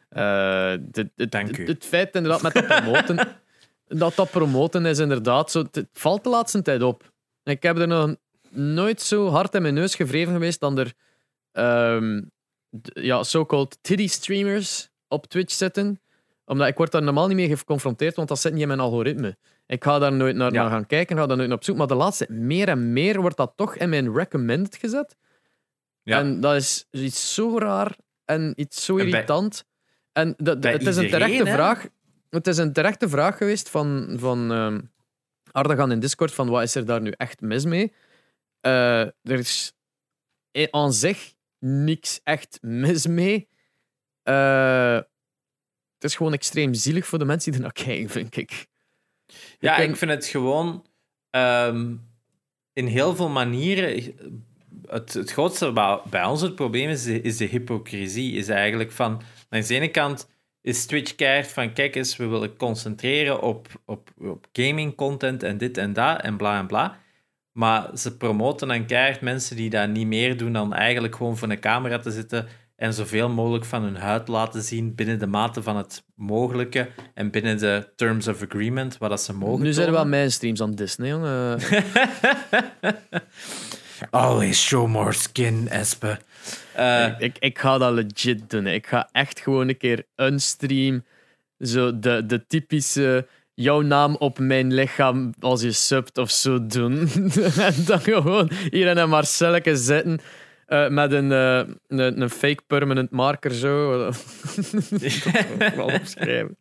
Eh, 0.09 0.73
dit- 0.81 1.31
Dank 1.31 1.57
u. 1.57 1.65
het 1.65 1.85
feit 1.85 2.15
inderdaad 2.15 2.41
met 2.41 2.53
dat 2.53 2.65
promoten, 2.67 3.17
dat 4.01 4.15
dat 4.15 4.31
promoten 4.31 4.85
is 4.85 4.99
inderdaad 4.99 5.51
zo, 5.51 5.61
het, 5.71 5.87
valt 5.91 6.23
de 6.23 6.29
laatste 6.29 6.61
tijd 6.61 6.81
op. 6.81 7.13
Ik 7.43 7.63
heb 7.63 7.77
er 7.77 7.87
nog 7.87 8.15
nooit 8.49 9.01
zo 9.01 9.27
hard 9.29 9.55
in 9.55 9.61
mijn 9.61 9.73
neus 9.73 9.95
gevreven 9.95 10.33
geweest 10.33 10.59
dan 10.59 10.77
er 10.79 10.93
ehm, 11.51 12.21
ja, 12.84 13.23
so-called 13.23 13.78
titty 13.82 14.07
streamers 14.07 14.89
op 15.07 15.26
Twitch 15.28 15.53
zitten. 15.53 15.99
Omdat 16.45 16.67
ik 16.67 16.78
word 16.78 16.91
daar 16.91 17.03
normaal 17.03 17.28
niet 17.28 17.36
mee 17.36 17.55
geconfronteerd, 17.57 18.15
want 18.15 18.28
dat 18.28 18.39
zit 18.39 18.51
niet 18.53 18.61
in 18.61 18.67
mijn 18.67 18.80
algoritme. 18.80 19.38
Ik 19.67 19.84
ga 19.84 19.99
daar 19.99 20.13
nooit 20.13 20.36
naar, 20.36 20.53
Ja. 20.53 20.61
naar 20.61 20.71
gaan 20.71 20.86
kijken, 20.86 21.17
ga 21.17 21.26
daar 21.26 21.38
nooit 21.38 21.49
naar 21.49 21.57
op 21.57 21.63
zoek. 21.63 21.78
Maar 21.78 21.88
de 21.88 21.95
laatste 21.95 22.26
meer 22.30 22.67
en 22.67 22.93
meer, 22.93 23.21
wordt 23.21 23.38
dat 23.38 23.53
toch 23.55 23.76
in 23.76 23.89
mijn 23.89 24.13
recommended 24.13 24.76
gezet. 24.76 25.15
Ja. 26.03 26.19
En 26.19 26.39
dat 26.39 26.55
is 26.55 26.88
iets 26.91 27.34
zo 27.34 27.57
raar 27.59 27.97
en 28.26 28.53
iets 28.55 28.86
zo 28.86 28.95
irritant. 28.95 29.65
En 30.11 30.34
dat- 30.38 30.63
het 30.63 30.88
is 30.88 30.95
een 30.97 31.09
terechte 31.09 31.43
hè? 31.47 31.53
vraag. 31.53 31.88
Het 32.30 32.47
is 32.47 32.57
een 32.57 32.73
terechte 32.73 33.09
vraag 33.09 33.38
geweest 33.38 33.69
van, 33.69 34.15
van 34.19 34.51
ehm 34.51 34.80
Ardagan 35.51 35.91
in 35.91 35.99
Discord: 35.99 36.34
van 36.34 36.49
wat 36.49 36.63
is 36.63 36.76
er 36.76 36.86
daar 36.86 37.01
nu 37.01 37.11
echt 37.17 37.41
mis 37.41 37.65
mee? 37.65 37.93
Eh, 38.61 38.99
er 39.01 39.13
is 39.23 39.73
eh, 40.51 40.67
aan 40.71 40.93
zich 40.93 41.34
niks 41.66 42.20
echt 42.24 42.57
mis 42.61 43.07
mee. 43.07 43.47
Eh, 44.24 44.95
het 45.93 46.03
is 46.03 46.16
gewoon 46.16 46.34
extreem 46.34 46.74
zielig 46.74 47.05
voor 47.05 47.20
de 47.20 47.26
mensen 47.26 47.51
die 47.51 47.59
er 47.61 47.66
naar 47.66 47.86
kijken, 47.86 48.09
vind 48.09 48.38
ik. 48.38 48.68
Ja, 49.59 49.78
ik 49.78 49.95
vind 49.95 50.11
het 50.11 50.26
gewoon 50.26 50.86
ehm, 51.30 51.95
in 52.74 52.86
heel 52.86 53.16
veel 53.16 53.30
manieren. 53.30 54.13
Het, 54.88 55.13
het 55.13 55.32
grootste 55.32 55.72
bij, 55.72 55.99
bij 56.09 56.26
ons 56.26 56.41
het 56.41 56.55
probleem 56.55 56.89
is 56.89 57.03
de, 57.03 57.22
is 57.22 57.38
de 57.38 57.45
hypocrisie. 57.45 58.34
Is 58.34 58.47
eigenlijk 58.47 58.91
van. 58.91 59.22
Aan 59.49 59.61
de 59.61 59.76
ene 59.76 59.91
kant 59.91 60.30
is 60.61 60.86
Twitch 60.86 61.16
keihard 61.16 61.47
van, 61.47 61.74
kijk 61.74 61.95
eens, 61.95 62.18
we 62.18 62.26
willen 62.26 62.57
concentreren 62.57 63.41
op, 63.41 63.68
op, 63.86 64.09
op 64.18 64.47
gaming 64.51 64.95
content 64.95 65.43
en 65.43 65.57
dit 65.57 65.78
en 65.78 65.93
dat 65.93 66.22
en 66.22 66.38
bla 66.38 66.59
en 66.59 66.68
bla. 66.68 66.99
Maar 67.57 67.97
ze 67.97 68.17
promoten 68.17 68.67
dan 68.67 68.85
keihard 68.85 69.21
mensen 69.21 69.55
die 69.55 69.69
dat 69.69 69.89
niet 69.89 70.07
meer 70.07 70.37
doen 70.37 70.53
dan 70.53 70.73
eigenlijk 70.73 71.15
gewoon 71.15 71.37
voor 71.37 71.49
een 71.49 71.59
camera 71.59 71.99
te 71.99 72.11
zitten 72.11 72.47
en 72.75 72.93
zoveel 72.93 73.29
mogelijk 73.29 73.65
van 73.65 73.83
hun 73.83 73.95
huid 73.95 74.27
laten 74.27 74.61
zien 74.61 74.95
binnen 74.95 75.19
de 75.19 75.27
mate 75.27 75.63
van 75.63 75.77
het 75.77 76.03
mogelijke 76.15 76.89
en 77.13 77.31
binnen 77.31 77.57
de 77.57 77.89
terms 77.95 78.27
of 78.27 78.41
agreement, 78.41 78.97
wat 78.97 79.09
dat 79.09 79.21
ze 79.21 79.33
mogen 79.33 79.63
Nu 79.63 79.73
zijn 79.73 79.87
er 79.87 79.93
wel 79.93 80.05
mainstreams 80.05 80.61
aan 80.61 80.71
Disney, 80.71 81.09
jongen. 81.09 81.59
Always 84.09 84.61
show 84.61 84.87
more 84.87 85.11
skin, 85.11 85.67
Espe. 85.69 86.19
Eh, 86.73 87.11
ik, 87.17 87.37
ik 87.39 87.59
ga 87.59 87.77
dat 87.77 87.93
legit 87.93 88.49
doen. 88.49 88.67
Ik 88.67 88.87
ga 88.87 89.09
echt 89.11 89.39
gewoon 89.39 89.67
een 89.67 89.77
keer 89.77 90.05
een 90.15 90.39
stream. 90.39 91.03
Zo 91.59 91.99
de, 91.99 92.25
de 92.25 92.47
typische 92.47 93.27
jouw 93.55 93.81
naam 93.81 94.15
op 94.15 94.39
mijn 94.39 94.73
lichaam 94.73 95.33
als 95.39 95.61
je 95.61 95.71
subt 95.71 96.17
of 96.17 96.31
zo 96.31 96.67
doen. 96.67 96.99
en 97.67 97.73
dan 97.85 97.99
gewoon 97.99 98.51
hier 98.69 98.87
in 98.87 98.97
een 98.97 99.09
Marcelleke 99.09 99.75
zitten. 99.75 100.19
eh, 100.65 100.89
met 100.89 101.11
een, 101.11 101.31
eh, 101.31 101.61
een, 101.87 102.21
een 102.21 102.29
fake 102.29 102.61
permanent 102.67 103.11
marker 103.11 103.51
zo. 103.53 103.89
wel 105.75 105.85
opschrijven. 105.85 106.57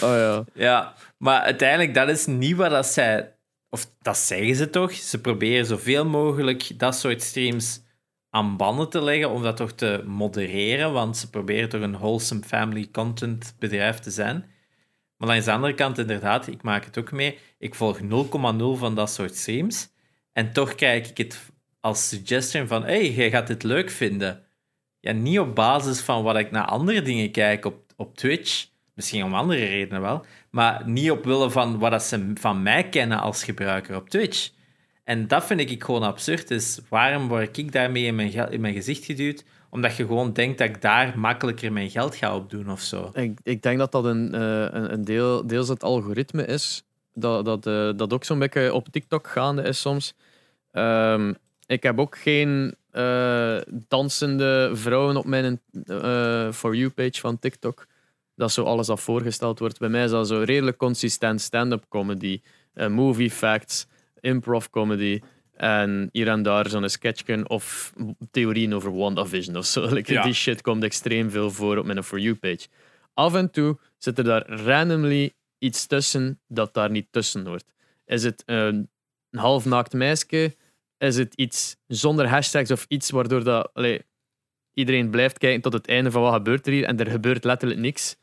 Oh 0.00 0.14
ja. 0.14 0.44
Ja, 0.54 0.94
maar 1.18 1.40
uiteindelijk, 1.40 1.94
dat 1.94 2.08
is 2.08 2.26
niet 2.26 2.56
wat 2.56 2.70
dat 2.70 2.86
zij... 2.86 3.32
Of 3.70 3.86
dat 4.02 4.16
zeggen 4.16 4.54
ze 4.54 4.70
toch? 4.70 4.92
Ze 4.92 5.20
proberen 5.20 5.66
zoveel 5.66 6.04
mogelijk 6.04 6.78
dat 6.78 6.96
soort 6.96 7.22
streams 7.22 7.80
aan 8.30 8.56
banden 8.56 8.88
te 8.90 9.02
leggen, 9.02 9.30
om 9.30 9.42
dat 9.42 9.56
toch 9.56 9.72
te 9.72 10.02
modereren, 10.06 10.92
want 10.92 11.16
ze 11.16 11.30
proberen 11.30 11.68
toch 11.68 11.80
een 11.80 11.98
wholesome 11.98 12.42
family 12.42 12.88
content 12.92 13.54
bedrijf 13.58 13.98
te 13.98 14.10
zijn. 14.10 14.44
Maar 15.18 15.28
langs 15.28 15.44
de 15.44 15.52
andere 15.52 15.74
kant, 15.74 15.98
inderdaad, 15.98 16.46
ik 16.46 16.62
maak 16.62 16.84
het 16.84 16.98
ook 16.98 17.12
mee, 17.12 17.38
ik 17.58 17.74
volg 17.74 18.00
0,0 18.00 18.06
van 18.78 18.94
dat 18.94 19.10
soort 19.10 19.36
streams, 19.36 19.88
en 20.32 20.52
toch 20.52 20.74
krijg 20.74 21.08
ik 21.08 21.16
het 21.16 21.50
als 21.80 22.08
suggestion 22.08 22.66
van, 22.66 22.84
hey, 22.84 23.10
jij 23.10 23.30
gaat 23.30 23.46
dit 23.46 23.62
leuk 23.62 23.90
vinden. 23.90 24.44
Ja, 25.00 25.12
niet 25.12 25.38
op 25.38 25.54
basis 25.54 26.00
van 26.00 26.22
wat 26.22 26.36
ik 26.36 26.50
naar 26.50 26.64
andere 26.64 27.02
dingen 27.02 27.30
kijk 27.30 27.64
op, 27.64 27.92
op 27.96 28.16
Twitch, 28.16 28.66
misschien 28.94 29.24
om 29.24 29.34
andere 29.34 29.64
redenen 29.64 30.00
wel, 30.00 30.24
maar 30.50 30.88
niet 30.88 31.10
op 31.10 31.24
willen 31.24 31.52
van 31.52 31.78
wat 31.78 32.02
ze 32.02 32.30
van 32.34 32.62
mij 32.62 32.88
kennen 32.88 33.20
als 33.20 33.44
gebruiker 33.44 33.96
op 33.96 34.10
Twitch. 34.10 34.50
En 35.08 35.28
dat 35.28 35.46
vind 35.46 35.60
ik 35.60 35.84
gewoon 35.84 36.02
absurd. 36.02 36.48
Dus 36.48 36.80
waarom 36.88 37.28
word 37.28 37.56
ik 37.56 37.72
daarmee 37.72 38.04
in 38.04 38.14
mijn, 38.14 38.50
in 38.50 38.60
mijn 38.60 38.74
gezicht 38.74 39.04
geduwd? 39.04 39.44
Omdat 39.70 39.96
je 39.96 40.06
gewoon 40.06 40.32
denkt 40.32 40.58
dat 40.58 40.68
ik 40.68 40.82
daar 40.82 41.18
makkelijker 41.18 41.72
mijn 41.72 41.90
geld 41.90 42.16
ga 42.16 42.36
opdoen 42.36 42.70
of 42.70 42.80
zo. 42.80 43.10
Ik, 43.12 43.38
ik 43.42 43.62
denk 43.62 43.78
dat 43.78 43.92
dat 43.92 44.04
een, 44.04 44.34
eh, 44.34 44.40
een, 44.60 44.92
een 44.92 45.04
deel, 45.04 45.46
deels 45.46 45.68
het 45.68 45.82
algoritme 45.82 46.44
is. 46.44 46.82
Dat, 47.14 47.44
dat, 47.44 47.66
eh, 47.66 47.90
dat 47.96 48.12
ook 48.12 48.24
zo'n 48.24 48.38
beetje 48.38 48.74
op 48.74 48.88
TikTok 48.88 49.26
gaande 49.26 49.62
is 49.62 49.80
soms. 49.80 50.14
Ehm, 50.72 51.34
ik 51.66 51.82
heb 51.82 51.98
ook 51.98 52.18
geen 52.18 52.74
eh, 52.90 53.56
dansende 53.88 54.70
vrouwen 54.72 55.16
op 55.16 55.24
mijn 55.24 55.60
eh, 55.84 56.52
For 56.52 56.74
You-page 56.74 57.20
van 57.20 57.38
TikTok. 57.38 57.86
Dat 58.34 58.52
zo 58.52 58.64
alles 58.64 58.86
dat 58.86 59.00
voorgesteld 59.00 59.58
wordt. 59.58 59.78
Bij 59.78 59.88
mij 59.88 60.04
is 60.04 60.10
dat 60.10 60.28
zo 60.28 60.42
redelijk 60.42 60.76
consistent 60.76 61.40
stand-up 61.40 61.84
comedy, 61.88 62.40
movie 62.88 63.30
facts, 63.30 63.86
improv 64.20 64.66
comedy. 64.70 65.20
En 65.58 66.08
hier 66.12 66.28
en 66.28 66.42
daar 66.42 66.68
zo'n 66.68 66.88
sketchje 66.88 67.48
of 67.48 67.92
theorieën 68.30 68.74
over 68.74 68.96
WandaVision 68.96 69.56
of 69.56 69.66
zo. 69.66 69.88
Like, 69.94 70.12
Ja. 70.12 70.22
Die 70.22 70.32
shit 70.32 70.60
komt 70.62 70.84
extreem 70.84 71.30
veel 71.30 71.50
voor 71.50 71.76
op 71.76 71.84
mijn 71.84 72.04
For 72.04 72.18
You-page. 72.18 72.66
Af 73.14 73.34
en 73.34 73.50
toe 73.50 73.78
zit 73.96 74.18
er 74.18 74.24
daar 74.24 74.50
randomly 74.50 75.32
iets 75.58 75.86
tussen 75.86 76.40
dat 76.48 76.74
daar 76.74 76.90
niet 76.90 77.06
tussen 77.10 77.46
hoort. 77.46 77.64
Is 78.06 78.22
het 78.22 78.42
een 78.46 78.88
halfnaakt 79.30 79.92
meisje? 79.92 80.56
Is 80.98 81.16
het 81.16 81.34
iets 81.34 81.76
zonder 81.86 82.28
hashtags 82.28 82.70
of 82.70 82.84
iets 82.88 83.10
waardoor 83.10 83.44
dat, 83.44 83.70
allee, 83.72 84.02
iedereen 84.74 85.10
blijft 85.10 85.38
kijken 85.38 85.60
tot 85.60 85.72
het 85.72 85.88
einde 85.88 86.10
van 86.10 86.22
wat 86.22 86.32
gebeurt 86.32 86.66
er 86.66 86.72
hier 86.72 86.84
en 86.84 86.98
er 86.98 87.10
gebeurt 87.10 87.44
letterlijk 87.44 87.80
niks? 87.80 88.16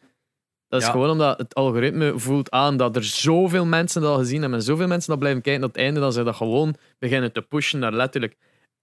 Dat 0.67 0.79
is 0.81 0.85
Ja. 0.85 0.91
gewoon 0.93 1.09
omdat 1.09 1.37
het 1.37 1.55
algoritme 1.55 2.19
voelt 2.19 2.51
aan 2.51 2.77
dat 2.77 2.95
er 2.95 3.03
zoveel 3.03 3.65
mensen 3.65 4.01
dat 4.01 4.11
al 4.11 4.17
gezien 4.17 4.41
hebben 4.41 4.59
en 4.59 4.65
zoveel 4.65 4.87
mensen 4.87 5.09
dat 5.09 5.19
blijven 5.19 5.41
kijken 5.41 5.61
tot 5.61 5.71
het 5.75 5.81
einde 5.83 5.99
dat 5.99 6.13
ze 6.13 6.23
dat 6.23 6.35
gewoon 6.35 6.75
beginnen 6.99 7.31
te 7.31 7.41
pushen 7.41 7.79
naar 7.79 7.93
letterlijk 7.93 8.35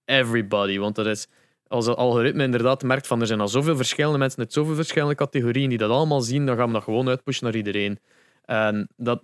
everybody. 0.05 0.77
Want 0.77 0.95
dat 0.95 1.05
is, 1.05 1.27
als 1.67 1.85
het 1.85 1.97
algoritme 1.97 2.43
inderdaad 2.43 2.83
merkt 2.83 3.07
van 3.07 3.21
er 3.21 3.27
zijn 3.27 3.39
al 3.39 3.47
zoveel 3.47 3.75
verschillende 3.75 4.17
mensen 4.17 4.39
uit 4.39 4.53
zoveel 4.53 4.75
verschillende 4.75 5.15
categorieën 5.15 5.69
die 5.69 5.77
dat 5.77 5.89
allemaal 5.91 6.21
zien, 6.21 6.45
dan 6.45 6.57
gaan 6.57 6.67
we 6.67 6.73
dat 6.73 6.83
gewoon 6.83 7.07
uitpushen 7.09 7.45
naar 7.45 7.55
iedereen. 7.55 7.99
En 8.45 8.87
dat, 8.95 9.23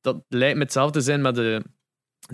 dat 0.00 0.16
lijkt 0.28 0.56
me 0.56 0.62
hetzelfde 0.62 0.98
te 0.98 1.04
zijn 1.04 1.20
met 1.20 1.34
de, 1.34 1.62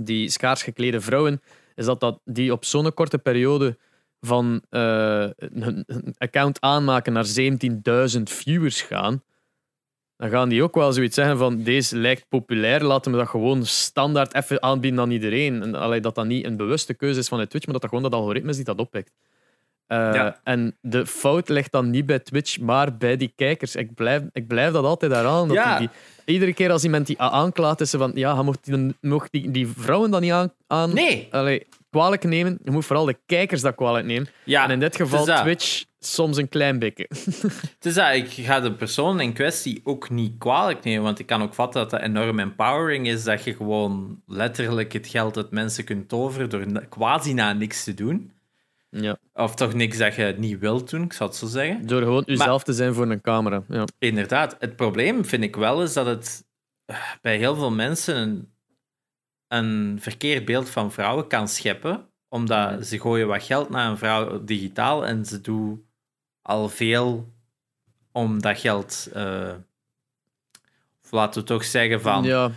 die 0.00 0.30
schaars 0.30 0.62
geklede 0.62 1.00
vrouwen, 1.00 1.42
is 1.74 1.84
dat, 1.84 2.00
dat 2.00 2.20
die 2.24 2.52
op 2.52 2.64
zo'n 2.64 2.94
korte 2.94 3.18
periode 3.18 3.78
van 4.20 4.62
eh, 4.70 5.26
een, 5.36 5.84
een 5.86 6.14
account 6.18 6.60
aanmaken 6.60 7.12
naar 7.12 7.26
17.000 8.16 8.22
viewers 8.22 8.82
gaan, 8.82 9.22
dan 10.18 10.30
gaan 10.30 10.48
die 10.48 10.62
ook 10.62 10.74
wel 10.74 10.92
zoiets 10.92 11.14
zeggen 11.14 11.38
van 11.38 11.62
deze 11.62 11.96
lijkt 11.96 12.24
populair, 12.28 12.82
laten 12.84 13.12
we 13.12 13.18
dat 13.18 13.28
gewoon 13.28 13.64
standaard 13.66 14.34
even 14.34 14.62
aanbieden 14.62 15.00
aan 15.00 15.10
iedereen. 15.10 15.62
En, 15.62 15.74
allee, 15.74 16.00
dat 16.00 16.14
dat 16.14 16.26
niet 16.26 16.44
een 16.44 16.56
bewuste 16.56 16.94
keuze 16.94 17.18
is 17.18 17.28
van 17.28 17.46
Twitch, 17.46 17.64
maar 17.64 17.72
dat 17.72 17.82
dat 17.82 17.90
gewoon 17.90 18.10
dat 18.10 18.20
algoritme 18.20 18.50
is 18.50 18.56
die 18.56 18.64
dat 18.64 18.78
oppikt. 18.78 19.12
Eh, 19.86 19.96
Ja. 20.12 20.40
En 20.44 20.76
de 20.80 21.06
fout 21.06 21.48
ligt 21.48 21.72
dan 21.72 21.90
niet 21.90 22.06
bij 22.06 22.18
Twitch, 22.18 22.58
maar 22.60 22.96
bij 22.96 23.16
die 23.16 23.32
kijkers. 23.36 23.76
Ik 23.76 23.94
blijf, 23.94 24.22
ik 24.32 24.46
blijf 24.46 24.72
dat 24.72 24.84
altijd 24.84 25.12
daaraan. 25.12 25.48
Dat 25.48 25.56
Ja. 25.56 25.78
die, 25.78 25.88
die- 26.24 26.34
iedere 26.34 26.54
keer 26.54 26.70
als 26.70 26.84
iemand 26.84 27.06
die 27.06 27.20
aanklaat, 27.20 27.80
is 27.80 27.90
ze 27.90 27.98
van 27.98 28.10
ja, 28.14 28.42
mocht 28.42 28.64
die, 28.64 28.94
mocht 29.00 29.32
die, 29.32 29.50
die 29.50 29.66
vrouwen 29.76 30.10
dan 30.10 30.20
niet 30.20 30.32
aan, 30.32 30.52
aan 30.66 30.94
Nee. 30.94 31.28
allee, 31.30 31.66
kwalijk 31.90 32.24
nemen. 32.24 32.58
Je 32.64 32.70
moet 32.70 32.84
vooral 32.84 33.04
de 33.04 33.18
kijkers 33.26 33.60
dat 33.60 33.74
kwalijk 33.74 34.06
nemen. 34.06 34.28
Ja, 34.44 34.64
en 34.64 34.70
in 34.70 34.80
dit 34.80 34.96
geval 34.96 35.24
dat. 35.24 35.40
Twitch 35.40 35.84
soms 35.98 36.36
een 36.36 36.48
klein 36.48 36.78
beetje. 36.78 37.06
Het 37.08 37.84
is 37.86 37.94
dat, 37.94 38.14
ik 38.14 38.30
ga 38.30 38.60
de 38.60 38.72
persoon 38.72 39.20
in 39.20 39.32
kwestie 39.32 39.80
ook 39.84 40.10
niet 40.10 40.32
kwalijk 40.38 40.84
nemen, 40.84 41.02
want 41.02 41.18
ik 41.18 41.26
kan 41.26 41.42
ook 41.42 41.54
vatten 41.54 41.80
dat 41.80 41.90
dat 41.90 42.00
enorm 42.00 42.38
empowering 42.38 43.08
is, 43.08 43.24
dat 43.24 43.44
je 43.44 43.54
gewoon 43.54 44.22
letterlijk 44.26 44.92
het 44.92 45.06
geld 45.06 45.36
uit 45.36 45.50
mensen 45.50 45.84
kunt 45.84 46.08
toveren 46.08 46.50
door 46.50 46.86
quasi 46.88 47.32
na 47.32 47.52
niks 47.52 47.84
te 47.84 47.94
doen. 47.94 48.32
ja. 48.90 49.16
Of 49.34 49.54
toch 49.54 49.74
niks 49.74 49.98
dat 49.98 50.14
je 50.14 50.34
niet 50.38 50.58
wilt 50.58 50.90
doen, 50.90 51.02
ik 51.02 51.12
zou 51.12 51.30
het 51.30 51.38
zo 51.38 51.46
zeggen. 51.46 51.86
Door 51.86 52.02
gewoon 52.02 52.22
jezelf 52.26 52.62
te 52.62 52.72
zijn 52.72 52.94
voor 52.94 53.10
een 53.10 53.20
camera. 53.20 53.62
Ja. 53.68 53.84
Inderdaad, 53.98 54.56
het 54.58 54.76
probleem 54.76 55.24
vind 55.24 55.44
ik 55.44 55.56
wel 55.56 55.82
is 55.82 55.92
dat 55.92 56.06
het 56.06 56.44
eh, 56.84 56.96
bij 57.20 57.36
heel 57.36 57.54
veel 57.54 57.70
mensen 57.70 58.52
een, 59.48 59.98
verkeerd 60.00 60.44
beeld 60.44 60.70
van 60.70 60.92
vrouwen 60.92 61.26
kan 61.26 61.48
scheppen, 61.48 62.08
omdat 62.28 62.86
ze 62.86 63.00
gooien 63.00 63.26
wat 63.26 63.42
geld 63.42 63.68
naar 63.68 63.90
een 63.90 63.98
vrouw 63.98 64.44
digitaal 64.44 65.06
en 65.06 65.24
ze 65.24 65.40
doen 65.40 65.86
al 66.42 66.68
veel 66.68 67.32
om 68.12 68.40
dat 68.40 68.58
geld, 68.58 69.08
eh, 69.12 69.54
of 71.04 71.10
laten 71.10 71.40
we 71.40 71.46
toch 71.46 71.64
zeggen 71.64 72.00
van, 72.00 72.24
ja. 72.24 72.50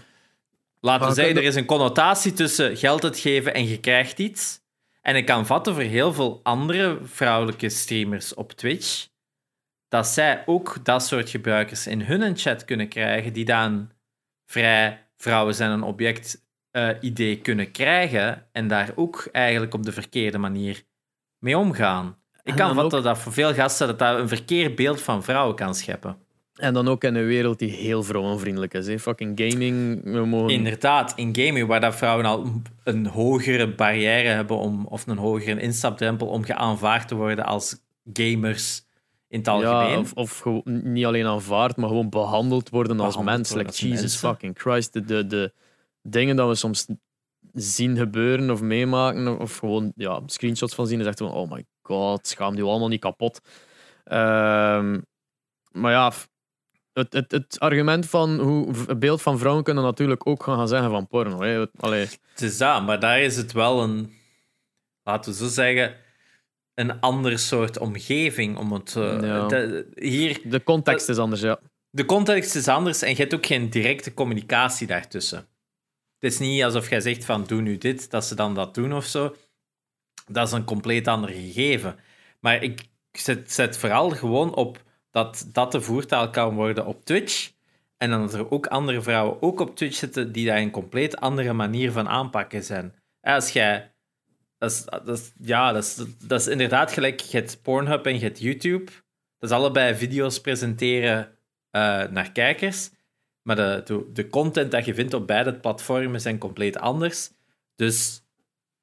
laten 0.79 1.07
we 1.07 1.13
zeggen, 1.13 1.35
er 1.35 1.43
is 1.43 1.55
een 1.55 1.65
connotatie 1.65 2.33
tussen 2.33 2.77
geld 2.77 3.03
uitgeven 3.03 3.53
en 3.53 3.67
je 3.67 3.79
krijgt 3.79 4.19
iets. 4.19 4.59
En 5.01 5.15
ik 5.15 5.25
kan 5.25 5.45
vatten 5.45 5.73
voor 5.73 5.83
heel 5.83 6.13
veel 6.13 6.39
andere 6.43 6.99
vrouwelijke 7.03 7.69
streamers 7.69 8.33
op 8.33 8.51
Twitch, 8.51 9.07
dat 9.87 10.07
zij 10.07 10.43
ook 10.45 10.77
dat 10.83 11.03
soort 11.03 11.29
gebruikers 11.29 11.87
in 11.87 12.01
hun 12.01 12.37
chat 12.37 12.65
kunnen 12.65 12.87
krijgen, 12.87 13.33
die 13.33 13.45
dan 13.45 13.91
vrij 14.45 15.07
vrouwen 15.17 15.55
zijn 15.55 15.71
een 15.71 15.83
object 15.83 16.45
eh, 16.71 16.89
idee 16.99 17.37
kunnen 17.37 17.71
krijgen 17.71 18.45
en 18.51 18.67
daar 18.67 18.91
ook 18.95 19.29
eigenlijk 19.31 19.73
op 19.73 19.83
de 19.83 19.91
verkeerde 19.91 20.37
manier 20.37 20.83
mee 21.39 21.57
omgaan. 21.57 22.15
Ik 22.43 22.55
kan 22.55 22.75
vatten 22.75 23.03
dat 23.03 23.17
voor 23.17 23.33
veel 23.33 23.53
gasten 23.53 23.87
dat 23.87 23.99
dat 23.99 24.19
een 24.19 24.27
verkeerd 24.27 24.75
beeld 24.75 25.01
van 25.01 25.23
vrouwen 25.23 25.55
kan 25.55 25.75
scheppen. 25.75 26.17
En 26.55 26.73
dan 26.73 26.87
ook 26.87 27.03
in 27.03 27.15
een 27.15 27.25
wereld 27.25 27.59
die 27.59 27.69
heel 27.69 28.03
vrouwenvriendelijk 28.03 28.73
is. 28.73 28.87
Hè. 28.87 28.99
Fucking 28.99 29.41
gaming. 29.43 30.03
We 30.03 30.25
mogen... 30.25 30.49
Inderdaad, 30.49 31.13
in 31.15 31.35
gaming, 31.35 31.67
waar 31.67 31.79
dat 31.79 31.95
vrouwen 31.95 32.25
al 32.25 32.61
een 32.83 33.05
hogere 33.05 33.75
barrière 33.75 34.27
hebben 34.27 34.57
om, 34.57 34.85
of 34.85 35.07
een 35.07 35.17
hogere 35.17 35.61
instapdrempel 35.61 36.27
om 36.27 36.43
geaanvaard 36.43 37.07
te 37.07 37.15
worden 37.15 37.45
als 37.45 37.81
gamers 38.13 38.85
in 39.27 39.39
het 39.39 39.47
algemeen. 39.47 39.99
Ja, 39.99 40.03
of, 40.13 40.45
niet 40.63 41.05
alleen 41.05 41.25
aanvaard, 41.25 41.75
maar 41.75 41.89
gewoon 41.89 42.09
behandeld 42.09 42.69
worden 42.69 42.99
als 42.99 43.15
Behandeld 43.15 43.37
mens. 43.37 43.49
worden 43.49 43.65
Like, 43.67 43.79
als 43.79 43.89
Jesus 43.89 44.01
mensen. 44.01 44.29
fucking 44.29 44.59
Christ. 44.59 44.93
De, 44.93 45.05
de, 45.05 45.27
de 45.27 45.53
dingen 46.01 46.35
dat 46.35 46.47
we 46.47 46.55
soms 46.55 46.85
zien 47.53 47.97
gebeuren 47.97 48.49
of 48.51 48.61
meemaken, 48.61 49.39
of 49.39 49.57
gewoon 49.57 49.91
ja, 49.95 50.21
screenshots 50.25 50.75
van 50.75 50.87
zien, 50.87 50.99
is 50.99 51.05
echt 51.05 51.17
van, 51.17 51.31
oh 51.31 51.51
my 51.51 51.65
god, 51.81 52.27
schaam 52.27 52.55
die 52.55 52.63
allemaal 52.63 52.87
niet 52.87 52.99
kapot. 53.01 53.39
Ehm, 54.03 54.99
maar 55.71 55.91
ja, 55.91 56.11
het, 56.93 57.13
het, 57.13 57.31
het 57.31 57.59
argument 57.59 58.05
van 58.09 58.39
hoe 58.39 58.73
het 58.87 58.99
beeld 58.99 59.21
van 59.21 59.37
vrouwen 59.39 59.63
kunnen 59.63 59.83
natuurlijk 59.83 60.27
ook 60.27 60.43
gaan, 60.43 60.67
zeggen 60.67 60.89
van 60.89 61.07
porno. 61.07 61.41
Hè. 61.41 61.59
Het- 61.59 61.69
Allee, 61.77 61.99
Het 62.31 62.41
is 62.41 62.57
dat, 62.57 62.85
maar 62.85 62.99
daar 62.99 63.21
is 63.21 63.35
het 63.35 63.51
wel 63.51 63.83
een, 63.83 64.13
laten 65.03 65.31
we 65.31 65.37
zo 65.37 65.47
zeggen, 65.47 65.95
een 66.73 66.99
ander 66.99 67.39
soort 67.39 67.77
omgeving. 67.77 68.57
Om 68.57 68.71
het, 68.73 68.95
eh, 68.95 69.21
Ja. 69.21 69.83
hier, 69.95 70.41
De 70.43 70.63
context 70.63 71.09
is 71.09 71.17
anders, 71.17 71.41
ja. 71.41 71.59
de 71.89 72.05
context 72.05 72.55
is 72.55 72.67
anders 72.67 73.01
en 73.01 73.09
je 73.09 73.15
hebt 73.15 73.33
ook 73.33 73.45
geen 73.45 73.69
directe 73.69 74.13
communicatie 74.13 74.87
daartussen. 74.87 75.47
Het 76.21 76.31
is 76.31 76.39
niet 76.39 76.63
alsof 76.63 76.89
jij 76.89 77.01
zegt 77.01 77.25
van 77.25 77.43
doe 77.43 77.61
nu 77.61 77.77
dit, 77.77 78.11
dat 78.11 78.25
ze 78.25 78.35
dan 78.35 78.55
dat 78.55 78.75
doen 78.75 78.93
of 78.93 79.05
zo. 79.05 79.35
Dat 80.27 80.47
is 80.47 80.53
een 80.53 80.63
compleet 80.63 81.07
ander 81.07 81.29
gegeven. 81.29 81.95
Maar 82.39 82.63
ik 82.63 82.81
zet, 83.11 83.51
zet 83.51 83.77
vooral 83.77 84.09
gewoon 84.09 84.55
op 84.55 84.83
dat 85.11 85.49
dat 85.53 85.71
de 85.71 85.81
voertaal 85.81 86.29
kan 86.29 86.55
worden 86.55 86.85
op 86.85 87.05
Twitch. 87.05 87.51
En 87.97 88.09
dan 88.09 88.21
dat 88.21 88.33
er 88.33 88.51
ook 88.51 88.67
andere 88.67 89.01
vrouwen 89.01 89.41
ook 89.41 89.59
op 89.59 89.75
Twitch 89.75 89.95
zitten 89.95 90.31
die 90.31 90.45
daar 90.45 90.57
een 90.57 90.71
compleet 90.71 91.17
andere 91.17 91.53
manier 91.53 91.91
van 91.91 92.07
aanpakken 92.07 92.63
zijn. 92.63 92.95
Als 93.21 93.49
jij... 93.49 93.91
Dat 94.57 94.71
is, 94.71 94.85
dat 95.03 95.33
ja, 95.37 95.71
dat 95.71 95.83
is, 95.83 96.05
dat 96.27 96.47
inderdaad 96.47 96.91
gelijk. 96.91 97.19
Je 97.19 97.37
hebt 97.37 97.61
Pornhub 97.61 98.05
en 98.05 98.13
je 98.13 98.19
hebt 98.19 98.39
YouTube. 98.39 98.91
Dat 99.39 99.49
is 99.49 99.55
allebei 99.55 99.95
video's 99.95 100.41
presenteren 100.41 101.37
eh, 101.71 102.03
naar 102.03 102.31
kijkers. 102.31 102.89
Maar 103.41 103.55
de, 103.55 104.09
de, 104.13 104.27
content 104.27 104.71
dat 104.71 104.85
je 104.85 104.93
vindt 104.93 105.13
op 105.13 105.27
beide 105.27 105.53
platformen 105.53 106.21
zijn 106.21 106.37
compleet 106.37 106.77
anders. 106.77 107.31
Dus 107.75 108.23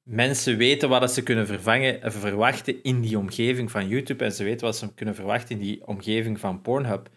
mensen 0.03 0.57
weten 0.57 0.89
wat 0.89 1.11
ze 1.11 1.23
kunnen 1.23 1.47
vervangen, 1.47 2.01
eh, 2.01 2.11
verwachten 2.11 2.83
in 2.83 3.01
die 3.01 3.17
omgeving 3.17 3.71
van 3.71 3.87
YouTube. 3.87 4.23
En 4.23 4.31
ze 4.31 4.43
weten 4.43 4.65
wat 4.65 4.77
ze 4.77 4.93
kunnen 4.93 5.15
verwachten 5.15 5.49
in 5.49 5.61
die 5.61 5.87
omgeving 5.87 6.39
van 6.39 6.61
Pornhub. 6.61 7.09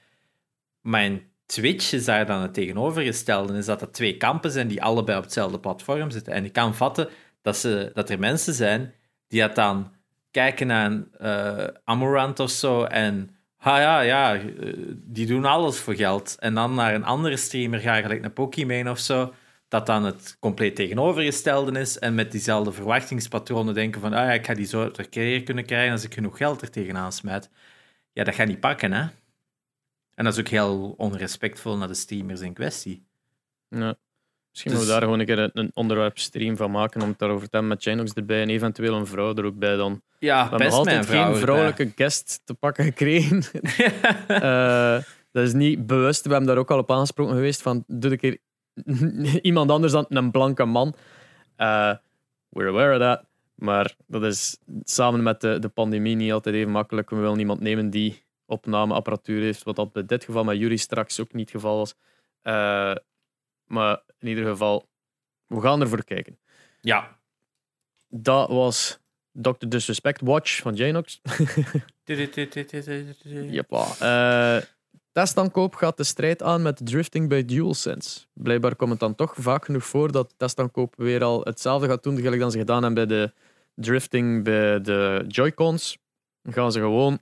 Maar 0.80 1.04
in 1.04 1.22
Twitch 1.46 1.92
is 1.92 2.04
daar 2.04 2.26
dan 2.26 2.40
het 2.40 2.54
tegenovergestelde. 2.54 3.56
Is 3.56 3.66
dat 3.66 3.80
er 3.80 3.92
twee 3.92 4.16
kampen 4.16 4.50
zijn 4.50 4.68
die 4.68 4.82
allebei 4.82 5.18
op 5.18 5.24
hetzelfde 5.24 5.60
platform 5.60 6.10
zitten. 6.10 6.32
En 6.32 6.44
ik 6.44 6.52
kan 6.52 6.74
vatten 6.74 7.08
dat, 7.42 7.56
ze, 7.56 7.90
dat 7.94 8.10
er 8.10 8.18
mensen 8.18 8.54
zijn 8.54 8.94
die 9.28 9.40
dat 9.40 9.54
dan 9.54 9.92
kijken 10.30 10.66
naar 10.66 10.90
een 10.90 11.08
eh, 11.18 11.66
Amorant 11.84 12.40
of 12.40 12.50
zo 12.50 12.84
en 12.84 13.36
ah 13.62 13.78
ja, 13.78 14.00
ja, 14.00 14.34
eh, 14.34 14.72
die 14.94 15.26
doen 15.26 15.44
alles 15.44 15.78
voor 15.80 15.94
geld. 15.94 16.36
En 16.38 16.54
dan 16.54 16.74
naar 16.74 16.94
een 16.94 17.04
andere 17.04 17.36
streamer 17.36 17.80
gaan, 17.80 18.02
gelijk 18.02 18.20
naar 18.20 18.30
Pokimane 18.30 18.90
of 18.90 18.98
zo, 18.98 19.34
dat 19.68 19.86
dan 19.86 20.04
het 20.04 20.36
compleet 20.40 20.76
tegenovergestelde 20.76 21.80
is 21.80 21.98
en 21.98 22.14
met 22.14 22.30
diezelfde 22.32 22.72
verwachtingspatronen 22.72 23.74
denken 23.74 24.00
van 24.00 24.12
ah 24.12 24.24
ja, 24.26 24.32
ik 24.32 24.46
ga 24.46 24.54
die 24.54 24.66
zo 24.66 24.90
keer 25.10 25.42
kunnen 25.42 25.64
krijgen 25.64 25.92
als 25.92 26.04
ik 26.04 26.14
genoeg 26.14 26.36
geld 26.36 26.62
er 26.62 26.70
tegenaan 26.70 27.12
smijt. 27.12 27.50
Ja, 28.12 28.24
dat 28.24 28.34
gaat 28.34 28.46
niet 28.46 28.60
pakken, 28.60 28.92
hè. 28.92 29.06
En 30.14 30.24
dat 30.24 30.32
is 30.32 30.40
ook 30.40 30.48
heel 30.48 30.94
onrespectvol 30.96 31.76
naar 31.76 31.88
de 31.88 31.94
streamers 31.94 32.40
in 32.40 32.52
kwestie. 32.52 33.06
ja. 33.68 33.96
Misschien 34.52 34.70
Dus- 34.72 34.80
moeten 34.80 34.94
we 34.94 35.00
daar 35.00 35.02
gewoon 35.02 35.18
een 35.18 35.26
keer 35.26 35.38
een, 35.38 35.50
een 35.64 35.70
onderwerp 35.74 36.18
stream 36.18 36.56
van 36.56 36.70
maken 36.70 37.02
om 37.02 37.08
het 37.08 37.18
daarover 37.18 37.48
te 37.48 37.56
hebben 37.56 37.68
met 37.70 37.84
Janox 37.84 38.12
erbij 38.12 38.42
en 38.42 38.48
eventueel 38.50 38.94
een 38.94 39.06
vrouw 39.06 39.34
er 39.34 39.44
ook 39.44 39.58
bij 39.58 39.76
dan. 39.76 40.02
Ja, 40.18 40.44
We 40.44 40.48
hebben 40.50 40.70
altijd 40.70 40.96
geen 41.06 41.16
vrouw. 41.16 41.34
vrouwelijke 41.34 41.92
guest 41.96 42.40
te 42.44 42.54
pakken 42.54 42.84
gekregen. 42.84 43.42
Eh, 44.26 44.98
dat 45.32 45.44
is 45.46 45.52
niet 45.52 45.86
bewust. 45.86 46.24
We 46.24 46.30
hebben 46.30 46.48
daar 46.48 46.56
ook 46.58 46.70
al 46.70 46.78
op 46.78 46.90
aangesproken 46.90 47.34
geweest 47.34 47.62
van 47.62 47.84
doe 47.86 48.10
een 48.10 48.18
keer 48.18 48.38
iemand 49.42 49.70
anders 49.70 49.92
dan 49.92 50.06
een 50.08 50.30
blanke 50.30 50.64
man. 50.64 50.94
Eh, 51.56 51.94
we're 52.48 52.68
aware 52.68 52.92
of 52.92 53.00
that. 53.00 53.24
Maar 53.54 53.94
dat 54.06 54.22
is 54.24 54.58
samen 54.82 55.22
met 55.22 55.40
de, 55.40 55.58
de 55.58 55.68
pandemie 55.68 56.16
niet 56.16 56.32
altijd 56.32 56.54
even 56.54 56.70
makkelijk. 56.72 57.10
We 57.10 57.16
willen 57.16 57.38
iemand 57.38 57.60
nemen 57.60 57.90
die 57.90 58.22
opnameapparatuur 58.46 59.42
heeft, 59.42 59.62
wat 59.62 59.76
dat 59.76 59.92
bij 59.92 60.06
dit 60.06 60.24
geval 60.24 60.44
met 60.44 60.58
Jury 60.58 60.76
straks 60.76 61.20
ook 61.20 61.32
niet 61.32 61.52
het 61.52 61.60
geval 61.60 61.76
was. 61.76 61.94
Eh, 62.42 62.94
maar 63.66 64.00
in 64.22 64.28
ieder 64.28 64.46
geval, 64.46 64.88
we 65.46 65.60
gaan 65.60 65.80
ervoor 65.80 66.04
kijken. 66.04 66.38
Ja. 66.80 67.18
Dat 68.08 68.48
was 68.48 68.98
Dr. 69.32 69.68
Disrespect 69.68 70.20
Watch 70.20 70.60
van 70.60 70.74
Janox. 70.74 71.20
Jeppa. 73.50 73.86
Eh 73.98 74.62
testaankoop 75.12 75.74
gaat 75.74 75.96
de 75.96 76.04
strijd 76.04 76.42
aan 76.42 76.62
met 76.62 76.80
drifting 76.84 77.28
bij 77.28 77.44
DualSense. 77.44 78.20
Blijkbaar 78.32 78.76
komt 78.76 78.90
het 78.90 79.00
dan 79.00 79.14
toch 79.14 79.34
vaak 79.36 79.64
genoeg 79.64 79.84
voor 79.84 80.12
dat 80.12 80.34
testaankoop 80.36 80.94
weer 80.96 81.24
al 81.24 81.40
hetzelfde 81.40 81.88
gaat 81.88 82.02
doen 82.02 82.20
gelijk 82.20 82.40
dan 82.40 82.50
ze 82.50 82.58
gedaan 82.58 82.82
hebben 82.82 83.08
bij 83.08 83.16
de 83.16 83.32
drifting 83.74 84.44
bij 84.44 84.80
de 84.80 85.24
Joy-Cons. 85.28 85.98
Dan 86.42 86.52
gaan 86.52 86.72
ze 86.72 86.78
gewoon 86.78 87.18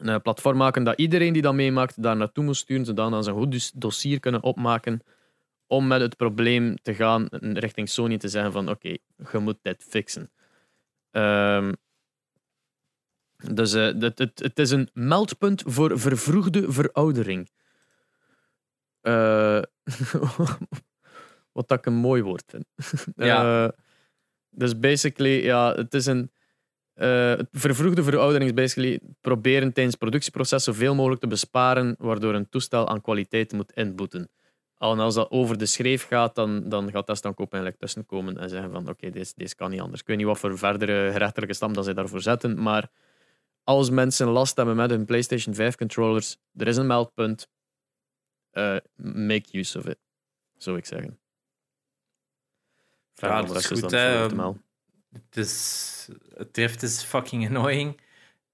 een 0.00 0.22
platform 0.22 0.56
maken 0.56 0.84
dat 0.84 0.98
iedereen 0.98 1.32
die 1.32 1.42
dat 1.42 1.54
meemaakt 1.54 2.02
daar 2.02 2.16
naartoe 2.16 2.44
moet 2.44 2.56
sturen, 2.56 2.84
zodat 2.84 3.24
ze 3.24 3.30
een 3.30 3.36
goed 3.36 3.50
dus- 3.50 3.72
dossier 3.74 4.20
kunnen 4.20 4.42
opmaken 4.42 5.00
om 5.66 5.86
met 5.86 6.00
het 6.00 6.16
probleem 6.16 6.76
te 6.82 6.94
gaan 6.94 7.26
richting 7.40 7.88
Sony 7.88 8.18
te 8.18 8.28
zeggen 8.28 8.52
van 8.52 8.68
oké, 8.68 8.96
je 9.32 9.38
moet 9.38 9.58
dit 9.62 9.84
fixen. 9.88 10.30
Ehm, 11.10 11.72
dus 13.36 13.72
eh, 13.74 13.92
het, 13.98 14.18
het, 14.18 14.38
het 14.38 14.58
is 14.58 14.70
een 14.70 14.88
meldpunt 14.92 15.62
voor 15.66 15.98
vervroegde 16.00 16.72
veroudering. 16.72 17.50
Eh, 19.00 19.60
wat 21.52 21.68
dat 21.68 21.78
ik 21.78 21.86
een 21.86 21.94
mooi 21.94 22.22
woord 22.22 22.44
vind. 22.46 22.64
Ja. 23.16 23.64
Eh, 23.64 23.72
dus 24.50 24.78
basically, 24.78 25.44
ja, 25.44 25.74
het 25.74 25.94
is 25.94 26.06
een. 26.06 26.30
het 26.94 27.48
vervroegde 27.52 28.02
veroudering 28.02 28.50
is 28.50 28.54
basically 28.54 29.00
proberen 29.20 29.72
tijdens 29.72 29.94
het 29.94 29.98
productieproces 29.98 30.64
zoveel 30.64 30.94
mogelijk 30.94 31.20
te 31.20 31.26
besparen, 31.26 31.94
waardoor 31.98 32.34
een 32.34 32.48
toestel 32.48 32.88
aan 32.88 33.00
kwaliteit 33.00 33.52
moet 33.52 33.72
inboeten. 33.72 34.30
Al 34.78 34.92
en 34.92 34.98
als 34.98 35.14
dat 35.14 35.30
over 35.30 35.58
de 35.58 35.66
schreef 35.66 36.06
gaat, 36.06 36.34
dan, 36.34 36.68
dan 36.68 36.90
gaat 36.90 37.06
testaankoop 37.06 37.52
eigenlijk 37.52 37.82
tussenkomen 37.82 38.38
en 38.38 38.48
zeggen 38.48 38.70
van 38.70 38.88
oké, 38.88 39.10
deze, 39.10 39.32
deze 39.36 39.54
kan 39.54 39.70
niet 39.70 39.80
anders. 39.80 40.00
Ik 40.00 40.06
weet 40.06 40.16
niet 40.16 40.26
wat 40.26 40.38
voor 40.38 40.58
verdere 40.58 41.12
gerechtelijke 41.12 41.54
stap 41.54 41.74
dat 41.74 41.84
zij 41.84 41.94
daarvoor 41.94 42.20
zetten, 42.20 42.62
maar 42.62 42.90
als 43.64 43.90
mensen 43.90 44.28
last 44.28 44.56
hebben 44.56 44.76
met 44.76 44.90
hun 44.90 45.04
PlayStation 45.04 45.54
5 45.54 45.76
controllers, 45.76 46.36
er 46.56 46.66
is 46.66 46.76
een 46.76 46.86
meldpunt. 46.86 47.48
Eh, 48.50 48.76
make 48.94 49.58
use 49.58 49.78
of 49.78 49.86
it, 49.86 49.98
zou 50.56 50.76
ik 50.76 50.86
zeggen. 50.86 51.18
Verder 53.14 53.36
Ja, 53.36 53.42
dat 53.42 53.56
is 53.56 53.66
goed, 53.66 53.90
hè. 53.90 54.28
Het, 55.12 55.36
is, 55.36 56.08
het 56.34 56.52
drift 56.52 56.82
is 56.82 57.02
fucking 57.02 57.46
annoying. 57.46 58.00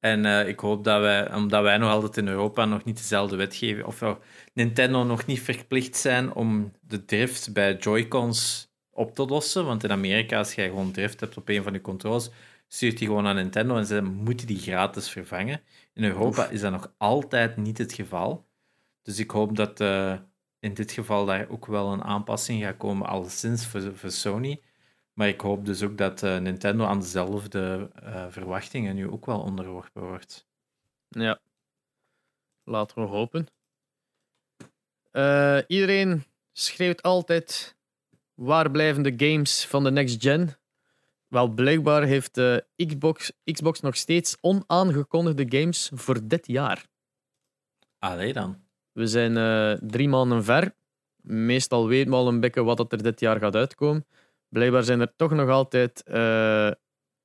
En 0.03 0.25
eh, 0.25 0.49
ik 0.49 0.61
hoop 0.61 0.85
dat 0.85 1.01
wij, 1.01 1.35
omdat 1.35 1.63
wij 1.63 1.79
nog 1.79 1.91
altijd 1.91 2.17
in 2.17 2.29
Europa 2.29 2.65
nog 2.65 2.85
niet 2.85 2.97
dezelfde 2.97 3.37
wetgeving, 3.37 3.87
of 3.87 3.99
wel, 3.99 4.19
Nintendo 4.53 5.05
nog 5.05 5.27
niet 5.27 5.41
verplicht 5.41 5.97
zijn 5.97 6.33
om 6.33 6.73
de 6.81 7.05
drift 7.05 7.53
bij 7.53 7.77
Joy-Cons 7.77 8.71
op 8.91 9.15
te 9.15 9.25
lossen. 9.25 9.65
Want 9.65 9.85
in 9.85 9.91
Amerika, 9.91 10.39
als 10.39 10.55
jij 10.55 10.69
gewoon 10.69 10.93
drift 10.93 11.21
hebt 11.21 11.37
op 11.37 11.49
een 11.49 11.63
van 11.63 11.73
je 11.73 11.81
controles, 11.81 12.31
stuurt 12.69 12.99
die 12.99 13.07
gewoon 13.07 13.27
aan 13.27 13.35
Nintendo 13.35 13.77
en 13.77 13.87
ze 13.87 14.03
moeten 14.03 14.47
die 14.47 14.59
gratis 14.59 15.11
vervangen. 15.11 15.61
In 15.95 16.05
Europa 16.05 16.47
is 16.49 16.61
dat 16.61 16.73
nog 16.73 16.95
altijd 16.99 17.57
niet 17.57 17.79
het 17.79 17.93
geval. 17.93 18.47
Dus 19.03 19.19
ik 19.19 19.31
hoop 19.31 19.57
dat 19.57 19.81
eh, 19.81 20.15
in 20.61 20.75
dit 20.75 20.93
geval 20.93 21.27
daar 21.27 21.49
ook 21.49 21.67
wel 21.67 21.93
een 21.93 22.05
aanpassing 22.05 22.63
gaat 22.63 22.77
komen, 22.77 23.07
al 23.07 23.25
sinds 23.25 23.67
voor, 23.67 23.97
voor 23.97 24.11
Sony. 24.11 24.63
Maar 25.13 25.29
ik 25.29 25.41
hoop 25.41 25.65
dus 25.65 25.83
ook 25.83 25.99
dat 25.99 26.23
eh, 26.23 26.39
Nintendo 26.39 26.85
aan 26.85 27.01
dezelfde 27.01 27.91
eh, 27.95 28.27
verwachtingen 28.29 28.95
nu 28.95 29.09
ook 29.09 29.27
wel 29.27 29.41
onderworpen 29.41 30.03
wordt. 30.03 30.47
Ja. 31.09 31.41
Laten 32.65 33.03
we 33.03 33.09
hopen. 33.09 33.47
Eh, 35.11 35.59
iedereen 35.67 36.25
schreeuwt 36.53 37.03
altijd 37.03 37.77
waar 38.35 38.71
blijven 38.71 39.03
de 39.03 39.15
games 39.17 39.67
van 39.67 39.85
de 39.85 39.91
next 39.91 40.23
gen? 40.23 40.57
Wel, 41.29 41.49
blijkbaar 41.49 42.03
heeft 42.03 42.35
de 42.35 42.67
Xbox, 42.77 43.33
Xbox 43.45 43.81
nog 43.81 43.97
steeds 43.97 44.37
onaangekondigde 44.41 45.59
games 45.59 45.91
voor 45.95 46.27
dit 46.29 46.47
jaar. 46.47 46.87
Allee 47.99 48.33
dan. 48.33 48.61
We 48.93 49.07
zijn 49.07 49.35
drie 49.89 50.09
maanden 50.09 50.45
ver. 50.45 50.75
Meestal 51.23 51.87
weet 51.89 52.09
men 52.09 52.19
al 52.19 52.29
een 52.29 52.41
beetje 52.41 52.63
wat 52.63 52.93
er 52.93 53.03
dit 53.03 53.21
jaar 53.21 53.39
gaat 53.39 53.55
uitkomen. 53.55 54.07
Blijkbaar 54.53 54.83
zijn 54.83 55.01
er 55.01 55.17
toch 55.17 55.31
nog 55.31 55.49
altijd 55.49 56.03
eh, 56.03 56.71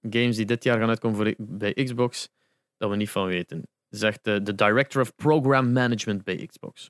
games 0.02 0.36
die 0.36 0.46
dit 0.46 0.64
jaar 0.64 0.80
gaan 0.80 0.90
uitkomen 0.90 1.18
voor, 1.18 1.34
bij 1.38 1.74
Xbox 1.74 2.30
dat 2.78 2.90
we 2.90 2.96
niet 2.96 3.10
van 3.10 3.26
weten. 3.26 3.68
Zegt 3.90 4.24
de, 4.24 4.42
de 4.44 4.56
Director 4.56 5.02
of 5.02 5.16
Program 5.16 5.72
Management 5.72 6.24
bij 6.24 6.46
Xbox. 6.46 6.90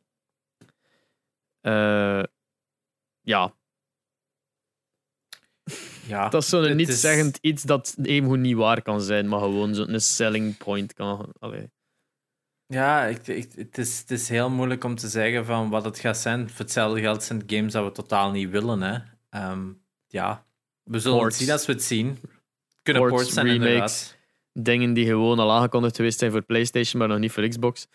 Eh, 1.61 2.23
ja, 3.21 3.53
Ja, 6.07 6.29
dat 6.29 6.41
is 6.43 6.49
zo'n 6.49 6.63
het 6.63 6.75
niet 6.75 6.87
is- 6.87 7.01
zeggend 7.01 7.37
iets 7.41 7.63
dat 7.63 7.95
evengoed 8.01 8.39
niet 8.39 8.55
waar 8.55 8.81
kan 8.81 9.01
zijn, 9.01 9.27
maar 9.27 9.39
gewoon 9.39 9.75
zo'n 9.75 9.99
selling 9.99 10.57
point 10.57 10.93
kan. 10.93 11.33
Allee. 11.39 11.71
Ja, 12.65 13.05
ik, 13.05 13.27
ik- 13.27 13.51
het, 13.55 13.77
is, 13.77 13.99
het 13.99 14.11
is 14.11 14.29
heel 14.29 14.49
moeilijk 14.49 14.83
om 14.83 14.95
te 14.95 15.07
zeggen 15.07 15.45
van 15.45 15.69
wat 15.69 15.85
het 15.85 15.99
gaat 15.99 16.17
zijn. 16.17 16.49
Voor 16.49 16.57
hetzelfde 16.59 16.99
geld 17.01 17.23
zijn 17.23 17.39
het 17.39 17.51
games 17.53 17.73
dat 17.73 17.83
we 17.85 17.91
totaal 17.91 18.31
niet 18.31 18.49
willen. 18.49 18.81
Hè. 18.81 18.99
Ehm, 19.29 19.73
ja, 20.17 20.45
we 20.83 20.99
zullen 20.99 21.17
Ports. 21.17 21.35
het 21.35 21.43
zien 21.45 21.53
als 21.53 21.65
we 21.65 21.71
het 21.73 21.83
zien. 21.83 22.19
Kunnen 22.83 23.01
Ports, 23.01 23.15
ports, 23.15 23.33
zijn 23.33 23.45
remakes. 23.47 23.67
inderdaad. 23.69 24.17
dingen 24.53 24.93
die 24.93 25.05
gewoon 25.05 25.39
al 25.39 25.51
aangekondigd 25.51 25.95
geweest 25.95 26.19
zijn 26.19 26.31
voor 26.31 26.41
PlayStation, 26.41 26.99
maar 26.99 27.07
nog 27.07 27.19
niet 27.19 27.31
voor 27.31 27.47
Xbox. 27.47 27.87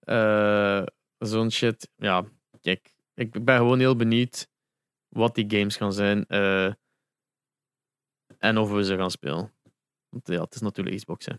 Eh, 0.00 0.82
Zo'n 1.18 1.50
shit. 1.50 1.88
Ja, 1.96 2.24
kijk, 2.60 2.94
ik 3.14 3.44
ben 3.44 3.56
gewoon 3.56 3.78
heel 3.78 3.96
benieuwd 3.96 4.48
wat 5.08 5.34
die 5.34 5.44
games 5.48 5.76
gaan 5.76 5.92
zijn 5.92 6.26
eh, 6.26 6.72
en 8.38 8.58
of 8.58 8.70
we 8.70 8.84
ze 8.84 8.96
gaan 8.96 9.10
spelen. 9.10 9.52
Want 10.08 10.28
ja, 10.28 10.40
het 10.40 10.54
is 10.54 10.60
natuurlijk 10.60 10.96
Xbox. 10.96 11.26
Hè. 11.26 11.32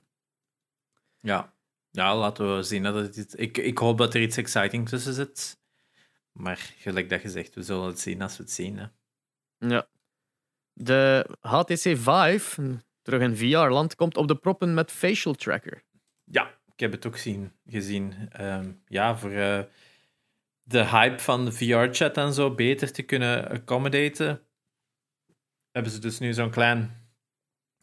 Ja. 1.19 1.53
ja, 1.91 2.15
laten 2.15 2.55
we 2.55 2.63
zien. 2.63 2.83
Dat 2.83 2.95
het 2.95 3.15
iets, 3.15 3.35
ik, 3.35 3.57
ik 3.57 3.77
hoop 3.77 3.97
dat 3.97 4.13
er 4.13 4.21
iets 4.21 4.37
exciting 4.37 4.89
tussen 4.89 5.13
zit. 5.13 5.59
Maar 6.31 6.57
gelijk 6.77 7.09
dat 7.09 7.21
gezegd, 7.21 7.55
we 7.55 7.63
zullen 7.63 7.87
het 7.87 7.99
zien 7.99 8.21
als 8.21 8.37
we 8.37 8.43
het 8.43 8.51
zien. 8.51 8.77
Hè. 8.77 8.85
Ja. 9.57 9.87
De 10.77 11.25
HTC 11.39 11.97
Vive, 11.97 12.77
terug 13.01 13.21
in 13.21 13.35
VR-land, 13.35 13.95
komt 13.95 14.17
op 14.17 14.27
de 14.27 14.35
proppen 14.35 14.73
met 14.73 14.91
facial 14.91 15.33
tracker. 15.33 15.83
Ja, 16.23 16.47
ik 16.73 16.79
heb 16.79 16.91
het 16.91 17.05
ook 17.05 17.17
zien, 17.17 17.51
gezien. 17.65 18.13
Ehm, 18.29 18.71
ja, 18.87 19.17
voor 19.17 19.31
uh, 19.31 19.59
de 20.63 20.85
hype 20.85 21.19
van 21.19 21.53
VR-chat 21.53 22.17
en 22.17 22.33
zo 22.33 22.55
beter 22.55 22.91
te 22.91 23.01
kunnen 23.01 23.49
accommodaten, 23.49 24.41
hebben 25.71 25.91
ze 25.91 25.99
dus 25.99 26.19
nu 26.19 26.33
zo'n 26.33 26.49
klein 26.49 27.07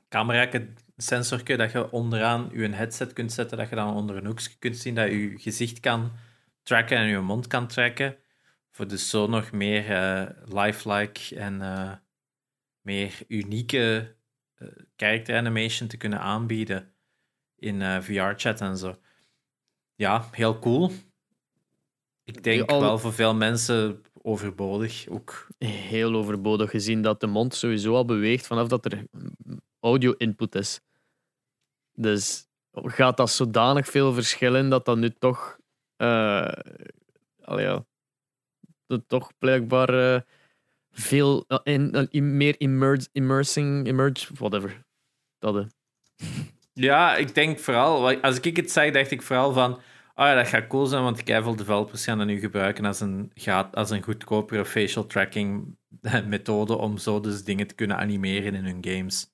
camera 0.09 0.48
sensorje 0.97 1.56
dat 1.56 1.73
je 1.73 1.90
onderaan 1.90 2.51
je 2.52 2.69
headset 2.69 3.12
kunt 3.12 3.32
zetten, 3.32 3.59
dat 3.59 3.69
je 3.69 3.74
dan 3.74 3.94
onder 3.94 4.16
een 4.16 4.27
hoekje 4.27 4.59
kunt 4.59 4.77
zien, 4.77 4.94
dat 4.94 5.10
je 5.10 5.32
gezicht 5.36 5.81
kan 5.81 6.12
tracken 6.62 6.97
en 6.97 7.06
je 7.06 7.19
mond 7.19 7.47
kan 7.47 7.66
tracken. 7.66 8.16
Voor 8.70 8.89
dus 8.89 9.10
zo 9.10 9.27
nog 9.27 9.52
meer 9.52 9.90
uh, 9.90 10.28
lifelike 10.44 11.36
en 11.36 11.60
uh, 11.60 11.93
meer 12.82 13.18
unieke 13.28 14.14
uh, 14.59 14.68
character 14.96 15.36
animation 15.36 15.88
te 15.88 15.96
kunnen 15.96 16.20
aanbieden 16.20 16.94
in 17.56 18.02
VR-chat 18.02 18.60
en 18.60 18.76
zo. 18.76 18.98
Ja, 19.94 20.28
heel 20.30 20.59
cool. 20.59 20.90
Ik 22.24 22.42
denk 22.42 22.70
al... 22.70 22.80
wel 22.80 22.98
voor 22.98 23.12
veel 23.12 23.34
mensen 23.34 24.02
overbodig 24.22 25.09
ook. 25.09 25.46
Heel 25.59 26.14
overbodig 26.14 26.70
gezien 26.70 27.02
dat 27.02 27.20
de 27.20 27.26
mond 27.26 27.54
sowieso 27.54 27.94
al 27.94 28.04
beweegt 28.04 28.46
vanaf 28.46 28.68
dat 28.68 28.84
er 28.84 29.06
audio-input 29.80 30.54
is. 30.54 30.80
Dus 31.92 32.48
gaat 32.72 33.16
dat 33.16 33.30
zodanig 33.30 33.86
veel 33.86 34.12
verschillen 34.12 34.68
dat 34.68 34.84
dat 34.84 34.96
nu 34.96 35.10
toch. 35.10 35.59
Uh, 35.96 36.52
allee, 37.40 37.64
ja, 37.66 37.84
dat 38.86 39.02
toch 39.06 39.32
blijkbaar 39.38 40.14
uh, 40.14 40.20
veel 40.93 41.44
uh, 41.48 41.59
in, 41.62 42.09
in, 42.10 42.36
meer 42.36 42.55
immerse, 42.59 43.09
immersing, 43.12 43.86
immerse, 43.86 44.35
whatever. 44.35 44.85
Dat, 45.39 45.66
Ja, 46.73 47.16
ik 47.16 47.35
denk 47.35 47.59
vooral, 47.59 48.20
als 48.20 48.40
ik 48.40 48.56
het 48.56 48.70
zeg, 48.70 48.93
dacht 48.93 49.10
ik 49.10 49.23
vooral 49.23 49.52
van. 49.52 49.81
Oh 50.14 50.27
ja, 50.27 50.35
dat 50.35 50.48
gaat 50.48 50.66
cool 50.66 50.86
zijn, 50.86 51.02
want 51.02 51.23
keiveel 51.23 51.56
developers 51.56 52.05
gaan 52.05 52.19
dat 52.19 52.27
nu 52.27 52.39
gebruiken 52.39 52.85
als 52.85 53.01
een, 53.01 53.31
gaat, 53.35 53.77
als 53.77 53.90
een 53.90 54.02
goedkopere 54.02 54.64
facial 54.64 55.06
tracking 55.06 55.77
methode 56.27 56.77
om 56.77 56.98
zo 56.98 57.20
dus 57.20 57.44
dingen 57.44 57.66
te 57.66 57.74
kunnen 57.74 57.97
animeren 57.97 58.55
in 58.55 58.64
hun 58.64 58.78
games. 58.81 59.31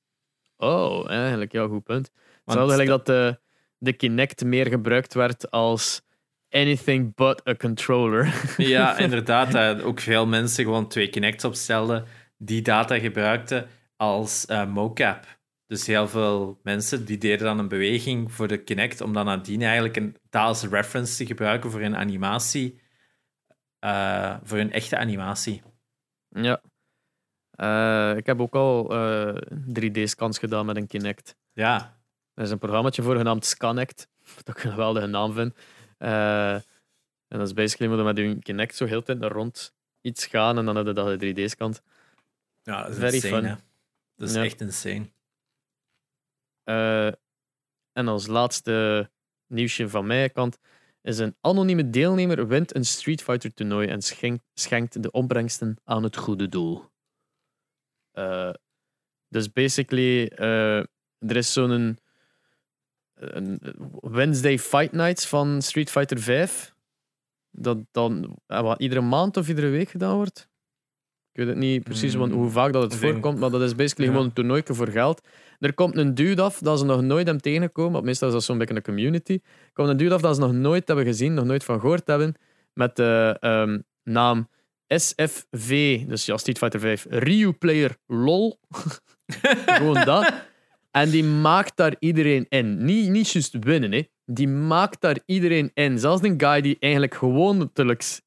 Oh, 0.56 1.10
eigenlijk, 1.10 1.52
ja, 1.52 1.66
goed 1.66 1.84
punt. 1.84 2.10
Het 2.44 2.54
zou 2.54 2.58
eigenlijk 2.58 2.88
dat 2.88 3.06
de, 3.06 3.40
de 3.78 3.92
Kinect 3.92 4.44
meer 4.44 4.66
gebruikt 4.66 5.14
werd 5.14 5.50
als 5.50 6.02
anything 6.50 7.14
but 7.14 7.48
a 7.48 7.54
controller. 7.54 8.34
Ja, 8.56 8.98
inderdaad. 8.98 9.52
Dat 9.52 9.82
ook 9.82 10.00
veel 10.00 10.26
mensen 10.26 10.64
gewoon 10.64 10.88
twee 10.88 11.08
Kinects 11.08 11.44
opstelden 11.44 12.04
die 12.36 12.62
data 12.62 12.98
gebruikten 12.98 13.68
als 13.96 14.46
uh, 14.50 14.66
mocap. 14.66 15.38
Dus 15.66 15.86
heel 15.86 16.08
veel 16.08 16.60
mensen 16.62 17.04
die 17.04 17.18
deden 17.18 17.46
dan 17.46 17.58
een 17.58 17.68
beweging 17.68 18.32
voor 18.32 18.48
de 18.48 18.62
Kinect 18.62 19.00
om 19.00 19.12
dan 19.12 19.24
nadien 19.24 19.62
eigenlijk 19.62 19.96
een, 19.96 20.16
dat 20.30 20.62
reference 20.70 21.16
te 21.16 21.26
gebruiken 21.26 21.70
voor 21.70 21.80
een 21.80 21.96
animatie, 21.96 22.80
uh, 23.84 24.36
voor 24.42 24.58
een 24.58 24.72
echte 24.72 24.96
animatie. 24.96 25.62
Ja. 26.28 26.60
Uh, 27.56 28.16
ik 28.16 28.26
heb 28.26 28.40
ook 28.40 28.54
al 28.54 28.92
3D-scans 29.50 30.38
gedaan 30.38 30.66
met 30.66 30.76
een 30.76 30.86
Kinect. 30.86 31.36
Ja. 31.52 31.96
Er 32.34 32.42
is 32.44 32.50
een 32.50 32.58
programma 32.58 32.90
voor 32.90 33.16
genaamd 33.16 33.44
Scanact, 33.44 34.08
wat 34.34 34.56
ik 34.56 34.64
een 34.64 34.70
geweldige 34.70 35.06
naam 35.06 35.32
vind. 35.32 35.54
Uh, 35.98 36.54
en 37.28 37.38
dat 37.38 37.46
is 37.46 37.52
basically 37.52 37.90
moet 37.90 37.98
je 37.98 38.04
met 38.04 38.16
je 38.16 38.38
Kinect 38.42 38.76
zo 38.76 38.84
heel 38.84 39.02
tijd 39.02 39.22
rond 39.22 39.74
iets 40.00 40.26
gaan 40.26 40.58
en 40.58 40.64
dan 40.64 40.76
heb 40.76 40.86
je 40.86 40.92
dat 40.92 41.24
3D-scant. 41.24 41.82
Ja, 42.62 42.82
dat 42.82 42.90
is 42.90 42.96
Very 42.96 43.14
insane, 43.14 43.48
fun. 43.48 43.58
Dat 44.16 44.28
is 44.28 44.34
ja. 44.34 44.44
echt 44.44 44.60
insane. 44.60 45.10
Uh, 46.64 47.06
en 47.92 48.08
als 48.08 48.26
laatste 48.26 49.10
nieuwsje 49.46 49.88
van 49.88 50.06
mijn 50.06 50.32
kant 50.32 50.58
is 51.02 51.18
een 51.18 51.36
anonieme 51.40 51.90
deelnemer 51.90 52.46
wint 52.46 52.74
een 52.74 52.84
Street 52.84 53.22
Fighter 53.22 53.54
toernooi 53.54 53.88
en 53.88 54.02
schenkt, 54.02 54.44
schenkt 54.54 55.02
de 55.02 55.10
opbrengsten 55.10 55.76
aan 55.84 56.02
het 56.02 56.16
goede 56.16 56.48
doel. 56.48 56.84
Uh, 58.14 58.52
dus 59.28 59.52
basically, 59.52 60.32
uh, 60.38 60.78
er 61.18 61.36
is 61.36 61.52
zo'n 61.52 61.98
Wednesday 64.00 64.58
Fight 64.58 64.92
Nights 64.92 65.26
van 65.26 65.62
Street 65.62 65.90
Fighter 65.90 66.18
5. 66.18 66.74
Dat 67.50 67.78
dan 67.90 68.38
wat, 68.46 68.80
iedere 68.80 69.00
maand 69.00 69.36
of 69.36 69.48
iedere 69.48 69.68
week 69.68 69.88
gedaan 69.88 70.14
wordt. 70.14 70.48
Ik 71.32 71.44
weet 71.44 71.46
het 71.46 71.56
niet 71.56 71.84
precies 71.84 72.16
mm, 72.16 72.30
hoe 72.30 72.50
vaak 72.50 72.72
dat 72.72 72.82
het 72.82 72.96
voorkomt, 72.96 73.38
maar 73.38 73.50
dat 73.50 73.62
is 73.62 73.74
basically 73.74 74.10
gewoon 74.10 74.26
een 74.26 74.32
toernooi 74.32 74.62
voor 74.64 74.88
geld. 74.88 75.28
Er 75.58 75.74
komt 75.74 75.96
een 75.96 76.14
dude 76.14 76.42
af 76.42 76.58
dat 76.58 76.78
ze 76.78 76.84
nog 76.84 77.02
nooit 77.02 77.24
hebben 77.24 77.42
tegengekomen, 77.42 77.92
want 77.92 78.04
meestal 78.04 78.28
is 78.28 78.34
dat 78.34 78.44
zo'n 78.44 78.58
beetje 78.58 78.74
een 78.74 78.82
community. 78.82 79.32
Er 79.42 79.72
komt 79.72 79.88
een 79.88 79.96
dude 79.96 80.14
af 80.14 80.20
dat 80.20 80.34
ze 80.34 80.40
nog 80.40 80.52
nooit 80.52 80.86
hebben 80.86 81.04
gezien, 81.04 81.34
nog 81.34 81.44
nooit 81.44 81.64
van 81.64 81.80
gehoord 81.80 82.06
hebben, 82.06 82.34
met 82.72 82.96
de 82.96 83.36
um, 83.40 83.84
naam 84.02 84.48
SFV, 84.86 86.00
dus 86.06 86.26
ja, 86.26 86.36
Street 86.36 86.58
Fighter 86.58 86.80
5, 86.80 87.06
Ryu 87.08 87.52
Player 87.52 87.96
LOL. 88.06 88.60
gewoon 89.66 90.04
dat. 90.04 90.32
En 90.90 91.10
die 91.10 91.24
maakt 91.24 91.76
daar 91.76 91.96
iedereen 91.98 92.46
in. 92.48 92.84
Niet, 92.84 93.08
niet 93.08 93.30
juist 93.30 93.56
winnen, 93.60 93.92
hè. 93.92 94.08
die 94.24 94.48
maakt 94.48 95.00
daar 95.00 95.18
iedereen 95.26 95.70
in. 95.74 95.98
Zelfs 95.98 96.22
een 96.22 96.40
guy 96.40 96.60
die 96.60 96.76
eigenlijk 96.80 97.14
gewoon 97.14 97.70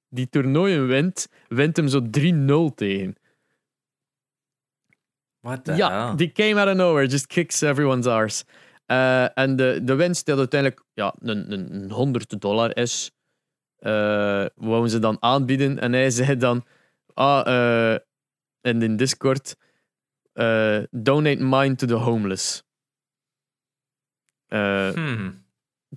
die 0.09 0.29
toernooien 0.29 0.87
wint, 0.87 1.27
wint 1.47 1.77
hem 1.77 1.87
zo 1.87 2.01
3-0 2.01 2.73
tegen. 2.75 3.15
What 5.39 5.63
the 5.65 5.73
ja, 5.73 6.07
hell? 6.07 6.15
die 6.15 6.31
came 6.31 6.59
out 6.59 6.69
of 6.69 6.75
nowhere, 6.75 7.07
just 7.07 7.27
kicks 7.27 7.61
everyone's 7.61 8.05
arse. 8.05 8.43
Uh, 8.87 9.37
en 9.37 9.55
de, 9.55 9.79
de 9.83 9.95
winst 9.95 10.25
die 10.25 10.35
uiteindelijk 10.35 10.83
ja, 10.93 11.13
een, 11.19 11.51
een 11.51 11.91
100 11.91 12.41
dollar 12.41 12.77
is, 12.77 13.11
uh, 13.79 14.45
wouden 14.55 14.89
ze 14.89 14.99
dan 14.99 15.17
aanbieden. 15.19 15.79
En 15.79 15.93
hij 15.93 16.09
zei 16.09 16.37
dan, 16.37 16.65
ah, 17.13 17.47
uh, 17.47 17.97
in 18.61 18.81
in 18.81 18.95
Discord, 18.95 19.55
uh, 20.35 20.85
donate 20.91 21.39
mine 21.39 21.75
to 21.75 21.85
the 21.85 21.97
homeless. 21.97 22.63
Uh, 24.51 24.91
hmm. 24.93 25.29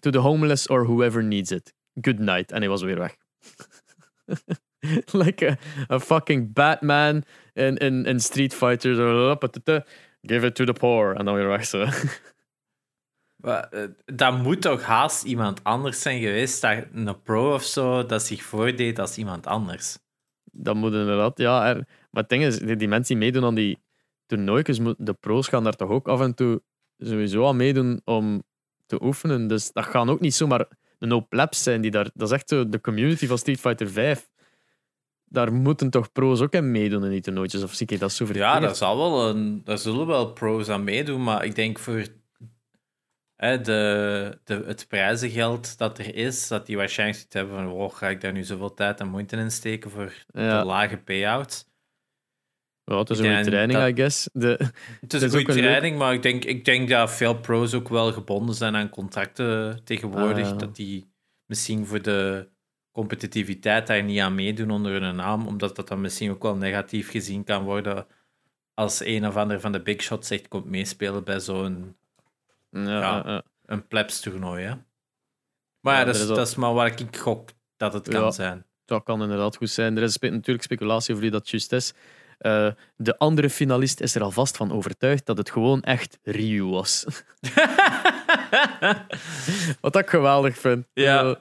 To 0.01 0.11
the 0.11 0.21
homeless 0.21 0.67
or 0.67 0.85
whoever 0.85 1.23
needs 1.23 1.53
it. 1.53 1.73
Good 2.01 2.19
night. 2.19 2.53
En 2.53 2.61
hij 2.61 2.69
was 2.69 2.83
weer 2.83 2.99
weg. 2.99 3.17
like 5.13 5.43
a, 5.43 5.57
a, 5.91 6.01
fucking 6.01 6.53
Batman 6.53 7.25
in, 7.55 7.77
in, 7.77 8.07
in 8.07 8.21
Street 8.21 8.55
Fighter. 8.55 8.95
Give 10.23 10.45
it 10.45 10.55
to 10.55 10.65
the 10.65 10.73
poor. 10.73 11.15
En 11.15 11.25
dan 11.25 11.35
weer 11.35 11.49
weg 11.49 11.65
zo. 11.65 11.87
Eh, 13.45 13.85
dat 14.05 14.39
moet 14.43 14.63
toch 14.63 14.83
haast 14.83 15.25
iemand 15.25 15.65
anders 15.65 16.03
zijn 16.03 16.21
geweest, 16.21 16.61
dat 16.61 16.85
een 16.93 17.23
pro 17.23 17.55
of 17.55 17.63
zo, 17.63 18.07
dat 18.07 18.23
zich 18.23 18.43
voordeed 18.43 18.99
als 18.99 19.19
iemand 19.19 19.47
anders. 19.47 19.99
Dat 20.53 20.75
moet 20.75 20.93
inderdaad, 20.93 21.39
ja. 21.39 21.69
Er, 21.69 21.75
maar 22.11 22.23
het 22.23 22.29
ding 22.29 22.43
is, 22.45 22.59
die, 22.59 22.77
die 22.77 22.89
mensen 22.89 23.19
die 23.19 23.25
meedoen 23.25 23.45
aan 23.45 23.55
die 23.55 23.79
toernooitjes, 24.27 24.79
de 24.99 25.13
pro's 25.13 25.49
gaan 25.49 25.65
daar 25.65 25.77
toch 25.77 25.91
ook 25.91 26.09
af 26.09 26.21
en 26.21 26.35
toe 26.35 26.63
sowieso 26.99 27.47
aan 27.49 27.57
meedoen 27.57 28.01
om 28.05 28.43
te 28.87 29.03
oefenen. 29.03 29.47
Dus 29.47 29.73
dat 29.73 29.85
gaan 29.85 30.11
ook 30.11 30.21
niet 30.21 30.35
zomaar 30.35 30.67
een 30.99 31.11
hoop 31.11 31.29
plebs 31.29 31.63
zijn 31.63 31.81
die 31.81 31.91
daar... 31.91 32.11
Dat 32.15 32.29
is 32.29 32.35
echt 32.35 32.49
zo 32.49 32.69
de 32.69 32.81
community 32.81 33.27
van 33.27 33.39
Street 33.39 33.61
Fighter 33.61 33.91
5. 33.91 34.31
Daar 35.25 35.53
moeten 35.53 35.91
toch 35.91 36.13
pro's 36.13 36.41
ook 36.41 36.55
aan 36.55 36.71
meedoen 36.71 37.05
in 37.05 37.11
die 37.11 37.21
toernooitjes? 37.21 37.63
Of 37.63 37.75
zie 37.75 37.87
ik 37.87 38.01
dat 38.01 38.13
zo 38.13 38.25
verkeerd? 38.25 38.47
Ja, 38.47 38.61
daar, 38.61 38.75
zal 38.75 38.97
wel 38.97 39.29
een, 39.29 39.65
daar 39.65 39.79
zullen 39.79 40.07
wel 40.07 40.33
pro's 40.33 40.69
aan 40.69 40.85
meedoen, 40.85 41.23
maar 41.23 41.45
ik 41.45 41.55
denk 41.55 41.79
voor 41.79 42.07
hè, 43.37 43.61
de, 43.61 44.39
de, 44.45 44.63
het 44.67 44.89
prijzengeld 44.89 45.79
dat 45.79 45.99
er 45.99 46.15
is, 46.15 46.49
dat 46.49 46.67
die 46.67 46.77
waarschijnlijk 46.77 47.25
hebben 47.29 47.55
van 47.55 47.67
wow, 47.67 47.93
ga 47.93 48.09
ik 48.09 48.21
daar 48.21 48.33
nu 48.33 48.43
zoveel 48.43 48.75
tijd 48.75 49.01
en 49.01 49.09
moeite 49.09 49.37
in 49.37 49.51
steken 49.51 49.91
voor 49.91 50.13
de 50.27 50.63
lage 50.65 50.97
payouts. 50.97 51.73
Ja, 52.85 52.99
het 52.99 53.11
is 53.11 53.19
een 53.19 53.35
goede 53.35 53.51
training, 53.51 53.87
I 53.87 53.95
guess. 53.95 54.29
De, 54.33 54.71
het 55.01 55.13
is 55.13 55.23
een 55.23 55.31
goede 55.31 55.53
training, 55.53 55.99
maar 55.99 56.13
ik 56.13 56.23
denk, 56.23 56.45
ik 56.45 56.65
denk 56.65 56.89
dat 56.89 57.11
veel 57.11 57.35
pro's 57.35 57.75
ook 57.75 57.89
wel 57.89 58.13
gebonden 58.13 58.55
zijn 58.55 58.77
aan 58.77 58.89
contracten 58.89 59.81
tegenwoordig. 59.85 60.51
Ah, 60.51 60.59
dat 60.59 60.77
die 60.77 61.13
misschien 61.47 61.87
voor 61.87 62.03
de 62.03 62.49
competitiviteit 62.93 63.87
daar 63.87 64.03
niet 64.03 64.21
aan 64.21 64.35
meedoen 64.35 64.71
onder 64.71 65.03
hun 65.03 65.17
naam, 65.17 65.47
omdat 65.47 65.77
dat 65.77 65.89
dan 65.89 66.01
misschien 66.01 66.31
ook 66.31 66.43
wel 66.43 66.57
negatief 66.57 67.11
gezien 67.11 67.45
kan 67.45 67.65
worden 67.65 68.07
als 68.75 69.01
een 69.05 69.27
of 69.27 69.37
ander 69.37 69.61
van 69.61 69.73
de 69.73 69.83
big 69.83 70.03
shots 70.03 70.31
echt 70.31 70.49
komt 70.49 70.65
meespelen 70.65 71.25
bij 71.25 71.41
zo'n 71.41 71.97
ja, 72.71 73.01
ja, 73.01 73.43
een 73.67 73.87
plebs 73.87 74.21
toernooi. 74.21 74.65
Hè? 74.65 74.75
Maar 75.81 75.99
ja, 75.99 76.05
dat, 76.05 76.15
is, 76.15 76.27
dat 76.27 76.49
is 76.49 76.55
maar 76.55 76.75
waar 76.75 77.01
ik 77.01 77.17
gok 77.17 77.51
dat 77.77 77.93
het 77.93 78.09
kan 78.09 78.33
zijn. 78.33 78.67
Dat 78.85 79.03
kan 79.03 79.23
inderdaad 79.23 79.57
goed 79.57 79.71
zijn. 79.71 79.97
Er 79.97 80.03
is 80.03 80.19
natuurlijk 80.19 80.63
speculatie 80.63 81.11
over 81.11 81.23
wie 81.23 81.33
dat 81.33 81.49
juist 81.49 81.73
is. 81.73 81.95
Uh, 82.47 82.69
de 82.97 83.19
andere 83.19 83.51
finalist 83.51 84.01
is 84.01 84.15
er 84.15 84.23
alvast 84.23 84.57
van 84.57 84.73
overtuigd 84.73 85.27
dat 85.27 85.37
het 85.37 85.51
gewoon 85.51 85.83
echt 85.83 86.19
Ryu 86.23 86.65
was. 86.65 87.05
Wat 89.81 89.97
ik 89.97 90.09
geweldig 90.09 90.59
vind. 90.59 90.87
Ja. 90.93 91.25
Eh, 91.25 91.35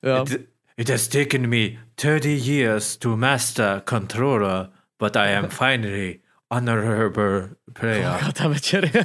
ja. 0.00 0.20
It, 0.20 0.40
it 0.74 0.88
has 0.88 1.06
taken 1.06 1.48
me 1.48 1.76
30 1.94 2.46
years 2.46 2.96
to 2.96 3.16
master 3.16 3.82
controller, 3.82 4.68
but 4.96 5.16
I 5.16 5.34
am 5.34 5.50
finally 5.62 6.20
honorable 6.46 7.56
player. 7.72 8.32
Met 8.48 8.66
je? 8.66 9.04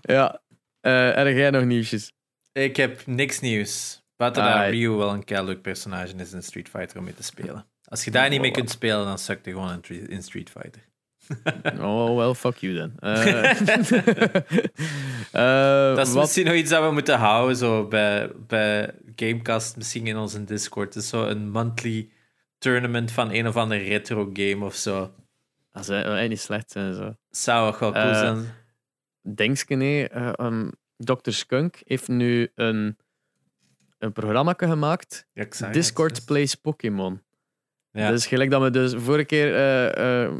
ja. 0.14 0.40
Eh 0.80 1.18
erg 1.18 1.36
jij 1.36 1.50
nog 1.50 1.64
nieuwsjes? 1.64 2.12
Ik 2.52 2.76
heb 2.76 3.06
niks 3.06 3.40
nieuws. 3.40 4.02
Buiten 4.16 4.44
dat 4.44 4.68
Ryu 4.68 4.90
wel 4.90 5.10
een 5.10 5.24
kei 5.24 5.44
leuk 5.44 5.62
personage 5.62 6.14
is 6.14 6.32
in 6.32 6.42
Street 6.42 6.68
Fighter 6.68 6.98
om 6.98 7.04
mee 7.04 7.14
te 7.14 7.22
spelen. 7.22 7.66
Als 7.88 8.04
je 8.04 8.10
daar 8.10 8.28
niet 8.28 8.40
mee 8.40 8.50
kunt 8.50 8.70
spelen, 8.70 9.04
dan 9.06 9.18
sukt 9.18 9.44
je 9.44 9.50
gewoon 9.50 9.72
in, 9.72 9.80
Tre- 9.80 9.94
in 10.08 10.22
Street 10.22 10.50
Fighter. 10.50 10.86
Oh, 11.80 12.16
well, 12.16 12.34
fuck 12.34 12.56
you 12.56 12.74
dan. 12.74 12.92
Eh, 12.98 13.50
eh, 15.32 15.96
Dat 15.96 16.06
is 16.06 16.12
wat- 16.12 16.22
misschien 16.22 16.44
nog 16.44 16.54
iets 16.54 16.70
dat 16.70 16.82
we 16.84 16.90
moeten 16.90 17.18
houden 17.18 17.56
zo 17.56 17.86
bij, 17.88 18.30
bij 18.46 18.94
Gamecast, 19.16 19.76
misschien 19.76 20.06
in 20.06 20.16
onze 20.16 20.44
Discord. 20.44 20.94
Het 20.94 21.02
is 21.02 21.08
zo 21.08 21.26
een 21.26 21.50
monthly 21.50 22.10
tournament 22.58 23.10
van 23.12 23.30
een 23.32 23.46
of 23.48 23.56
andere 23.56 23.82
retro 23.82 24.30
game 24.32 24.64
of 24.64 24.74
zo. 24.74 25.14
Dat 25.72 25.84
zou 25.84 25.96
eigenlijk 25.96 26.28
niet 26.28 26.40
slecht 26.40 26.70
zijn. 26.70 26.94
Zo. 26.94 27.14
Zou 27.30 27.68
ook 27.72 27.78
wel 27.80 27.92
cool 27.92 28.04
Eh, 28.04 28.18
zijn. 28.18 28.54
Denkske, 29.34 29.74
nee. 29.74 30.08
eh, 30.08 30.32
um, 30.46 30.70
Dr. 30.96 31.30
Skunk 31.30 31.80
heeft 31.84 32.08
nu 32.08 32.50
een, 32.54 32.98
een 33.98 34.12
programma 34.12 34.54
gemaakt. 34.56 35.26
Discord 35.72 36.24
Plays 36.24 36.54
Pokémon. 36.54 37.22
Ja. 37.98 38.10
Dus 38.10 38.26
gelijk 38.26 38.50
dat 38.50 38.62
we 38.62 38.70
dus 38.70 38.94
vorige 38.96 39.24
keer 39.24 39.54
eh, 39.54 40.24
eh, 40.24 40.32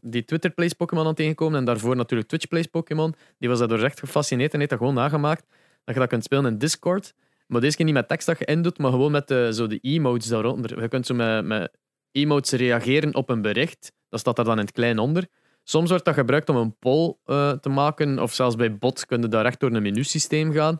die 0.00 0.24
Twitter 0.24 0.50
Plays 0.50 0.72
Pokémon 0.72 1.06
aan 1.06 1.14
tegenkomen 1.14 1.58
en 1.58 1.64
daarvoor 1.64 1.96
natuurlijk 1.96 2.28
Twitch 2.28 2.48
Plays 2.48 2.66
Pokémon. 2.66 3.14
Die 3.38 3.48
was 3.48 3.58
daardoor 3.58 3.82
echt 3.82 3.98
gefascineerd 3.98 4.52
en 4.52 4.58
heeft 4.58 4.70
dat 4.70 4.78
gewoon 4.78 4.94
nagemaakt. 4.94 5.46
Dat 5.84 5.94
je 5.94 6.00
dat 6.00 6.08
kunt 6.08 6.24
spelen 6.24 6.46
in 6.46 6.58
Discord. 6.58 7.14
Maar 7.46 7.60
deze 7.60 7.76
keer 7.76 7.84
niet 7.84 7.94
met 7.94 8.08
tekst 8.08 8.26
dat 8.26 8.38
je 8.38 8.44
indoet, 8.44 8.78
maar 8.78 8.90
gewoon 8.90 9.10
met 9.10 9.28
de, 9.28 9.50
zo 9.52 9.66
de 9.66 9.78
emotes 9.78 10.28
daaronder. 10.28 10.82
Je 10.82 10.88
kunt 10.88 11.06
zo 11.06 11.14
met, 11.14 11.44
met 11.44 11.76
emotes 12.12 12.52
reageren 12.52 13.14
op 13.14 13.28
een 13.28 13.42
bericht. 13.42 13.92
Dat 14.08 14.20
staat 14.20 14.36
daar 14.36 14.44
dan 14.44 14.58
in 14.58 14.64
het 14.64 14.72
klein 14.72 14.98
onder. 14.98 15.26
Soms 15.64 15.90
wordt 15.90 16.04
dat 16.04 16.14
gebruikt 16.14 16.48
om 16.48 16.56
een 16.56 16.78
poll 16.78 17.14
eh, 17.24 17.52
te 17.52 17.68
maken, 17.68 18.18
of 18.18 18.32
zelfs 18.32 18.56
bij 18.56 18.78
bots 18.78 19.06
kun 19.06 19.20
je 19.20 19.28
daar 19.28 19.44
echt 19.44 19.60
door 19.60 19.72
een 19.72 19.82
menusysteem 19.82 20.52
gaan. 20.52 20.78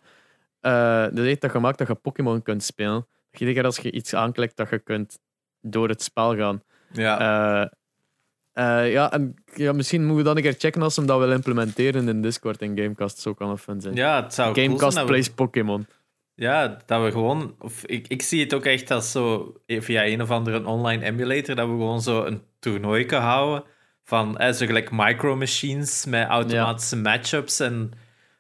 Eh 0.61 1.03
dat 1.03 1.25
heeft 1.25 1.41
dat 1.41 1.51
gemaakt 1.51 1.79
dat 1.79 1.87
je 1.87 1.95
Pokémon 1.95 2.43
kunt 2.43 2.63
spelen. 2.63 3.07
Iedere 3.33 3.53
keer 3.53 3.65
als 3.65 3.79
je 3.79 3.93
iets 3.93 4.15
aanklikt, 4.15 4.57
dat 4.57 4.71
je 4.71 4.79
kunt 4.79 5.19
door 5.61 5.89
het 5.89 6.03
spel 6.03 6.37
gaan. 6.37 6.63
ja. 6.93 7.21
Eh, 7.63 7.69
eh, 8.53 8.93
ja, 8.93 9.13
en 9.13 9.35
ja, 9.55 9.73
misschien 9.73 10.01
moeten 10.01 10.17
we 10.17 10.23
dan 10.23 10.37
een 10.37 10.43
keer 10.43 10.55
checken 10.59 10.83
als 10.83 10.95
ze 10.95 11.01
hem 11.01 11.09
dat 11.09 11.19
willen 11.19 11.35
implementeren 11.37 12.09
in 12.09 12.23
Discord 12.23 12.63
en 12.63 12.79
Gamecast. 12.79 13.19
Zo 13.19 13.35
kan 13.35 13.51
het 13.51 13.61
fun 13.61 13.81
zijn. 13.81 13.95
ja, 13.95 14.23
het 14.23 14.35
zou 14.35 14.53
cool 14.55 14.57
zijn 14.67 14.71
Gamecast 14.79 14.99
we- 14.99 15.05
plays 15.05 15.31
Pokémon. 15.31 15.87
Ja, 16.35 16.79
dat 16.87 17.03
we 17.03 17.11
gewoon. 17.11 17.55
Of 17.59 17.85
ik, 17.85 18.09
ik 18.09 18.23
zie 18.23 18.41
het 18.43 18.55
ook 18.55 18.65
echt 18.65 18.91
als 18.91 19.11
zo 19.11 19.55
via 19.67 20.07
een 20.07 20.23
of 20.23 20.31
andere 20.31 20.67
online 20.67 21.05
emulator 21.05 21.55
dat 21.55 21.67
we 21.67 21.73
gewoon 21.73 22.01
zo 22.03 22.25
een 22.25 22.43
toernooi 22.59 23.05
kunnen 23.05 23.27
houden 23.27 23.65
van 24.05 24.39
eh, 24.39 24.53
zo 24.53 24.67
gelijk 24.67 24.91
micro 24.93 25.37
machines 25.37 26.05
met 26.07 26.29
automatische 26.29 26.97
matchups 26.97 27.61
en 27.61 27.91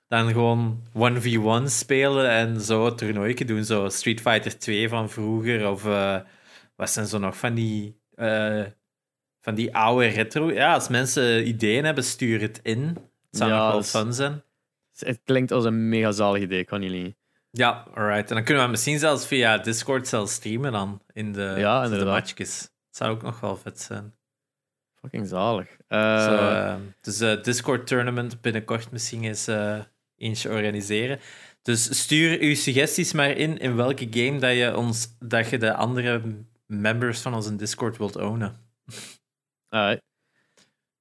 dan 0.09 0.28
gewoon 0.32 0.82
1v1 0.95 1.65
spelen 1.65 2.31
en 2.31 2.61
zo 2.61 2.86
een 2.86 2.97
toernooitje 2.97 3.45
doen. 3.45 3.65
Zo 3.65 3.89
Street 3.89 4.20
Fighter 4.20 4.59
2 4.59 4.89
van 4.89 5.11
vroeger 5.11 5.69
of 5.70 5.85
eh, 5.86 6.16
wat 6.78 6.90
zijn 6.90 7.06
zo 7.06 7.18
nog 7.18 7.36
van 7.36 7.55
die 7.55 8.00
eh, 8.14 8.64
van 9.40 9.55
die 9.55 9.74
oude 9.76 10.06
retro. 10.06 10.52
Ja, 10.52 10.74
als 10.74 10.88
mensen 10.88 11.48
ideeën 11.48 11.84
hebben, 11.84 12.05
stuur 12.05 12.40
het 12.40 12.60
in. 12.62 12.86
Het 13.30 13.38
zou 13.38 13.50
Ja, 13.50 13.56
nog 13.62 13.72
wel 13.72 14.02
fun 14.02 14.12
zijn. 14.14 14.42
Het 14.98 15.20
klinkt 15.24 15.52
als 15.52 15.64
een 15.64 15.88
mega 15.88 16.12
zalig 16.12 16.42
idee, 16.42 16.64
kan 16.64 16.80
liegen. 16.80 17.16
Ja, 17.50 17.86
alright. 17.94 18.28
En 18.28 18.34
dan 18.34 18.44
kunnen 18.44 18.64
we 18.64 18.70
misschien 18.70 18.98
zelfs 18.98 19.26
via 19.26 19.59
Discord 19.59 20.09
zelfs 20.09 20.32
streamen 20.32 20.72
dan 20.72 21.02
in 21.12 21.32
de, 21.32 21.55
Ja, 21.56 21.88
de 21.88 22.05
matchjes. 22.05 22.60
Dat 22.60 22.96
zou 22.96 23.10
ook 23.10 23.22
nog 23.22 23.40
wel 23.40 23.56
vet 23.56 23.80
zijn. 23.80 24.14
Fucking 25.00 25.28
zalig. 25.28 25.68
Eh, 25.88 26.24
Zo, 26.24 26.34
eh, 26.36 26.74
dus 27.00 27.20
eh 27.20 27.42
Discord 27.42 27.86
tournament 27.86 28.40
binnenkort 28.40 28.90
misschien 28.90 29.24
eens 29.24 29.48
eentje 30.16 30.50
organiseren. 30.50 31.20
Dus 31.62 32.00
stuur 32.00 32.38
uw 32.40 32.55
suggesties 32.55 33.12
maar 33.12 33.30
in 33.30 33.59
in 33.59 33.76
welke 33.76 34.06
game 34.10 34.38
dat 34.38 34.56
je, 34.56 34.76
ons, 34.76 35.16
dat 35.18 35.50
je 35.50 35.59
de 35.59 35.74
andere 35.74 36.22
members 36.69 37.20
van 37.20 37.35
onze 37.35 37.57
Discord 37.57 37.97
wilt 37.97 38.16
ownen. 38.16 38.57
alright. 39.69 40.03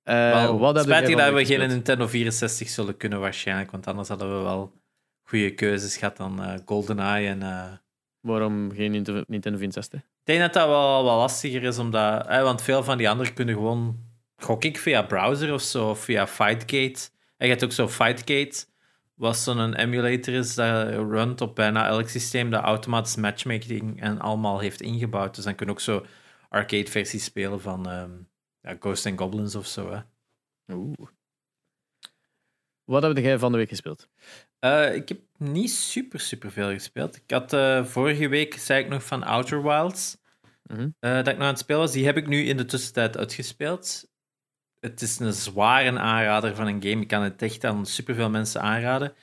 Wel, 0.03 0.73
jij 0.73 0.83
spijtig 0.83 1.15
dat 1.15 1.33
we 1.33 1.45
geen? 1.45 1.67
Nintendo 1.69 2.07
64 2.07 2.69
zullen 2.69 2.97
kunnen 2.97 3.19
waarschijnlijk, 3.19 3.71
want 3.71 3.87
anders 3.87 4.07
hadden 4.07 4.37
we 4.37 4.43
wel 4.43 4.73
goede 5.23 5.53
keuzes 5.53 5.97
gehad 5.97 6.17
dan 6.17 6.43
eh, 6.43 6.53
GoldenEye 6.65 7.27
en... 7.27 7.41
eh, 7.43 7.71
Waarom 8.19 8.71
geen 8.71 8.91
Nintendo 8.91 9.23
Nintendo 9.27 9.57
64? 9.57 9.99
Ik 9.99 10.05
denk 10.23 10.39
dat 10.39 10.53
dat 10.53 10.67
wel 10.67 11.03
wat 11.03 11.17
lastiger 11.17 11.63
is, 11.63 11.77
omdat, 11.77 12.27
want 12.27 12.61
veel 12.61 12.83
van 12.83 12.97
die 12.97 13.09
anderen 13.09 13.33
kunnen 13.33 13.55
gewoon, 13.55 13.99
gok 14.37 14.63
ik, 14.63 14.77
via 14.77 15.01
browser 15.01 15.53
of 15.53 15.61
zo, 15.61 15.89
of 15.89 15.99
via 15.99 16.27
Fightgate. 16.27 17.09
En 17.37 17.45
je 17.45 17.47
hebt 17.47 17.63
ook 17.63 17.71
zo 17.71 17.87
Fightgate, 17.87 18.65
wat 19.17 19.37
zo'n 19.37 19.73
emulator 19.73 20.33
is 20.33 20.55
dat 20.55 20.89
runt 20.89 21.41
op 21.41 21.55
bijna 21.55 21.87
elk 21.87 22.09
systeem 22.09 22.49
dat 22.49 22.63
automatisch 22.63 23.15
matchmaking 23.15 24.01
en 24.01 24.19
allemaal 24.19 24.59
heeft 24.59 24.81
ingebouwd. 24.81 25.35
Dus 25.35 25.43
dan 25.43 25.55
kun 25.55 25.65
je 25.65 25.71
ook 25.71 25.79
zo 25.79 26.05
arcade-versies 26.49 27.23
spelen 27.23 27.61
van 27.61 27.89
ehm 27.89 28.11
ja, 28.61 28.75
Ghosts 28.79 29.05
and 29.05 29.19
Goblins 29.19 29.55
of 29.55 29.67
zo. 29.67 29.91
Hè. 29.91 29.99
Oeh. 30.73 31.07
Wat 32.83 33.03
heb 33.03 33.17
jij 33.17 33.39
van 33.39 33.51
de 33.51 33.57
week 33.57 33.69
gespeeld? 33.69 34.09
Eh, 34.59 34.95
ik 34.95 35.07
heb 35.09 35.19
niet 35.37 35.71
super, 35.71 36.19
super 36.19 36.51
veel 36.51 36.69
gespeeld. 36.71 37.15
Ik 37.15 37.31
had 37.31 37.53
eh, 37.53 37.85
vorige 37.85 38.27
week, 38.27 38.53
zei 38.53 38.83
ik 38.83 38.89
nog 38.89 39.03
van 39.03 39.23
Outer 39.23 39.63
Wilds, 39.63 40.17
Mhm. 40.63 40.89
eh, 40.99 41.11
dat 41.15 41.27
ik 41.27 41.33
nog 41.33 41.41
aan 41.43 41.47
het 41.47 41.59
spelen 41.59 41.81
was. 41.81 41.91
Die 41.91 42.05
heb 42.05 42.17
ik 42.17 42.27
nu 42.27 42.43
in 42.43 42.57
de 42.57 42.65
tussentijd 42.65 43.17
uitgespeeld. 43.17 44.09
Het 44.79 45.01
is 45.01 45.19
een 45.19 45.33
zware 45.33 45.99
aanrader 45.99 46.55
van 46.55 46.67
een 46.67 46.83
game. 46.83 47.01
Ik 47.01 47.07
kan 47.07 47.21
het 47.21 47.41
echt 47.41 47.63
aan 47.63 47.85
superveel 47.85 48.29
mensen 48.29 48.61
aanraden. 48.61 49.13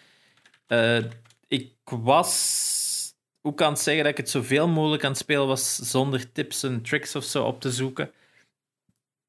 Eh, 0.66 1.04
ik 1.48 1.72
was 1.84 3.14
ook 3.42 3.62
aan 3.62 3.72
het 3.72 3.80
zeggen 3.80 4.02
dat 4.02 4.12
ik 4.12 4.18
het 4.18 4.30
zoveel 4.30 4.68
mogelijk 4.68 5.04
aan 5.04 5.10
het 5.10 5.18
spelen 5.18 5.46
was 5.46 5.76
zonder 5.76 6.32
tips 6.32 6.62
en 6.62 6.82
tricks 6.82 7.16
of 7.16 7.24
zo 7.24 7.44
op 7.44 7.60
te 7.60 7.72
zoeken. 7.72 8.10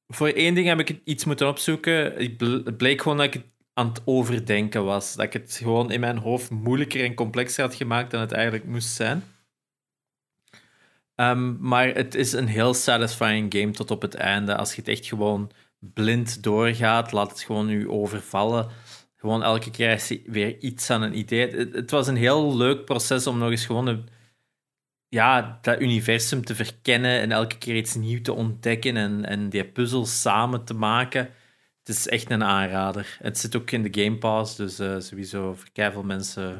Voor 0.07 0.27
één 0.27 0.53
ding 0.53 0.67
heb 0.67 0.79
ik 0.79 1.01
iets 1.03 1.25
moeten 1.25 1.47
opzoeken. 1.47 2.13
Het 2.13 2.77
bleek 2.77 3.01
gewoon 3.01 3.17
dat 3.17 3.25
ik 3.25 3.33
het 3.33 3.45
aan 3.73 3.87
het 3.87 4.01
overdenken 4.05 4.85
was. 4.85 5.15
Dat 5.15 5.25
ik 5.25 5.33
het 5.33 5.55
gewoon 5.55 5.91
in 5.91 5.99
mijn 5.99 6.17
hoofd 6.17 6.49
moeilijker 6.49 7.03
en 7.03 7.13
complexer 7.13 7.63
had 7.63 7.75
gemaakt 7.75 8.11
dan 8.11 8.21
het 8.21 8.31
eigenlijk 8.31 8.65
moest 8.65 8.89
zijn. 8.89 9.23
Ehm, 11.15 11.67
maar 11.67 11.87
het 11.87 12.15
is 12.15 12.33
een 12.33 12.47
heel 12.47 12.73
satisfying 12.73 13.53
game 13.53 13.71
tot 13.71 13.91
op 13.91 14.01
het 14.01 14.15
einde. 14.15 14.55
Als 14.55 14.75
je 14.75 14.81
het 14.81 14.89
echt 14.89 15.05
gewoon 15.05 15.51
blind 15.79 16.43
doorgaat, 16.43 17.11
laat 17.11 17.29
het 17.29 17.41
gewoon 17.41 17.69
u 17.69 17.89
overvallen. 17.89 18.67
Gewoon 19.15 19.43
elke 19.43 19.71
keer 19.71 19.91
is 19.91 20.09
er 20.09 20.19
weer 20.25 20.59
iets 20.59 20.89
aan 20.89 21.01
een 21.01 21.17
idee. 21.17 21.55
Het, 21.55 21.73
het 21.73 21.91
was 21.91 22.07
een 22.07 22.15
heel 22.15 22.57
leuk 22.57 22.85
proces 22.85 23.27
om 23.27 23.37
nog 23.37 23.49
eens 23.49 23.65
gewoon 23.65 23.87
een, 23.87 24.07
ja, 25.07 25.59
dat 25.61 25.81
universum 25.81 26.45
te 26.45 26.55
verkennen 26.55 27.19
en 27.19 27.31
elke 27.31 27.57
keer 27.57 27.75
iets 27.75 27.95
nieuws 27.95 28.21
te 28.21 28.33
ontdekken 28.33 28.97
en, 28.97 29.25
en 29.25 29.49
die 29.49 29.65
puzzels 29.65 30.21
samen 30.21 30.63
te 30.63 30.73
maken. 30.73 31.29
Het 31.83 31.95
is 31.95 32.07
echt 32.07 32.31
een 32.31 32.43
aanrader. 32.43 33.17
Het 33.21 33.37
zit 33.37 33.55
ook 33.55 33.71
in 33.71 33.83
de 33.83 34.03
Game 34.03 34.17
Pass, 34.17 34.55
dus 34.55 34.79
eh, 34.79 34.99
sowieso 34.99 35.53
voor 35.53 35.67
veel 35.73 36.03
mensen. 36.03 36.59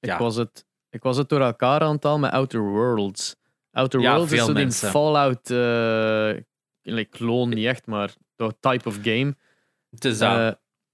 Ik, 0.00 0.12
was 0.12 0.36
het, 0.36 0.66
ik 0.90 1.02
was 1.02 1.16
het 1.16 1.28
door 1.28 1.40
elkaar 1.40 1.80
aan 1.80 1.94
het 1.94 2.04
halen 2.04 2.20
met 2.20 2.30
Outer 2.30 2.60
Worlds. 2.60 3.36
Outer 3.70 4.00
Ja, 4.00 4.10
Worlds 4.10 4.32
is 4.32 4.38
veel 4.38 4.46
zo 4.46 4.52
die 4.52 4.62
mensen. 4.62 4.90
Fallout 4.90 5.50
uh, 5.50 6.42
like, 6.92 7.10
kloon, 7.10 7.48
niet 7.48 7.66
echt, 7.66 7.86
maar 7.86 8.14
dat 8.36 8.56
type 8.60 8.88
of 8.88 8.98
game. 9.02 9.34
Het 9.90 10.04
is 10.04 10.18
dat. 10.18 10.36
Eh, 10.38 10.50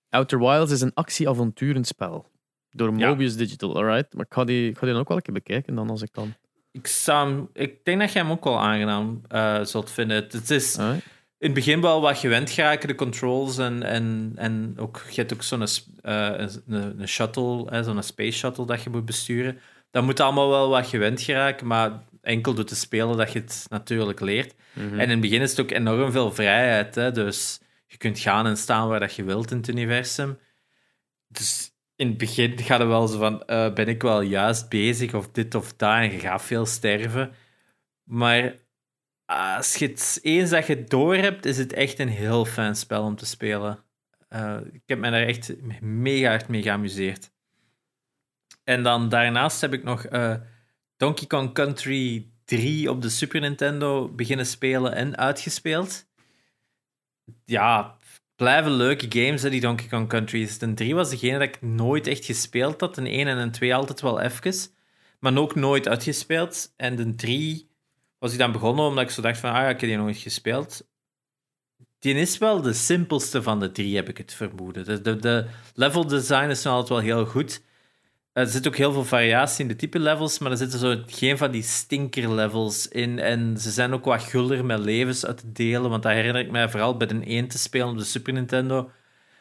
Outer 0.09 0.39
Wilds 0.39 0.73
is 0.73 0.81
een 0.81 0.95
actie-avonturenspel. 0.95 2.31
Door 2.71 2.97
Ja. 2.97 3.09
Mobius 3.09 3.37
Digital, 3.37 3.77
alright? 3.77 4.15
Maar 4.15 4.25
ik 4.25 4.33
ga, 4.35 4.45
die, 4.45 4.69
ik 4.69 4.75
ga 4.75 4.81
die 4.81 4.91
dan 4.91 5.01
ook 5.01 5.09
wel 5.09 5.17
een 5.17 5.23
keer 5.23 5.35
bekijken 5.35 5.75
dan 5.75 5.91
als 5.91 6.03
ik 6.03 6.13
kan. 6.13 6.35
ik, 6.73 6.87
ik 7.53 7.85
denk 7.85 8.01
dat 8.01 8.13
jij 8.13 8.23
hem 8.23 8.31
ook 8.31 8.45
wel 8.45 8.61
aangenaam 8.61 9.21
eh, 9.29 9.65
zult 9.65 9.91
vinden. 9.91 10.17
Het, 10.17 10.51
is 10.51 10.79
Alright. 10.79 11.05
in 11.39 11.47
het 11.47 11.55
begin 11.55 11.81
wel 11.81 12.01
wat 12.01 12.19
gewend 12.19 12.51
geraken, 12.51 12.89
de 12.89 12.95
controls 12.95 13.59
en, 13.59 13.83
en, 13.83 14.33
en 14.37 14.75
ook, 14.79 15.03
je 15.11 15.21
hebt 15.21 15.33
ook 15.33 15.43
zo'n 15.43 15.65
eh, 16.03 16.47
een, 16.67 17.09
shuttle, 17.09 17.83
zo'n 17.85 18.03
space 18.03 18.39
shuttle 18.39 18.67
dat 18.67 18.83
je 18.83 18.91
moet 18.91 19.05
besturen. 19.05 19.59
Dat 19.91 20.05
moet 20.05 20.21
allemaal 20.21 20.49
wel 20.49 20.69
wat 20.69 20.87
gewend 20.87 21.21
geraken, 21.21 21.67
maar 21.67 22.03
enkel 22.23 22.55
door 22.55 22.65
te 22.65 22.75
spelen 22.77 23.17
dat 23.17 23.33
je 23.33 23.39
het 23.39 23.67
natuurlijk 23.69 24.21
leert. 24.21 24.55
Mhm. 24.73 24.93
En 24.93 25.01
in 25.01 25.11
het 25.11 25.21
begin 25.21 25.41
is 25.41 25.51
het 25.51 25.61
ook 25.61 25.71
enorm 25.71 26.13
veel 26.13 26.33
vrijheid. 26.33 26.95
Hè? 26.95 27.13
Dus 27.13 27.61
je 27.87 27.97
kunt 27.97 28.19
gaan 28.19 28.47
en 28.47 28.57
staan 28.57 28.89
waar 28.89 29.01
dat 29.01 29.15
je 29.15 29.25
wilt 29.25 29.51
in 29.51 29.57
het 29.57 29.69
universum. 29.69 30.39
Dus 31.29 31.75
in 31.97 32.09
het 32.09 32.19
begin 32.19 32.59
gaat 32.59 32.79
het 32.79 32.89
wel 32.89 33.07
zo 33.07 33.19
van: 33.19 33.43
eh, 33.45 33.73
ben 33.73 33.89
ik 33.89 34.03
wel 34.03 34.21
juist 34.21 34.69
bezig 34.69 35.15
of 35.15 35.31
dit 35.31 35.55
of 35.55 35.73
dat? 35.73 35.95
En 35.97 36.13
je 36.13 36.19
gaat 36.19 36.43
veel 36.43 36.67
sterven. 36.67 37.33
Maar 38.05 38.55
als 39.25 39.75
je 39.77 39.87
het 39.87 40.19
eens 40.23 40.51
dat 40.51 40.67
je 40.67 40.75
het 40.75 40.91
door 40.91 41.15
hebt, 41.17 41.45
is 41.47 41.59
het 41.59 41.73
echt 41.73 41.99
een 41.99 42.09
heel 42.09 42.45
fijn 42.45 42.77
spel 42.77 43.05
om 43.05 43.17
te 43.17 43.27
spelen. 43.27 43.79
eh, 44.29 44.59
ik 44.73 44.83
heb 44.87 44.99
me 44.99 45.11
daar 45.11 45.23
echt 45.23 45.63
mega 45.81 46.29
hard 46.29 46.49
mee 46.49 46.63
geamuseerd. 46.63 47.31
En 48.65 48.83
dan 48.83 49.09
daarnaast 49.09 49.61
heb 49.61 49.73
ik 49.73 49.83
nog 49.83 50.11
uh, 50.11 50.35
Donkey 51.01 51.27
Kong 51.27 51.53
Country 51.53 52.27
3 52.45 52.91
op 52.91 53.03
de 53.03 53.09
Super 53.09 53.41
Nintendo 53.41 54.09
beginnen 54.09 54.47
spelen 54.47 54.95
en 54.95 55.17
uitgespeeld. 55.17 56.07
Ja, 57.45 57.97
blijven 58.37 58.73
leuke 58.73 59.07
games, 59.09 59.43
hè, 59.43 59.51
die 59.51 59.61
Donkey 59.61 59.89
Kong 59.89 60.09
Country. 60.09 60.49
De 60.59 60.75
3 60.75 60.95
was 60.95 61.11
degene 61.11 61.39
dat 61.39 61.49
ik 61.49 61.63
nooit 61.63 62.07
echt 62.07 62.25
gespeeld 62.25 62.81
had. 62.81 62.95
De 62.95 63.09
1 63.09 63.27
en 63.27 63.47
de 63.47 63.51
2 63.51 63.75
altijd 63.75 64.01
wel 64.01 64.21
even. 64.21 64.71
Maar 65.21 65.37
ook 65.37 65.55
nooit 65.55 65.89
uitgespeeld. 65.89 66.73
En 66.77 66.97
de 66.97 67.15
3 67.15 67.71
was 68.19 68.33
ik 68.33 68.39
dan 68.39 68.53
begonnen 68.53 68.85
omdat 68.85 69.05
ik 69.05 69.11
zo 69.11 69.23
dacht 69.23 69.39
van, 69.39 69.51
ah 69.51 69.57
ja, 69.57 69.69
ik 69.69 69.81
heb 69.81 69.89
die 69.89 69.99
nog 69.99 70.07
niet 70.07 70.17
gespeeld. 70.17 70.89
Die 71.99 72.15
is 72.15 72.39
wel 72.39 72.63
de 72.63 72.73
simpelste 72.73 73.43
van 73.43 73.61
de 73.61 73.73
drie, 73.73 73.97
heb 73.97 74.09
ik 74.09 74.19
het 74.19 74.35
vermoeden. 74.35 74.85
De, 74.85 75.01
de, 75.01 75.17
de 75.17 75.47
level 75.75 76.07
design 76.07 76.49
is 76.49 76.63
nog 76.63 76.75
altijd 76.75 76.89
wel 76.89 77.17
heel 77.17 77.27
goed. 77.27 77.63
Er 78.41 78.47
zit 78.47 78.67
ook 78.67 78.77
heel 78.77 78.93
veel 78.93 79.05
variatie 79.05 79.63
in 79.63 79.69
de 79.69 79.77
type 79.77 79.99
levels, 79.99 80.39
maar 80.39 80.51
er 80.51 80.57
zitten 80.57 80.79
zo 80.79 81.03
geen 81.07 81.39
van 81.39 81.51
die 81.51 81.63
stinker 81.63 82.33
levels 82.35 82.89
in. 82.89 83.19
En 83.19 83.59
ze 83.59 83.71
zijn 83.71 83.93
ook 83.93 84.05
wat 84.05 84.23
gulder 84.23 84.65
met 84.65 84.79
levens 84.79 85.27
uit 85.27 85.39
te 85.39 85.53
delen. 85.53 85.91
Want 85.91 86.03
dat 86.03 86.13
herinner 86.13 86.43
ik 86.43 86.51
mij 86.51 86.69
vooral 86.69 86.97
bij 86.97 87.07
de 87.07 87.21
1 87.25 87.49
te 87.49 87.59
spelen 87.59 87.89
op 87.89 87.99
de 87.99 88.05
Super 88.05 88.33
Nintendo. 88.33 88.91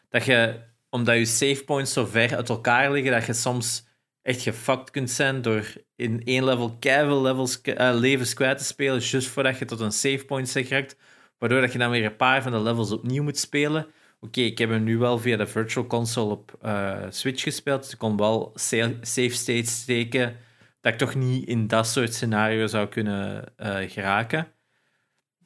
Dat 0.10 0.26
je, 0.26 0.60
omdat 0.90 1.16
je 1.16 1.26
save 1.26 1.64
points 1.64 1.94
zo 1.94 2.06
ver 2.06 2.36
uit 2.36 2.50
elkaar 2.50 2.92
liggen, 2.92 3.12
dat 3.12 3.26
je 3.26 3.34
soms 3.34 3.88
echt 4.22 4.42
gefucked 4.42 4.92
kunt 4.92 5.10
zijn 5.10 5.42
door 5.42 5.74
in 5.96 6.22
één 6.24 6.44
level 6.44 6.78
keihard 6.80 7.22
levels, 7.22 7.60
uh, 7.64 7.92
levens 7.94 8.34
kwijt 8.34 8.58
te 8.58 8.64
spelen, 8.64 9.00
juist 9.00 9.28
voordat 9.28 9.58
je 9.58 9.66
tot 9.66 9.80
een 9.80 9.92
save 9.92 10.26
point 10.26 10.50
zegt. 10.50 10.98
Waardoor 11.38 11.62
dat 11.62 11.72
je 11.72 11.78
dan 11.78 11.90
weer 11.90 12.06
een 12.06 12.16
paar 12.16 12.42
van 12.42 12.52
de 12.52 12.60
levels 12.60 12.92
opnieuw 12.92 13.24
moet 13.24 13.38
spelen. 13.38 13.88
Oké, 14.22 14.42
ik 14.42 14.58
heb 14.58 14.70
hem 14.70 14.84
nu 14.84 14.98
wel 14.98 15.20
via 15.20 15.38
de 15.38 15.48
Virtual 15.48 15.88
Console 15.88 16.32
op 16.32 16.58
uh, 16.66 17.06
Switch 17.10 17.44
gespeeld. 17.44 17.82
Dus 17.82 17.92
ik 17.92 17.98
kon 17.98 18.18
wel 18.18 18.52
save 18.54 19.30
states 19.32 19.82
steken. 19.82 20.38
Dat 20.82 20.94
ik 20.94 21.00
toch 21.00 21.16
niet 21.16 21.48
in 21.48 21.68
dat 21.68 21.88
soort 21.88 22.14
scenario's 22.14 22.72
zou 22.72 22.88
kunnen 22.88 23.54
uh, 23.58 23.90
geraken. 23.90 24.48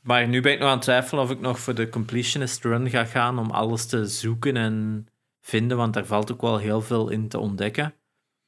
Maar 0.02 0.28
nu 0.28 0.42
ben 0.42 0.54
ik 0.54 0.60
nog 0.60 0.68
aan 0.68 0.74
het 0.74 0.84
twijfelen 0.84 1.24
of 1.24 1.32
ik 1.32 1.40
nog 1.40 1.60
voor 1.60 1.76
de 1.76 1.90
completionist 1.90 2.64
run 2.64 2.90
ga 2.90 3.06
gaan 3.06 3.40
om 3.40 3.52
alles 3.52 3.86
te 3.86 4.06
zoeken 4.06 4.58
en 4.58 5.08
vinden, 5.42 5.78
want 5.78 5.94
daar 5.94 6.06
valt 6.06 6.32
ook 6.32 6.42
wel 6.42 6.58
heel 6.58 6.82
veel 6.82 7.10
in 7.10 7.28
te 7.28 7.40
ontdekken. 7.40 7.94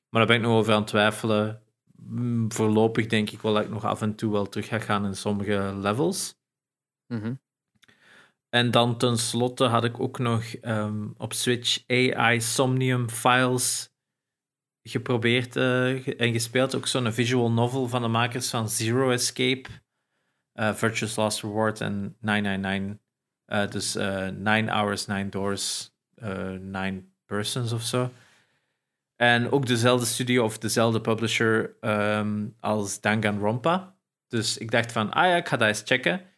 Maar 0.09 0.25
daar 0.25 0.27
ben 0.27 0.35
ik 0.35 0.41
nog 0.41 0.57
over 0.59 0.73
aan 0.73 0.79
het 0.79 0.87
twijfelen. 0.87 1.61
Mm, 1.95 2.51
voorlopig 2.51 3.07
denk 3.07 3.29
ik 3.29 3.41
wel 3.41 3.53
dat 3.53 3.63
ik 3.63 3.69
nog 3.69 3.85
af 3.85 4.01
en 4.01 4.15
toe 4.15 4.31
wel 4.31 4.49
terug 4.49 4.67
ga 4.67 4.79
gaan 4.79 5.05
in 5.05 5.15
sommige 5.15 5.73
levels. 5.75 6.37
Mm 7.07 7.43
en 8.55 8.71
dan 8.71 8.97
tenslotte 8.97 9.63
had 9.63 9.83
ik 9.83 9.99
ook 9.99 10.19
nog 10.19 10.43
um, 10.61 11.13
op 11.17 11.33
Switch 11.33 11.83
AI 11.87 12.41
Somnium 12.41 13.09
Files 13.09 13.93
geprobeerd 14.81 15.55
uh, 15.55 16.21
en 16.21 16.31
gespeeld. 16.31 16.75
Ook 16.75 16.87
zo'n 16.87 17.13
visual 17.13 17.51
novel 17.51 17.87
van 17.87 18.01
de 18.01 18.07
makers 18.07 18.49
van 18.49 18.69
Zero 18.69 19.11
Escape, 19.11 19.69
uh, 20.53 20.73
Virtuous 20.73 21.15
Last 21.15 21.41
Reward 21.41 21.81
en 21.81 22.15
999. 22.19 23.03
Uh, 23.47 23.63
eh, 23.63 23.71
dus 23.71 23.93
9 24.39 24.69
Hours, 24.69 25.05
9 25.05 25.29
Doors, 25.29 25.91
9 26.15 27.13
Persons 27.25 27.71
of 27.71 27.81
zo. 27.81 28.11
En 29.15 29.51
ook 29.51 29.65
dezelfde 29.65 30.05
studio 30.05 30.43
of 30.43 30.57
dezelfde 30.57 31.01
publisher 31.01 31.75
um, 31.81 32.55
als 32.59 33.01
Danganronpa. 33.01 33.95
Dus 34.27 34.57
ik 34.57 34.71
dacht 34.71 34.91
van, 34.91 35.11
ah 35.11 35.25
ja, 35.25 35.35
ik 35.35 35.47
ga 35.47 35.57
dat 35.57 35.67
eens 35.67 35.81
checken 35.85 36.33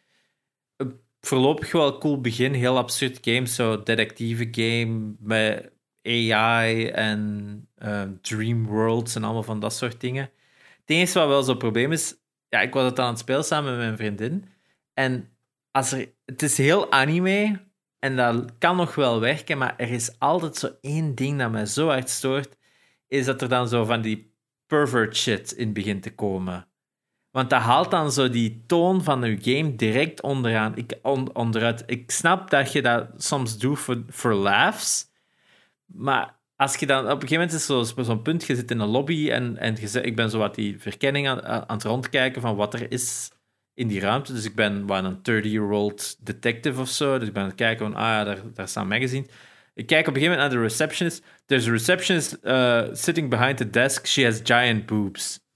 voorlopig 1.20 1.72
wel 1.72 1.86
een 1.86 2.00
cool 2.00 2.20
begin. 2.20 2.52
Heel 2.52 2.76
absurd 2.76 3.18
game. 3.20 3.46
Zo 3.46 3.82
detectieve 3.82 4.48
game 4.50 5.14
met 5.18 5.72
AI 6.02 6.86
en 6.86 7.68
uh, 7.82 8.02
Dream 8.20 8.66
Worlds 8.66 9.14
en 9.14 9.24
allemaal 9.24 9.42
van 9.42 9.60
dat 9.60 9.74
soort 9.74 10.00
dingen. 10.00 10.30
Het 10.80 10.96
enige 10.96 11.18
wat 11.18 11.28
wel 11.28 11.42
zo'n 11.42 11.58
probleem 11.58 11.92
is, 11.92 12.14
ja, 12.48 12.60
ik 12.60 12.74
was 12.74 12.84
het 12.84 12.98
aan 12.98 13.08
het 13.08 13.18
spelen 13.18 13.44
samen 13.44 13.70
met 13.70 13.78
mijn 13.78 13.96
vriendin. 13.96 14.44
En 14.94 15.36
als 15.70 15.92
er, 15.92 16.12
het 16.24 16.42
is 16.42 16.56
heel 16.56 16.92
anime 16.92 17.66
en 17.98 18.16
dat 18.16 18.58
kan 18.58 18.76
nog 18.76 18.94
wel 18.94 19.20
werken, 19.20 19.58
maar 19.58 19.74
er 19.76 19.90
is 19.90 20.18
altijd 20.18 20.56
zo 20.56 20.70
één 20.80 21.14
ding 21.14 21.38
dat 21.38 21.50
mij 21.50 21.66
zo 21.66 21.88
hard 21.88 22.08
stoort, 22.08 22.56
is 23.06 23.24
dat 23.24 23.42
er 23.42 23.48
dan 23.48 23.68
zo 23.68 23.84
van 23.84 24.00
die 24.00 24.34
pervert 24.66 25.16
shit 25.16 25.52
in 25.52 25.72
begint 25.72 26.02
te 26.02 26.14
komen. 26.14 26.67
Want 27.38 27.50
dat 27.50 27.60
haalt 27.60 27.90
dan 27.90 28.12
zo 28.12 28.30
die 28.30 28.64
toon 28.66 29.04
van 29.04 29.22
je 29.22 29.38
game 29.40 29.76
direct 29.76 30.22
onderaan. 30.22 30.76
Ik, 30.76 30.98
onderuit. 31.32 31.82
Ik 31.86 32.10
snap 32.10 32.50
dat 32.50 32.72
je 32.72 32.82
dat 32.82 33.08
soms 33.16 33.58
doet 33.58 33.78
voor, 33.78 34.02
voor 34.08 34.34
laughs. 34.34 35.06
Maar 35.86 36.34
als 36.56 36.76
je 36.76 36.86
dan 36.86 36.98
op 36.98 37.04
een 37.04 37.28
gegeven 37.28 37.36
moment 37.36 37.52
is 37.52 37.66
zo'n 37.66 38.04
zo 38.04 38.16
punt, 38.16 38.46
je 38.46 38.54
zit 38.54 38.70
in 38.70 38.80
een 38.80 38.88
lobby 38.88 39.30
en, 39.30 39.56
en 39.56 39.76
je 39.80 40.00
ik 40.00 40.16
ben 40.16 40.30
zo 40.30 40.38
wat 40.38 40.54
die 40.54 40.80
verkenning 40.80 41.28
aan, 41.28 41.42
aan 41.42 41.76
het 41.76 41.84
rondkijken 41.84 42.40
van 42.40 42.56
wat 42.56 42.74
er 42.74 42.90
is 42.92 43.30
in 43.74 43.88
die 43.88 44.00
ruimte. 44.00 44.32
Dus 44.32 44.44
ik 44.44 44.54
ben 44.54 44.86
wat 44.86 45.04
een 45.04 45.18
30-year-old 45.18 46.16
detective 46.26 46.80
of 46.80 46.88
zo. 46.88 47.18
Dus 47.18 47.28
ik 47.28 47.34
ben 47.34 47.42
aan 47.42 47.48
het 47.48 47.58
kijken 47.58 47.86
van, 47.86 47.94
ah 47.94 48.02
ja, 48.02 48.24
daar, 48.24 48.38
daar 48.54 48.68
staan 48.68 48.88
magazines. 48.88 49.28
Ik 49.74 49.86
kijk 49.86 50.08
op 50.08 50.14
een 50.14 50.20
gegeven 50.20 50.38
moment 50.38 50.52
naar 50.52 50.62
de 50.62 50.68
receptionist. 50.68 51.24
There's 51.46 51.66
a 51.66 51.70
receptionist 51.70 52.38
uh, 52.42 52.82
sitting 52.92 53.30
behind 53.30 53.56
the 53.56 53.70
desk. 53.70 54.06
She 54.06 54.24
has 54.24 54.40
giant 54.42 54.86
boobs. 54.86 55.46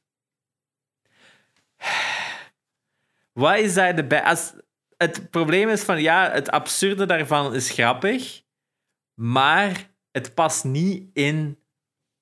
Wat 3.33 3.59
is 3.59 3.75
daar 3.75 3.97
de 3.97 4.05
bij? 4.05 4.23
Als, 4.23 4.53
het 4.97 5.31
probleem 5.31 5.69
is 5.69 5.83
van 5.83 6.03
ja, 6.03 6.31
het 6.31 6.51
absurde 6.51 7.07
daarvan 7.07 7.55
is 7.55 7.71
grappig, 7.71 8.43
maar 9.15 9.91
het 10.11 10.35
past 10.35 10.65
niet 10.65 11.05
in 11.13 11.59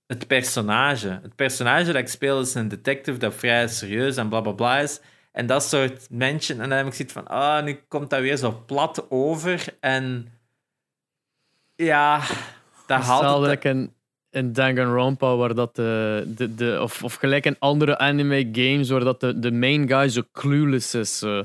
het 0.07 0.27
personage. 0.27 1.19
Het 1.23 1.37
personage 1.37 1.85
dat 1.85 2.03
ik 2.03 2.09
speel 2.09 2.41
is 2.41 2.55
een 2.55 2.69
detective 2.69 3.19
dat 3.19 3.35
vrij 3.35 3.69
serieus 3.69 4.17
en 4.17 4.29
bla 4.29 4.41
bla 4.41 4.53
bla 4.53 4.79
is. 4.79 5.01
En 5.33 5.47
dat 5.47 5.65
soort 5.65 6.11
mensen. 6.11 6.61
En 6.61 6.69
dan 6.69 6.79
heb 6.79 6.87
ik 6.87 6.95
zoiets 6.95 7.15
van, 7.15 7.27
ah, 7.27 7.59
oh, 7.59 7.65
nu 7.65 7.75
komt 7.89 8.11
dat 8.11 8.21
weer 8.21 8.37
zo 8.37 8.63
plat 8.67 9.07
over. 9.11 9.77
En 9.81 10.33
ja, 11.75 12.23
dat 12.87 13.03
haalt 13.03 13.47
het... 13.47 13.65
een 13.65 13.95
in 14.31 14.53
Danganronpa, 14.53 15.37
waar 15.37 15.55
dat 15.55 15.77
de, 15.77 16.23
de, 16.27 16.55
de 16.55 16.79
of, 16.83 17.05
of 17.05 17.15
gelijk 17.15 17.47
in 17.47 17.57
andere 17.59 17.99
anime 17.99 18.49
games, 18.53 18.91
waar 18.91 19.05
dat 19.05 19.21
de, 19.21 19.39
de 19.39 19.53
main 19.53 19.89
guy 19.89 20.09
zo 20.09 20.23
clueless 20.33 20.95
is. 20.95 21.23
Uh, 21.23 21.41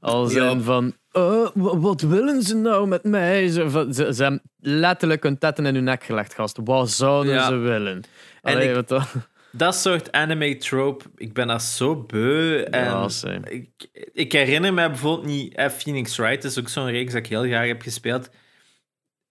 al 0.00 0.26
zijn 0.26 0.62
van, 0.62 0.94
uh, 1.12 1.48
wat 1.54 2.00
willen 2.00 2.42
ze 2.42 2.56
nou 2.56 2.88
met 2.88 3.04
mij? 3.04 3.48
Ze, 3.48 3.86
ze, 3.92 4.14
ze 4.14 4.22
hebben 4.22 4.42
letterlijk 4.60 5.22
hun 5.22 5.38
tetten 5.38 5.66
in 5.66 5.74
hun 5.74 5.84
nek 5.84 6.04
gelegd, 6.04 6.34
gast. 6.34 6.58
Wat 6.64 6.90
zouden 6.90 7.44
ze 7.44 7.56
willen? 7.56 8.02
en 8.42 8.76
ik, 8.76 8.88
dat 9.50 9.76
soort 9.76 10.12
anime 10.12 10.56
trope, 10.56 11.04
ik 11.16 11.32
ben 11.32 11.46
dat 11.46 11.62
zo 11.62 11.96
beu. 11.96 12.62
En 12.62 12.84
ja, 12.84 13.08
ik, 13.44 13.68
ik, 14.12 14.32
herinner 14.32 14.74
me 14.74 14.88
bijvoorbeeld 14.88 15.26
niet, 15.26 15.60
F 15.60 15.72
Phoenix 15.72 16.16
Wright 16.16 16.44
is 16.44 16.58
ook 16.58 16.68
zo'n 16.68 16.90
reeks 16.90 17.12
dat 17.12 17.24
ik 17.24 17.30
heel 17.30 17.44
graag 17.44 17.66
heb 17.66 17.82
gespeeld 17.82 18.30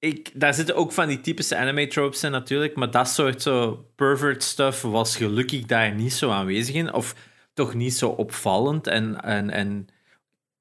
ik, 0.01 0.31
daar 0.33 0.53
zitten 0.53 0.75
ook 0.75 0.91
van 0.91 1.07
die 1.07 1.21
typische 1.21 1.57
anime 1.57 1.87
tropes 1.87 2.23
in 2.23 2.31
natuurlijk, 2.31 2.75
maar 2.75 2.91
dat 2.91 3.07
soort 3.07 3.41
zo 3.41 3.85
pervert 3.95 4.43
stuff 4.43 4.81
was 4.81 5.15
gelukkig 5.15 5.65
daar 5.65 5.93
niet 5.93 6.13
zo 6.13 6.29
aanwezig 6.29 6.75
in, 6.75 6.93
of 6.93 7.15
toch 7.53 7.73
niet 7.73 7.93
zo 7.93 8.09
opvallend. 8.09 8.87
En, 8.87 9.21
en, 9.21 9.49
en 9.49 9.87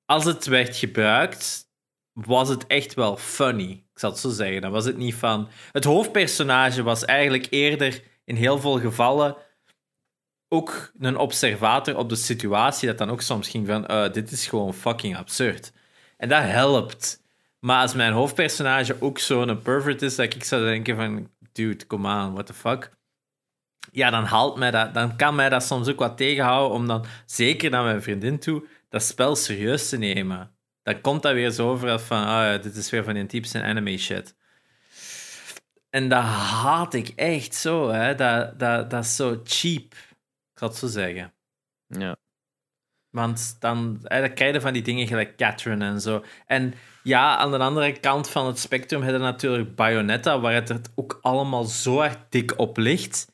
als 0.07 0.25
het 0.25 0.47
werd 0.47 0.77
gebruikt, 0.77 1.69
was 2.13 2.49
het 2.49 2.67
echt 2.67 2.95
wel 2.95 3.17
funny. 3.17 3.71
Ik 3.71 3.99
zal 3.99 4.11
het 4.11 4.19
zo 4.19 4.29
zeggen. 4.29 4.61
Dan 4.61 4.71
was 4.71 4.85
het 4.85 4.97
niet 4.97 5.15
van. 5.15 5.49
Het 5.73 5.85
hoofdpersonage 5.85 6.83
was 6.83 7.05
eigenlijk 7.05 7.47
eerder 7.51 8.03
in 8.25 8.37
heel 8.37 8.59
veel 8.59 8.81
gevallen 8.81 9.37
ook 10.49 10.93
een 10.99 11.17
observator 11.17 11.97
op 11.97 12.09
de 12.09 12.17
situatie, 12.17 12.89
dat 12.89 12.99
dan 12.99 13.11
ook 13.11 13.21
soms 13.21 13.49
ging 13.49 13.67
van: 13.67 13.91
uh, 13.91 14.13
dit 14.13 14.31
is 14.31 14.47
gewoon 14.47 14.75
fucking 14.75 15.17
absurd. 15.17 15.73
En 16.17 16.29
dat 16.29 16.43
helpt. 16.43 17.23
Maar 17.61 17.81
als 17.81 17.95
mijn 17.95 18.13
hoofdpersonage 18.13 18.97
ook 19.01 19.19
zo'n 19.19 19.63
pervert 19.63 20.03
is, 20.03 20.17
dat 20.17 20.35
ik 20.35 20.45
zou 20.45 20.65
denken 20.65 20.97
van, 20.97 21.31
dude, 21.53 21.87
come 21.87 22.25
on, 22.25 22.33
what 22.33 22.47
the 22.47 22.55
fuck. 22.55 22.91
Ja, 23.93 24.11
dan 24.11 24.25
haalt 24.25 24.57
mij 24.57 24.71
dat, 24.71 24.95
dan 24.95 25.17
kan 25.17 25.35
mij 25.35 25.49
dat 25.49 25.65
soms 25.65 25.89
ook 25.89 25.99
wat 25.99 26.17
tegenhouden 26.17 26.77
om 26.77 26.87
dan, 26.87 27.05
zeker 27.27 27.71
naar 27.71 27.85
mijn 27.85 28.03
vriendin 28.03 28.39
toe, 28.39 28.67
dat 28.89 29.03
spel 29.03 29.37
serieus 29.37 29.89
te 29.89 29.99
nemen. 29.99 30.55
Dan 30.83 31.01
komt 31.01 31.23
dat 31.23 31.33
weer 31.33 31.51
zo 31.51 31.71
over 31.71 31.99
van, 31.99 32.25
ah, 32.25 32.63
dit 32.63 32.77
is 32.77 32.91
weer 32.91 33.05
van 33.05 33.15
die 33.15 33.27
typische 33.27 33.63
anime 33.63 33.99
shit. 33.99 34.35
En 35.91 36.09
dat 36.09 36.23
haat 36.23 36.95
ik 36.95 37.09
echt 37.09 37.55
zo, 37.55 37.91
hè. 37.91 38.15
Dat, 38.15 38.59
dat, 38.59 38.91
dat 38.91 39.05
is 39.05 39.17
zo 39.17 39.41
cheap. 39.45 39.93
Ik 40.53 40.59
zal 40.59 40.69
het 40.69 40.77
zo 40.77 40.87
zeggen. 40.87 41.33
Ja. 41.87 42.17
Want 43.11 43.57
dan, 43.61 43.99
dan 44.03 44.35
krijg 44.35 44.55
je 44.55 44.61
van 44.61 44.73
die 44.73 44.83
dingen 44.83 45.07
gelijk 45.07 45.37
Catherine 45.37 45.85
en 45.85 46.01
zo. 46.01 46.25
En 46.47 46.75
ja, 47.03 47.37
aan 47.37 47.51
de 47.51 47.59
andere 47.59 48.01
kant 48.01 48.29
van 48.29 48.47
het 48.47 48.59
spectrum 48.59 49.03
heb 49.03 49.15
je 49.15 49.21
natuurlijk 49.21 49.75
Bayonetta, 49.75 50.41
waar 50.41 50.55
het 50.55 50.91
ook 50.95 51.19
allemaal 51.23 51.65
zo 51.65 51.97
hard 51.97 52.19
dik 52.29 52.59
op 52.59 52.77
ligt. 52.77 53.33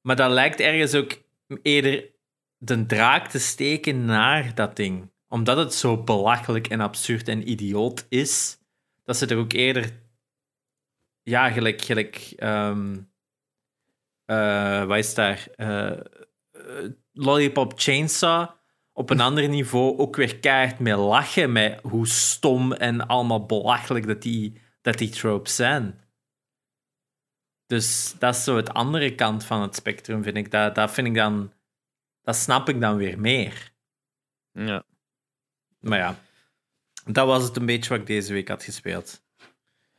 Maar 0.00 0.16
dat 0.16 0.30
lijkt 0.30 0.60
ergens 0.60 0.94
ook 0.94 1.22
eerder 1.62 2.10
de 2.56 2.86
draak 2.86 3.28
te 3.28 3.38
steken 3.38 4.04
naar 4.04 4.54
dat 4.54 4.76
ding. 4.76 5.10
Omdat 5.28 5.56
het 5.56 5.74
zo 5.74 6.02
belachelijk 6.02 6.68
en 6.68 6.80
absurd 6.80 7.28
en 7.28 7.50
idioot 7.50 8.06
is, 8.08 8.58
dat 9.04 9.16
ze 9.16 9.26
er 9.26 9.36
ook 9.36 9.52
eerder 9.52 9.90
ja, 11.22 11.50
gelijk, 11.50 11.82
gelijk 11.82 12.34
eh, 14.28 14.84
wat 14.84 14.98
is 14.98 15.14
daar? 15.14 15.48
Eh, 15.56 15.90
eh, 15.90 16.00
Lollipop 17.12 17.72
Chainsaw 17.76 18.48
op 18.98 19.10
een 19.10 19.20
ander 19.20 19.48
niveau 19.48 19.98
ook 19.98 20.16
weer 20.16 20.38
keihard 20.38 20.78
mee 20.78 20.96
lachen 20.96 21.52
met 21.52 21.80
hoe 21.82 22.06
stom 22.06 22.72
en 22.72 23.06
allemaal 23.06 23.46
belachelijk 23.46 24.06
dat 24.06 24.22
die, 24.22 24.60
dat 24.80 24.98
die 24.98 25.08
tropes 25.08 25.56
zijn. 25.56 26.00
Dus 27.66 28.14
dat 28.18 28.34
is 28.34 28.44
zo 28.44 28.56
het 28.56 28.72
andere 28.72 29.14
kant 29.14 29.44
van 29.44 29.62
het 29.62 29.74
spectrum, 29.74 30.22
vind 30.22 30.36
ik. 30.36 30.50
Dat, 30.50 30.74
dat 30.74 30.90
vind 30.90 31.06
ik 31.06 31.14
dan... 31.14 31.52
Dat 32.22 32.36
snap 32.36 32.68
ik 32.68 32.80
dan 32.80 32.96
weer 32.96 33.20
meer. 33.20 33.72
Ja. 34.52 34.82
Maar 35.80 35.98
ja, 35.98 36.18
dat 37.04 37.26
was 37.26 37.42
het 37.42 37.56
een 37.56 37.66
beetje 37.66 37.90
wat 37.90 37.98
ik 37.98 38.06
deze 38.06 38.32
week 38.32 38.48
had 38.48 38.62
gespeeld. 38.62 39.22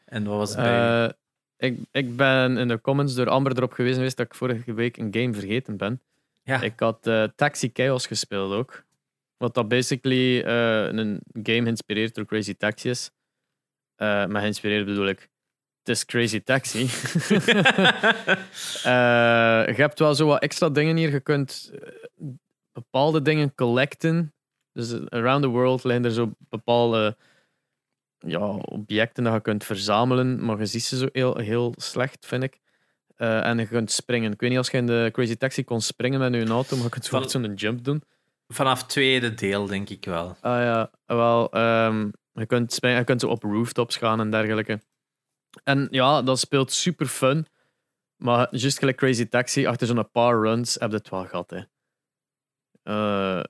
En 0.05 0.23
wat 0.23 0.37
was 0.37 0.49
het 0.49 0.59
bij 0.59 1.05
Eh, 1.05 1.13
ik, 1.57 1.79
ik 1.91 2.15
ben 2.15 2.57
in 2.57 2.67
de 2.67 2.81
comments 2.81 3.15
door 3.15 3.29
Amber 3.29 3.57
erop 3.57 3.73
geweest 3.73 3.95
geweest 3.95 4.17
dat 4.17 4.25
ik 4.25 4.35
vorige 4.35 4.73
week 4.73 4.97
een 4.97 5.13
game 5.13 5.33
vergeten 5.33 5.77
ben. 5.77 6.01
Ja. 6.43 6.61
Ik 6.61 6.79
had 6.79 7.07
eh, 7.07 7.23
Taxi 7.35 7.69
Chaos 7.73 8.07
gespeeld 8.07 8.53
ook. 8.53 8.87
Wat 9.39 9.53
dat 9.53 9.67
basically 9.67 10.41
eh, 10.41 10.85
een 10.85 11.21
game 11.33 11.63
geïnspireerd 11.63 12.15
door 12.15 12.25
Crazy 12.25 12.53
Taxi 12.53 12.89
is. 12.89 13.11
Eh 13.95 14.25
maar 14.25 14.41
geïnspireerd 14.41 14.85
bedoel 14.85 15.07
ik, 15.07 15.29
het 15.79 15.89
is 15.89 16.05
Crazy 16.05 16.41
Taxi. 16.41 16.87
Eh, 18.83 19.65
je 19.67 19.81
hebt 19.81 19.99
wel 19.99 20.15
zo 20.15 20.25
wat 20.25 20.41
extra 20.41 20.69
dingen 20.69 20.95
hier. 20.95 21.11
Je 21.11 21.19
kunt 21.19 21.71
bepaalde 22.71 23.21
dingen 23.21 23.55
collecten. 23.55 24.33
Dus 24.73 24.93
around 25.09 25.41
the 25.41 25.47
world 25.47 25.83
liggen 25.83 26.05
er 26.05 26.11
zo 26.11 26.31
bepaalde 26.49 27.17
ja, 28.17 28.47
objecten 28.49 29.23
dat 29.23 29.33
je 29.33 29.41
kunt 29.41 29.63
verzamelen, 29.63 30.45
maar 30.45 30.59
je 30.59 30.65
ziet 30.65 30.83
ze 30.83 30.97
zo 30.97 31.07
heel, 31.11 31.37
heel 31.37 31.73
slecht, 31.77 32.25
vind 32.25 32.43
ik. 32.43 32.59
En 33.15 33.57
je 33.57 33.67
kunt 33.67 33.91
springen. 33.91 34.31
Ik 34.31 34.39
weet 34.39 34.49
niet 34.49 34.57
als 34.57 34.69
je 34.69 34.77
in 34.77 34.87
de 34.87 35.09
Crazy 35.11 35.35
Taxi 35.35 35.63
kon 35.63 35.81
springen 35.81 36.19
met 36.19 36.33
je 36.33 36.45
auto, 36.45 36.75
maar 36.75 36.85
je 36.85 37.09
kunt 37.09 37.31
zo'n 37.31 37.53
jump 37.53 37.83
doen. 37.83 38.03
Vanaf 38.53 38.85
tweede 38.85 39.33
deel, 39.33 39.65
denk 39.65 39.89
ik 39.89 40.05
wel. 40.05 40.37
Ah 40.41 40.61
ja, 40.61 40.91
wel, 41.05 41.51
ehm, 41.51 42.09
je, 42.31 42.45
kunt 42.45 42.77
je 42.81 43.03
kunt 43.03 43.23
op 43.23 43.43
rooftops 43.43 43.97
gaan 43.97 44.19
en 44.19 44.31
dergelijke. 44.31 44.81
En 45.63 45.87
ja, 45.91 46.21
dat 46.21 46.39
speelt 46.39 46.71
super 46.71 47.05
fun. 47.05 47.47
Maar 48.23 48.47
juist 48.55 48.79
gelijk 48.79 48.97
Crazy 48.97 49.25
Taxi, 49.25 49.65
achter 49.65 49.87
zo'n 49.87 50.11
paar 50.11 50.41
runs 50.41 50.75
heb 50.75 50.89
je 50.89 50.97
het 50.97 51.09
wel 51.09 51.25
gehad. 51.25 51.49
Hè. 51.49 51.61
Eh, 52.83 53.43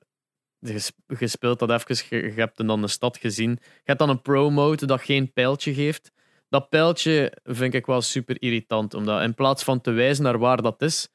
je, 0.59 0.79
sp- 0.79 1.19
je 1.19 1.27
speelt 1.27 1.59
dat 1.59 1.69
even, 1.69 2.05
je, 2.09 2.23
je 2.23 2.39
hebt 2.41 2.67
dan 2.67 2.81
de 2.81 2.87
stad 2.87 3.17
gezien. 3.17 3.51
Je 3.61 3.83
hebt 3.83 3.99
dan 3.99 4.09
een 4.09 4.21
pro-mode 4.21 4.85
dat 4.85 5.01
geen 5.01 5.33
pijltje 5.33 5.73
geeft. 5.73 6.11
Dat 6.49 6.69
pijltje 6.69 7.37
vind 7.43 7.73
ik 7.73 7.85
wel 7.85 8.01
super 8.01 8.41
irritant, 8.41 8.93
omdat 8.93 9.21
in 9.21 9.33
plaats 9.33 9.63
van 9.63 9.81
te 9.81 9.91
wijzen 9.91 10.23
naar 10.23 10.39
waar 10.39 10.61
dat 10.61 10.81
is, 10.81 11.09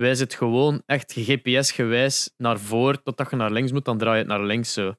wijst 0.00 0.20
het 0.20 0.34
gewoon 0.34 0.82
echt 0.86 1.12
GPS-gewijs 1.12 2.34
naar 2.36 2.58
voor, 2.58 3.02
totdat 3.02 3.30
je 3.30 3.36
naar 3.36 3.50
links 3.50 3.72
moet, 3.72 3.84
dan 3.84 3.98
draai 3.98 4.14
je 4.14 4.22
het 4.22 4.28
naar 4.32 4.44
links 4.44 4.72
zo. 4.72 4.94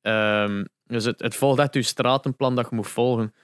Ehm, 0.00 0.64
dus 0.84 1.04
het, 1.04 1.34
volgt 1.34 1.58
echt 1.58 1.74
je 1.74 1.82
stratenplan 1.82 2.54
dat 2.54 2.68
je 2.70 2.76
moet 2.76 2.88
volgen. 2.88 3.34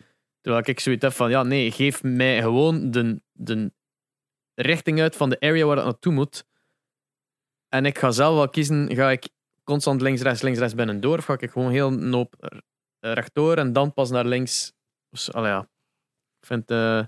Terwijl 0.41 0.65
ik 0.67 0.81
zoiets 0.81 1.03
heb 1.03 1.13
van, 1.13 1.31
ja, 1.31 1.43
nee, 1.43 1.71
geef 1.71 2.03
mij 2.03 2.41
gewoon 2.41 2.91
de, 2.91 3.23
de 3.33 3.73
richting 4.55 5.01
uit 5.01 5.17
van 5.17 5.31
de 5.31 5.41
area 5.41 5.67
waar 5.67 5.77
het 5.77 5.85
naartoe 5.85 6.13
moet. 6.13 6.47
En 7.69 7.87
ik 7.87 7.99
ga 7.99 8.11
zelf 8.11 8.35
wel 8.35 8.49
kiezen, 8.49 8.95
ga 8.95 9.11
ik 9.11 9.29
constant 9.65 10.01
links, 10.01 10.23
rechts, 10.23 10.43
links, 10.43 10.59
rechts 10.59 10.75
binnendoor, 10.75 11.19
of 11.19 11.25
ga 11.25 11.39
ik 11.39 11.51
gewoon 11.51 11.71
heel 11.71 11.91
noop 11.91 12.35
rechtdoor 13.01 13.57
en 13.57 13.73
dan 13.73 13.93
pas 13.93 14.11
naar 14.11 14.27
links. 14.27 14.73
Dus, 15.11 15.29
ja. 15.33 15.61
Ik 16.41 16.47
vind, 16.47 16.71
eh 16.71 17.05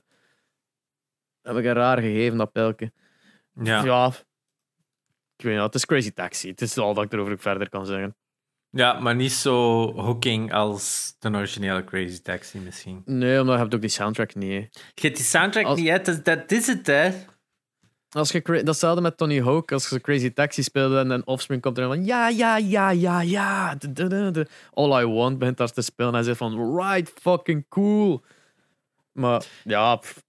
heb 1.43 1.57
ik 1.57 1.65
een 1.65 1.73
raar 1.73 1.99
gegeven, 1.99 2.39
dat 2.39 2.53
pijlke. 2.53 2.93
Ja. 3.55 3.85
Ja. 3.85 4.07
Ik 5.37 5.45
weet 5.45 5.55
niet, 5.55 5.63
het 5.63 5.75
is 5.75 5.87
Crazy 5.87 6.11
Taxi. 6.11 6.49
Het 6.49 6.61
is 6.61 6.79
al 6.79 6.95
dat 6.95 7.05
ik 7.05 7.13
erover 7.13 7.39
verder 7.39 7.69
kan 7.69 7.87
zeggen. 7.87 8.17
ja, 8.71 9.01
maar 9.01 9.15
niet 9.15 9.33
zo 9.33 9.55
hooking 9.95 10.53
als 10.53 11.15
de 11.19 11.29
originele 11.31 11.85
Crazy 11.85 12.21
Taxi 12.23 12.59
misschien. 12.59 13.03
Nee, 13.05 13.41
omdat 13.41 13.55
je 13.55 13.61
hebt 13.61 13.75
ook 13.75 13.81
die 13.81 13.91
soundtrack 13.91 14.35
niet. 14.35 14.51
hè. 14.51 14.57
Je 14.95 15.01
hebt 15.07 15.17
die 15.17 15.25
soundtrack 15.25 15.65
Als- 15.65 15.79
niet 15.81 15.89
uit, 15.89 16.05
dat, 16.05 16.25
dat 16.25 16.51
is 16.51 16.67
het, 16.67 16.87
hè. 16.87 17.11
Als 18.11 18.31
je, 18.31 18.63
datzelfde 18.65 19.01
met 19.01 19.17
Tony 19.17 19.43
Hawk, 19.43 19.73
als 19.73 19.89
je 19.89 20.01
Crazy 20.01 20.31
Taxi 20.33 20.63
speelde 20.63 20.99
en 20.99 21.11
een 21.11 21.27
Offspring 21.27 21.63
komt 21.63 21.79
er 21.79 21.87
van 21.87 22.05
ja, 22.05 22.29
ja, 22.29 22.57
ja, 22.57 22.91
ja, 22.91 23.21
ja. 23.21 23.77
All 24.73 25.03
I 25.03 25.07
Want 25.07 25.39
begint 25.39 25.57
daar 25.57 25.73
te 25.73 25.83
spelen 25.83 26.11
en 26.11 26.15
hij 26.17 26.25
zegt 26.25 26.39
van 26.39 26.77
right, 26.79 27.13
fucking 27.21 27.65
cool. 27.69 28.23
Maar 29.13 29.45
ja, 29.65 29.97
pff, 29.97 30.23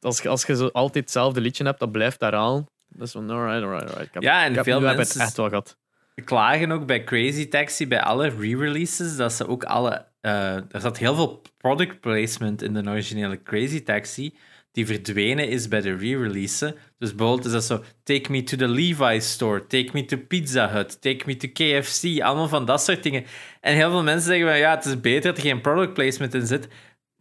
als 0.00 0.20
je, 0.22 0.28
als 0.28 0.44
je 0.44 0.56
zo 0.56 0.66
altijd 0.66 1.04
hetzelfde 1.04 1.40
liedje 1.40 1.64
hebt, 1.64 1.78
dat 1.80 1.92
blijft 1.92 2.20
daar 2.20 2.34
aan. 2.34 2.66
Dat 2.88 3.06
is 3.06 3.12
van 3.12 3.30
alright, 3.30 3.62
alright, 3.62 3.88
alright. 3.88 4.06
Ik 4.06 4.14
heb, 4.14 4.22
Ja, 4.22 4.44
en 4.44 4.50
ik 4.50 4.54
heb, 4.56 4.64
veel 4.64 4.78
nu 4.78 4.82
heb 4.84 4.92
ik 4.92 4.98
mensen- 4.98 5.18
het 5.20 5.28
echt 5.28 5.36
wel 5.36 5.48
gehad. 5.48 5.76
klagen 6.24 6.70
ook 6.72 6.86
bij 6.86 7.04
Crazy 7.04 7.48
Taxi, 7.48 7.88
bij 7.88 8.00
alle 8.02 8.28
re-releases, 8.28 9.16
dat 9.16 9.32
ze 9.32 9.46
ook 9.48 9.64
alle... 9.64 10.04
eh, 10.20 10.54
er 10.54 10.80
zat 10.80 10.98
heel 10.98 11.14
veel 11.14 11.42
product 11.58 12.00
placement 12.00 12.62
in 12.62 12.74
de 12.74 12.90
originele 12.90 13.42
Crazy 13.42 13.82
Taxi, 13.82 14.34
die 14.72 14.86
verdwenen 14.86 15.48
is 15.48 15.68
bij 15.68 15.80
de 15.80 15.96
re-release. 15.96 16.76
Dus 16.98 17.14
bijvoorbeeld 17.14 17.46
is 17.46 17.52
dat 17.52 17.64
zo, 17.64 17.84
take 18.04 18.30
me 18.30 18.42
to 18.42 18.56
the 18.56 18.68
Levi's 18.68 19.30
store, 19.30 19.66
take 19.66 19.88
me 19.92 20.04
to 20.04 20.16
Pizza 20.16 20.68
Hut, 20.70 21.00
take 21.02 21.22
me 21.26 21.36
to 21.36 21.48
KFC, 21.52 22.20
allemaal 22.20 22.48
van 22.48 22.64
dat 22.64 22.82
soort 22.82 23.02
dingen. 23.02 23.24
En 23.60 23.74
heel 23.74 23.90
veel 23.90 24.02
mensen 24.02 24.26
zeggen 24.28 24.48
van, 24.48 24.58
ja, 24.58 24.74
het 24.74 24.84
is 24.84 25.00
beter 25.00 25.22
dat 25.22 25.36
er 25.36 25.42
geen 25.48 25.60
product 25.60 25.94
placement 25.94 26.34
in 26.34 26.46
zit, 26.46 26.68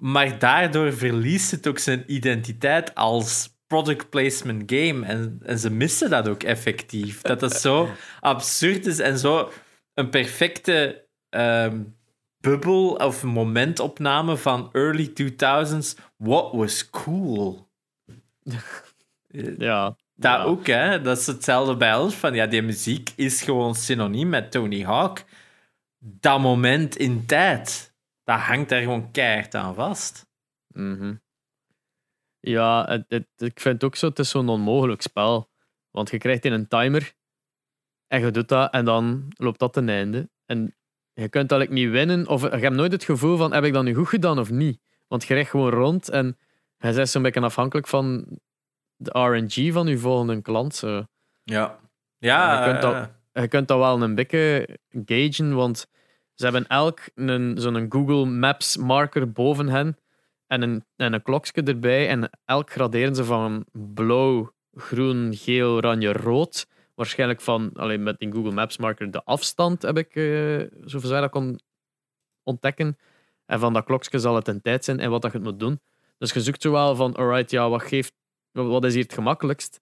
maar 0.02 0.40
daardoor 0.40 0.94
verliest 0.94 1.52
het 1.52 1.68
ook 1.68 1.80
zijn 1.80 2.04
identiteit 2.08 2.96
als 2.96 3.56
product 3.68 4.10
placement 4.10 4.72
game. 4.72 5.06
En, 5.06 5.40
en 5.44 5.60
ze 5.60 5.72
missen 5.72 6.10
dat 6.10 6.28
ook 6.28 6.44
effectief. 6.44 7.22
Dat 7.22 7.40
dat 7.40 7.54
zo 7.54 7.90
absurd 8.20 8.86
is 8.86 9.00
en 9.00 9.20
zo 9.20 9.52
een 9.94 10.10
perfecte 10.10 11.08
ehm, 11.30 11.84
bubbel 12.40 12.96
of 12.96 13.24
momentopname 13.24 14.38
van 14.38 14.70
early 14.72 15.12
2000s. 15.22 16.00
What 16.18 16.52
was 16.52 16.90
cool? 16.90 17.70
Ja. 19.58 19.96
Dat 20.16 20.38
ja. 20.38 20.44
ook, 20.44 20.68
hè? 20.68 21.02
Dat 21.02 21.18
is 21.18 21.28
hetzelfde 21.28 21.78
bij 21.78 21.96
ons. 21.96 22.16
Van 22.16 22.34
ja, 22.34 22.48
die 22.48 22.62
muziek 22.62 23.12
is 23.16 23.42
gewoon 23.42 23.76
synoniem 23.76 24.30
met 24.30 24.52
Tony 24.52 24.84
Hawk. 24.84 25.24
Dat 26.00 26.40
moment 26.40 26.96
in 26.96 27.26
tijd, 27.26 27.91
dat 28.38 28.40
hangt 28.40 28.70
daar 28.70 28.82
gewoon 28.82 29.12
keihard 29.12 29.56
aan 29.56 29.76
vast. 29.76 30.26
Mhm. 30.68 31.16
Ja, 32.40 32.86
het, 32.86 33.06
het- 33.08 33.28
ik 33.38 33.60
vind 33.60 33.74
het 33.74 33.84
ook 33.84 33.96
zo, 33.96 34.08
het 34.08 34.20
is 34.20 34.30
zo'n 34.30 34.50
onmogelijk 34.50 35.02
spel. 35.02 35.50
Want 35.92 36.10
je 36.10 36.18
krijgt 36.18 36.46
in 36.46 36.52
een 36.52 36.68
timer 36.68 37.14
en 38.08 38.20
je 38.22 38.32
doet 38.32 38.48
dat 38.48 38.72
en 38.74 38.86
dan 38.86 39.26
loopt 39.38 39.60
dat 39.60 39.74
ten 39.74 39.90
einde. 39.90 40.30
En 40.46 40.76
je 41.14 41.30
kunt 41.30 41.52
eigenlijk 41.52 41.82
niet 41.82 41.92
winnen, 41.92 42.28
of 42.28 42.42
je 42.42 42.48
hebt 42.50 42.76
nooit 42.76 42.92
het 42.92 43.04
gevoel 43.04 43.38
van 43.38 43.54
heb 43.54 43.64
ik 43.64 43.74
dat 43.74 43.84
nu 43.84 43.94
goed 43.94 44.08
gedaan 44.08 44.40
of 44.40 44.50
niet. 44.52 44.82
Want 45.08 45.24
je 45.24 45.34
rijdt 45.34 45.50
gewoon 45.50 45.70
rond 45.72 46.10
en 46.10 46.38
je 46.78 46.94
bent 46.94 47.10
zo'n 47.10 47.22
beetje 47.22 47.42
afhankelijk 47.42 47.88
van 47.88 48.26
de 48.96 49.20
RNG 49.20 49.74
van 49.74 49.88
je 49.88 49.98
volgende 49.98 50.42
klant. 50.42 50.76
Zo. 50.76 51.06
Ja. 51.44 51.80
Ja, 52.18 52.66
je 52.66 52.70
kunt 52.72 52.82
dat- 52.82 53.10
eh, 53.32 53.42
je 53.44 53.48
kunt 53.48 53.68
dat 53.68 53.78
wel 53.78 54.02
een 54.02 54.16
beetje 54.16 54.68
gagen, 55.06 55.56
want 55.56 55.88
ze 56.36 56.44
hebben 56.44 56.68
elk 56.68 57.00
zo'n 57.56 57.86
Google 57.90 58.26
Maps 58.26 58.78
marker 58.78 59.32
boven 59.32 59.68
hen 59.68 59.98
en 60.48 60.62
een, 60.62 60.86
en 60.96 61.14
een 61.14 61.22
klokje 61.22 61.64
erbij. 61.64 62.08
En 62.08 62.30
elk 62.46 62.72
graderen 62.72 63.16
ze 63.16 63.24
van 63.24 63.66
blauw, 63.72 64.54
groen, 64.74 65.36
geel, 65.36 65.72
oranje, 65.72 66.12
rood. 66.14 66.68
Waarschijnlijk 66.96 67.42
van, 67.42 67.72
alleen 67.74 68.04
met 68.04 68.20
die 68.20 68.32
Google 68.32 68.52
Maps 68.52 68.78
marker, 68.78 69.12
de 69.12 69.24
afstand 69.24 69.82
heb 69.82 69.98
ik, 69.98 70.16
eh 70.16 70.62
zover 70.84 71.08
zij 71.08 71.22
dat 71.22 71.30
kon 71.30 71.60
ontdekken. 72.44 72.98
En 73.46 73.60
van 73.60 73.74
dat 73.74 73.84
klokje 73.86 74.20
zal 74.20 74.36
het 74.36 74.48
een 74.48 74.62
tijd 74.62 74.86
zijn 74.86 75.00
en 75.00 75.10
wat 75.10 75.22
dat 75.22 75.32
je 75.32 75.40
moet 75.40 75.60
doen. 75.60 75.80
Dus 76.18 76.34
je 76.34 76.42
zoekt 76.42 76.62
zo 76.62 76.72
wel 76.72 76.96
van, 76.96 77.16
alright, 77.16 77.52
ja, 77.52 77.70
wat, 77.70 77.84
geeft, 77.84 78.14
wat 78.52 78.86
is 78.86 78.94
hier 78.94 79.04
het 79.04 79.14
gemakkelijkst? 79.14 79.82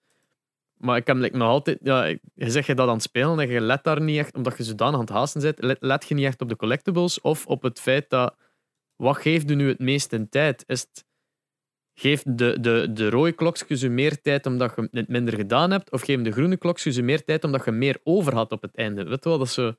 Maar 0.80 0.97
ik 0.97 1.07
heb 1.07 1.18
like, 1.18 1.38
nog 1.38 1.47
altijd, 1.47 1.77
ja, 1.81 2.06
je 2.06 2.49
zegt 2.49 2.68
je 2.68 2.76
dat 2.76 2.88
aan 2.88 2.93
het 2.93 3.03
spelen 3.03 3.39
en 3.39 3.49
je 3.49 3.61
let 3.61 3.84
daar 3.84 4.01
niet 4.01 4.18
echt, 4.18 4.35
omdat 4.35 4.57
je 4.57 4.64
zodanig 4.64 4.93
aan 4.93 4.99
het 4.99 5.10
haasten 5.10 5.41
bent, 5.41 5.61
let, 5.61 5.77
let 5.80 6.07
je 6.07 6.15
niet 6.15 6.26
echt 6.26 6.41
op 6.41 6.49
de 6.49 6.56
collectibles 6.56 7.22
of 7.22 7.45
op 7.45 7.61
het 7.61 7.80
feit 7.80 8.10
dat, 8.10 8.35
wat 8.95 9.18
geeft 9.18 9.51
u 9.51 9.56
nu 9.56 9.68
het 9.68 9.80
meest 9.80 10.14
in 10.14 10.30
tijd? 10.30 10.64
Is 10.68 10.81
het, 10.81 11.06
geeft 11.93 12.38
de, 12.38 12.60
de, 12.60 12.89
de 12.93 13.10
rode 13.10 13.31
klokjes 13.31 13.84
u 13.84 13.89
meer 13.89 14.22
tijd 14.22 14.45
omdat 14.45 14.73
je 14.76 14.88
het 14.91 15.07
minder 15.07 15.34
gedaan 15.34 15.72
hebt, 15.72 15.91
of 15.91 16.01
geven 16.01 16.23
de 16.23 16.31
groene 16.31 16.57
klokjes 16.57 16.97
u 16.97 17.01
meer 17.01 17.23
tijd 17.23 17.43
omdat 17.43 17.65
je 17.65 17.72
meer 17.72 17.99
over 18.03 18.35
had 18.35 18.51
op 18.51 18.61
het 18.61 18.76
einde? 18.76 19.03
Weet 19.03 19.23
je 19.23 19.30
wel, 19.30 19.38
dat 19.38 19.49
zo... 19.49 19.73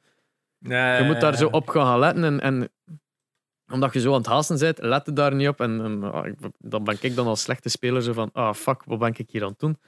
Je 0.58 1.02
moet 1.06 1.20
daar 1.20 1.36
zo 1.36 1.46
op 1.46 1.68
gaan 1.68 1.98
letten. 1.98 2.24
En, 2.24 2.40
en 2.40 2.70
omdat 3.72 3.92
je 3.92 4.00
zo 4.00 4.10
aan 4.10 4.18
het 4.18 4.26
haasten 4.26 4.58
bent, 4.58 4.78
let 4.78 5.06
je 5.06 5.12
daar 5.12 5.34
niet 5.34 5.48
op. 5.48 5.60
En, 5.60 5.80
en 5.80 6.12
ah, 6.12 6.32
dan 6.58 6.84
ben 6.84 6.96
ik 7.00 7.14
dan 7.14 7.26
als 7.26 7.42
slechte 7.42 7.68
speler 7.68 8.02
zo 8.02 8.12
van, 8.12 8.30
ah 8.32 8.54
fuck, 8.54 8.84
wat 8.84 8.98
ben 8.98 9.14
ik 9.16 9.30
hier 9.30 9.42
aan 9.42 9.48
het 9.48 9.58
doen? 9.58 9.78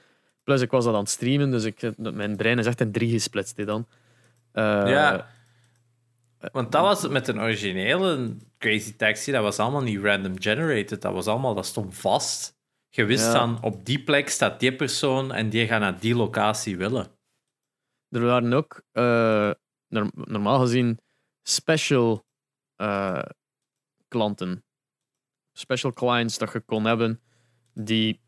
Plus, 0.43 0.61
ik 0.61 0.71
was 0.71 0.85
dat 0.85 0.93
aan 0.93 0.99
het 0.99 1.09
streamen, 1.09 1.51
dus 1.51 1.63
ik, 1.63 1.97
mijn 1.97 2.35
brein 2.35 2.59
is 2.59 2.65
echt 2.65 2.81
in 2.81 2.91
drie 2.91 3.11
gesplitst. 3.11 3.65
dan. 3.65 3.87
Eh, 4.51 4.63
Ja. 4.63 5.31
Want 6.51 6.71
dat 6.71 6.81
was 6.81 7.01
het 7.01 7.11
met 7.11 7.27
een 7.27 7.39
originele 7.39 8.35
Crazy 8.57 8.95
Taxi. 8.95 9.31
Dat 9.31 9.43
was 9.43 9.59
allemaal 9.59 9.81
niet 9.81 9.99
random 10.03 10.41
generated. 10.41 11.01
Dat 11.01 11.13
was 11.13 11.27
allemaal, 11.27 11.53
dat 11.53 11.65
stond 11.65 11.95
vast. 11.95 12.55
Je 12.89 13.05
wist 13.05 13.25
Ja. 13.25 13.33
dan, 13.33 13.61
op 13.61 13.85
die 13.85 14.03
plek 14.03 14.29
staat 14.29 14.59
die 14.59 14.75
persoon 14.75 15.31
en 15.31 15.49
die 15.49 15.67
gaat 15.67 15.79
naar 15.79 15.99
die 15.99 16.15
locatie 16.15 16.77
willen. 16.77 17.07
Er 18.09 18.21
waren 18.25 18.53
ook 18.53 18.81
eh, 18.91 19.51
norm- 19.87 20.11
normaal 20.13 20.59
gezien 20.59 20.99
special 21.43 22.25
eh, 22.75 23.23
klanten, 24.07 24.63
special 25.53 25.93
clients 25.93 26.37
dat 26.37 26.51
je 26.53 26.59
kon 26.59 26.85
hebben 26.85 27.21
die 27.73 28.21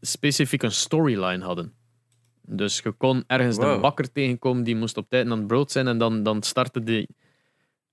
specifiek 0.00 0.62
een 0.62 0.72
storyline 0.72 1.44
hadden. 1.44 1.74
Dus 2.42 2.78
je 2.78 2.92
kon 2.92 3.24
ergens 3.26 3.56
de 3.56 3.78
bakker 3.80 4.12
tegenkomen 4.12 4.64
die 4.64 4.76
moest 4.76 4.96
op 4.96 5.08
tijd 5.08 5.30
aan 5.30 5.38
het 5.38 5.46
brood 5.46 5.72
zijn 5.72 5.86
en 5.86 5.98
dan, 5.98 6.22
dan 6.22 6.42
startte 6.42 6.82
die. 6.82 7.08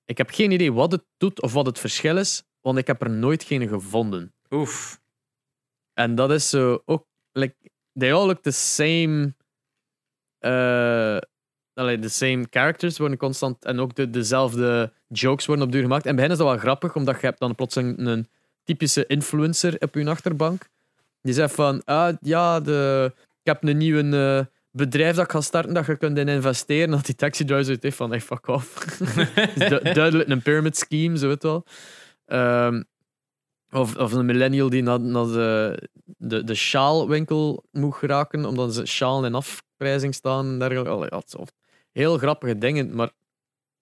Ik 0.05 0.17
heb 0.17 0.29
geen 0.29 0.51
idee 0.51 0.73
wat 0.73 0.91
het 0.91 1.03
doet 1.17 1.41
of 1.41 1.53
wat 1.53 1.65
het 1.65 1.79
verschil 1.79 2.17
is, 2.17 2.43
want 2.61 2.77
ik 2.77 2.87
heb 2.87 3.01
er 3.01 3.09
nooit 3.09 3.43
geen 3.43 3.67
gevonden. 3.67 4.33
Oef. 4.49 5.01
En 5.93 6.15
dat 6.15 6.31
is 6.31 6.49
zo 6.49 6.81
ook. 6.85 7.07
Like, 7.31 7.55
they 7.93 8.13
all 8.13 8.25
look 8.25 8.41
the 8.41 8.51
same. 8.51 9.33
eh 10.39 11.17
allee, 11.73 11.99
the 11.99 12.09
same 12.09 12.47
characters 12.49 12.97
worden 12.97 13.17
constant. 13.17 13.65
En 13.65 13.79
ook 13.79 13.95
de, 13.95 14.09
dezelfde 14.09 14.93
jokes 15.07 15.45
worden 15.45 15.65
op 15.65 15.71
duur 15.71 15.81
gemaakt. 15.81 16.05
En 16.05 16.15
bij 16.15 16.23
hen 16.23 16.33
is 16.33 16.39
dat 16.39 16.47
wel 16.47 16.57
grappig, 16.57 16.95
omdat 16.95 17.19
je 17.19 17.25
hebt 17.25 17.39
dan 17.39 17.55
plotseling 17.55 17.97
een 17.97 18.27
typische 18.63 19.05
influencer 19.05 19.75
op 19.79 19.95
je 19.95 20.09
achterbank. 20.09 20.67
Die 21.25 21.33
zegt 21.33 21.55
van: 21.55 21.81
ah, 21.83 22.15
ja, 22.21 22.59
de, 22.59 23.11
ik 23.15 23.23
heb 23.43 23.63
een 23.63 23.77
nieuw 23.77 24.11
eh, 24.11 24.45
bedrijf 24.71 25.15
dat 25.15 25.25
ik 25.25 25.31
ga 25.31 25.41
starten 25.41 25.73
dat 25.73 25.85
je 25.85 25.95
kunt 25.97 26.17
in 26.17 26.27
investeren. 26.27 26.89
Dat 26.91 27.05
die 27.05 27.15
taxi 27.15 27.45
driver 27.45 27.65
zoiets 27.65 27.83
heeft 27.83 27.97
van: 27.97 28.09
hey, 28.09 28.21
fuck 28.21 28.47
off. 28.47 28.97
Het 29.35 29.61
is 29.61 29.69
du- 29.69 29.93
duidelijk 29.93 30.29
een 30.29 30.41
pyramid 30.41 30.77
scheme, 30.77 31.17
zo 31.17 31.27
weet 31.27 31.41
je 31.41 31.47
wel. 31.47 31.65
Ehm, 32.25 32.83
of, 33.71 33.95
of 33.97 34.11
een 34.11 34.25
millennial 34.25 34.69
die 34.69 34.83
naar, 34.83 34.99
naar 34.99 35.25
de, 35.25 35.79
de, 36.05 36.43
de 36.43 36.55
sjaalwinkel 36.55 37.63
moet 37.71 37.95
geraken, 37.95 38.45
omdat 38.45 38.73
ze 38.73 38.85
sjaal 38.85 39.25
in 39.25 39.33
afprijzing 39.35 40.13
staan 40.15 40.45
en 40.45 40.59
dergelijke. 40.59 41.15
Het 41.15 41.35
of- 41.35 41.51
heel 41.91 42.17
grappige 42.17 42.57
dingen, 42.57 42.95
maar 42.95 43.07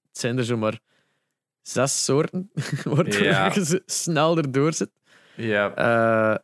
het 0.07 0.17
zijn 0.19 0.37
er 0.37 0.43
zomaar 0.45 0.79
zes 1.61 2.03
soorten 2.03 2.51
waardoor 2.83 3.23
Ja. 3.23 3.51
je 3.53 3.81
snel 4.03 4.37
erdoor 4.37 4.73
zit. 4.73 4.89
Ja. 5.35 5.73
Eh, 5.75 6.37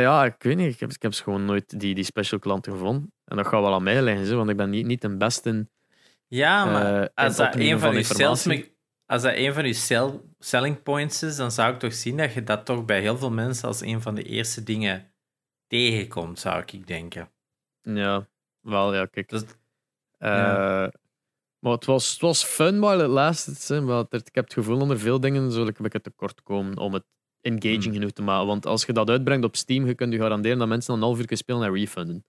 ja, 0.00 0.24
ik 0.24 0.34
weet 0.38 0.56
niet. 0.56 0.72
Ik 0.74 0.80
heb, 0.80 0.90
ik 0.90 1.02
heb 1.02 1.12
gewoon 1.14 1.44
nooit 1.44 1.80
die, 1.80 1.94
die 1.94 2.04
special 2.04 2.38
klanten 2.40 2.72
gevonden. 2.72 3.12
En 3.24 3.36
dat 3.36 3.46
gaat 3.46 3.60
wel 3.62 3.74
aan 3.74 3.82
mij 3.82 4.02
liggen, 4.02 4.26
zo, 4.26 4.36
want 4.36 4.50
ik 4.50 4.56
ben 4.56 4.70
niet, 4.70 4.86
niet 4.86 5.00
de 5.00 5.16
beste 5.16 5.48
in 5.48 5.70
Ja, 6.26 6.66
eh, 6.66 6.72
maar 6.72 7.02
in 7.02 7.10
als 7.14 7.36
dat 7.36 7.54
een 7.54 7.78
van 7.78 7.92
van 7.92 8.04
sales, 8.04 8.46
als 9.06 9.22
dat 9.22 9.32
een 9.36 9.54
van 9.54 9.66
je 9.66 9.72
sell, 9.72 10.20
selling 10.38 10.82
points 10.82 11.22
is, 11.22 11.36
dan 11.36 11.50
zou 11.52 11.72
ik 11.72 11.78
toch 11.78 11.94
zien 11.94 12.16
dat 12.16 12.32
je 12.32 12.42
dat 12.42 12.64
toch 12.64 12.84
bij 12.84 13.00
heel 13.00 13.16
veel 13.18 13.30
mensen 13.30 13.68
als 13.68 13.80
een 13.80 14.00
van 14.02 14.14
de 14.14 14.22
eerste 14.22 14.62
dingen 14.62 15.12
tegenkomt, 15.66 16.38
zou 16.38 16.62
ik 16.66 16.86
denken. 16.86 17.30
Ja, 17.82 18.28
wel, 18.60 18.94
ja, 18.94 19.06
kijk. 19.06 19.28
Dus- 19.28 19.44
Eh, 20.18 20.30
ja. 20.30 20.92
Maar 21.58 21.72
het 21.72 21.84
was, 21.84 22.10
het 22.12 22.20
was 22.20 22.44
fun 22.44 22.80
while 22.80 23.02
it 23.04 23.08
lasted. 23.10 23.68
Hè, 23.68 23.80
maar 23.80 24.04
er- 24.10 24.20
ik 24.24 24.34
heb 24.34 24.44
het 24.44 24.52
gevoel 24.52 24.80
onder 24.80 24.98
veel 24.98 25.20
dingen 25.20 25.50
zal 25.52 25.66
ik 25.66 25.76
een 25.76 25.82
beetje 25.82 26.00
tekort 26.00 26.42
komen 26.42 26.76
om 26.78 26.92
het 26.94 27.04
engaging 27.42 27.84
Hmm. 27.84 27.92
genoeg 27.92 28.10
te 28.10 28.22
maken. 28.22 28.46
Want 28.46 28.66
als 28.66 28.84
je 28.84 28.92
dat 28.92 29.10
uitbrengt 29.10 29.44
op 29.44 29.56
Steam, 29.56 29.86
je 29.86 29.94
kunt 29.94 30.12
je 30.12 30.18
garanderen 30.18 30.58
dat 30.58 30.68
mensen 30.68 30.92
dan 30.92 31.02
een 31.02 31.14
half 31.16 31.30
uur 31.30 31.36
spelen 31.36 31.62
en 31.62 31.72
refunden. 31.74 32.24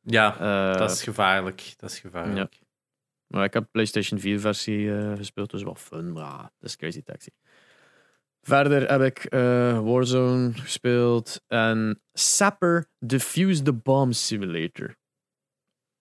Ja, 0.00 0.38
Eh, 0.72 0.78
dat 0.78 0.90
is 0.90 1.02
gevaarlijk. 1.02 1.74
Dat 1.76 1.90
is 1.90 1.98
gevaarlijk. 1.98 2.60
Maar 3.26 3.44
ik 3.44 3.52
heb 3.52 3.62
de 3.62 3.68
PlayStation 3.72 4.20
4 4.20 4.40
versie 4.40 4.94
eh, 4.94 5.16
gespeeld, 5.16 5.50
dus 5.50 5.62
wel 5.62 5.74
fun. 5.74 6.12
Maar 6.12 6.22
ja, 6.22 6.38
dat 6.58 6.68
is 6.68 6.76
Crazy 6.76 7.02
Taxi. 7.02 7.30
Verder 8.40 8.90
heb 8.90 9.00
ik 9.02 9.24
eh, 9.24 9.78
Warzone 9.80 10.52
gespeeld 10.52 11.40
en 11.46 12.00
Sapper 12.12 12.88
Defuse 12.98 13.62
the 13.62 13.72
Bomb 13.72 14.14
Simulator. 14.14 14.96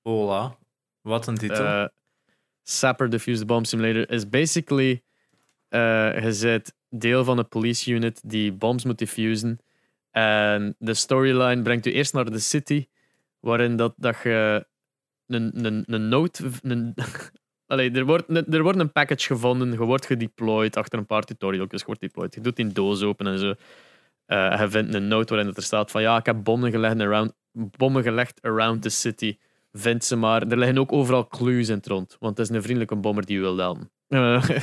Hola. 0.01 0.57
Wat 1.01 1.27
een 1.27 1.37
titel. 1.37 1.89
Sapper 2.63 3.09
Defuse 3.09 3.39
the 3.39 3.45
Bomb 3.45 3.65
Simulator 3.65 4.09
is 4.11 4.29
basically 4.29 5.03
je 5.69 6.37
bent 6.41 6.73
deel 6.91 7.23
van 7.23 7.37
een 7.37 7.47
police 7.47 7.91
unit 7.91 8.21
die 8.29 8.51
bombs 8.53 8.85
moet 8.85 8.97
diffusen. 8.97 9.59
En 10.11 10.75
de 10.79 10.93
storyline 10.93 11.61
brengt 11.61 11.85
u 11.85 11.91
eerst 11.91 12.13
naar 12.13 12.31
de 12.31 12.39
city, 12.39 12.85
waarin 13.39 13.75
dat, 13.75 13.93
dat 13.97 14.15
je 14.23 14.65
een, 15.27 15.65
een, 15.65 15.83
een 15.87 16.09
note. 16.09 16.49
Een, 16.61 16.93
Allee, 17.67 17.91
er, 17.91 18.05
wordt, 18.05 18.23
een- 18.27 18.47
er 18.53 18.63
wordt 18.63 18.79
een 18.79 18.91
package 18.91 19.25
gevonden, 19.27 19.71
je 19.71 19.77
wordt 19.77 20.05
gedeployed 20.05 20.77
achter 20.77 20.99
een 20.99 21.05
paar 21.05 21.23
tutorials. 21.23 21.67
Je 21.71 21.81
wordt 21.85 22.01
deployed. 22.01 22.33
Je 22.35 22.41
doet 22.41 22.55
die 22.55 22.67
doos 22.71 23.01
open 23.01 23.27
en 23.27 23.39
zo. 23.39 23.53
Eh, 24.25 24.59
je 24.59 24.69
vindt 24.69 24.93
een 24.93 25.07
note 25.07 25.33
waarin 25.35 25.53
er 25.55 25.63
staat 25.63 25.91
van 25.91 26.01
ja, 26.01 26.17
ik 26.17 26.25
heb 26.25 26.43
bommen 26.43 26.71
gelegd 26.71 26.99
around, 26.99 27.33
bommen 27.51 28.03
gelegd 28.03 28.41
around 28.41 28.81
the 28.81 28.89
city. 28.89 29.37
Vind 29.71 30.03
ze 30.03 30.15
maar. 30.15 30.47
Er 30.47 30.57
liggen 30.57 30.77
ook 30.77 30.91
overal 30.91 31.27
clues 31.27 31.69
in 31.69 31.75
het 31.75 31.87
rond, 31.87 32.17
want 32.19 32.37
het 32.37 32.49
is 32.49 32.55
een 32.55 32.61
vriendelijke 32.61 32.95
bommer 32.95 33.25
die 33.25 33.37
u 33.37 33.39
wil 33.41 33.57
helpen. 33.57 33.91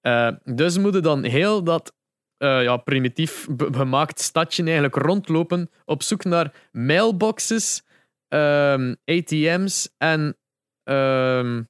eh, 0.00 0.30
dus 0.44 0.78
moeten 0.78 1.02
dan 1.02 1.24
heel 1.24 1.64
dat 1.64 1.96
eh, 2.38 2.62
ja, 2.62 2.76
primitief 2.76 3.46
gemaakt 3.56 4.20
stadje 4.20 4.62
eigenlijk 4.62 4.94
rondlopen 4.94 5.70
op 5.84 6.02
zoek 6.02 6.24
naar 6.24 6.68
mailboxes, 6.72 7.82
ehm, 8.28 8.94
ATM's 9.04 9.94
en 9.96 10.36
ehm, 10.82 11.62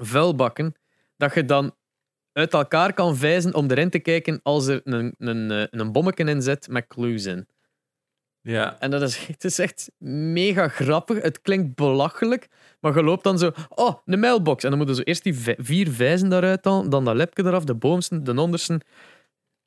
vuilbakken, 0.00 0.74
dat 1.16 1.34
je 1.34 1.44
dan 1.44 1.74
uit 2.32 2.52
elkaar 2.52 2.92
kan 2.92 3.16
vijzen 3.16 3.54
om 3.54 3.70
erin 3.70 3.90
te 3.90 3.98
kijken 3.98 4.40
als 4.42 4.66
er 4.66 4.80
een, 4.84 5.14
een, 5.18 5.50
eh, 5.50 5.80
een 5.80 5.92
bommetje 5.92 6.24
in 6.24 6.42
zit 6.42 6.68
met 6.68 6.86
clues 6.86 7.24
in. 7.24 7.46
Ja. 8.44 8.80
En 8.80 8.90
dat 8.90 9.02
is, 9.02 9.26
het 9.26 9.44
is 9.44 9.58
echt 9.58 9.90
mega 9.98 10.68
grappig. 10.68 11.22
Het 11.22 11.40
klinkt 11.40 11.74
belachelijk, 11.74 12.48
maar 12.80 12.94
je 12.94 13.02
loopt 13.02 13.24
dan 13.24 13.38
zo... 13.38 13.50
Oh, 13.68 13.94
een 14.04 14.20
mailbox. 14.20 14.62
En 14.64 14.68
dan 14.68 14.78
moeten 14.78 14.96
ze 14.96 15.04
eerst 15.04 15.22
die 15.22 15.34
vi- 15.34 15.54
vier 15.58 15.90
vijzen 15.90 16.28
daaruit 16.28 16.64
halen, 16.64 16.90
dan 16.90 17.04
dat 17.04 17.14
lepje 17.14 17.44
eraf, 17.44 17.64
de 17.64 17.74
bovenste, 17.74 18.22
de 18.22 18.40
onderste. 18.40 18.72
Er 18.72 18.80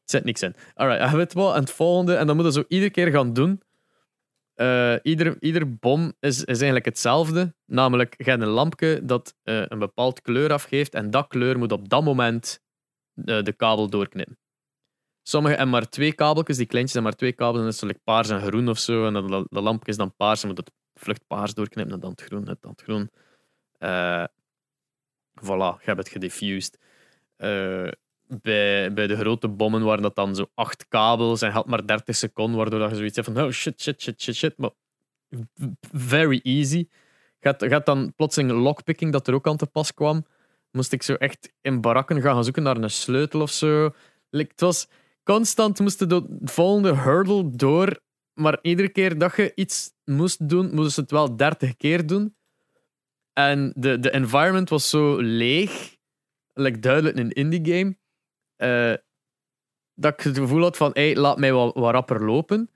zit 0.04 0.24
niks 0.24 0.42
in. 0.42 0.56
Alright, 0.74 1.10
je 1.12 1.18
weet 1.18 1.34
wel. 1.34 1.54
En 1.54 1.60
het 1.60 1.72
volgende. 1.72 2.16
En 2.16 2.28
dan 2.28 2.36
moeten 2.36 2.54
ze 2.54 2.60
zo 2.60 2.66
iedere 2.68 2.92
keer 2.92 3.12
gaan 3.12 3.34
doen. 3.34 3.62
Eh, 4.54 4.96
ieder, 5.02 5.38
ieder 5.40 5.78
bom 5.78 6.14
is, 6.20 6.40
is 6.40 6.46
eigenlijk 6.46 6.86
hetzelfde. 6.86 7.56
Namelijk, 7.66 8.16
je 8.18 8.30
hebt 8.30 8.42
een 8.42 8.48
lampje 8.48 9.00
dat 9.04 9.36
eh, 9.44 9.62
een 9.68 9.80
bepaald 9.80 10.22
kleur 10.22 10.52
afgeeft. 10.52 10.94
En 10.94 11.12
dat 11.12 11.28
kleur 11.28 11.58
moet 11.58 11.72
op 11.72 11.90
dat 11.90 12.04
moment 12.04 12.60
eh, 13.26 13.44
de 13.44 13.54
kabel 13.54 13.90
doorknippen. 13.90 14.38
Sommige 15.28 15.56
hebben 15.56 15.74
maar 15.74 15.90
twee 15.90 16.14
kabeltjes, 16.14 16.58
die 16.58 16.66
kleintjes 16.66 16.94
hebben 16.94 17.12
maar 17.12 17.20
twee 17.20 17.34
kabels. 17.34 17.60
En 17.60 17.88
dat 17.88 17.96
is 17.96 18.04
paars 18.04 18.30
en 18.30 18.42
groen 18.42 18.70
of 18.70 18.80
zo. 18.80 19.06
En 19.06 19.14
dat 19.14 19.64
lampje 19.64 19.92
is 19.92 19.98
dan 19.98 20.16
paars. 20.16 20.42
En 20.42 20.48
moet 20.48 20.58
het 20.58 20.72
vlucht 20.94 21.28
paars 21.28 21.54
doorknippen 21.54 21.94
en 21.94 22.00
dan 22.00 22.12
het 22.12 22.22
groen, 22.22 22.48
en 22.48 22.58
dan 22.62 22.72
het 22.72 22.82
groen. 22.82 23.12
Eh, 23.78 24.26
voilà, 25.42 25.80
je 25.80 25.86
hebt 25.86 25.98
het 25.98 26.10
gedifused. 26.10 26.80
Eh, 27.36 27.88
bij, 28.28 28.94
bij 28.94 29.08
de 29.08 29.18
grote 29.18 29.48
bommen 29.48 29.84
waren 29.84 30.02
dat 30.02 30.16
dan 30.16 30.36
zo 30.36 30.50
acht 30.54 30.88
kabels 30.88 31.42
en 31.42 31.52
had 31.52 31.68
maar 31.68 31.88
30 31.88 32.16
seconden, 32.16 32.58
waardoor 32.58 32.80
dat 32.80 32.90
je 32.90 32.96
zoiets 32.96 33.16
hebt 33.16 33.28
van 33.28 33.44
oh 33.44 33.52
shit, 33.52 33.82
shit, 33.82 34.02
shit, 34.02 34.22
shit, 34.22 34.36
shit. 34.36 34.58
Maar 34.58 34.72
very 35.92 36.40
easy. 36.44 36.88
Gaat, 37.40 37.64
gaat 37.64 37.86
dan 37.86 38.14
plotseling 38.16 38.52
lockpicking 38.52 39.12
dat 39.12 39.28
er 39.28 39.34
ook 39.34 39.48
aan 39.48 39.58
te 39.58 39.66
pas 39.66 39.94
kwam. 39.94 40.26
Moest 40.72 40.92
ik 40.92 41.04
zo 41.04 41.14
echt 41.14 41.54
in 41.62 41.82
barakken 41.82 42.22
gaan 42.22 42.44
zoeken 42.44 42.64
naar 42.64 42.78
een 42.78 42.90
sleutel 42.90 43.42
of 43.42 43.52
zo. 43.52 43.94
Het 44.30 44.62
was 44.62 44.88
constant, 45.28 45.80
moesten 45.80 46.10
de 46.10 46.26
volgende 46.44 46.96
hurdle 46.96 47.50
door. 47.56 48.00
Maar 48.34 48.60
iedere 48.62 48.90
keer 48.90 49.18
dat 49.18 49.36
je 49.36 49.52
iets 49.56 49.92
moest 50.06 50.50
doen, 50.50 50.66
moesten 50.74 50.92
ze 50.92 51.02
het 51.02 51.12
wel 51.12 51.36
30 51.36 51.78
keer 51.78 52.06
doen. 52.08 52.36
En 53.34 53.72
de, 53.76 54.00
de 54.00 54.12
environment 54.12 54.70
was 54.70 54.90
zo 54.90 55.18
leeg, 55.22 55.96
like 56.54 56.80
duidelijk 56.80 57.18
een 57.18 57.32
indie 57.32 57.74
game, 57.74 57.96
eh, 58.56 58.94
dat 59.96 60.14
ik 60.14 60.20
het 60.20 60.38
gevoel 60.38 60.62
had 60.62 60.78
van, 60.78 60.92
hey, 60.94 61.16
laat 61.16 61.38
mij 61.38 61.54
wat, 61.54 61.76
wat 61.76 61.92
rapper 61.94 62.26
lopen. 62.26 62.70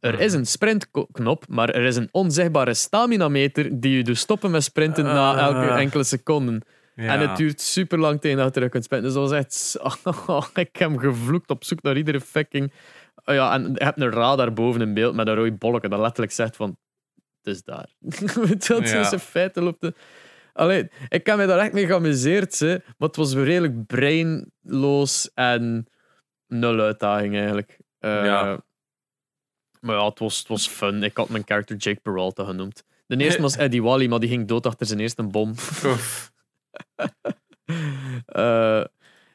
Er 0.00 0.20
is 0.20 0.32
een 0.32 0.46
sprintknop, 0.46 1.48
maar 1.48 1.70
er 1.70 1.84
is 1.84 1.96
een 1.96 2.08
onzichtbare 2.12 2.74
stamina-meter 2.74 3.80
die 3.80 3.96
je 3.96 4.04
doet 4.04 4.18
stoppen 4.18 4.50
met 4.50 4.62
sprinten 4.64 5.04
na 5.04 5.38
elke 5.38 5.70
Ah. 5.70 5.80
enkele 5.80 6.04
seconde. 6.04 6.60
Ja. 6.94 7.12
En 7.14 7.20
het 7.28 7.36
duurt 7.36 7.60
super 7.60 7.98
lang 7.98 8.20
tegen 8.20 8.36
dat 8.36 8.46
je 8.46 8.52
terug 8.52 8.68
kunt 8.70 8.84
sprinten. 8.84 9.08
Dus 9.12 9.18
dat 9.20 9.28
was 9.30 9.38
echt... 9.38 9.76
oh, 10.26 10.46
ik 10.54 10.76
heb 10.76 10.96
gevloekt 10.98 11.50
op 11.50 11.64
zoek 11.64 11.82
naar 11.82 11.96
iedere 11.96 12.20
fucking... 12.20 12.72
Oh 13.24 13.34
ja, 13.34 13.52
en 13.52 13.62
je 13.74 13.84
hebt 13.84 14.00
een 14.00 14.10
radar 14.10 14.52
boven 14.52 14.80
in 14.80 14.94
beeld 14.94 15.14
met 15.14 15.26
een 15.28 15.34
rooi 15.34 15.52
bolletje 15.52 15.88
dat 15.88 16.00
letterlijk 16.00 16.32
zegt 16.32 16.56
van... 16.56 16.76
Het 17.42 17.54
is 17.54 17.62
daar. 17.62 17.88
Dat 18.68 18.88
Ja. 18.88 19.00
is 19.00 19.12
in 19.12 19.18
feite 19.18 19.62
loopt 19.62 19.80
de... 19.80 19.94
Allee, 20.52 20.90
ik 21.08 21.26
heb 21.26 21.36
me 21.36 21.46
daar 21.46 21.58
echt 21.58 21.72
mee 21.72 21.86
geamuseerd, 21.86 22.58
hè, 22.58 22.68
maar 22.68 23.08
het 23.08 23.16
was 23.16 23.34
redelijk 23.34 23.86
brainloos 23.86 25.30
en 25.34 25.86
nul 26.46 26.80
uitdaging 26.80 27.34
eigenlijk. 27.36 27.78
Eh, 27.98 28.24
Ja. 28.24 28.60
Maar 29.80 29.96
ja, 29.96 30.04
het 30.08 30.18
was, 30.18 30.38
het 30.38 30.48
was 30.48 30.68
fun. 30.68 31.02
Ik 31.02 31.16
had 31.16 31.28
mijn 31.28 31.42
character 31.46 31.76
Jake 31.76 32.00
Peralta 32.00 32.44
genoemd. 32.44 32.84
De 33.06 33.16
eerste 33.16 33.42
was 33.48 33.56
Eddie 33.56 33.82
Wally, 33.82 34.06
maar 34.08 34.20
die 34.20 34.28
ging 34.28 34.48
dood 34.48 34.66
achter 34.66 34.86
zijn 34.86 35.00
eerste 35.00 35.22
bom. 35.22 35.54
Eh, 38.26 38.84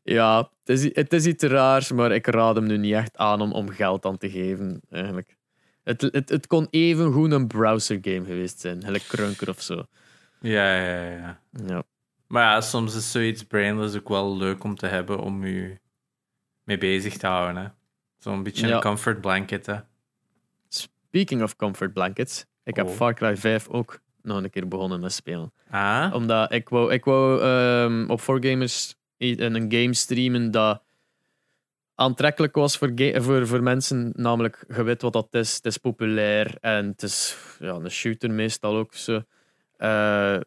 ja, 0.04 0.38
het 0.64 0.70
is, 0.70 0.96
het 0.96 1.14
is 1.14 1.26
iets 1.26 1.44
raars, 1.44 1.92
maar 1.92 2.12
ik 2.12 2.28
raad 2.28 2.56
hem 2.56 2.66
nu 2.66 2.78
niet 2.78 2.94
echt 2.94 3.18
aan 3.18 3.42
om, 3.42 3.52
om 3.52 3.70
geld 3.70 4.06
aan 4.06 4.18
te 4.18 4.30
geven, 4.30 4.82
eigenlijk. 4.90 5.38
Het, 5.84 6.02
het, 6.02 6.30
het 6.30 6.48
kon 6.48 6.68
even 6.70 7.12
goed 7.12 7.32
een 7.32 7.48
browser 7.48 7.98
game 8.02 8.26
geweest 8.26 8.60
zijn, 8.60 8.84
gelijk 8.84 9.04
Krunker 9.08 9.50
of 9.50 9.62
zo. 9.62 9.86
Ja, 10.40 10.76
ja, 10.86 11.10
ja. 11.10 11.40
Ja. 11.68 11.84
Maar 12.28 12.44
ja, 12.44 12.62
soms 12.62 12.96
is 12.96 13.12
zoiets 13.12 13.44
brainless 13.44 13.96
ook 13.96 14.10
wel 14.10 14.38
leuk 14.38 14.64
om 14.64 14.76
te 14.76 14.88
hebben 14.88 15.20
om 15.20 15.46
je 15.46 15.80
mee 16.64 16.78
bezig 16.78 17.18
te 17.18 17.28
houden. 17.28 17.76
Zo'n 18.18 18.44
beetje 18.44 18.68
Ja. 18.68 18.76
een 18.76 18.82
comfort 18.82 19.22
blanket. 19.22 19.66
Hè. 19.66 19.76
Speaking 20.68 21.44
of 21.44 21.56
comfort 21.56 21.94
blankets, 21.94 22.46
ik 22.64 22.76
heb 22.76 22.88
Oh. 22.88 22.94
Far 22.96 23.14
Cry 23.14 23.38
5 23.38 23.68
ook 23.68 24.00
nog 24.26 24.44
een 24.44 24.50
keer 24.50 24.68
begonnen 24.68 25.00
met 25.00 25.14
spelen. 25.14 25.54
Ah, 25.70 26.12
Omdat 26.14 26.52
ik 26.54 26.70
wou, 26.70 26.92
ik 26.94 27.06
wou 27.06 27.42
ehm, 27.42 28.10
op 28.10 28.22
4Gamers 28.22 28.96
i- 29.20 29.40
een 29.40 29.72
game 29.72 29.94
streamen 29.94 30.52
dat 30.52 30.82
aantrekkelijk 31.96 32.56
was 32.56 32.78
voor, 32.78 32.92
voor, 33.16 33.48
voor 33.48 33.64
mensen. 33.64 34.12
Namelijk, 34.16 34.66
je 34.76 34.84
weet 34.84 35.02
wat 35.02 35.14
dat 35.14 35.28
is. 35.32 35.56
Het 35.56 35.66
is 35.66 35.78
populair 35.78 36.56
en 36.62 36.86
het 36.88 37.04
is 37.04 37.38
ja, 37.60 37.74
een 37.74 37.92
shooter 37.92 38.32
meestal 38.32 38.76
ook 38.76 38.94
zo. 38.94 39.22
Eh, 39.78 40.38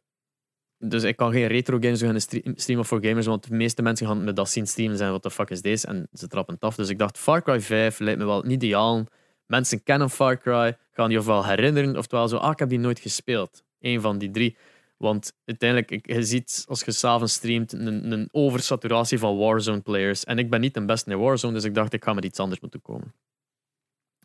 dus 0.79 1.03
ik 1.03 1.17
kan 1.17 1.33
geen 1.33 1.47
retro 1.47 1.79
games 1.81 2.01
gaan 2.03 2.21
stre- 2.21 2.53
streamen 2.55 2.85
voor 2.85 3.05
gamers, 3.05 3.27
want 3.27 3.49
de 3.49 3.55
meeste 3.55 3.83
mensen 3.83 4.07
gaan 4.07 4.25
me 4.25 4.33
dat 4.33 4.51
zien 4.51 4.67
streamen 4.67 4.93
en 4.93 4.99
zijn 4.99 5.11
wat 5.13 5.23
de 5.23 5.31
fuck 5.31 5.51
is 5.51 5.63
deze? 5.63 5.87
En 5.87 6.09
ze 6.13 6.27
trappen 6.27 6.55
het 6.55 6.63
af. 6.63 6.75
Dus 6.75 6.89
ik 6.89 6.99
dacht, 6.99 7.19
Far 7.19 7.43
Cry 7.43 7.61
5 7.61 7.99
lijkt 7.99 8.19
me 8.19 8.25
wel 8.25 8.43
niet 8.43 8.63
ideaal. 8.63 9.05
Mensen 9.47 9.83
kennen 9.83 10.11
Far 10.11 10.39
Cry, 10.39 10.77
gaan 10.93 11.09
die 11.09 11.19
ofwel 11.19 11.45
herinneren, 11.45 11.97
oftewel 11.97 12.29
zo, 12.29 12.37
ah, 12.37 12.51
ik 12.51 12.59
heb 12.59 12.69
die 12.69 12.79
nooit 12.79 12.99
gespeeld. 13.01 13.63
Eén 13.81 14.01
van 14.01 14.19
die 14.19 14.31
drie. 14.31 14.57
Want 14.97 15.33
uiteindelijk, 15.45 16.07
je 16.07 16.23
ziet 16.23 16.65
als 16.69 16.83
je 16.83 16.93
s'avonds 16.93 17.33
streamt 17.33 17.73
een, 17.73 18.13
een 18.13 18.29
oversaturatie 18.33 19.19
van 19.19 19.37
Warzone-players. 19.37 20.25
En 20.25 20.39
ik 20.39 20.51
ben 20.51 20.61
niet 20.61 20.75
de 20.75 20.85
beste 20.85 21.11
in 21.11 21.19
Warzone, 21.19 21.53
dus 21.53 21.65
ik 21.65 21.75
dacht, 21.75 21.93
ik 21.93 22.05
ga 22.05 22.13
met 22.13 22.25
iets 22.25 22.39
anders 22.39 22.61
moeten 22.61 22.83
komen. 22.83 23.15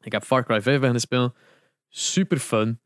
Ik 0.01 0.11
heb 0.11 0.23
Far 0.23 0.45
Cry 0.45 0.61
5 0.61 0.77
beginnen 0.77 1.01
spelen. 1.01 1.33
Super 1.89 2.37
fun. 2.37 2.81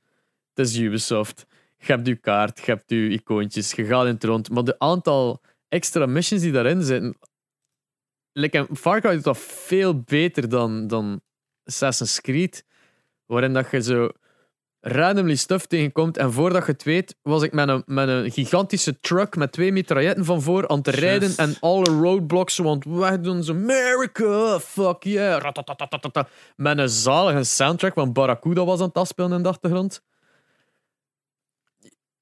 Het 0.54 0.68
is 0.68 0.78
Ubisoft. 0.78 1.46
Je 1.78 1.86
hebt 1.86 2.08
je 2.08 2.16
kaart, 2.16 2.60
je 2.60 2.72
hebt 2.72 2.90
je 2.90 3.10
icoontjes, 3.10 3.72
je 3.72 3.86
gaat 3.86 4.06
in 4.06 4.14
het 4.14 4.24
rond. 4.24 4.50
Maar 4.50 4.64
de 4.64 4.80
aantal 4.80 5.42
extra 5.70 6.06
missions 6.06 6.42
die 6.42 6.52
daarin 6.52 6.84
zitten. 6.84 7.18
Like, 8.32 8.68
Far 8.74 9.02
Cry 9.02 9.14
doet 9.14 9.24
dat 9.24 9.38
veel 9.38 10.02
beter 10.02 10.50
dan, 10.50 10.88
dan 10.88 11.22
Assassin's 11.64 12.22
Creed. 12.22 12.66
Waarin 13.26 13.54
dat 13.54 13.72
je 13.72 13.82
zo 13.82 14.10
randomly 14.88 15.36
stuff 15.36 15.66
tegenkomt. 15.66 16.18
En 16.18 16.34
voordat 16.34 16.66
je 16.66 16.72
het 16.72 16.84
weet, 16.84 17.16
was 17.22 17.44
ik 17.44 17.52
met 17.52 17.70
een, 17.70 17.84
met 17.86 18.08
een 18.08 18.32
gigantische 18.32 19.00
truck 19.00 19.36
met 19.36 19.52
twee 19.52 19.72
mitrailletten 19.72 20.26
van 20.26 20.42
voor 20.42 20.68
aan 20.68 20.78
het 20.78 20.88
rijden. 20.88 21.34
En 21.38 21.56
alle 21.60 21.90
roadblocks 21.90 22.56
zo 22.56 22.70
aan 22.70 22.76
het 22.76 22.86
wegdoen. 22.86 23.44
Zo, 23.44 23.54
America, 23.54 24.60
fuck 24.60 25.04
yeah. 25.04 25.42
Ratatatatata. 25.42 26.28
Met 26.56 26.78
een 26.78 26.90
zalige 26.90 27.44
soundtrack, 27.44 27.96
want 27.96 28.14
Barracuda 28.14 28.66
was 28.66 28.80
aan 28.80 28.88
het 28.88 28.98
afspelen 28.98 29.32
in 29.32 29.44
de 29.44 29.50
achtergrond. 29.50 30.04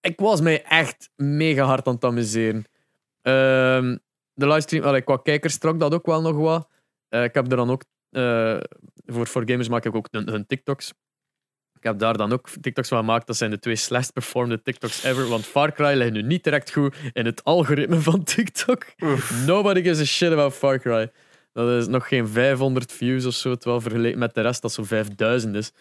Ik 0.01 0.19
was 0.19 0.41
mij 0.41 0.63
echt 0.63 1.09
mega 1.15 1.63
hard 1.63 1.87
aan 1.87 1.93
het 1.93 2.03
amuseren. 2.03 2.65
Ehm, 3.21 3.97
de 4.33 4.47
livestream, 4.47 4.83
allee, 4.83 5.01
qua 5.01 5.17
kijkers 5.17 5.57
trok 5.57 5.79
dat 5.79 5.93
ook 5.93 6.05
wel 6.05 6.21
nog 6.21 6.35
wat. 6.35 6.67
Eh, 7.09 7.23
ik 7.23 7.33
heb 7.33 7.51
er 7.51 7.57
dan 7.57 7.69
ook, 7.69 7.83
eh, 8.09 8.57
voor, 9.05 9.27
voor 9.27 9.43
gamers 9.45 9.69
maak 9.69 9.85
ik 9.85 9.95
ook 9.95 10.07
hun, 10.11 10.29
hun 10.29 10.45
TikToks. 10.45 10.93
Ik 11.85 11.91
heb 11.91 11.99
daar 11.99 12.17
dan 12.17 12.33
ook 12.33 12.49
TikToks 12.49 12.87
van 12.87 12.97
gemaakt. 12.97 13.27
Dat 13.27 13.37
zijn 13.37 13.51
de 13.51 13.59
twee 13.59 13.75
slechtst 13.75 14.13
performde 14.13 14.61
TikToks 14.61 15.03
ever. 15.03 15.27
Want 15.27 15.45
Far 15.45 15.73
Cry 15.73 15.97
ligt 15.97 16.11
nu 16.11 16.21
niet 16.21 16.43
direct 16.43 16.71
goed 16.71 16.95
in 17.13 17.25
het 17.25 17.43
algoritme 17.43 17.99
van 17.99 18.23
TikTok. 18.23 18.85
Nobody 19.45 19.81
gives 19.81 19.99
a 19.99 20.03
shit 20.03 20.31
about 20.31 20.53
Far 20.53 20.79
Cry. 20.79 21.11
Dat 21.53 21.81
is 21.81 21.87
nog 21.87 22.07
geen 22.07 22.27
500 22.27 22.91
views 22.91 23.25
of 23.25 23.33
zo. 23.33 23.55
Terwijl 23.55 23.81
vergeleken 23.81 24.19
met 24.19 24.33
de 24.33 24.41
rest 24.41 24.61
dat 24.61 24.71
zo 24.71 24.83
5000 24.83 25.55
is. 25.55 25.71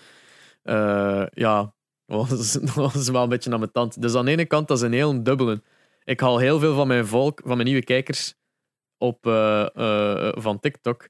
Eh, 0.62 1.26
ja, 1.30 1.74
dat 2.06 2.28
was, 2.28 2.52
dat 2.52 2.74
was 2.74 3.08
wel 3.08 3.22
een 3.22 3.28
beetje 3.28 3.52
aan 3.52 3.58
mijn 3.58 3.72
tand. 3.72 4.02
Dus 4.02 4.14
aan 4.14 4.24
de 4.24 4.30
ene 4.30 4.46
kant, 4.46 4.68
dat 4.68 4.76
is 4.76 4.82
een 4.82 4.92
heel 4.92 5.22
dubbele. 5.22 5.62
Ik 6.04 6.20
haal 6.20 6.38
heel 6.38 6.58
veel 6.58 6.74
van 6.74 6.86
mijn 6.86 7.06
volk, 7.06 7.40
van 7.44 7.56
mijn 7.56 7.68
nieuwe 7.68 7.84
kijkers, 7.84 8.34
op, 8.98 9.26
eh, 9.26 9.66
eh, 9.74 10.32
van 10.36 10.60
TikTok. 10.60 11.08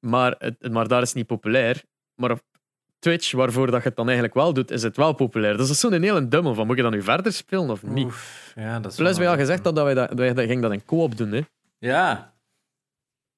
Maar, 0.00 0.34
het, 0.38 0.72
maar 0.72 0.88
daar 0.88 1.02
is 1.02 1.08
het 1.08 1.16
niet 1.16 1.26
populair. 1.26 1.84
Maar 2.14 2.30
op 2.30 2.42
Twitch, 3.06 3.32
waarvoor 3.32 3.70
dat 3.70 3.82
je 3.82 3.88
het 3.88 3.96
dan 3.96 4.04
eigenlijk 4.06 4.34
wel 4.36 4.52
doet, 4.52 4.70
is 4.70 4.82
het 4.82 4.96
wel 4.96 5.12
populair. 5.12 5.56
Dus 5.56 5.66
dat 5.66 5.74
is 5.74 5.80
zo'n 5.80 6.02
hele 6.02 6.28
dubbel 6.28 6.54
van, 6.54 6.66
moet 6.66 6.76
je 6.76 6.82
dan 6.82 6.92
nu 6.92 7.02
verder 7.02 7.32
spelen 7.32 7.70
of 7.70 7.82
niet? 7.82 8.04
Oef, 8.06 8.52
ja, 8.54 8.80
dat 8.80 8.90
is 8.90 8.96
Plus, 8.96 9.18
wij 9.18 9.28
al 9.28 9.36
gezegd 9.36 9.64
dat, 9.64 9.76
dat 9.76 9.84
wij 9.84 9.94
dat, 9.94 10.12
wij 10.12 10.34
dat, 10.34 10.44
ging 10.44 10.62
dat 10.62 10.72
in 10.72 10.84
co-op 10.84 11.16
doen. 11.16 11.32
Hè. 11.32 11.40
Ja. 11.78 12.34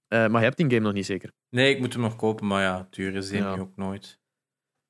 Eh, 0.09 0.19
maar 0.27 0.41
je 0.41 0.47
hebt 0.47 0.57
die 0.57 0.67
game 0.67 0.81
nog 0.81 0.93
niet 0.93 1.07
zeker. 1.07 1.31
Nee, 1.51 1.75
ik 1.75 1.81
moet 1.81 1.93
hem 1.93 2.03
nog 2.03 2.17
kopen, 2.17 2.47
maar 2.47 2.63
ja, 2.63 2.87
duur 2.91 3.15
is 3.15 3.29
die 3.29 3.39
Ja. 3.39 3.57
ook 3.57 3.77
nooit. 3.77 4.19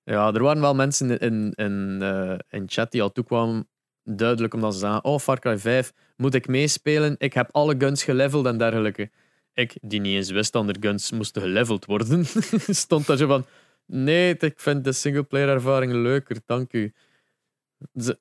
Ja, 0.03 0.33
er 0.33 0.43
waren 0.43 0.61
wel 0.61 0.75
mensen 0.75 1.19
in, 1.19 1.53
in, 1.55 1.99
eh, 2.03 2.39
in 2.49 2.65
chat 2.67 2.91
die 2.91 3.03
al 3.03 3.13
toekwamen, 3.13 3.69
duidelijk 4.03 4.55
omdat 4.55 4.73
ze 4.73 4.79
zagen, 4.79 5.05
oh, 5.05 5.19
Far 5.19 5.39
Cry 5.39 5.59
5, 5.59 5.93
moet 6.17 6.35
ik 6.35 6.47
meespelen? 6.49 7.15
Ik 7.19 7.33
heb 7.33 7.49
alle 7.53 7.75
guns 7.79 8.05
geleveld 8.05 8.47
en 8.47 8.59
dergelijke. 8.59 9.11
Ik, 9.53 9.77
die 9.81 10.01
niet 10.01 10.15
eens 10.17 10.31
wist 10.31 10.53
dat 10.53 10.69
er 10.69 10.77
guns 10.81 11.13
moesten 11.13 11.43
geleveld 11.43 11.85
worden, 11.85 12.25
stond 12.85 13.07
daar 13.07 13.17
zo 13.17 13.27
van, 13.27 13.45
nee, 13.89 14.37
ik 14.37 14.61
vind 14.61 14.85
de 14.85 14.93
singleplayer 14.93 15.49
ervaring 15.49 15.93
leuker, 15.93 16.37
dank 16.47 16.73
u. 16.73 16.93
Ze, 17.95 18.19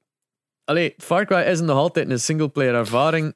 allee, 0.63 0.93
Far 0.97 1.25
Cry 1.25 1.37
is 1.41 1.59
nog 1.59 1.77
altijd 1.77 2.09
een 2.09 2.19
singleplayer 2.19 2.73
ervaring, 2.75 3.35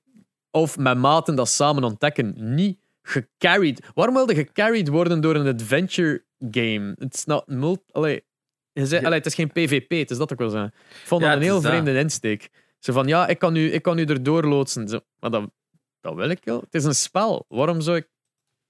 of 0.52 0.78
met 0.78 0.98
maten 0.98 1.36
dat 1.36 1.50
samen 1.50 1.84
ontdekken, 1.84 2.56
niet 2.56 2.80
gecarried. 3.02 3.90
Waarom 3.94 4.16
wilde 4.16 4.36
gecarried 4.36 4.88
worden 4.88 5.22
door 5.22 5.36
een 5.36 5.48
adventure 5.48 6.24
game? 6.52 6.96
Het 6.98 7.14
is 7.14 7.26
not 7.26 7.48
multi... 7.48 7.84
Allee, 7.92 8.26
je 8.74 8.86
zei, 8.86 9.06
allee, 9.06 9.18
het 9.18 9.26
is 9.26 9.36
geen 9.36 9.52
PvP, 9.52 9.90
het 9.90 10.12
is 10.12 10.18
dat 10.18 10.32
ook 10.32 10.40
wel 10.40 10.50
zeggen. 10.50 10.74
Ik 11.02 11.08
vond 11.08 11.22
Ja, 11.22 11.28
dat 11.28 11.38
een 11.38 11.44
heel 11.44 11.62
dat. 11.62 11.72
vreemde 11.72 11.98
insteek. 12.00 12.50
Zo 12.80 12.94
van, 12.94 13.08
ja, 13.08 13.28
ik 13.28 13.40
kan 13.40 13.56
u, 13.56 13.74
ik 13.74 13.82
kan 13.82 13.98
u 13.98 14.06
erdoor 14.06 14.46
loodsen. 14.46 14.88
Zo, 14.88 15.00
maar 15.20 15.32
dat, 15.32 15.52
dat 16.00 16.16
wil 16.16 16.30
ik 16.30 16.44
wel. 16.44 16.60
Het 16.60 16.74
is 16.74 16.84
een 16.84 16.96
spel. 16.96 17.46
Waarom 17.48 17.82
zou 17.82 17.98
ik... 17.98 18.10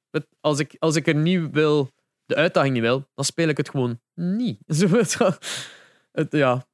Het, 0.09 0.27
als, 0.39 0.59
ik 0.59 0.75
als 0.79 0.95
ik 0.95 1.07
er 1.07 1.15
niet 1.15 1.49
wil, 1.51 1.91
de 2.31 2.37
uitdaging 2.41 2.73
niet 2.73 2.81
wil, 2.83 3.09
dan 3.15 3.25
speel 3.25 3.47
ik 3.47 3.57
het 3.57 3.69
gewoon 3.69 4.01
niet. 4.13 4.59
Zo, 5.11 5.31
het, 6.11 6.31
ja, 6.31 6.67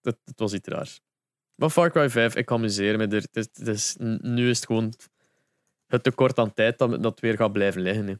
het, 0.00 0.18
het 0.24 0.38
was 0.38 0.52
iets 0.52 0.68
raars. 0.68 1.00
Maar 1.54 1.70
Far 1.70 1.90
Cry 1.90 2.10
5, 2.10 2.34
ik 2.34 2.50
amuseer 2.52 2.96
me 2.96 3.06
er. 3.06 3.22
Het 3.22 3.36
is, 3.36 3.48
het 3.52 3.66
is, 3.68 3.96
nu 4.20 4.50
is 4.50 4.56
het 4.56 4.66
gewoon 4.66 4.92
het 5.86 6.02
tekort 6.02 6.38
aan 6.38 6.54
tijd 6.54 6.78
dat, 6.78 7.02
dat 7.02 7.20
weer 7.20 7.36
gaat 7.36 7.52
blijven 7.52 7.80
liggen. 7.82 8.06
hè. 8.06 8.14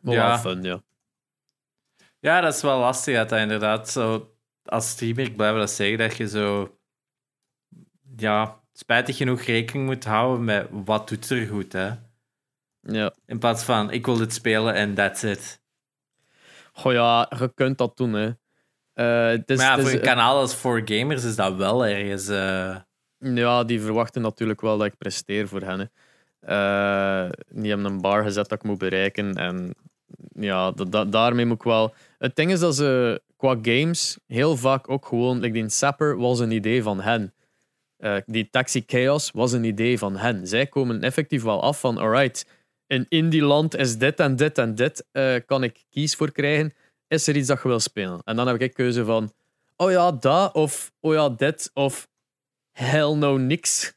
Maar 0.00 0.14
Ja. 0.14 0.28
wel 0.28 0.38
fun, 0.38 0.62
ja. 0.62 0.82
Ja, 2.20 2.40
dat 2.40 2.54
is 2.54 2.62
wel 2.62 2.78
lastig 2.78 3.16
dat 3.16 3.28
dat 3.28 3.38
inderdaad 3.38 3.90
zo... 3.90 4.32
Als 4.62 4.88
streamer, 4.90 5.24
ik 5.24 5.36
blijf 5.36 5.56
dat 5.56 5.70
zeggen, 5.70 5.98
dat 5.98 6.16
je 6.16 6.28
zo... 6.28 6.78
Ja, 8.16 8.62
spijtig 8.72 9.16
genoeg 9.16 9.40
rekening 9.42 9.86
moet 9.86 10.04
houden 10.04 10.44
met 10.44 10.68
wat 10.70 11.08
doet 11.08 11.30
er 11.30 11.46
goed, 11.46 11.72
hè. 11.72 11.90
Ja. 12.92 13.14
In 13.26 13.38
plaats 13.38 13.62
van, 13.64 13.90
ik 13.90 14.06
wil 14.06 14.16
dit 14.16 14.32
spelen 14.34 14.74
en 14.74 14.94
that's 14.94 15.22
it. 15.22 15.60
Goh 16.72 16.92
ja, 16.92 17.30
je 17.38 17.52
kunt 17.54 17.78
dat 17.78 17.96
doen, 17.96 18.12
hè. 18.12 18.30
Eh, 18.92 19.32
is, 19.46 19.56
maar 19.56 19.66
ja, 19.66 19.78
voor 19.82 19.90
een 19.90 20.00
kanaal 20.00 20.36
als 20.38 20.56
4Gamers 20.56 21.24
is 21.24 21.36
dat 21.36 21.54
wel 21.56 21.86
ergens... 21.86 22.28
eh, 22.28 22.76
Ja, 23.18 23.64
die 23.64 23.80
verwachten 23.80 24.22
natuurlijk 24.22 24.60
wel 24.60 24.78
dat 24.78 24.86
ik 24.86 24.98
presteer 24.98 25.48
voor 25.48 25.60
hen. 25.60 25.78
hè. 25.78 25.86
Eh, 26.40 27.30
die 27.48 27.68
hebben 27.70 27.86
een 27.92 28.00
bar 28.00 28.22
gezet 28.22 28.48
dat 28.48 28.58
ik 28.58 28.64
moet 28.64 28.78
bereiken. 28.78 29.34
En 29.34 29.74
ja, 30.32 30.70
da- 30.70 30.84
da- 30.84 31.04
daarmee 31.04 31.46
moet 31.46 31.56
ik 31.56 31.62
wel. 31.62 31.94
Het 32.18 32.36
ding 32.36 32.50
is 32.52 32.60
dat 32.60 32.76
ze 32.76 33.22
qua 33.36 33.56
games 33.62 34.18
heel 34.26 34.56
vaak 34.56 34.90
ook 34.90 35.06
gewoon. 35.06 35.38
Like 35.40 35.52
die 35.52 35.68
Sapper 35.68 36.16
was 36.16 36.38
een 36.38 36.50
idee 36.50 36.82
van 36.82 37.00
hen. 37.00 37.34
Eh, 37.96 38.16
die 38.26 38.50
Taxi 38.50 38.82
Chaos 38.86 39.30
was 39.30 39.52
een 39.52 39.64
idee 39.64 39.98
van 39.98 40.16
hen. 40.16 40.46
Zij 40.46 40.66
komen 40.66 41.02
effectief 41.02 41.42
wel 41.42 41.62
af 41.62 41.80
van: 41.80 41.98
alright, 41.98 42.46
in 42.88 43.06
Indie-land 43.08 43.76
is 43.76 43.98
dit 43.98 44.20
en 44.20 44.36
dit 44.36 44.58
en 44.58 44.74
dit. 44.74 45.06
eh, 45.12 45.34
kan 45.46 45.62
ik 45.62 45.84
kies 45.90 46.14
voor 46.14 46.32
krijgen? 46.32 46.72
Is 47.08 47.26
er 47.26 47.36
iets 47.36 47.48
dat 47.48 47.62
je 47.62 47.68
wil 47.68 47.80
spelen? 47.80 48.20
En 48.24 48.36
dan 48.36 48.46
heb 48.46 48.60
ik 48.60 48.74
keuze 48.74 49.04
van: 49.04 49.32
oh 49.76 49.90
ja, 49.90 50.12
dat. 50.12 50.54
Of 50.54 50.92
oh 51.00 51.14
ja, 51.14 51.28
dit. 51.28 51.70
Of 51.74 52.08
hell 52.72 53.14
no, 53.14 53.36
niks. 53.36 53.94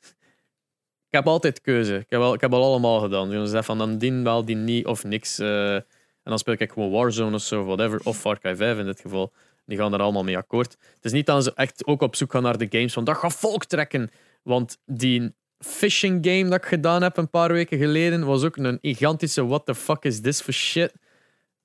Ik 1.07 1.17
heb 1.17 1.27
altijd 1.27 1.61
keuze. 1.61 1.95
Ik 1.95 2.09
heb 2.09 2.21
al, 2.21 2.33
ik 2.33 2.41
heb 2.41 2.53
al 2.53 2.63
allemaal 2.63 2.99
gedaan. 2.99 3.29
Dus 3.29 3.43
zeggen 3.49 3.63
van 3.63 3.77
dan 3.77 3.97
dien 3.97 4.23
wel, 4.23 4.45
die 4.45 4.55
niet 4.55 4.85
of 4.85 5.03
niks. 5.03 5.39
eh, 5.39 5.75
en 5.75 6.29
dan 6.29 6.39
speel 6.39 6.55
ik 6.57 6.71
gewoon 6.71 6.91
Warzone 6.91 7.35
of 7.35 7.41
zo, 7.41 7.63
whatever. 7.63 7.99
Of 8.03 8.17
Far 8.17 8.39
Cry 8.39 8.55
5 8.55 8.77
in 8.77 8.85
dit 8.85 8.99
geval. 9.01 9.33
Die 9.65 9.77
gaan 9.77 9.93
er 9.93 9.99
allemaal 9.99 10.23
mee 10.23 10.37
akkoord. 10.37 10.71
Het 10.95 11.05
is 11.05 11.11
niet 11.11 11.25
dat 11.25 11.43
ze 11.43 11.53
echt 11.53 11.85
ook 11.85 12.01
op 12.01 12.15
zoek 12.15 12.31
gaan 12.31 12.43
naar 12.43 12.57
de 12.57 12.67
games 12.69 12.93
van 12.93 13.03
dat 13.03 13.17
gaat 13.17 13.33
volk 13.33 13.65
trekken. 13.65 14.11
Want 14.43 14.77
die 14.85 15.33
fishing 15.65 16.25
game 16.25 16.43
dat 16.49 16.53
ik 16.53 16.65
gedaan 16.65 17.01
heb 17.01 17.17
een 17.17 17.29
paar 17.29 17.51
weken 17.51 17.77
geleden 17.77 18.25
was 18.25 18.43
ook 18.43 18.57
een 18.57 18.79
gigantische 18.81 19.45
what 19.45 19.65
the 19.65 19.75
fuck 19.75 20.03
is 20.03 20.21
this 20.21 20.41
for 20.41 20.53
shit. 20.53 20.93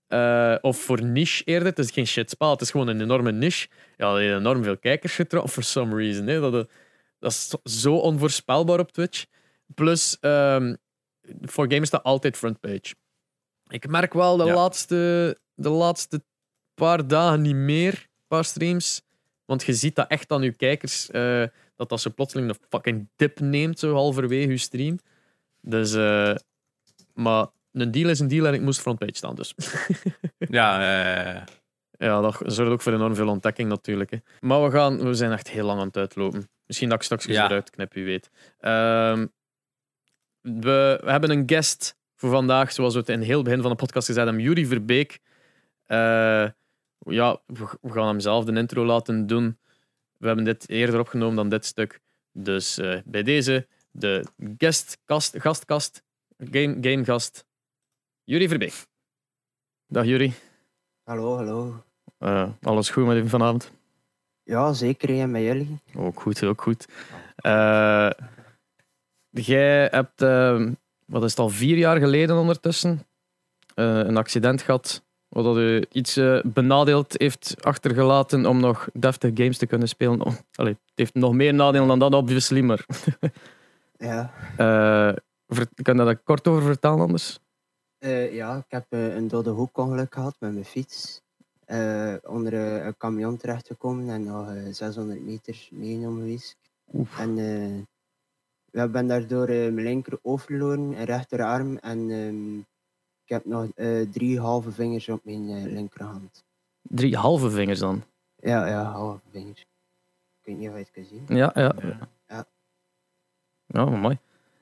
Eh, 0.07 0.55
of 0.61 0.81
voor 0.81 1.03
niche 1.03 1.45
eerder. 1.45 1.69
Het 1.69 1.79
is 1.79 1.91
geen 1.91 2.07
shit 2.07 2.31
spel, 2.31 2.51
het 2.51 2.61
is 2.61 2.71
gewoon 2.71 2.89
een 2.89 3.01
enorme 3.01 3.33
niche. 3.33 3.69
Ja, 3.97 4.15
heeft 4.15 4.35
enorm 4.39 4.63
veel 4.63 4.79
kijkers 4.79 5.15
getrokken 5.15 5.51
for 5.53 5.63
some 5.63 5.97
reason. 5.97 6.27
Hè. 6.27 6.41
Dat, 6.41 6.69
dat 7.19 7.33
is 7.33 7.55
zo 7.81 7.97
onvoorspelbaar 7.97 8.79
op 8.79 8.93
Twitch. 8.93 9.25
Plus, 9.75 10.17
ehm 10.21 10.75
voor 11.43 11.65
gamers 11.71 11.89
staat 11.89 12.03
altijd 12.03 12.37
frontpage. 12.37 12.95
Ik 13.69 13.89
merk 13.89 14.13
wel 14.13 14.37
de, 14.37 14.45
Ja. 14.45 14.55
laatste, 14.55 15.39
de 15.55 15.69
laatste 15.69 16.25
paar 16.75 17.07
dagen 17.07 17.43
niet 17.43 17.55
meer, 17.55 17.93
een 17.93 18.27
paar 18.29 18.45
streams. 18.45 19.03
Want 19.45 19.65
je 19.65 19.75
ziet 19.75 19.95
dat 19.95 20.09
echt 20.09 20.31
aan 20.31 20.43
je 20.43 20.53
kijkers, 20.53 21.11
eh, 21.11 21.43
dat 21.77 21.89
dat 21.89 22.01
zo 22.01 22.11
plotseling 22.15 22.49
een 22.49 22.57
fucking 22.69 23.09
dip 23.17 23.41
neemt, 23.41 23.79
zo 23.79 23.95
halverwege 23.95 24.51
je 24.51 24.57
stream. 24.57 24.99
Dus, 25.61 25.95
eh, 25.95 26.35
maar 27.15 27.47
een 27.73 27.91
deal 27.91 28.09
is 28.09 28.21
een 28.21 28.29
deal 28.29 28.47
en 28.47 28.55
ik 28.55 28.61
moest 28.61 28.81
frontpage 28.81 29.15
staan, 29.15 29.35
dus. 29.35 29.55
Ja, 30.39 30.79
eh, 31.37 31.43
Ja, 31.99 32.21
dat 32.21 32.43
zorgt 32.45 32.73
ook 32.73 32.83
voor 32.83 32.93
enorm 32.93 33.15
veel 33.15 33.29
ontdekking 33.29 33.69
natuurlijk. 33.69 34.11
Hè. 34.11 34.19
Maar 34.41 34.63
we, 34.65 34.71
gaan, 34.71 34.99
we 35.03 35.15
zijn 35.15 35.33
echt 35.33 35.49
heel 35.49 35.65
lang 35.67 35.81
aan 35.81 35.87
het 35.87 35.97
uitlopen. 35.97 36.49
Misschien 36.67 36.89
dat 36.89 36.99
ik 36.99 37.05
straks 37.05 37.25
Ja. 37.25 37.45
eruit 37.45 37.71
knip, 37.71 37.93
wie 37.93 38.05
weet. 38.05 38.31
Ehm, 38.59 39.27
we, 40.41 41.01
we 41.05 41.11
hebben 41.11 41.31
een 41.31 41.43
guest 41.47 41.97
voor 42.15 42.31
vandaag, 42.31 42.73
zoals 42.73 42.93
we 42.93 42.99
het 43.01 43.09
in 43.09 43.21
heel 43.21 43.37
het 43.37 43.45
begin 43.45 43.61
van 43.61 43.71
de 43.71 43.77
podcast 43.77 44.07
gezegd 44.07 44.27
hebben, 44.27 44.45
Yuri 44.45 44.67
Verbeek. 44.67 45.21
Eh, 45.87 46.49
ja, 46.99 47.41
we, 47.47 47.79
we 47.81 47.93
gaan 47.93 48.07
hem 48.07 48.21
zelf 48.21 48.45
de 48.45 48.53
intro 48.53 48.85
laten 48.85 49.27
doen. 49.27 49.59
We 50.19 50.27
hebben 50.27 50.45
dit 50.45 50.69
eerder 50.69 51.01
opgenomen 51.01 51.37
dan 51.37 51.49
dit 51.49 51.65
stuk. 51.65 52.01
Dus 52.33 52.79
eh, 52.79 52.99
bij 53.05 53.23
deze 53.23 53.67
de 53.91 54.27
guestkast, 54.59 55.35
gastkast, 55.41 56.03
game, 56.39 56.77
gamegast, 56.81 57.47
Yuri 58.25 58.49
Verbeek. 58.49 58.87
Dag 59.87 60.05
Yuri. 60.05 60.35
Hallo, 61.03 61.37
hallo. 61.37 61.85
Eh, 62.19 62.49
alles 62.63 62.91
goed 62.91 63.07
met 63.07 63.17
u 63.17 63.29
vanavond? 63.29 63.73
Ja, 64.43 64.73
zeker 64.73 65.21
en 65.21 65.31
met 65.31 65.43
jullie. 65.43 65.81
Ook 65.95 66.21
goed, 66.21 66.45
ook 66.45 66.63
goed. 66.63 66.89
Eh, 67.37 68.11
jij 69.31 69.87
hebt, 69.87 70.21
wat 71.07 71.25
is 71.25 71.31
het 71.31 71.39
al, 71.39 71.49
vier 71.49 71.77
jaar 71.77 71.99
geleden 71.99 72.37
ondertussen, 72.37 73.07
een 73.75 74.17
accident 74.17 74.63
gehad 74.63 75.06
wat 75.29 75.45
dat 75.45 75.57
u 75.57 75.85
iets 75.93 76.17
eh, 76.17 76.41
benadeeld 76.45 77.15
heeft 77.19 77.57
achtergelaten 77.61 78.47
om 78.47 78.61
nog 78.61 78.89
deftige 78.93 79.33
games 79.35 79.59
te 79.59 79.67
kunnen 79.67 79.89
spelen. 79.89 80.25
Oh, 80.25 80.35
allee, 80.55 80.73
het 80.73 80.93
heeft 80.95 81.15
nog 81.15 81.33
meer 81.33 81.55
nadelen 81.55 81.89
dan 81.89 81.99
dat, 81.99 82.15
obviously, 82.15 82.61
maar 82.61 82.87
Ja, 83.99 84.33
eh, 84.57 85.17
kan 85.83 85.97
je 85.97 86.05
daar 86.05 86.17
kort 86.17 86.49
over 86.49 86.63
vertellen 86.63 87.01
anders? 87.01 87.39
Eh, 87.99 88.35
ja 88.35 88.57
ik 88.57 88.65
heb 88.69 88.87
een 88.89 89.29
dode 89.29 89.51
hoekongeluk 89.51 90.15
gehad 90.15 90.37
met 90.39 90.53
mijn 90.53 90.65
fiets. 90.65 91.23
Onder 92.23 92.55
een 92.55 92.97
camion 92.97 93.37
terechtgekomen 93.37 94.09
en 94.09 94.25
nog 94.25 94.55
eh, 94.55 94.63
600 94.71 95.21
meter 95.21 95.69
meegenomen 95.71 96.21
geweest. 96.23 96.57
Oef. 96.93 97.19
En 97.19 97.35
we 98.71 98.89
ben 98.89 99.07
daardoor 99.07 99.47
mijn 99.47 99.83
linker 99.83 100.19
oog 100.23 100.43
verloren, 100.43 101.05
rechterarm 101.05 101.77
en 101.77 102.11
ehm, 102.11 102.61
ik 103.27 103.33
heb 103.33 103.45
nog 103.45 103.69
eh, 103.75 104.01
drie 104.11 104.41
halve 104.41 104.73
vingers 104.73 105.09
op 105.09 105.25
mijn 105.25 105.49
eh, 105.49 105.63
linkerhand. 105.73 106.45
Drie 106.83 107.17
halve 107.17 107.51
vingers 107.51 107.79
dan. 107.79 108.05
Ja, 108.37 108.67
ja, 108.67 108.83
halve 108.83 109.21
vingers. 109.31 109.61
Ik 109.61 109.67
weet 110.43 110.59
niet 110.59 110.69
of 110.69 110.75
je 110.75 110.81
het 110.81 110.91
kan 110.91 111.05
zien. 111.05 111.37
Ja, 111.37 111.51
ja. 111.55 111.75
Ja. 112.29 112.47
Ja, 113.67 113.85
mooi. 113.85 114.19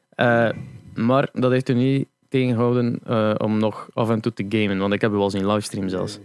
Eh, 0.09 0.51
maar 0.95 1.29
dat 1.33 1.51
heeft 1.51 1.69
u 1.69 1.75
niet 1.75 2.09
tegengehouden 2.29 3.01
eh, 3.05 3.35
om 3.39 3.59
nog 3.59 3.89
af 3.93 4.11
en 4.11 4.21
toe 4.21 4.33
te 4.33 4.47
gamen, 4.49 4.79
want 4.79 4.93
ik 4.93 5.01
heb 5.01 5.11
u 5.13 5.15
wel 5.15 5.31
zien 5.31 5.47
livestream 5.47 5.89
zelfs. 5.89 6.19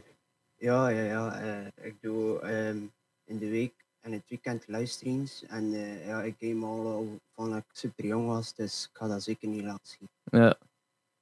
Ja, 0.57 0.88
ja, 0.90 1.03
ja. 1.03 1.40
eh, 1.40 1.86
ik 1.86 2.02
doe 2.02 2.40
ehm, 2.40 2.78
in 3.26 3.38
de 3.38 3.49
week 3.49 3.74
en 3.99 4.11
het 4.11 4.24
weekend 4.28 4.68
livestreams. 4.68 5.45
En 5.48 5.74
eh, 5.74 6.06
ja, 6.07 6.22
ik 6.24 6.36
game 6.40 6.66
al, 6.66 6.88
al 6.88 7.20
van 7.34 7.56
ik 7.56 7.64
super 7.72 8.06
jong 8.06 8.28
was, 8.28 8.56
dus 8.56 8.90
ik 8.91 8.98
ga 8.98 9.07
dat 9.07 9.24
zeker 9.24 9.48
niet 9.48 9.64
laten 9.64 9.88
zien. 9.88 10.10
Ja. 10.41 10.57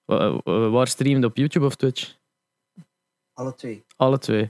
Wa- 0.07 0.39
wa- 0.43 0.69
Waar 0.69 0.87
streamde 0.87 1.27
op 1.27 1.37
YouTube 1.37 1.65
of 1.65 1.75
Twitch? 1.75 2.15
Alle 3.33 3.55
twee, 3.55 3.85
Alle 3.95 4.17
twee. 4.17 4.49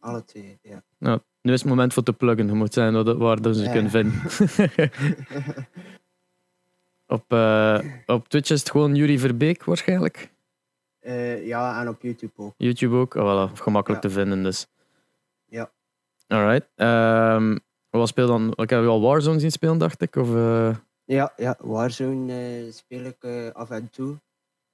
alle 0.00 0.24
twee, 0.24 0.58
ja. 0.62 0.82
Nu 1.42 1.52
is 1.52 1.60
het 1.60 1.68
moment 1.68 1.92
voor 1.92 2.02
te 2.02 2.12
pluggen. 2.12 2.46
Je 2.46 2.52
moet 2.52 2.72
zijn 2.72 3.18
waar 3.18 3.40
dat- 3.42 3.56
ze 3.56 3.62
Ja. 3.62 3.72
kunnen 3.72 3.90
vinden. 3.90 4.20
op, 7.06 7.32
eh, 7.32 7.78
op 8.06 8.28
Twitch 8.28 8.50
is 8.50 8.60
het 8.60 8.70
gewoon 8.70 8.94
Yuri 8.94 9.18
Verbeek 9.18 9.64
waarschijnlijk. 9.64 10.32
Eh, 10.98 11.46
ja, 11.46 11.80
en 11.80 11.88
op 11.88 12.02
YouTube 12.02 12.32
ook. 12.36 12.54
YouTube 12.56 12.94
ook. 12.96 13.14
Oh, 13.14 13.48
voilà, 13.48 13.52
gemakkelijk 13.52 14.02
Ja. 14.02 14.08
te 14.08 14.14
vinden 14.14 14.42
dus. 14.42 14.66
Ja. 15.44 15.70
Alright. 16.26 16.68
Ehm, 16.74 17.58
wat 17.90 18.08
speel 18.08 18.26
dan? 18.26 18.50
Ik 18.56 18.70
heb 18.70 18.80
je 18.82 18.86
al 18.88 19.00
Warzone 19.00 19.38
zien 19.40 19.50
spelen, 19.50 19.78
dacht 19.78 20.00
ik. 20.02 20.16
Of, 20.16 20.34
eh, 20.34 20.76
Ja, 21.04 21.32
ja 21.36 21.56
Warzone 21.60 22.32
eh, 22.66 22.72
speel 22.72 23.04
ik 23.04 23.16
eh, 23.20 23.48
af 23.50 23.70
en 23.70 23.90
toe. 23.90 24.16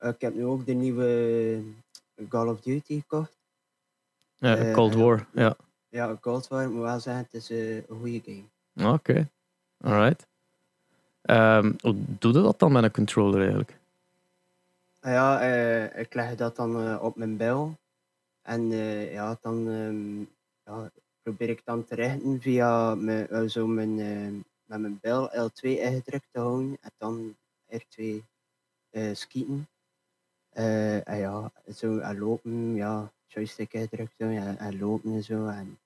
Eh, 0.01 0.09
ik 0.11 0.21
heb 0.21 0.35
nu 0.35 0.45
ook 0.45 0.67
de 0.67 0.73
nieuwe 0.73 1.63
Call 2.29 2.49
of 2.49 2.61
Duty 2.61 3.01
gekocht. 3.01 3.37
ja, 4.37 4.57
Eh, 4.57 4.73
Cold. 4.75 4.95
War. 4.95 5.27
Ja. 5.33 5.57
Ja, 5.89 6.17
Cold 6.21 6.49
War, 6.49 6.71
moet 6.71 6.83
wel 6.83 7.01
zeggen, 7.01 7.23
het 7.25 7.35
is 7.35 7.51
eh, 7.51 7.77
een 7.77 7.99
goede 8.01 8.21
game. 8.25 8.93
Oké. 8.93 9.29
Alright. 9.81 10.27
Ehm, 11.23 11.73
hoe 11.81 11.95
doe 12.19 12.33
je 12.33 12.43
dat 12.43 12.59
dan 12.59 12.73
met 12.73 12.83
een 12.85 12.91
controller 12.91 13.41
eigenlijk? 13.41 13.79
Ah 15.01 15.13
Ja, 15.13 15.41
eh, 15.41 16.01
ik 16.01 16.15
leg 16.15 16.35
dat 16.35 16.57
dan 16.57 16.81
eh, 16.87 17.03
op 17.03 17.17
mijn 17.17 17.37
bel. 17.37 17.79
En 18.43 18.73
eh, 18.73 19.13
ja, 19.13 19.39
dan 19.41 19.69
ehm, 19.69 20.21
ja, 20.65 20.91
probeer 21.23 21.49
ik 21.49 21.61
dan 21.65 21.85
te 21.85 21.95
richten 21.95 22.41
via 22.41 22.95
mijn, 22.95 23.29
eh, 23.29 23.49
zo 23.49 23.67
mijn, 23.67 23.99
eh, 24.01 24.43
met 24.65 24.81
mijn 24.81 24.99
bel 25.01 25.29
L2 25.31 25.61
ingedrukt 25.63 26.27
te 26.33 26.39
houden. 26.41 26.77
En 26.81 26.91
dan 26.99 27.37
R2 27.69 28.23
eh, 28.91 29.15
Eh, 30.51 31.09
en 31.09 31.19
ja, 31.19 31.51
zo 31.75 31.99
en 31.99 32.19
lopen, 32.19 32.75
ja, 32.75 33.11
joystick 33.27 33.73
houden 33.73 34.09
en, 34.19 34.59
en 34.59 34.79
lopen 34.79 35.13
en 35.13 35.23
zo. 35.23 35.47
En 35.47 35.79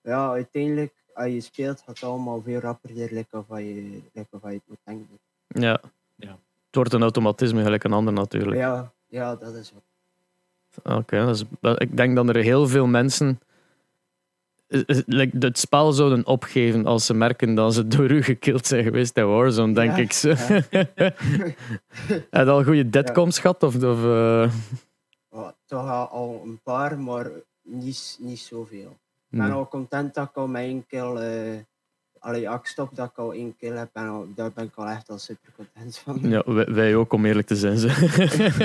ja, 0.00 0.30
uiteindelijk, 0.30 0.92
als 1.14 1.32
je 1.32 1.40
speelt, 1.40 1.78
gaat 1.78 2.00
het 2.00 2.02
allemaal 2.02 2.42
veel 2.42 2.60
rapperder, 2.60 3.12
lekker 3.12 3.38
of 3.38 3.58
je, 3.58 4.00
lekker 4.12 4.38
of 4.40 4.42
je 4.42 4.54
het 4.54 4.62
moet 4.66 4.78
denken. 4.84 5.18
Ja. 5.46 5.80
Ja. 6.14 6.38
Het 6.66 6.74
wordt 6.74 6.92
een 6.92 7.02
automatisme, 7.02 7.62
gelijk 7.62 7.84
een 7.84 7.92
ander 7.92 8.12
natuurlijk. 8.12 8.56
Ja, 8.56 8.92
ja, 9.06 9.36
dat 9.36 9.54
is 9.54 9.72
wat. 9.72 9.82
Oké, 10.96 11.32
ik 11.78 11.96
denk 11.96 12.16
dat 12.16 12.28
er 12.28 12.36
heel 12.36 12.68
veel 12.68 12.86
mensen 12.86 13.40
like, 15.06 15.36
het 15.38 15.58
spel 15.58 15.92
zouden 15.92 16.26
opgeven 16.26 16.86
als 16.86 17.06
ze 17.06 17.14
merken 17.14 17.54
dat 17.54 17.74
ze 17.74 17.86
door 17.86 18.10
u 18.10 18.22
gekild 18.22 18.66
zijn 18.66 18.82
geweest 18.84 19.16
in 19.16 19.26
Warzone, 19.28 19.72
denk 19.74 19.90
Ja, 19.96 20.02
ik. 20.02 20.12
Zo. 20.12 20.28
ja. 20.70 20.86
Heb 22.30 22.44
je 22.46 22.50
al 22.50 22.64
goede 22.64 22.90
deadcoms 22.90 23.38
gehad? 23.38 23.62
Of, 23.62 23.74
of, 23.82 24.04
eh, 24.04 24.50
Ja, 25.30 25.54
toch 25.66 26.10
al- 26.10 26.42
een 26.44 26.60
paar, 26.62 26.98
maar 26.98 27.30
niet, 27.62 28.18
niet 28.20 28.38
zoveel. 28.38 28.96
Ik 29.30 29.38
ben 29.38 29.50
al 29.50 29.68
content 29.68 30.14
dat 30.14 30.28
ik 30.28 30.36
al 30.36 30.46
met 30.46 30.62
één 30.62 30.86
kill, 30.86 31.14
eh 31.16 31.58
allee, 32.18 32.42
ik 32.50 32.66
stop 32.66 32.96
dat 32.96 33.10
ik 33.10 33.16
al 33.18 33.32
één 33.32 33.56
kill 33.58 33.76
heb, 33.76 33.88
en 33.92 34.08
al, 34.08 34.26
daar 34.34 34.52
ben 34.52 34.64
ik 34.64 34.74
al 34.74 34.86
echt 34.86 35.08
al 35.08 35.18
super 35.18 35.50
content 35.56 35.98
van. 35.98 36.18
Ja, 36.22 36.42
wij, 36.46 36.64
wij 36.72 36.94
ook, 36.96 37.12
om 37.12 37.24
eerlijk 37.26 37.46
te 37.46 37.56
zijn. 37.56 37.78
zo. 37.78 37.86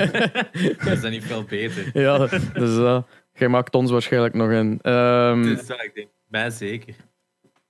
dat 0.84 0.92
is 0.92 1.00
dan 1.00 1.10
niet 1.10 1.24
veel 1.32 1.44
beter. 1.44 2.00
ja, 2.00 2.18
dus 2.52 2.76
uh, 2.78 3.02
jij 3.32 3.48
maakt 3.48 3.74
ons 3.74 3.90
waarschijnlijk 3.90 4.34
nog 4.34 4.50
in. 4.50 4.78
Ehm, 4.82 5.42
Dus 5.42 5.66
dat, 5.66 5.82
ik 5.82 5.94
denk, 5.94 6.08
mij 6.28 6.50
zeker. 6.50 6.94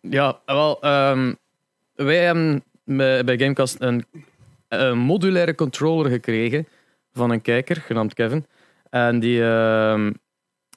Ja, 0.00 0.40
wel, 0.46 0.80
ehm, 0.80 1.34
wij 1.94 2.24
hebben 2.24 2.64
bij 2.84 3.24
bij 3.24 3.38
Gamecast 3.38 3.76
een, 3.80 4.04
een 4.68 4.98
modulaire 4.98 5.54
controller 5.54 6.10
gekregen 6.10 6.68
van 7.12 7.30
een 7.30 7.42
kijker, 7.42 7.76
genaamd 7.76 8.14
Kevin. 8.14 8.46
En 8.90 9.20
die, 9.20 9.42
ehm, 9.44 10.12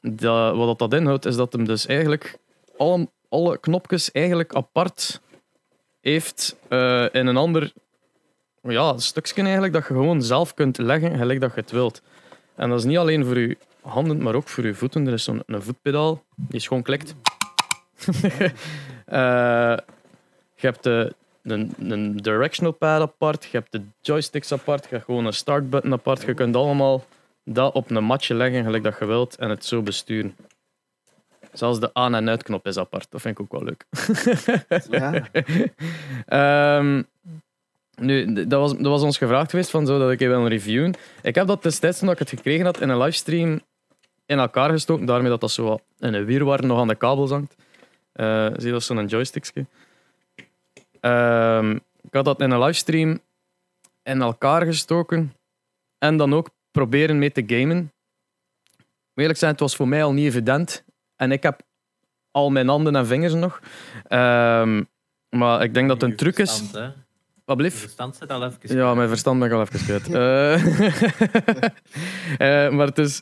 dat, 0.02 0.56
wat 0.56 0.80
dat 0.80 0.94
inhoudt, 0.94 1.26
is 1.26 1.36
dat 1.36 1.53
hem 1.53 1.66
dus 1.66 1.86
eigenlijk 1.86 2.38
alle, 2.78 3.07
alle 3.30 3.57
knopjes 3.57 4.12
eigenlijk 4.12 4.56
apart 4.56 5.22
heeft 6.02 6.56
eh, 6.68 7.06
in 7.12 7.28
een 7.28 7.38
ander 7.38 7.74
ja, 8.62 8.98
stukje 8.98 9.41
eigenlijk, 9.41 9.74
dat 9.74 9.88
je 9.88 9.94
gewoon 9.94 10.22
zelf 10.22 10.53
kunt 10.53 10.78
leggen, 10.78 11.18
gelijk 11.18 11.41
dat 11.41 11.53
je 11.56 11.62
het 11.62 11.72
wilt. 11.72 12.02
En 12.56 12.70
dat 12.70 12.80
is 12.80 12.86
niet 12.86 12.98
alleen 12.98 13.26
voor 13.26 13.40
je 13.40 13.57
handen, 13.86 14.24
maar 14.24 14.36
ook 14.36 14.48
voor 14.48 14.66
je 14.66 14.74
voeten. 14.74 15.07
Er 15.07 15.14
is 15.14 15.24
zo'n 15.24 15.44
een 15.45 15.62
voetpedaal, 15.62 16.24
die 16.36 16.56
is 16.60 16.68
gewoon 16.68 16.84
klikt. 16.84 17.16
Eh, 19.06 19.78
je 20.56 20.68
hebt 20.68 20.84
de, 20.84 21.14
directional 22.22 22.74
pad 22.74 23.02
apart, 23.02 23.44
je 23.44 23.57
hebt 23.57 23.72
de 23.72 23.82
joysticks 24.02 24.52
apart, 24.52 24.84
je 24.84 24.90
hebt 24.90 25.06
gewoon 25.06 25.26
een 25.26 25.34
start 25.34 25.70
button 25.70 25.94
apart. 25.94 26.22
Je 26.22 26.34
kunt 26.34 26.56
allemaal 26.56 27.06
dat 27.44 27.74
op 27.74 27.90
een 27.90 28.03
matje 28.03 28.34
leggen, 28.34 28.64
gelijk 28.64 28.84
dat 28.84 28.95
je 28.99 29.06
wilt, 29.06 29.36
en 29.36 29.49
het 29.49 29.66
zo 29.66 29.82
besturen. 29.82 30.36
Zelfs 31.53 31.80
de 31.80 31.90
aan- 31.94 32.16
en 32.16 32.30
uitknop 32.30 32.68
is 32.68 32.78
apart. 32.78 33.07
Dat 33.10 33.22
vind 33.22 33.40
ik 33.40 33.44
ook 33.45 33.52
wel 33.52 33.64
leuk. 33.64 33.86
Ja, 34.90 35.28
Ehm, 36.80 37.03
nu, 37.95 38.34
dat 38.48 38.60
was, 38.60 38.72
dat 38.72 38.86
was 38.86 39.02
ons 39.02 39.18
gevraagd 39.18 39.49
geweest 39.49 39.70
van 39.70 39.86
zo 39.86 39.99
dat 39.99 40.12
ik 40.12 40.20
je 40.20 40.28
wil 40.28 40.48
reviewen. 40.48 40.94
Ik 41.22 41.36
heb 41.36 41.48
dat 41.48 41.64
destijds 41.64 41.99
toen 41.99 42.10
ik 42.10 42.20
het 42.20 42.30
gekregen 42.30 42.66
had 42.66 42.82
in 42.82 42.90
een 42.90 42.98
livestream 42.98 43.62
in 44.26 44.39
elkaar 44.39 44.69
gestoken, 44.69 45.06
daarmee 45.06 45.30
dat 45.30 45.41
dat 45.41 45.52
zo 45.52 45.64
wat 45.64 45.81
in 45.99 46.14
een 46.14 46.26
wierwar 46.26 46.65
nog 46.65 46.80
aan 46.80 46.88
de 46.88 46.95
kabels 46.95 47.30
hangt. 47.30 47.56
Eh 48.11 48.47
zie 48.56 48.65
je 48.65 48.72
dat 48.72 48.84
zo'n 48.84 49.06
joystickje? 49.06 49.65
Ehm, 50.99 51.72
ik 52.02 52.14
had 52.14 52.26
dat 52.26 52.41
in 52.41 52.52
een 52.52 52.60
livestream 52.60 53.19
in 54.03 54.22
elkaar 54.22 54.65
gestoken 54.65 55.34
en 55.97 56.18
dan 56.18 56.34
ook 56.34 56.49
proberen 56.72 57.18
mee 57.18 57.31
te 57.31 57.43
gamen. 57.47 57.93
Eerlijk 59.14 59.39
zijn, 59.39 59.52
het 59.52 59.60
was 59.60 59.76
voor 59.76 59.88
mij 59.88 60.03
al 60.03 60.14
niet 60.14 60.26
evident. 60.26 60.84
En 61.15 61.31
ik 61.31 61.43
heb 61.43 61.61
al 62.31 62.49
mijn 62.49 62.68
handen 62.68 62.95
en 62.95 63.07
vingers 63.07 63.34
nog. 63.34 63.60
Ehm, 64.07 64.84
maar 65.30 65.64
ik 65.64 65.73
denk 65.73 65.88
dat 65.88 66.02
het 66.02 66.11
een 66.11 66.18
truc 66.18 66.38
is. 66.38 66.64
Wat 67.45 67.57
blieft? 67.57 67.77
verstand 67.77 68.15
zit 68.15 68.30
al 68.30 68.45
even. 68.45 68.77
Ja, 68.77 68.93
mijn 68.93 69.07
verstand 69.07 69.39
ben 69.39 69.47
ik 69.47 69.53
al 69.53 69.61
even 69.61 69.80
kwijt. 69.80 70.10
Eh, 70.14 70.53
eh, 72.68 72.72
maar 72.72 72.88
het 72.88 72.97
is, 72.97 73.22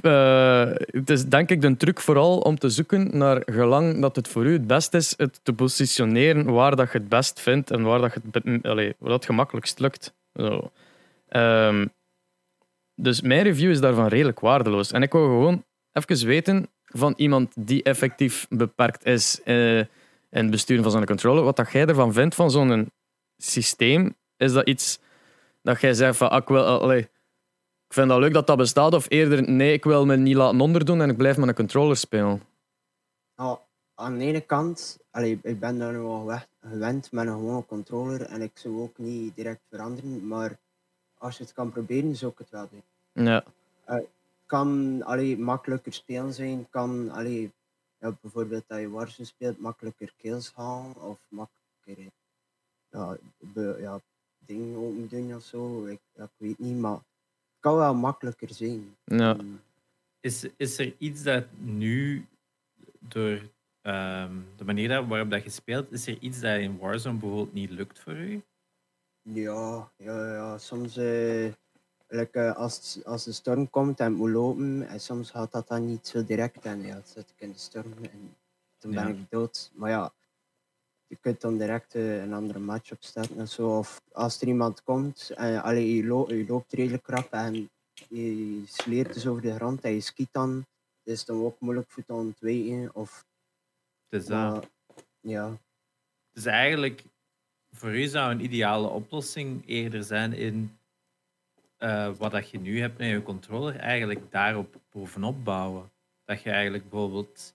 eh, 0.00 0.70
het 0.86 1.10
is 1.10 1.24
denk 1.24 1.50
ik 1.50 1.60
de 1.60 1.76
truc 1.76 2.00
vooral 2.00 2.38
om 2.38 2.58
te 2.58 2.68
zoeken 2.68 3.18
naar 3.18 3.42
gelang 3.46 4.00
dat 4.00 4.16
het 4.16 4.28
voor 4.28 4.44
u 4.44 4.52
het 4.52 4.66
best 4.66 4.94
is, 4.94 5.14
het 5.16 5.40
te 5.42 5.52
positioneren 5.52 6.52
waar 6.52 6.76
dat 6.76 6.92
je 6.92 6.98
het 6.98 7.08
best 7.08 7.40
vindt 7.40 7.70
en 7.70 7.82
waar 7.82 8.00
dat 8.00 8.14
je 8.14 8.20
het, 8.30 8.96
dat 8.98 9.24
gemakkelijkst 9.24 9.78
lukt. 9.78 10.14
Zo. 10.34 10.70
Ehm, 11.28 11.86
dus 12.94 13.20
mijn 13.20 13.42
review 13.42 13.70
is 13.70 13.80
daarvan 13.80 14.06
redelijk 14.06 14.40
waardeloos. 14.40 14.92
En 14.92 15.02
ik 15.02 15.12
wil 15.12 15.24
gewoon 15.24 15.64
even 15.92 16.26
weten 16.26 16.68
van 16.84 17.14
iemand 17.16 17.52
die 17.66 17.82
effectief 17.82 18.46
beperkt 18.48 19.04
is 19.04 19.42
eh, 19.44 19.78
in 19.78 19.86
het 20.30 20.50
besturen 20.50 20.82
van 20.82 20.92
zo'n 20.92 21.04
controller, 21.04 21.44
wat 21.44 21.56
dat 21.56 21.72
jij 21.72 21.86
ervan 21.86 22.12
vindt 22.12 22.34
van 22.34 22.50
zo'n 22.50 22.90
systeem. 23.36 24.16
Is 24.36 24.52
dat 24.52 24.68
iets 24.68 24.98
dat 25.62 25.80
jij 25.80 25.94
zegt 25.94 26.16
van, 26.16 26.30
ah, 26.30 26.40
ik, 26.40 26.48
wil, 26.48 26.64
allee, 26.64 27.08
ik 27.94 28.00
vind 28.00 28.12
dat 28.12 28.20
leuk 28.20 28.32
dat 28.32 28.46
dat 28.46 28.56
bestaat, 28.56 28.94
of 28.94 29.06
eerder, 29.08 29.50
nee, 29.50 29.72
ik 29.72 29.84
wil 29.84 30.06
me 30.06 30.16
niet 30.16 30.34
laten 30.36 30.60
onderdoen 30.60 31.00
en 31.00 31.10
ik 31.10 31.16
blijf 31.16 31.36
met 31.36 31.48
een 31.48 31.54
controller 31.54 31.96
spelen? 31.96 32.42
Nou, 33.36 33.58
aan 33.94 34.18
de 34.18 34.24
ene 34.24 34.40
kant, 34.40 34.98
allee, 35.10 35.38
ik 35.42 35.60
ben 35.60 35.78
daar 35.78 35.92
nu 35.92 35.98
al 35.98 36.18
gewe- 36.20 36.46
gewend 36.60 37.12
met 37.12 37.26
een 37.26 37.32
gewone 37.32 37.66
controller 37.66 38.22
en 38.22 38.42
ik 38.42 38.50
zou 38.54 38.80
ook 38.80 38.98
niet 38.98 39.36
direct 39.36 39.60
veranderen, 39.68 40.26
maar 40.26 40.58
als 41.18 41.36
je 41.36 41.42
het 41.44 41.52
kan 41.52 41.72
proberen, 41.72 42.16
zou 42.16 42.32
ik 42.32 42.38
het 42.38 42.50
wel 42.50 42.68
doen. 42.70 43.24
Ja, 43.24 43.44
kan 44.46 45.02
allee, 45.02 45.38
makkelijker 45.38 45.92
spelen 45.92 46.32
zijn, 46.32 46.66
kan 46.70 47.10
allee, 47.10 47.52
ja, 47.98 48.14
bijvoorbeeld 48.20 48.64
dat 48.66 48.78
je 48.78 48.90
Warzone 48.90 49.28
speelt, 49.28 49.60
makkelijker 49.60 50.12
kills 50.16 50.52
halen 50.54 51.02
of 51.02 51.18
makkelijker 51.28 52.12
ja, 52.90 53.16
be- 53.38 53.78
ja, 53.80 54.00
dingen 54.38 54.76
open 54.78 55.08
doen 55.08 55.34
of 55.34 55.42
zo. 55.42 55.84
Ik, 55.86 56.00
ja, 56.12 56.24
ik 56.24 56.30
weet 56.36 56.58
niet, 56.58 56.78
maar 56.78 56.98
kan 57.64 57.76
wel 57.76 57.94
makkelijker 57.94 58.50
zijn. 58.54 58.96
ja. 59.04 59.34
Mm, 59.34 59.60
Is, 60.20 60.46
is 60.56 60.78
er 60.78 60.94
iets 60.98 61.22
dat 61.22 61.44
nu, 61.58 62.26
door 62.98 63.40
ehm, 63.82 64.32
de 64.56 64.64
manier 64.64 64.88
dat- 64.88 65.06
waarop 65.06 65.30
dat 65.30 65.42
je 65.42 65.50
speelt, 65.50 65.92
is 65.92 66.06
er 66.06 66.18
iets 66.18 66.40
dat 66.40 66.58
in 66.58 66.78
Warzone 66.78 67.18
bijvoorbeeld 67.18 67.52
niet 67.52 67.70
lukt 67.70 67.98
voor 67.98 68.16
u? 68.16 68.42
Ja, 69.22 69.90
ja, 69.96 70.32
ja, 70.34 70.58
soms 70.58 70.96
eh, 70.96 71.52
like, 72.08 72.38
eh, 72.40 72.56
als, 72.56 73.00
als 73.04 73.24
de 73.24 73.32
storm 73.32 73.70
komt 73.70 74.00
en 74.00 74.12
moet 74.12 74.30
lopen, 74.30 74.86
en 74.88 75.00
soms 75.00 75.30
gaat 75.30 75.52
dat 75.52 75.68
dan 75.68 75.86
niet 75.86 76.06
zo 76.06 76.24
direct 76.24 76.64
en 76.64 76.82
ja, 76.82 76.92
dan 76.92 77.02
zit 77.04 77.30
ik 77.30 77.40
in 77.40 77.52
de 77.52 77.58
storm 77.58 77.92
en 78.02 78.36
dan 78.78 78.90
ben 78.90 79.06
Ja. 79.08 79.14
ik 79.14 79.30
dood. 79.30 79.70
Maar 79.74 79.90
ja, 79.90 80.12
je 81.06 81.16
kunt 81.20 81.40
dan 81.40 81.58
direct 81.58 81.94
eh, 81.94 82.22
een 82.22 82.32
andere 82.32 82.58
match 82.58 82.92
opstarten 82.92 83.38
en 83.38 83.48
zo. 83.48 83.78
Of 83.78 84.00
als 84.12 84.40
er 84.40 84.48
iemand 84.48 84.82
komt 84.82 85.30
en 85.34 85.62
allee, 85.62 85.94
je, 85.96 86.04
lo- 86.04 86.28
je 86.34 86.44
loopt 86.48 86.72
redelijk 86.72 87.02
krap 87.02 87.32
en 87.32 87.70
je 88.08 88.62
sleert 88.66 89.14
dus 89.14 89.26
over 89.26 89.42
de 89.42 89.54
grond 89.54 89.80
en 89.84 89.92
je 89.92 90.00
skiet 90.00 90.28
dan, 90.32 90.66
is 91.02 91.18
het 91.18 91.26
dan 91.26 91.44
ook 91.44 91.60
moeilijk 91.60 91.90
voor 91.90 92.04
te 92.04 92.12
ontwijken. 92.12 92.94
Of, 92.94 93.24
Dus, 94.08 94.26
dat- 94.26 94.52
maar, 94.52 94.62
ja, 95.20 95.58
dus 96.32 96.44
eigenlijk, 96.44 97.04
voor 97.70 97.94
u 97.96 98.06
zou 98.06 98.30
een 98.30 98.44
ideale 98.44 98.88
oplossing 98.88 99.62
eerder 99.66 100.04
zijn 100.04 100.32
in 100.32 100.78
eh, 101.76 102.16
wat 102.16 102.30
dat 102.30 102.50
je 102.50 102.58
nu 102.58 102.80
hebt 102.80 102.98
met 102.98 103.08
je 103.08 103.22
controller, 103.22 103.76
eigenlijk 103.76 104.30
daarop 104.30 104.80
bovenop 104.90 105.44
bouwen. 105.44 105.90
Dat 106.24 106.42
je 106.42 106.50
eigenlijk 106.50 106.90
bijvoorbeeld 106.90 107.54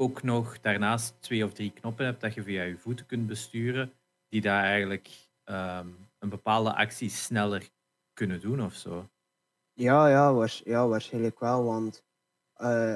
ook 0.00 0.22
nog 0.22 0.60
daarnaast 0.60 1.14
twee 1.20 1.44
of 1.44 1.52
drie 1.52 1.72
knoppen 1.72 2.04
hebt 2.04 2.20
dat 2.20 2.34
je 2.34 2.42
via 2.42 2.62
je 2.62 2.78
voeten 2.78 3.06
kunt 3.06 3.26
besturen, 3.26 3.92
die 4.28 4.40
daar 4.40 4.64
eigenlijk 4.64 5.08
ehm, 5.44 5.88
een 6.18 6.28
bepaalde 6.28 6.74
actie 6.74 7.10
sneller 7.10 7.68
kunnen 8.12 8.40
doen 8.40 8.62
of 8.62 8.74
zo. 8.74 9.08
Ja, 9.72 10.08
ja, 10.08 10.32
waars- 10.34 10.62
ja 10.64 10.86
waarschijnlijk 10.88 11.40
wel. 11.40 11.64
Want 11.64 12.02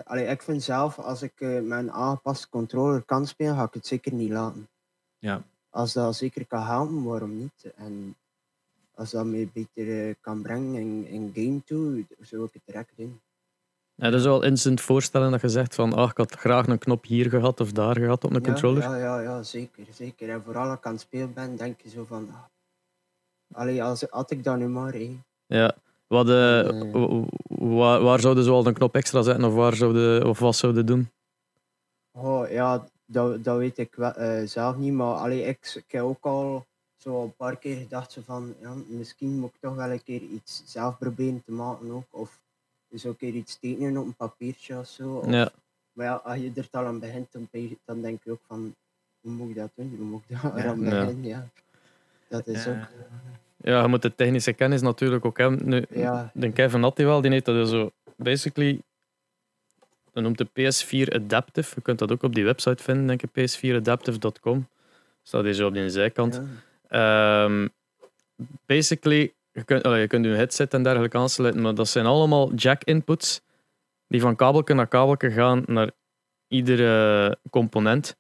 allee, 0.04 0.26
ik 0.26 0.42
vind 0.42 0.62
zelf, 0.62 0.98
als 0.98 1.22
ik 1.22 1.40
eh, 1.40 1.54
een 1.54 1.92
aangepaste 1.92 2.48
controller 2.48 3.02
kan 3.02 3.26
spelen, 3.26 3.56
ga 3.56 3.64
ik 3.64 3.74
het 3.74 3.86
zeker 3.86 4.12
niet 4.12 4.30
laten. 4.30 4.68
Ja. 5.18 5.42
Als 5.70 5.92
dat 5.92 6.16
zeker 6.16 6.46
kan 6.46 6.62
helpen, 6.62 7.02
waarom 7.04 7.38
niet? 7.38 7.72
En 7.74 8.16
als 8.94 9.10
dat 9.10 9.26
me 9.26 9.48
beter 9.52 10.08
eh, 10.08 10.14
kan 10.20 10.42
brengen 10.42 10.74
in, 10.74 11.06
in 11.06 11.30
game 11.34 11.64
toe, 11.64 12.06
zou 12.20 12.44
ik 12.44 12.52
het 12.52 12.62
direct 12.64 12.96
doen. 12.96 13.20
Ja, 14.02 14.10
dat 14.10 14.20
is 14.20 14.26
wel 14.26 14.42
instant 14.42 14.80
voorstellen 14.80 15.30
dat 15.30 15.40
je 15.40 15.48
zegt 15.48 15.74
van 15.74 15.92
ah, 15.92 16.10
ik 16.10 16.16
had 16.16 16.34
graag 16.34 16.66
een 16.66 16.78
knop 16.78 17.04
hier 17.04 17.28
gehad 17.28 17.60
of 17.60 17.72
daar 17.72 17.96
gehad 17.96 18.24
op 18.24 18.32
Ja, 18.32 18.40
controller. 18.40 18.82
Ja, 18.82 18.96
ja, 18.96 19.20
ja, 19.20 19.42
zeker, 19.42 19.84
zeker. 19.90 20.30
En 20.30 20.42
vooral 20.42 20.68
als 20.68 20.78
ik 20.78 20.86
aan 20.86 20.92
het 20.92 21.00
spelen 21.00 21.32
ben, 21.32 21.56
denk 21.56 21.80
je 21.80 21.88
zo 21.88 22.04
van... 22.04 22.28
ah, 22.30 23.58
allee, 23.60 23.82
als, 23.82 24.04
had 24.10 24.30
ik 24.30 24.44
dat 24.44 24.56
nu 24.56 24.68
maar, 24.68 24.92
hé. 24.92 25.18
Ja. 25.46 25.74
Wat, 26.06 26.26
w- 26.26 27.24
waar, 27.48 28.02
waar 28.02 28.20
zouden 28.20 28.44
ze 28.44 28.50
wel 28.50 28.66
een 28.66 28.74
knop 28.74 28.94
extra 28.94 29.22
zetten 29.22 29.44
of, 29.44 29.54
waar 29.54 29.74
zouden, 29.74 30.26
of 30.26 30.38
wat 30.38 30.56
zouden 30.56 30.86
doen? 30.86 31.10
Oh, 32.18 32.50
ja, 32.50 32.86
dat, 33.04 33.44
dat 33.44 33.56
weet 33.56 33.78
ik 33.78 33.94
wel, 33.94 34.12
eh, 34.12 34.46
zelf 34.46 34.76
niet, 34.76 34.92
maar 34.92 35.14
allee, 35.14 35.42
ik, 35.42 35.72
ik 35.74 35.92
heb 35.92 36.02
ook 36.02 36.24
al 36.24 36.66
zo 36.96 37.22
een 37.22 37.34
paar 37.36 37.56
keer 37.56 37.76
gedacht 37.76 38.18
van, 38.24 38.54
ja, 38.60 38.74
misschien 38.88 39.38
moet 39.38 39.54
ik 39.54 39.60
toch 39.60 39.74
wel 39.74 39.90
een 39.90 40.02
keer 40.02 40.22
iets 40.22 40.62
zelf 40.66 40.98
proberen 40.98 41.42
te 41.44 41.52
maken 41.52 41.90
ook, 41.90 42.06
of 42.10 42.40
zo 42.98 43.08
een 43.08 43.16
keer 43.16 43.32
iets 43.34 43.58
tekenen 43.58 43.96
op 43.96 44.06
een 44.06 44.14
papiertje 44.14 44.78
of 44.78 44.86
zo. 44.88 45.14
Of- 45.16 45.30
Ja. 45.30 45.50
Maar 45.92 46.06
ja, 46.06 46.14
als 46.14 46.38
je 46.38 46.52
er 46.54 46.68
al 46.70 46.84
aan 46.86 46.98
begint, 47.00 47.32
dan, 47.32 47.48
je- 47.50 47.78
dan 47.84 48.02
denk 48.02 48.20
je 48.24 48.30
ook 48.30 48.40
van, 48.46 48.74
hoe 49.20 49.32
moet 49.32 49.50
ik 49.50 49.56
dat 49.56 49.70
doen? 49.74 49.94
Hoe 49.96 50.06
moet 50.06 50.22
ik 50.28 50.40
daar 50.42 50.56
Ja. 50.58 50.64
aan 50.70 50.78
beginnen? 50.84 51.24
Ja. 51.24 51.48
Dat 52.28 52.46
is 52.46 52.66
ook, 52.66 52.76
ja, 53.56 53.82
je 53.82 53.88
moet 53.88 54.02
de 54.02 54.14
technische 54.14 54.52
kennis 54.52 54.80
natuurlijk 54.80 55.24
ook 55.24 55.38
hebben. 55.38 55.68
Nu, 55.68 55.84
ja, 55.90 56.30
de 56.34 56.52
Kevin 56.52 56.82
had 56.82 56.96
die 56.96 57.06
wel, 57.06 57.20
die 57.20 57.30
heeft 57.30 57.44
dat 57.44 57.54
dus 57.54 57.70
zo 57.70 57.90
basically. 58.16 58.80
Dat 60.12 60.22
noemt 60.22 60.38
de 60.38 60.44
PS4 60.46 61.14
Adaptive. 61.14 61.72
Je 61.74 61.80
kunt 61.82 61.98
dat 61.98 62.12
ook 62.12 62.22
op 62.22 62.34
die 62.34 62.44
website 62.44 62.82
vinden, 62.82 63.06
denk 63.06 63.22
ik, 63.22 63.30
ps4adaptive.com. 63.30 64.68
Staat 65.22 65.44
hier 65.44 65.52
zo 65.54 65.66
op 65.66 65.74
die 65.74 65.90
zijkant. 65.90 66.34
ja. 66.88 67.44
Ehm, 67.44 67.68
basically, 68.66 69.32
je 69.52 69.64
kunt, 69.64 69.82
allee, 69.82 70.00
je 70.00 70.06
kunt 70.06 70.24
je 70.24 70.30
headset 70.30 70.74
en 70.74 70.82
dergelijke 70.82 71.18
aansluiten, 71.18 71.62
maar 71.62 71.74
dat 71.74 71.88
zijn 71.88 72.06
allemaal 72.06 72.54
jack-inputs 72.54 73.40
die 74.08 74.20
van 74.20 74.36
kabelke 74.36 74.74
naar 74.74 74.88
kabelke 74.88 75.30
gaan 75.30 75.62
naar 75.66 75.90
iedere 76.48 77.38
component. 77.50 78.16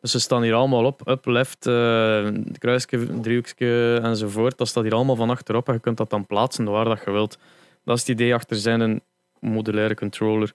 Dus 0.00 0.10
ze 0.10 0.20
staan 0.20 0.42
hier 0.42 0.54
allemaal 0.54 0.84
op, 0.84 1.08
up, 1.08 1.26
left, 1.26 1.66
eh, 1.66 2.28
kruisje, 2.58 3.20
driehoekje 3.20 4.00
enzovoort. 4.02 4.58
Dat 4.58 4.68
staat 4.68 4.82
hier 4.82 4.94
allemaal 4.94 5.16
van 5.16 5.30
achterop 5.30 5.68
en 5.68 5.74
je 5.74 5.80
kunt 5.80 5.96
dat 5.96 6.10
dan 6.10 6.26
plaatsen 6.26 6.64
waar 6.64 6.84
dat 6.84 7.02
je 7.04 7.10
wilt. 7.10 7.38
Dat 7.84 7.96
is 7.96 8.06
het 8.06 8.10
idee 8.10 8.34
achter 8.34 8.56
zijn 8.56 8.80
een 8.80 9.02
modulaire 9.40 9.94
controller. 9.94 10.52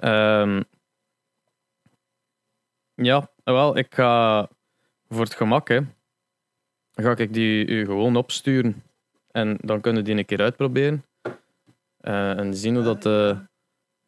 Ehm, 0.00 0.62
ja, 2.94 3.30
wel, 3.44 3.76
ik 3.76 3.94
ga 3.94 4.48
voor 5.08 5.24
het 5.24 5.34
gemak, 5.34 5.68
hè, 5.68 5.80
ga 6.92 7.16
ik 7.16 7.32
die 7.32 7.66
u 7.66 7.84
gewoon 7.84 8.16
opsturen. 8.16 8.82
En 9.34 9.56
dan 9.60 9.80
kunnen 9.80 10.04
die 10.04 10.16
een 10.16 10.24
keer 10.24 10.40
uitproberen. 10.40 11.04
Eh, 12.00 12.38
en 12.38 12.54
zien 12.54 12.74
hoe, 12.74 12.84
dat, 12.84 13.06
eh, 13.06 13.38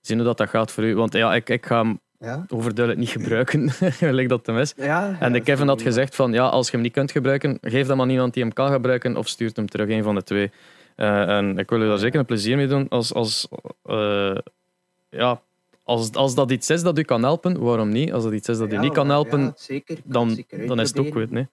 zien 0.01 0.17
hoe 0.17 0.27
dat, 0.27 0.39
dat 0.39 0.49
gaat 0.49 0.73
voor 0.73 0.85
u. 0.85 0.95
Want 0.95 1.13
ja, 1.13 1.35
ik, 1.35 1.49
ik 1.49 1.67
ga 1.67 1.83
hem 1.83 2.01
Ja, 2.19 2.45
overduidelijk 2.49 3.05
niet 3.07 3.23
gebruiken, 3.23 3.71
gelijk 4.03 4.29
dat 4.29 4.47
hem 4.47 4.59
is. 4.59 4.73
ja, 4.77 5.17
En 5.21 5.33
de 5.33 5.41
Kevin 5.41 5.69
had 5.69 5.83
gezegd 5.83 6.15
van, 6.15 6.33
ja, 6.33 6.47
als 6.49 6.67
je 6.67 6.73
hem 6.73 6.81
niet 6.81 6.93
kunt 6.93 7.11
gebruiken, 7.11 7.59
geef 7.61 7.87
dat 7.87 7.97
maar 7.97 8.09
iemand 8.09 8.35
die 8.35 8.43
hem 8.43 8.53
kan 8.53 8.73
gebruiken 8.73 9.17
of 9.17 9.29
stuurt 9.29 9.57
hem 9.57 9.67
terug, 9.69 9.89
een 9.89 10.03
van 10.03 10.15
de 10.15 10.23
twee. 10.23 10.51
Eh, 10.97 11.37
en 11.37 11.59
ik 11.59 11.71
wil 11.71 11.83
u 11.83 11.87
daar 11.87 11.99
zeker 11.99 12.19
een 12.19 12.27
plezier 12.27 12.57
mee 12.57 12.67
doen. 12.67 12.89
Als, 12.89 13.15
als, 13.15 13.49
eh, 13.83 14.37
ja, 15.09 15.41
als, 15.83 16.13
als 16.13 16.35
dat 16.35 16.51
iets 16.51 16.71
is 16.71 16.83
dat 16.83 16.99
u 16.99 17.03
kan 17.03 17.23
helpen, 17.23 17.61
waarom 17.61 17.89
niet? 17.89 18.13
Als 18.13 18.25
dat 18.25 18.33
iets 18.33 18.49
is 18.49 18.59
dat 18.59 18.71
u 18.71 18.75
Ja, 18.75 18.81
niet 18.81 18.93
kan 18.93 19.09
helpen, 19.09 19.53
zeker, 19.57 19.95
kan 19.95 20.13
dan, 20.13 20.45
dan 20.67 20.81
is 20.81 20.89
het 20.89 20.99
ook 20.99 21.13
goed. 21.13 21.31
Nee? 21.31 21.49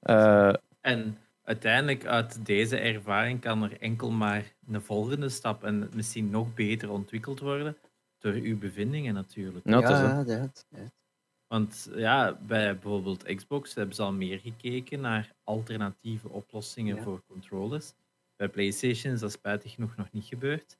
Eh, 0.00 0.54
En 0.80 1.18
uiteindelijk 1.46 2.04
uit 2.06 2.46
deze 2.46 2.76
ervaring 2.78 3.40
kan 3.40 3.62
er 3.62 3.80
enkel 3.80 4.10
maar 4.10 4.54
een 4.66 4.82
volgende 4.82 5.28
stap 5.28 5.64
en 5.64 5.88
misschien 5.94 6.30
nog 6.30 6.54
beter 6.54 6.90
ontwikkeld 6.90 7.40
worden 7.40 7.76
door 8.18 8.32
uw 8.32 8.58
bevindingen 8.58 9.14
natuurlijk. 9.14 9.66
ja, 9.66 10.24
dat. 10.24 10.66
dat. 10.70 10.92
Want 11.46 11.88
ja, 11.94 12.34
bij 12.46 12.72
bijvoorbeeld 12.72 13.22
Xbox 13.34 13.74
hebben 13.74 13.94
ze 13.94 14.02
al 14.02 14.12
meer 14.12 14.38
gekeken 14.38 15.00
naar 15.00 15.32
alternatieve 15.44 16.28
oplossingen 16.28 16.96
Ja. 16.96 17.02
voor 17.02 17.22
controllers. 17.26 17.92
Bij 18.36 18.48
PlayStation 18.48 19.12
is 19.12 19.20
dat 19.20 19.32
spijtig 19.32 19.72
genoeg 19.74 19.96
nog 19.96 20.12
niet 20.12 20.24
gebeurd. 20.24 20.78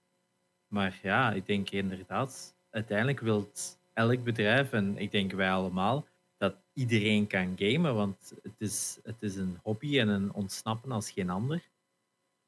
Maar 0.73 0.99
ja, 1.03 1.33
ik 1.33 1.47
denk 1.47 1.71
inderdaad, 1.71 2.57
uiteindelijk 2.71 3.21
wil 3.21 3.51
elk 3.93 4.25
bedrijf, 4.25 4.73
en 4.73 4.97
ik 4.99 5.11
denk 5.11 5.33
wij 5.33 5.51
allemaal, 5.51 6.07
dat 6.37 6.57
iedereen 6.73 7.27
kan 7.27 7.55
gamen, 7.59 7.95
want 7.95 8.33
het 8.43 8.55
is, 8.59 8.99
het 9.03 9.17
is 9.23 9.37
een 9.37 9.59
hobby 9.63 9.99
en 9.99 10.09
een 10.09 10.33
ontsnappen 10.33 10.93
als 10.93 11.11
geen 11.11 11.31
ander. 11.31 11.69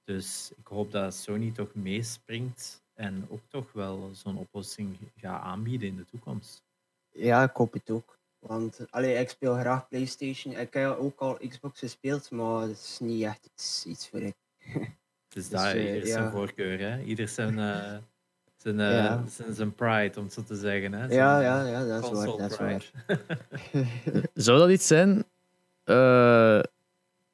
Dus 0.04 0.52
ik 0.56 0.66
hoop 0.66 0.90
dat 0.90 1.14
Sony 1.14 1.50
toch 1.50 1.74
meespringt 1.74 2.82
en 2.94 3.26
ook 3.30 3.42
toch 3.48 3.72
wel 3.72 4.10
zo'n 4.14 4.36
oplossing 4.36 4.96
gaat 5.16 5.42
aanbieden 5.42 5.88
in 5.88 5.96
de 5.96 6.04
toekomst. 6.04 6.62
Ja, 7.10 7.42
ik 7.42 7.56
hoop 7.56 7.72
het 7.72 7.90
ook. 7.90 8.18
Want 8.38 8.86
allee, 8.90 9.14
ik 9.14 9.28
speel 9.28 9.54
graag 9.54 9.88
PlayStation. 9.88 10.56
Ik 10.56 10.74
heb 10.74 10.96
ook 10.96 11.18
al 11.18 11.38
Xbox 11.48 11.78
gespeeld, 11.78 12.30
maar 12.30 12.60
het 12.60 12.78
is 12.78 12.98
niet 13.00 13.24
echt 13.24 13.44
iets, 13.54 13.86
iets 13.86 14.08
voor 14.08 14.20
ik. 14.20 14.36
Dus 15.28 15.48
Dus, 15.48 15.48
daar 15.48 15.76
eh, 15.76 15.94
ieder 15.94 16.06
zijn 16.06 16.24
ja. 16.24 16.30
voorkeur, 16.30 16.78
hè? 16.78 17.02
Ieder 17.02 17.28
zijn, 17.28 17.58
eh, 17.58 17.98
zijn, 18.62 18.80
eh, 18.80 18.92
Ja. 18.92 19.24
zijn, 19.28 19.54
zijn 19.54 19.74
pride, 19.74 20.18
om 20.18 20.24
het 20.24 20.32
zo 20.32 20.42
te 20.42 20.56
zeggen. 20.56 20.92
Hè? 20.92 21.06
Ja, 21.06 21.08
Zijn, 21.08 21.42
ja, 21.42 21.66
ja, 21.66 21.84
dat 21.86 22.04
is 22.04 22.10
waar. 22.10 22.36
Dat 22.36 22.50
is 22.50 22.56
waar. 22.58 22.90
Zou 24.44 24.58
dat 24.58 24.70
iets 24.70 24.86
zijn 24.86 25.24
eh, 25.84 26.60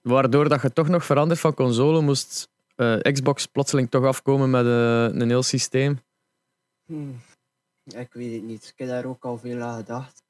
waardoor 0.00 0.48
dat 0.48 0.62
je 0.62 0.72
toch 0.72 0.88
nog 0.88 1.04
verandert 1.04 1.40
van 1.40 1.54
console? 1.54 2.00
Moest 2.00 2.48
eh, 2.76 3.00
Xbox 3.00 3.46
plotseling 3.46 3.90
toch 3.90 4.04
afkomen 4.04 4.50
met 4.50 4.66
een 5.20 5.28
heel 5.28 5.42
systeem? 5.42 6.00
Hmm. 6.86 7.20
Ik 7.84 8.12
weet 8.12 8.32
het 8.34 8.42
niet. 8.42 8.64
Ik 8.64 8.74
heb 8.76 8.88
daar 8.88 9.04
ook 9.04 9.24
al 9.24 9.38
veel 9.38 9.62
aan 9.62 9.76
gedacht. 9.76 10.22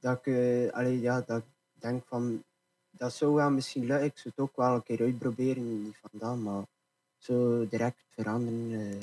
Dat 0.00 0.18
ik, 0.18 0.26
eh, 0.26 0.72
allee, 0.72 1.00
ja, 1.00 1.20
dat 1.26 1.38
ik 1.38 1.44
denk 1.80 2.06
van, 2.06 2.42
dat 2.90 3.12
zou 3.12 3.34
wel 3.34 3.50
misschien 3.50 3.86
lukken. 3.86 4.06
Ik 4.06 4.18
zou 4.18 4.34
het 4.36 4.44
ook 4.44 4.56
wel 4.56 4.74
een 4.74 4.82
keer 4.82 5.00
uitproberen, 5.00 5.82
niet 5.82 5.98
vandaan, 6.10 6.42
maar 6.42 6.62
zo 7.18 7.66
direct 7.68 8.04
veranderen. 8.14 8.98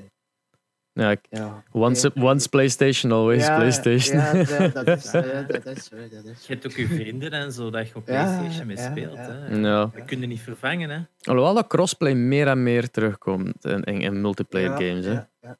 Ja, 0.98 1.12
ik- 1.12 1.28
ja. 1.30 1.64
once, 1.72 2.12
once 2.16 2.50
PlayStation, 2.50 3.12
always 3.12 3.46
Ja, 3.46 3.56
PlayStation. 3.56 4.18
Ja, 4.18 4.34
dat, 4.34 4.74
dat 4.86 4.88
is, 5.04 5.12
ja, 5.12 5.42
dat 5.42 5.66
is 5.66 5.84
zo. 5.86 5.96
Dat 6.10 6.24
is 6.26 6.48
Je 6.48 6.54
hebt 6.54 6.66
ook 6.66 6.72
je 6.72 6.88
vrienden 6.88 7.32
en 7.32 7.52
zo 7.52 7.70
dat 7.70 7.88
je 7.88 7.96
op 7.96 8.08
Ja, 8.08 8.24
PlayStation 8.26 8.68
mee 8.68 8.78
speelt. 8.78 9.14
ja. 9.16 9.22
Hè? 9.32 9.56
Ja. 9.56 9.92
Je 9.96 10.02
kunt 10.06 10.22
je 10.22 10.28
niet 10.28 10.42
vervangen, 10.42 10.90
hè? 10.90 11.00
Alhoewel 11.22 11.54
dat 11.54 11.68
crossplay 11.68 12.14
meer 12.14 12.48
en 12.48 12.64
meer 12.64 12.90
terugkomt 12.92 13.66
in, 13.66 13.84
in, 13.84 14.02
in 14.02 14.22
multiplayer 14.22 14.70
Ja, 14.70 14.76
games. 14.88 15.06
Hè. 15.06 15.12
ja, 15.12 15.30
ja. 15.42 15.58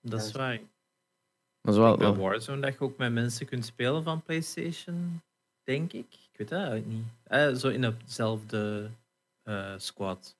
Dat 0.00 0.22
is 0.22 0.32
waar. 0.32 0.58
Dat 1.62 1.74
is 1.74 1.80
wel, 1.80 1.92
Ik 1.92 1.98
bij 1.98 2.12
Warzone 2.12 2.60
dat 2.60 2.72
je 2.72 2.80
ook 2.80 2.96
met 2.98 3.12
mensen 3.12 3.46
kunt 3.46 3.64
spelen 3.64 4.02
van 4.02 4.22
PlayStation, 4.22 5.20
denk 5.64 5.92
ik. 5.92 6.06
Ik 6.32 6.38
weet 6.38 6.48
dat 6.48 6.58
eigenlijk 6.58 6.88
niet. 6.88 7.04
Eh, 7.24 7.52
zo 7.54 7.68
in 7.68 7.82
hetzelfde 7.82 8.90
eh, 9.42 9.72
squad. 9.76 10.36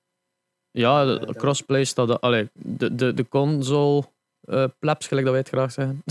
ja, 0.71 1.05
de, 1.05 1.11
Ja, 1.11 1.19
de 1.19 1.25
dat- 1.25 1.35
crossplay 1.37 1.83
staat... 1.83 2.21
Allee, 2.21 2.49
de, 2.53 2.95
de, 2.95 3.13
de 3.13 3.27
console... 3.27 4.03
eh 4.51 4.63
plebs, 4.79 5.07
gelijk 5.07 5.25
dat 5.25 5.35
wij 5.35 5.43
het 5.45 5.53
graag 5.53 5.71
zeggen. 5.71 6.03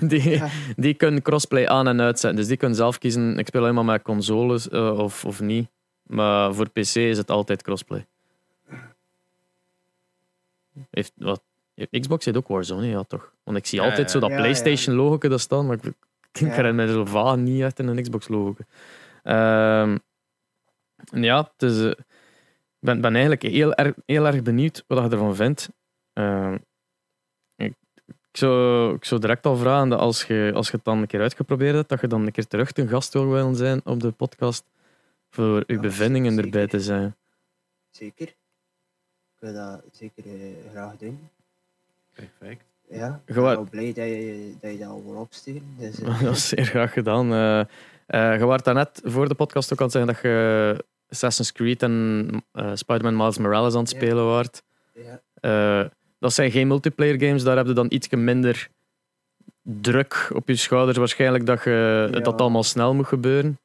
die, 0.08 0.30
Ja. 0.30 0.48
die 0.76 0.94
kunnen 0.94 1.22
crossplay 1.22 1.66
aan 1.66 1.88
en 1.88 2.00
uitzetten. 2.00 2.38
Dus 2.38 2.48
die 2.48 2.56
kunnen 2.56 2.76
zelf 2.76 2.98
kiezen, 2.98 3.38
ik 3.38 3.46
speel 3.46 3.60
alleen 3.60 3.74
maar 3.74 3.84
met 3.84 4.02
consoles 4.02 4.68
eh, 4.68 4.98
of, 4.98 5.24
of 5.24 5.40
niet. 5.40 5.68
Maar 6.02 6.54
voor 6.54 6.68
PC 6.68 6.94
is 6.94 7.16
het 7.18 7.30
altijd 7.30 7.62
crossplay. 7.62 8.06
Heeft, 10.90 11.12
wat, 11.16 11.42
Xbox 11.90 12.24
heeft 12.24 12.36
ook 12.36 12.48
Warzone, 12.48 12.86
ja 12.86 13.02
toch? 13.02 13.32
Want 13.44 13.56
ik 13.56 13.66
zie 13.66 13.78
Ja, 13.80 13.84
altijd 13.84 14.06
ja. 14.06 14.12
zo 14.12 14.18
dat 14.20 14.28
Ja, 14.30 14.34
ja. 14.36 14.40
PlayStation-logo 14.42 15.28
dat 15.28 15.40
staan, 15.40 15.66
maar 15.66 15.76
ik, 15.76 15.84
ik 15.84 15.94
Ja. 16.32 16.46
herinner 16.48 16.86
me 16.86 16.92
zo 16.92 17.04
vaag 17.04 17.36
niet 17.36 17.62
echt 17.62 17.78
in 17.78 17.86
een 17.86 18.02
Xbox-logo. 18.02 18.56
Ehm, 19.22 19.96
ja, 21.10 21.52
eh, 21.56 21.84
ik 21.86 21.96
ben, 22.80 23.00
ben 23.00 23.12
eigenlijk 23.12 23.42
heel 23.42 23.74
erg, 23.74 23.94
heel 24.06 24.26
erg 24.26 24.42
benieuwd 24.42 24.84
wat 24.86 25.04
je 25.04 25.10
ervan 25.10 25.36
vindt. 25.36 25.68
Ehm, 26.12 26.56
zou, 28.38 28.94
ik 28.94 29.04
zou 29.04 29.20
direct 29.20 29.46
al 29.46 29.56
vragen 29.56 29.88
dat 29.88 29.98
als 30.00 30.24
je, 30.24 30.50
als 30.54 30.66
je 30.70 30.76
het 30.76 30.84
dan 30.84 30.98
een 30.98 31.06
keer 31.06 31.20
uitgeprobeerd 31.20 31.74
hebt, 31.74 31.88
dat 31.88 32.00
je 32.00 32.06
dan 32.06 32.26
een 32.26 32.32
keer 32.32 32.46
terug 32.46 32.72
ten 32.72 32.88
gast 32.88 33.12
wil 33.12 33.28
willen 33.28 33.56
zijn 33.56 33.80
op 33.84 34.00
de 34.00 34.10
podcast 34.10 34.64
voor 35.30 35.64
je 35.66 35.74
Ja, 35.74 35.80
bevindingen 35.80 36.30
zeker. 36.32 36.44
erbij 36.44 36.66
te 36.66 36.80
zijn. 36.80 37.16
Zeker. 37.90 38.26
Ik 38.26 38.36
wil 39.38 39.52
dat 39.54 39.82
zeker 39.92 40.24
eh, 40.24 40.70
graag 40.70 40.96
doen. 40.96 41.28
Perfect. 42.14 42.64
Ja, 42.90 43.20
ik 43.26 43.34
ben 43.34 43.42
wel 43.42 43.66
blij 43.70 43.86
dat 43.92 43.94
je 44.06 44.54
dat, 44.60 44.70
je 44.72 44.78
dat 44.78 44.88
al 44.88 45.02
wil 45.06 45.14
opsturen. 45.20 45.74
Dus, 45.78 46.00
eh, 46.00 46.22
Dat 46.22 46.34
is 46.36 46.48
zeer 46.48 46.64
graag 46.64 46.92
gedaan. 46.92 47.32
Eh 47.32 47.60
eh 48.06 48.38
je 48.38 48.44
was 48.44 48.62
daarnet 48.62 49.00
voor 49.04 49.28
de 49.28 49.34
podcast 49.34 49.72
ook 49.72 49.78
aan 49.78 49.84
het 49.84 49.94
zeggen 49.94 50.12
dat 50.14 50.22
je 50.22 50.84
Assassin's 51.10 51.52
Creed 51.52 51.82
en 51.82 52.28
eh, 52.52 52.70
Spider-Man 52.74 53.16
Miles 53.16 53.38
Morales 53.38 53.74
aan 53.74 53.80
het 53.82 53.90
Ja. 53.90 53.96
spelen 53.96 54.26
waart. 54.26 54.62
ja, 54.92 55.20
Eh, 55.40 55.84
dat 56.18 56.32
zijn 56.32 56.50
geen 56.50 56.66
multiplayer 56.66 57.20
games, 57.20 57.42
daar 57.42 57.56
heb 57.56 57.66
je 57.66 57.72
dan 57.72 57.86
iets 57.90 58.08
minder 58.08 58.68
druk 59.62 60.30
op 60.34 60.48
je 60.48 60.56
schouders. 60.56 60.98
Waarschijnlijk 60.98 61.46
dat 61.46 61.64
je, 61.64 62.08
Ja. 62.12 62.20
dat 62.20 62.40
allemaal 62.40 62.62
snel 62.62 62.94
moet 62.94 63.06
gebeuren. 63.06 63.58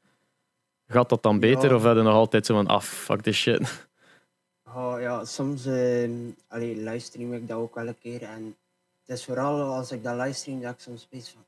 Gaat 0.88 1.10
dat 1.10 1.24
dan 1.24 1.40
beter 1.40 1.70
Ja. 1.70 1.76
of 1.76 1.84
heb 1.84 1.96
je 1.96 2.02
nog 2.02 2.14
altijd 2.14 2.46
zo 2.46 2.54
van, 2.54 2.68
ah, 2.68 2.82
fuck 2.82 3.22
this 3.22 3.38
shit? 3.38 3.88
Oh, 4.76 4.96
ja, 5.00 5.26
soms 5.26 5.66
uh, 5.66 6.10
allee, 6.48 6.76
livestream 6.76 7.34
ik 7.34 7.48
dat 7.48 7.58
ook 7.58 7.76
wel 7.76 7.88
een 7.88 8.00
keer. 8.00 8.24
En 8.24 8.56
het 9.06 9.18
is 9.18 9.26
vooral 9.26 9.62
als 9.74 9.92
ik 9.92 10.04
dat 10.04 10.16
livestream 10.16 10.62
dat 10.62 10.74
ik 10.74 10.80
soms 10.80 11.08
weet 11.10 11.30
van. 11.30 11.44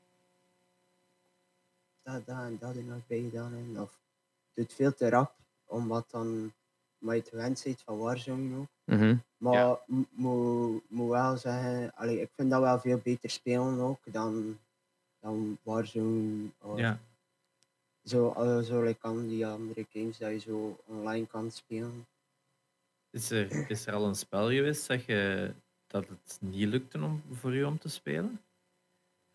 Dat, 2.02 2.26
dat 2.26 2.36
en 2.36 2.56
dat 2.60 2.76
er 2.76 2.82
nog 2.84 3.06
bij 3.06 3.20
gedaan. 3.30 3.52
En, 3.52 3.80
of 3.80 3.90
het 3.90 4.54
doet 4.54 4.72
veel 4.72 4.94
te 4.94 5.08
rap, 5.08 5.32
omdat 5.66 6.10
dan. 6.10 6.52
Maar 6.98 7.16
je 7.16 7.22
gewend 7.28 7.62
bent 7.64 7.82
van 7.84 7.98
Warzone 7.98 8.58
ook. 8.58 8.66
Mhm. 8.86 9.16
Maar 9.36 9.54
Ja. 9.54 9.80
moet 10.10 10.82
moet 10.90 11.10
wel 11.10 11.36
zeggen, 11.36 11.94
allee, 11.94 12.20
ik 12.20 12.30
vind 12.36 12.50
dat 12.50 12.60
wel 12.60 12.80
veel 12.80 12.98
beter 12.98 13.30
spelen 13.30 13.80
ook 13.80 13.98
dan, 14.04 14.58
dan 15.20 15.58
Warzone. 15.62 16.48
Of 16.60 16.78
Ja. 16.78 16.98
Zo, 18.04 18.32
eh, 18.32 18.58
zo 18.60 18.82
like 18.82 19.06
aan 19.06 19.28
die 19.28 19.46
andere 19.46 19.86
games 19.92 20.18
dat 20.18 20.30
je 20.30 20.38
zo 20.38 20.76
online 20.86 21.26
kan 21.26 21.50
spelen. 21.50 22.06
Is 23.10 23.30
er, 23.30 23.70
is 23.70 23.86
er 23.86 23.94
al 23.94 24.06
een 24.06 24.14
spel 24.14 24.48
geweest 24.50 24.86
dat, 24.88 25.04
je, 25.04 25.52
dat 25.86 26.08
het 26.08 26.38
niet 26.40 26.68
lukte 26.68 27.02
om, 27.02 27.22
voor 27.32 27.54
u 27.54 27.64
om 27.64 27.78
te 27.78 27.88
spelen? 27.88 28.40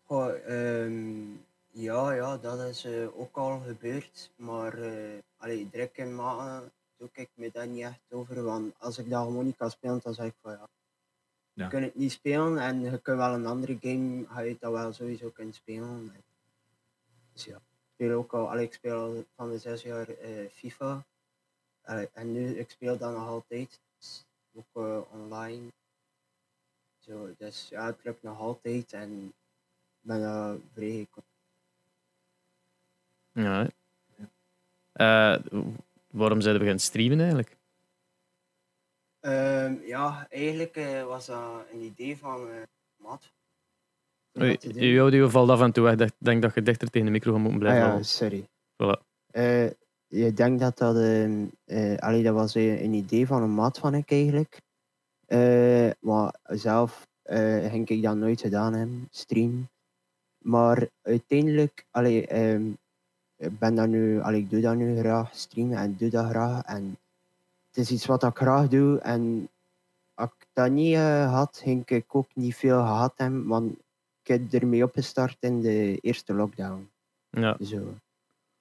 Goh, 0.06 0.34
ehm, 0.46 1.36
ja, 1.70 2.12
ja, 2.12 2.36
dat 2.38 2.60
is 2.68 2.84
eh, 2.84 3.18
ook 3.20 3.36
al 3.36 3.60
gebeurd. 3.60 4.30
Maar 4.36 4.78
eh 4.78 5.18
allee, 5.36 5.68
direct 5.70 5.96
in 5.98 6.14
maanden 6.14 6.72
doe 7.02 7.10
ik 7.24 7.30
me 7.34 7.50
daar 7.50 7.66
niet 7.66 7.84
echt 7.84 8.00
over. 8.08 8.42
Want 8.42 8.74
als 8.78 8.98
ik 8.98 9.10
dat 9.10 9.24
gewoon 9.24 9.44
niet 9.44 9.56
kan 9.56 9.70
spelen, 9.70 10.00
dan 10.02 10.14
zeg 10.14 10.26
ik 10.26 10.34
van 10.40 10.52
ja. 10.52 10.68
Ja. 11.52 11.64
Je 11.64 11.70
kunt 11.70 11.84
het 11.84 11.94
niet 11.94 12.12
spelen 12.12 12.58
en 12.58 12.80
je 12.80 13.00
kunt 13.00 13.16
wel 13.16 13.34
een 13.34 13.46
andere 13.46 13.78
game, 13.80 14.26
ga 14.26 14.40
je 14.40 14.56
dat 14.58 14.72
wel 14.72 14.92
sowieso 14.92 15.30
kunnen 15.30 15.54
spelen. 15.54 16.12
Dus 17.32 17.44
ja, 17.44 17.56
ik 17.56 17.62
speel 17.92 18.18
ook 18.18 18.32
al, 18.32 18.58
ik 18.58 18.72
speel 18.72 19.00
al 19.00 19.24
van 19.36 19.50
de 19.50 19.58
zes 19.58 19.82
jaar 19.82 20.08
eh, 20.08 20.50
FIFA. 20.50 21.04
En 22.12 22.32
nu, 22.32 22.58
ik 22.58 22.70
speel 22.70 22.98
dat 22.98 23.12
nog 23.12 23.28
altijd. 23.28 23.80
Ook 24.52 24.84
eh, 24.86 25.00
online. 25.12 25.72
Zo, 26.98 27.34
dus 27.38 27.68
ja, 27.68 27.86
het 27.86 28.04
lukt 28.04 28.22
nog 28.22 28.38
altijd 28.38 28.92
en 28.92 29.26
ik 29.26 30.00
ben 30.00 30.20
daar 30.20 30.56
vrij 30.72 31.08
Ja. 33.32 33.68
hè. 34.92 35.38
Waarom 36.12 36.40
zijn 36.40 36.52
we 36.52 36.58
beginnen 36.58 36.84
streamen 36.84 37.18
eigenlijk? 37.18 37.56
Ehm, 39.20 39.74
ja, 39.84 40.26
eigenlijk 40.28 40.76
eh, 40.76 41.04
was 41.04 41.26
dat 41.26 41.66
een 41.72 41.80
idee 41.80 42.16
van 42.16 42.48
eh 42.48 42.62
Matt. 42.96 43.32
Oei. 44.40 44.58
Je 44.90 44.98
audio 44.98 45.28
valt 45.28 45.50
af 45.50 45.60
en 45.60 45.72
toe 45.72 45.84
weg. 45.84 46.08
Ik 46.08 46.12
denk 46.18 46.42
dat 46.42 46.54
je 46.54 46.62
dichter 46.62 46.90
tegen 46.90 47.06
de 47.06 47.12
micro 47.12 47.32
gaat 47.32 47.40
moeten 47.40 47.60
Ah 47.60 47.66
blijven 47.66 47.96
ja, 47.96 48.02
sorry. 48.02 48.48
Voilà. 48.82 49.00
Eh, 49.26 49.70
ik 50.08 50.36
denk 50.36 50.60
dat 50.60 50.78
dat, 50.78 50.96
ehm, 50.96 51.46
eh, 51.64 51.96
allee, 51.96 52.22
dat 52.22 52.34
was 52.34 52.54
een 52.54 52.92
idee 52.92 53.26
van 53.26 53.42
een 53.42 53.54
maat 53.54 53.78
van 53.78 53.94
ik 53.94 54.10
eigenlijk. 54.10 54.60
Eh, 55.26 55.90
maar 56.00 56.34
zelf 56.42 57.06
eh, 57.22 57.70
ging 57.70 57.88
ik 57.88 58.02
dat 58.02 58.16
nooit 58.16 58.40
gedaan 58.40 58.74
hebben, 58.74 59.08
stream. 59.10 59.68
Maar 60.38 60.88
uiteindelijk, 61.02 61.86
allee, 61.90 62.26
ehm, 62.26 62.72
ik 63.42 63.58
ben 63.58 63.74
dat 63.74 63.88
nu, 63.88 64.20
allee, 64.20 64.40
ik 64.40 64.50
doe 64.50 64.60
dat 64.60 64.76
nu 64.76 64.98
graag, 64.98 65.34
streamen 65.34 65.76
en 65.76 65.96
doe 65.96 66.10
dat 66.10 66.28
graag. 66.28 66.64
En 66.64 66.98
het 67.68 67.76
is 67.76 67.90
iets 67.90 68.06
wat 68.06 68.22
ik 68.22 68.36
graag 68.36 68.68
doe. 68.68 68.98
En 68.98 69.48
als 70.14 70.30
ik 70.38 70.46
dat 70.52 70.70
niet 70.70 70.94
eh, 70.94 71.32
had, 71.32 71.60
ging 71.62 71.88
ik 71.88 72.14
ook 72.14 72.28
niet 72.34 72.56
veel 72.56 72.78
gehad 72.78 73.12
hebben, 73.16 73.46
want 73.46 73.72
ik 74.22 74.26
heb 74.26 74.52
ermee 74.52 74.84
opgestart 74.84 75.36
in 75.40 75.60
de 75.60 75.98
eerste 76.00 76.34
lockdown. 76.34 76.90
Ja. 77.30 77.56
Zo. 77.60 77.94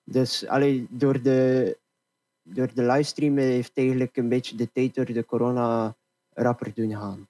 Dus 0.03 0.47
allee, 0.47 0.87
door, 0.89 1.21
de, 1.21 1.77
door 2.41 2.73
de 2.73 2.83
livestream 2.83 3.37
heeft 3.37 3.77
eigenlijk 3.77 4.17
een 4.17 4.29
beetje 4.29 4.55
de 4.55 4.71
tijd 4.71 4.95
door 4.95 5.05
de 5.05 5.25
corona 5.25 5.95
rapper 6.33 6.73
doen 6.73 6.91
gaan. 6.91 7.27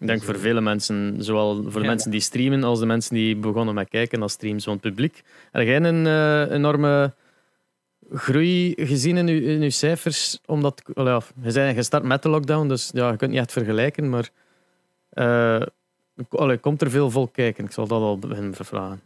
Ik 0.00 0.06
denk 0.06 0.22
voor 0.22 0.38
vele 0.38 0.60
mensen, 0.60 1.16
zowel 1.18 1.62
voor 1.62 1.80
de 1.80 1.86
mensen 1.86 2.10
die 2.10 2.20
streamen 2.20 2.64
als 2.64 2.78
de 2.78 2.86
mensen 2.86 3.14
die 3.14 3.36
begonnen 3.36 3.74
met 3.74 3.88
kijken 3.88 4.18
naar 4.18 4.30
streams 4.30 4.64
van 4.64 4.72
het 4.72 4.82
publiek. 4.82 5.22
Heb 5.52 5.66
jij 5.66 5.80
een 5.80 6.06
eh, 6.06 6.54
enorme 6.54 7.14
groei 8.12 8.74
gezien 8.76 9.16
in 9.16 9.28
uw, 9.28 9.40
in 9.40 9.62
uw 9.62 9.70
cijfers? 9.70 10.40
Omdat, 10.46 10.82
wel 10.94 11.06
ja, 11.06 11.20
je 11.42 11.52
bent 11.52 11.76
gestart 11.76 12.04
met 12.04 12.22
de 12.22 12.28
lockdown, 12.28 12.68
dus 12.68 12.90
ja, 12.92 13.10
je 13.10 13.16
kunt 13.16 13.30
niet 13.30 13.40
echt 13.40 13.52
vergelijken, 13.52 14.08
maar 14.08 14.30
allee, 16.28 16.58
komt 16.58 16.82
er 16.82 16.90
veel 16.90 17.10
volk 17.10 17.32
kijken? 17.32 17.64
Ik 17.64 17.72
zal 17.72 17.86
dat 17.86 18.00
al 18.00 18.18
beginnen 18.18 18.54
vragen. 18.54 19.00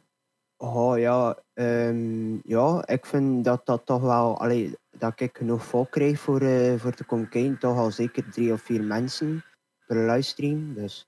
Oh 0.57 0.99
ja, 0.99 1.39
ehm, 1.55 2.35
ja, 2.45 2.87
ik 2.87 3.07
vind 3.07 3.45
dat 3.45 3.67
dat 3.67 3.83
toch 3.85 4.03
wel, 4.03 4.41
allee, 4.41 4.75
dat 4.99 5.21
ik 5.21 5.37
genoeg 5.37 5.65
volk 5.65 5.91
krijg 5.91 6.21
voor, 6.21 6.41
eh, 6.41 6.73
voor 6.77 6.93
te 6.93 7.05
komen 7.05 7.29
kijken. 7.29 7.59
Toch 7.59 7.77
al 7.77 7.91
zeker 7.91 8.31
drie 8.31 8.53
of 8.53 8.63
vier 8.63 8.83
mensen 8.83 9.43
per 9.91 10.11
livestream. 10.11 10.75
Dus 10.75 11.07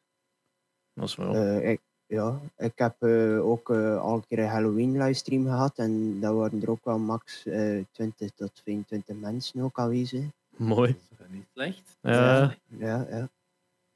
Dat 0.94 1.08
is 1.08 1.16
wel. 1.16 1.34
eh, 1.34 1.70
ik, 1.70 1.80
ja, 2.06 2.40
ik 2.56 2.72
heb 2.74 2.94
eh, 2.98 3.46
ook 3.46 3.70
eh, 3.70 4.00
al 4.00 4.14
een 4.14 4.26
keer 4.28 4.38
een 4.38 4.48
Halloween 4.48 4.96
livestream 5.02 5.44
gehad. 5.44 5.78
En 5.78 6.20
daar 6.20 6.34
waren 6.34 6.62
er 6.62 6.70
ook 6.70 6.84
wel 6.84 6.98
max 6.98 7.46
eh 7.46 7.84
20 7.92 8.30
tot 8.34 8.50
25 8.64 9.16
mensen 9.16 9.60
ook 9.62 9.78
aanwezig. 9.78 10.24
Mooi. 10.56 10.96
Dat 11.18 11.26
is 11.28 11.34
niet 11.34 11.46
slecht. 11.54 11.96
Ja. 12.00 12.54
Ja, 12.78 13.06
ja. 13.10 13.28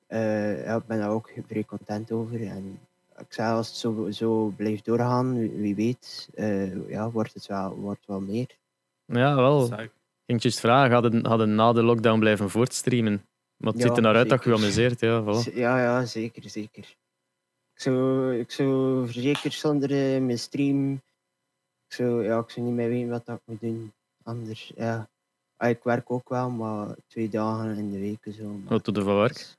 Eh, 0.07 0.65
ja, 0.65 0.77
ik 0.77 0.87
ben 0.87 0.99
daar 0.99 1.11
ook 1.11 1.33
vrij 1.47 1.65
content 1.65 2.13
over. 2.13 2.47
En 2.47 2.81
ik 3.19 3.33
zei, 3.33 3.53
als 3.53 3.67
het 3.69 3.77
zo, 3.77 4.11
zo 4.11 4.47
blijft 4.57 4.85
doorgaan, 4.85 5.39
wie, 5.39 5.51
wie 5.51 5.75
weet, 5.75 6.29
eh, 6.35 6.89
ja, 6.89 7.11
wordt 7.11 7.35
het 7.35 7.47
wel, 7.47 7.75
wordt 7.77 8.07
wel 8.07 8.21
meer. 8.21 8.57
ja, 9.05 9.35
wel. 9.37 9.81
Ik- 9.81 9.91
ging 10.27 10.43
je 10.43 10.53
vragen, 10.53 10.93
hadden, 10.93 11.27
hadden 11.27 11.55
na 11.55 11.73
de 11.73 11.83
lockdown 11.83 12.19
blijven 12.19 12.51
voortstreamen? 12.51 13.23
Maar 13.57 13.73
het 13.73 13.83
Ja, 13.83 13.87
ziet 13.89 13.97
er 13.97 14.03
naar 14.03 14.15
uit 14.17 14.29
dat 14.29 14.45
je 14.45 14.51
zeker. 14.51 14.59
geamuseerd, 14.59 15.01
ja. 15.01 15.23
Voilà. 15.23 15.55
Ja, 15.65 15.81
ja, 15.83 16.05
zeker, 16.05 16.51
zeker. 16.51 16.97
Ik 17.75 17.83
zou, 17.83 18.39
ik 18.39 18.51
zou 18.51 19.09
zeker 19.13 19.53
zonder 19.53 19.91
eh, 19.91 20.21
mijn 20.23 20.39
stream, 20.39 20.93
ik 21.89 21.93
zou, 21.95 22.25
ja, 22.25 22.39
ik 22.39 22.51
zou 22.51 22.67
niet 22.67 22.75
meer 22.75 22.89
weten 22.89 23.09
wat 23.09 23.29
ik 23.29 23.41
moet 23.45 23.61
doen. 23.61 23.93
Anders, 24.23 24.73
ja. 24.77 25.09
Ah, 25.57 25.69
Ik 25.71 25.83
werk 25.83 26.11
ook 26.11 26.29
wel, 26.29 26.51
maar 26.51 26.95
twee 27.07 27.29
dagen 27.29 27.77
in 27.77 27.91
de 27.91 27.99
week 27.99 28.35
zo. 28.37 28.45
maar- 28.49 28.69
Wat 28.73 28.85
doe 28.85 28.95
je 28.95 29.03
van 29.03 29.17
werk? 29.17 29.57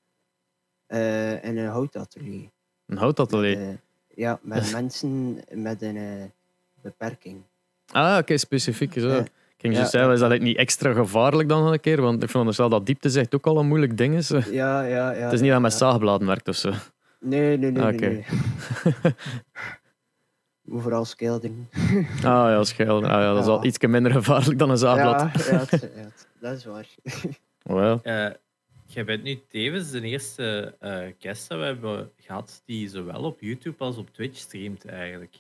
Eh, 0.86 1.44
in 1.44 1.58
een 1.58 1.68
houtatelier. 1.70 2.50
Een 2.86 2.98
houtatelier. 2.98 3.70
Eh, 3.70 3.76
ja, 4.16 4.40
met 4.42 4.72
mensen 4.78 5.40
met 5.52 5.82
een 5.82 6.32
beperking. 6.82 7.42
Ah, 7.92 8.18
oké, 8.18 8.38
specifiek. 8.38 8.94
Zo. 8.94 9.24
Ging 9.58 9.74
Ja, 9.74 9.80
je 9.80 9.86
zeggen, 9.86 10.10
ja, 10.10 10.16
is 10.16 10.20
dat 10.20 10.40
niet 10.40 10.58
extra 10.58 10.94
gevaarlijk 10.94 11.50
dan 11.50 11.72
een 11.72 11.80
keer? 11.80 12.02
Want 12.02 12.24
ik 12.24 12.30
vond 12.30 12.56
wel 12.56 12.70
dat 12.70 12.86
diepte 12.86 13.10
zegt 13.10 13.36
ook 13.36 13.46
al 13.48 13.58
een 13.60 13.68
moeilijk 13.68 13.98
ding 13.98 14.16
is. 14.16 14.30
Het 14.30 14.46
Ja, 14.52 14.82
ja, 14.82 15.12
ja. 15.12 15.26
is 15.32 15.42
niet 15.42 15.50
dat 15.50 15.56
je 15.56 15.60
met 15.60 15.72
ja. 15.72 15.78
zaagbladen 15.78 16.28
werkt 16.28 16.48
of 16.48 16.56
zo. 16.56 16.72
Nee, 17.20 17.58
nee, 17.58 17.72
nee. 17.72 17.84
Ah, 17.84 17.90
nee, 17.90 17.96
oké. 17.96 18.08
nee. 19.04 19.14
Vooral. 20.82 21.06
Ah 22.24 22.50
ja, 22.50 22.64
schil. 22.64 23.04
Ah, 23.04 23.10
ja, 23.10 23.34
dat 23.34 23.44
is 23.44 23.50
al 23.50 23.66
iets 23.66 23.78
minder 23.88 24.12
gevaarlijk 24.12 24.60
dan 24.60 24.70
een 24.70 24.78
zaagblad. 24.78 25.46
Ja, 25.46 25.52
ja, 25.54 25.60
het- 25.60 25.72
ja, 25.96 26.02
het- 26.02 26.28
dat 26.40 26.58
is 26.58 26.66
waar. 26.66 26.88
Wel. 27.64 28.00
Eh, 28.04 28.30
jij 28.86 29.06
bent 29.06 29.24
nu 29.24 29.40
tevens 29.50 29.92
de 29.92 30.02
eerste 30.02 30.76
eh 30.80 30.98
guest 31.20 31.50
dat 31.50 31.60
we 31.60 31.66
hebben 31.66 32.12
gehad 32.18 32.62
die 32.66 32.90
zowel 32.90 33.22
op 33.24 33.42
YouTube 33.42 33.84
als 33.84 33.98
op 33.98 34.14
Twitch 34.14 34.38
streamt 34.40 34.86
eigenlijk. 34.86 35.36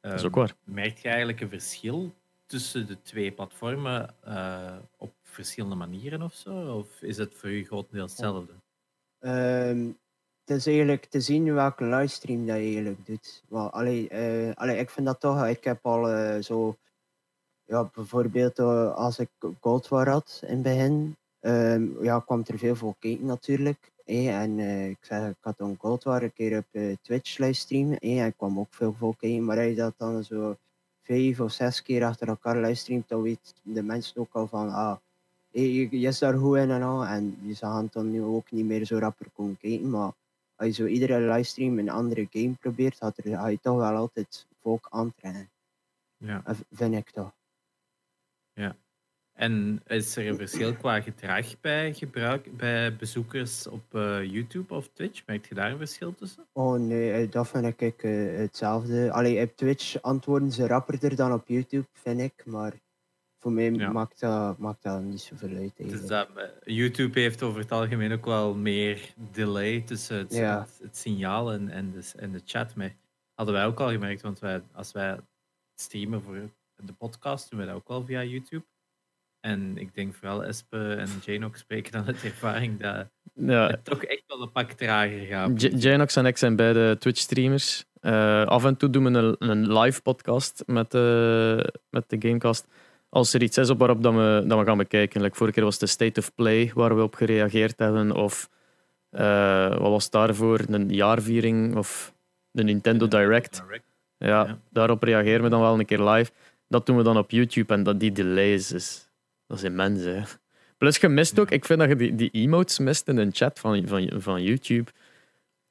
Dat 0.00 0.12
is 0.12 0.18
Ehm, 0.18 0.26
ook 0.26 0.34
waar. 0.34 0.54
Merk 0.64 0.98
je 0.98 1.08
eigenlijk 1.08 1.40
een 1.40 1.48
verschil 1.48 2.14
tussen 2.52 2.86
de 2.86 3.02
twee 3.02 3.32
platformen 3.32 4.14
eh, 4.20 4.76
op 4.96 5.12
verschillende 5.22 5.74
manieren 5.74 6.22
of 6.22 6.34
zo? 6.34 6.76
Of 6.76 7.02
is 7.02 7.16
het 7.16 7.34
voor 7.34 7.50
u 7.50 7.64
grotendeels 7.64 8.10
hetzelfde? 8.10 8.52
Ehm, 9.18 9.86
het 10.44 10.56
is 10.56 10.66
eigenlijk 10.66 11.04
te 11.04 11.20
zien 11.20 11.54
welke 11.54 11.84
livestream 11.84 12.46
dat 12.46 12.56
je 12.56 12.62
eigenlijk 12.62 13.06
doet. 13.06 13.42
Allee, 13.50 14.08
eh, 14.08 14.54
allee, 14.54 14.78
ik 14.78 14.90
vind 14.90 15.06
dat 15.06 15.20
toch, 15.20 15.46
ik 15.46 15.64
heb 15.64 15.86
al 15.86 16.08
eh, 16.08 16.42
zo, 16.42 16.76
ja, 17.64 17.90
bijvoorbeeld 17.94 18.58
als 18.94 19.18
ik 19.18 19.30
Gold 19.60 19.88
War 19.88 20.08
had 20.08 20.40
in 20.46 20.54
het 20.54 20.62
begin, 20.62 21.16
ehm, 21.40 22.02
ja, 22.02 22.20
kwam 22.20 22.42
er 22.46 22.58
veel 22.58 22.76
voor 22.76 22.94
kijken 22.98 23.26
natuurlijk. 23.26 23.90
en 24.04 24.58
ik 24.90 24.98
zeg, 25.00 25.28
ik 25.28 25.36
had 25.40 25.58
dan 25.58 25.76
Gold 25.78 26.04
War 26.04 26.22
een 26.22 26.32
keer 26.32 26.58
op 26.58 26.96
Twitch 27.02 27.38
livestream, 27.38 27.92
en 27.92 28.26
ik 28.26 28.36
kwam 28.36 28.58
ook 28.58 28.74
veel 28.74 28.92
voor 28.92 29.16
kijken, 29.16 29.44
maar 29.44 29.56
als 29.56 29.66
je 29.66 29.74
dat 29.74 29.94
dan 29.96 30.24
zo 30.24 30.56
vijf 31.02 31.40
of 31.40 31.52
zes 31.52 31.82
keer 31.82 32.04
achter 32.04 32.28
elkaar 32.28 32.60
livestreamt, 32.60 33.08
dan 33.08 33.22
weet 33.22 33.54
de 33.62 33.82
mensen 33.82 34.20
ook 34.20 34.32
al 34.32 34.46
van, 34.46 34.70
ah, 34.70 34.96
je, 35.50 35.98
je, 36.00 36.08
is 36.08 36.18
daar 36.18 36.38
goed 36.38 36.56
in 36.56 36.70
en 36.70 36.82
al. 36.82 37.04
En 37.06 37.38
je 37.42 37.54
gaan 37.54 37.88
dan 37.92 38.10
nu 38.10 38.22
ook 38.22 38.50
niet 38.50 38.64
meer 38.64 38.84
zo 38.84 38.98
rapper 38.98 39.26
komen 39.34 39.58
kijken. 39.58 39.90
Maar 39.90 40.12
als 40.56 40.68
je 40.68 40.72
zo 40.72 40.86
iedere 40.86 41.32
livestream 41.32 41.78
een 41.78 41.90
andere 41.90 42.26
game 42.30 42.54
probeert, 42.60 42.96
gaat 42.96 43.18
er, 43.18 43.36
ga 43.38 43.46
je 43.46 43.60
toch 43.60 43.76
wel 43.76 43.94
altijd 43.94 44.46
volk 44.60 44.86
aantrekken. 44.90 45.50
Ja. 46.16 46.42
Vind 46.70 46.94
ik 46.94 47.10
toch. 47.10 47.32
En 49.32 49.82
is 49.86 50.16
er 50.16 50.28
een 50.28 50.36
verschil 50.36 50.74
qua 50.76 51.00
gedrag 51.00 51.60
bij, 51.60 51.94
gebruik, 51.94 52.56
bij 52.56 52.96
bezoekers 52.96 53.66
op 53.66 53.94
eh, 53.94 54.24
YouTube 54.24 54.74
of 54.74 54.88
Twitch? 54.92 55.26
Merk 55.26 55.46
je 55.48 55.54
daar 55.54 55.70
een 55.70 55.78
verschil 55.78 56.14
tussen? 56.14 56.46
Oh 56.52 56.78
nee, 56.80 57.12
eh, 57.12 57.30
dat 57.30 57.48
vind 57.48 57.80
ik 57.80 58.02
eh, 58.02 58.36
hetzelfde. 58.36 59.12
Allee, 59.12 59.42
op 59.44 59.56
Twitch 59.56 60.02
antwoorden 60.02 60.52
ze 60.52 60.66
rapperder 60.66 61.16
dan 61.16 61.32
op 61.32 61.48
YouTube, 61.48 61.86
vind 61.92 62.20
ik. 62.20 62.44
Maar 62.46 62.72
voor 63.38 63.52
mij 63.52 63.72
Ja. 63.72 63.92
maakt, 63.92 64.20
dat, 64.20 64.58
maakt 64.58 64.82
dat 64.82 65.02
niet 65.02 65.20
zoveel 65.20 65.56
uit. 65.56 65.72
Dus 65.76 66.06
dat, 66.06 66.28
YouTube 66.64 67.20
heeft 67.20 67.42
over 67.42 67.60
het 67.60 67.72
algemeen 67.72 68.12
ook 68.12 68.24
wel 68.24 68.54
meer 68.54 69.14
delay 69.32 69.80
tussen 69.80 70.16
het, 70.18 70.34
Ja. 70.34 70.60
het, 70.60 70.78
het 70.82 70.96
signaal 70.96 71.52
en, 71.52 71.68
en, 71.68 71.90
de, 71.92 72.12
en 72.16 72.32
de 72.32 72.40
chat. 72.44 72.74
Maar 72.74 72.94
hadden 73.34 73.54
wij 73.54 73.66
ook 73.66 73.80
al 73.80 73.90
gemerkt, 73.90 74.22
want 74.22 74.38
wij, 74.38 74.62
als 74.72 74.92
wij 74.92 75.18
streamen 75.74 76.22
voor 76.22 76.50
de 76.76 76.92
podcast, 76.92 77.50
doen 77.50 77.60
we 77.60 77.66
dat 77.66 77.74
ook 77.74 77.88
al 77.88 78.04
via 78.04 78.22
YouTube. 78.22 78.64
En 79.42 79.78
ik 79.78 79.94
denk 79.94 80.14
vooral 80.14 80.44
Espe 80.44 80.94
en 80.94 81.08
Jane 81.24 81.46
ook 81.46 81.56
spreken 81.56 81.92
dan 81.92 82.06
uit 82.06 82.24
ervaring 82.24 82.80
dat 82.80 83.06
Ja, 83.34 83.66
het 83.66 83.84
toch 83.84 84.04
echt 84.04 84.22
wel 84.26 84.42
een 84.42 84.52
pak 84.52 84.70
trager 84.72 85.26
gaat. 85.26 85.82
Janox 85.82 86.16
en 86.16 86.26
ik 86.26 86.36
zijn 86.36 86.56
beide 86.56 86.96
Twitch-streamers. 86.98 87.84
Eh, 88.00 88.44
af 88.44 88.64
en 88.64 88.76
toe 88.76 88.90
doen 88.90 89.04
we 89.12 89.18
een, 89.18 89.36
een 89.38 89.72
live 89.78 90.02
podcast 90.02 90.62
met 90.66 90.90
de, 90.90 91.74
met 91.90 92.04
de 92.10 92.16
Gamecast. 92.18 92.66
Als 93.08 93.34
er 93.34 93.42
iets 93.42 93.58
is 93.58 93.70
op 93.70 93.78
waarop 93.78 94.02
dat 94.02 94.14
we, 94.14 94.44
dat 94.46 94.58
we 94.58 94.64
gaan 94.64 94.76
bekijken. 94.78 95.22
Like 95.22 95.36
vorige 95.36 95.54
keer 95.54 95.64
was 95.64 95.78
de 95.78 95.86
State 95.86 96.20
of 96.20 96.34
Play 96.34 96.70
waar 96.74 96.96
we 96.96 97.02
op 97.02 97.14
gereageerd 97.14 97.78
hebben. 97.78 98.12
Of 98.12 98.48
eh, 99.10 99.68
wat 99.68 99.90
was 99.90 100.10
daarvoor? 100.10 100.60
Een 100.68 100.88
jaarviering 100.88 101.76
of 101.76 102.14
de 102.50 102.62
Nintendo 102.62 103.08
Direct. 103.08 103.62
Ja, 104.18 104.26
Ja. 104.28 104.58
daarop 104.70 105.02
reageren 105.02 105.42
we 105.42 105.48
dan 105.48 105.60
wel 105.60 105.78
een 105.78 105.86
keer 105.86 106.02
live. 106.08 106.30
Dat 106.68 106.86
doen 106.86 106.96
we 106.96 107.02
dan 107.02 107.16
op 107.18 107.30
YouTube 107.30 107.74
en 107.74 107.82
dat, 107.82 108.00
die 108.00 108.12
delays 108.12 108.72
is, 108.72 109.08
dat 109.52 109.60
is 109.60 109.68
immens. 109.68 110.04
Hè. 110.04 110.20
Plus 110.76 110.96
je 110.96 111.08
mist 111.08 111.38
ook, 111.38 111.50
ik 111.50 111.64
vind 111.64 111.78
dat 111.78 111.88
je 111.88 111.96
die, 111.96 112.14
die 112.14 112.30
emotes 112.30 112.78
mist 112.78 113.08
in 113.08 113.16
een 113.16 113.30
chat 113.32 113.58
van, 113.58 113.88
van, 113.88 114.10
van 114.14 114.42
YouTube. 114.42 114.90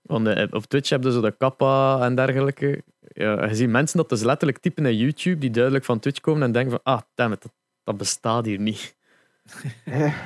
Want 0.01 0.27
eh, 0.27 0.47
op 0.51 0.65
Twitch 0.65 0.89
heb 0.89 1.03
je 1.03 1.11
zo 1.11 1.21
de 1.21 1.31
kappa 1.37 2.01
en 2.01 2.15
dergelijke. 2.15 2.83
Ja, 2.99 3.45
je 3.45 3.55
ziet 3.55 3.69
mensen 3.69 3.97
dat 3.97 4.09
dus 4.09 4.21
letterlijk 4.21 4.59
typen 4.59 4.85
in 4.85 4.97
YouTube 4.97 5.37
die 5.37 5.51
duidelijk 5.51 5.85
van 5.85 5.99
Twitch 5.99 6.19
komen 6.19 6.43
en 6.43 6.51
denken 6.51 6.71
van 6.71 6.79
ah, 6.83 7.01
damn 7.15 7.33
it, 7.33 7.41
dat, 7.41 7.51
dat 7.83 7.97
bestaat 7.97 8.45
hier 8.45 8.59
niet. 8.59 8.95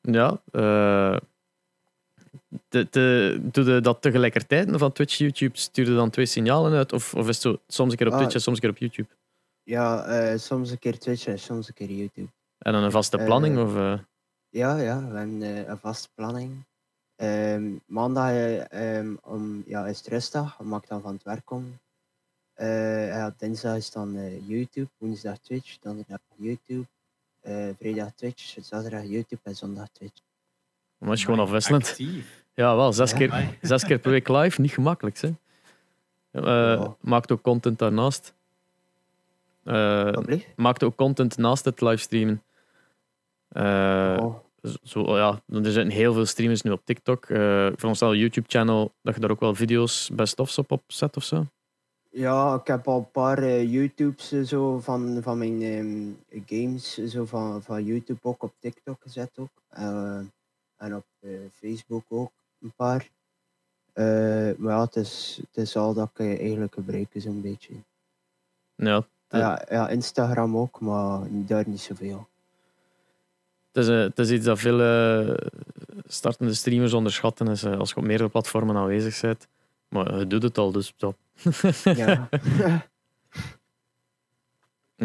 Ja, 0.00 0.42
eh 0.50 1.16
de, 2.68 2.86
de, 2.90 3.38
doe 3.42 3.64
je 3.64 3.80
dat 3.80 4.02
tegelijkertijd 4.02 4.68
van 4.72 4.92
Twitch, 4.92 5.18
YouTube? 5.18 5.58
Stuur 5.58 5.88
je 5.88 5.94
dan 5.94 6.10
twee 6.10 6.26
signalen 6.26 6.72
uit? 6.72 6.92
Of, 6.92 7.14
of 7.14 7.28
is 7.28 7.34
het 7.34 7.42
zo 7.42 7.60
soms 7.68 7.90
een 7.90 7.98
keer 7.98 8.06
op 8.06 8.12
Ah. 8.12 8.18
Twitch 8.18 8.34
en 8.34 8.40
soms 8.40 8.56
een 8.56 8.62
keer 8.62 8.70
op 8.70 8.78
YouTube? 8.78 9.08
Ja, 9.62 10.04
eh, 10.04 10.38
soms 10.38 10.70
een 10.70 10.78
keer 10.78 10.98
Twitch 10.98 11.26
en 11.26 11.38
soms 11.38 11.68
een 11.68 11.74
keer 11.74 11.90
YouTube. 11.90 12.28
En 12.58 12.72
dan 12.72 12.82
een 12.82 12.90
vaste 12.90 13.18
Eh, 13.18 13.24
planning? 13.24 13.58
Of, 13.58 13.76
eh, 13.76 13.98
Ja, 14.48 14.76
ja, 14.76 15.08
we 15.08 15.16
hebben 15.18 15.42
een 15.70 15.78
vaste 15.78 16.08
planning. 16.14 16.64
Ehm, 17.16 17.70
maandag 17.86 18.28
eh, 18.30 18.96
ehm, 18.98 19.14
om, 19.22 19.62
ja, 19.66 19.86
is 19.86 19.98
het 19.98 20.06
rustig, 20.06 20.58
omdat 20.60 20.82
ik 20.82 20.88
dan 20.88 21.00
van 21.00 21.12
het 21.14 21.22
werk 21.22 21.44
kom. 21.44 21.78
Eh, 22.52 23.06
ja, 23.08 23.34
dinsdag 23.36 23.76
is 23.76 23.90
dan 23.90 24.16
eh, 24.16 24.48
YouTube, 24.48 24.88
woensdag 24.98 25.38
Twitch, 25.38 25.78
donderdag 25.78 26.18
YouTube, 26.36 26.86
eh, 27.40 27.68
vrijdag 27.78 28.12
Twitch, 28.14 28.56
zaterdag 28.60 29.02
YouTube 29.04 29.40
en 29.42 29.54
zondag 29.56 29.88
Twitch. 29.92 30.20
maar 30.98 31.12
is 31.12 31.24
gewoon 31.24 31.40
afwisselend. 31.40 31.96
Ja, 32.54 32.76
wel. 32.76 32.92
Zes, 32.92 33.10
Ja. 33.10 33.16
keer, 33.16 33.58
zes 33.60 33.84
keer 33.84 33.98
per 33.98 34.10
week 34.10 34.28
live, 34.28 34.60
niet 34.60 34.70
gemakkelijk. 34.72 35.18
Hè? 35.20 35.30
Eh. 36.30 36.88
Maakt 37.00 37.32
ook 37.32 37.42
content 37.42 37.78
daarnaast. 37.78 38.34
Eh, 39.64 40.04
Wat 40.04 40.24
blieft? 40.24 40.46
maakt 40.56 40.82
ook 40.82 40.96
content 40.96 41.36
naast 41.36 41.64
het 41.64 41.80
livestreamen. 41.80 42.42
Eh, 43.48 44.16
Oh, 44.20 44.34
zo, 44.82 45.16
ja, 45.16 45.42
er 45.52 45.72
zijn 45.72 45.90
heel 45.90 46.12
veel 46.12 46.26
streamers 46.26 46.62
nu 46.62 46.70
op 46.70 46.84
TikTok. 46.84 47.26
Voor 47.76 47.88
ons 47.88 48.02
al 48.02 48.14
YouTube-channel, 48.14 48.92
dat 49.02 49.14
je 49.14 49.20
daar 49.20 49.30
ook 49.30 49.40
wel 49.40 49.54
video's 49.54 50.10
best 50.12 50.38
ofs 50.38 50.58
op 50.58 50.70
opzet 50.70 51.16
of 51.16 51.24
zo. 51.24 51.46
Ja, 52.10 52.54
ik 52.54 52.66
heb 52.66 52.88
al 52.88 52.98
een 52.98 53.10
paar 53.10 53.38
eh, 53.38 53.72
YouTubes 53.72 54.28
zo 54.28 54.78
van, 54.78 55.22
van 55.22 55.38
mijn 55.38 55.62
ehm, 55.62 56.42
games 56.46 56.94
zo 57.04 57.24
van, 57.24 57.62
van 57.62 57.84
YouTube 57.84 58.18
ook 58.22 58.42
op 58.42 58.52
TikTok 58.58 59.02
gezet 59.02 59.30
ook. 59.38 59.50
En 60.76 60.94
op 60.94 61.04
Facebook 61.52 62.04
ook 62.08 62.32
een 62.60 62.72
paar. 62.76 63.08
Maar 64.58 64.72
ja, 64.72 64.80
het 64.80 64.96
is, 64.96 65.40
het 65.46 65.56
is 65.56 65.76
al 65.76 65.94
dat 65.94 66.10
ik 66.14 66.38
eigenlijk 66.38 66.74
gebruik 66.74 67.08
zo'n 67.14 67.40
beetje. 67.40 67.74
Ja, 68.74 69.06
Ja, 69.38 69.66
ja, 69.70 69.88
Instagram 69.88 70.56
ook, 70.56 70.80
maar 70.80 71.20
daar 71.30 71.68
niet 71.68 71.80
zoveel. 71.80 72.28
het, 73.72 73.84
is, 73.84 73.88
eh, 73.88 73.98
het 73.98 74.18
is 74.18 74.30
iets 74.30 74.44
dat 74.44 74.58
veel 74.58 74.80
eh, 74.80 75.34
startende 76.06 76.54
streamers 76.54 76.92
onderschatten. 76.92 77.48
Is, 77.48 77.62
eh, 77.62 77.78
als 77.78 77.90
je 77.90 77.96
op 77.96 78.02
meerdere 78.02 78.28
platformen 78.28 78.76
aanwezig 78.76 79.20
bent. 79.20 79.48
Maar 79.88 80.18
je 80.18 80.26
doet 80.26 80.42
het 80.42 80.58
al, 80.58 80.72
dus 80.72 80.94
dat 80.96 81.16
Ja. 81.84 82.28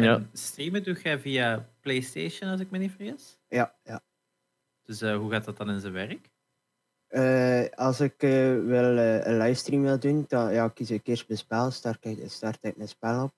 Ja. 0.02 0.14
En 0.14 0.30
streamen 0.32 0.82
doe 0.82 1.00
jij 1.02 1.18
via 1.18 1.68
PlayStation, 1.80 2.50
als 2.50 2.60
ik 2.60 2.70
me 2.70 2.78
niet 2.78 2.92
vergis. 2.96 3.38
ja, 3.48 3.74
ja. 3.84 4.02
Dus 4.84 5.00
eh, 5.00 5.16
hoe 5.16 5.30
gaat 5.30 5.44
dat 5.44 5.56
dan 5.56 5.70
in 5.70 5.80
zijn 5.80 5.92
werk? 5.92 6.30
Eh, 7.08 7.78
als 7.78 8.00
ik 8.00 8.14
wil, 8.18 8.96
eh, 8.98 9.26
een 9.26 9.38
livestream 9.38 9.82
wil 9.82 9.98
doen, 9.98 10.24
dan 10.28 10.52
ja, 10.52 10.68
kies 10.68 10.90
ik 10.90 11.06
eerst 11.06 11.28
mijn 11.28 11.40
spel, 11.40 11.70
start 11.70 12.04
ik, 12.04 12.30
start 12.30 12.58
ik 12.60 12.76
mijn 12.76 12.88
spel 12.88 13.22
op. 13.22 13.32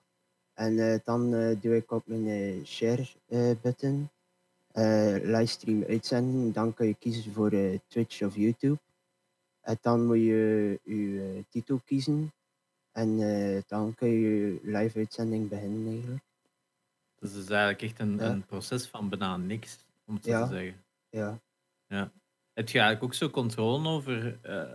En 0.60 0.78
eh, 0.78 0.98
dan 1.04 1.34
eh, 1.34 1.60
doe 1.60 1.76
ik 1.76 1.90
op 1.90 2.06
mijn 2.06 2.26
eh, 2.26 2.64
share 2.64 3.06
button, 3.62 4.08
eh, 4.72 5.14
livestream 5.22 5.84
uitzenden. 5.88 6.52
Dan 6.52 6.74
kun 6.74 6.86
je 6.86 6.94
kiezen 6.94 7.32
voor 7.32 7.50
Twitch 7.86 8.22
of 8.22 8.36
YouTube. 8.36 8.78
En 9.60 9.78
dan 9.80 10.06
moet 10.06 10.16
je 10.16 10.78
je 10.84 11.44
titel 11.48 11.80
kiezen. 11.84 12.32
En 12.92 13.16
dan 13.66 13.94
kun 13.94 14.08
je 14.08 14.20
je 14.20 14.60
live 14.62 14.98
uitzending 14.98 15.48
beginnen 15.48 15.92
eigenlijk. 15.92 16.22
Dat 17.18 17.30
is 17.30 17.36
dus 17.36 17.48
eigenlijk 17.48 17.82
echt 17.82 17.98
een, 17.98 18.16
Ja. 18.16 18.30
een 18.30 18.44
proces 18.46 18.86
van 18.86 19.08
bijna 19.08 19.36
niks, 19.36 19.84
om 20.06 20.14
het 20.14 20.24
zo 20.24 20.30
Ja. 20.30 20.46
te 20.46 20.52
zeggen. 20.54 20.84
Ja. 21.88 22.10
Heb 22.52 22.68
je 22.68 22.78
eigenlijk 22.78 23.02
ook 23.02 23.14
zo 23.14 23.30
controle 23.30 23.88
over... 23.88 24.38
eh 24.42 24.74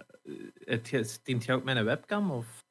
het, 0.65 1.09
streamt 1.09 1.43
je 1.45 1.53
ook 1.53 1.63
met 1.63 1.77
een 1.77 1.85
webcam? 1.85 2.31
Of? 2.31 2.64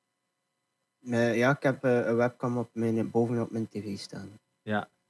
Ja, 1.04 1.50
ik 1.56 1.62
heb 1.62 1.84
eh, 1.84 2.06
een 2.06 2.16
webcam 2.16 2.58
op 2.58 2.70
mijn, 2.72 3.10
bovenop 3.10 3.50
mijn 3.50 3.68
tv 3.68 3.98
staan. 3.98 4.38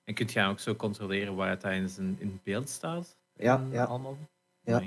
En 0.04 0.14
kun 0.14 0.26
je 0.30 0.42
ook 0.42 0.60
zo 0.60 0.74
controleren 0.74 1.34
waar 1.34 1.48
het 1.50 1.60
tijdens 1.60 1.98
in, 1.98 2.16
in 2.20 2.40
beeld 2.42 2.68
staat? 2.68 3.18
Ja, 3.32 3.66
ja. 3.70 3.84
Allemaal? 3.84 4.16
Ja. 4.60 4.82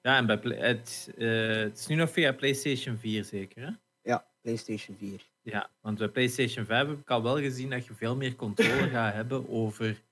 Ja, 0.00 0.16
en 0.16 0.26
bij 0.26 0.36
het, 0.56 1.12
eh, 1.16 1.28
het 1.56 1.78
is 1.78 1.86
nu 1.86 1.94
nog 1.94 2.10
via 2.10 2.32
PlayStation 2.32 2.98
4 2.98 3.24
zeker, 3.24 3.62
hè? 3.62 3.70
Ja, 4.02 4.26
PlayStation 4.40 4.96
4. 4.96 5.30
Ja, 5.42 5.70
want 5.80 5.98
bij 5.98 6.08
PlayStation 6.08 6.64
5 6.66 6.88
heb 6.88 6.98
ik 6.98 7.10
al 7.10 7.22
wel 7.22 7.38
gezien 7.38 7.70
dat 7.70 7.86
je 7.86 7.94
veel 7.94 8.16
meer 8.16 8.36
controle 8.36 8.88
gaat 8.96 9.14
hebben 9.14 9.48
over 9.48 10.02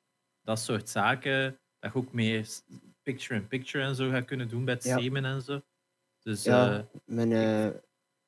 dat 0.42 0.58
soort 0.58 0.88
zaken. 0.88 1.58
Dat 1.78 1.92
je 1.92 1.98
ook 1.98 2.12
meer 2.12 2.46
picture-in-picture 3.02 3.84
en 3.84 3.94
zo 3.94 4.10
gaat 4.10 4.24
kunnen 4.24 4.48
doen 4.48 4.64
bij 4.64 4.74
het 4.74 4.84
Ja. 4.84 4.96
streamen 4.96 5.24
en 5.24 5.42
zo. 5.42 5.62
Dus 6.22 6.44
Ja. 6.44 6.78
eh, 6.78 6.84
Mijn, 7.04 7.32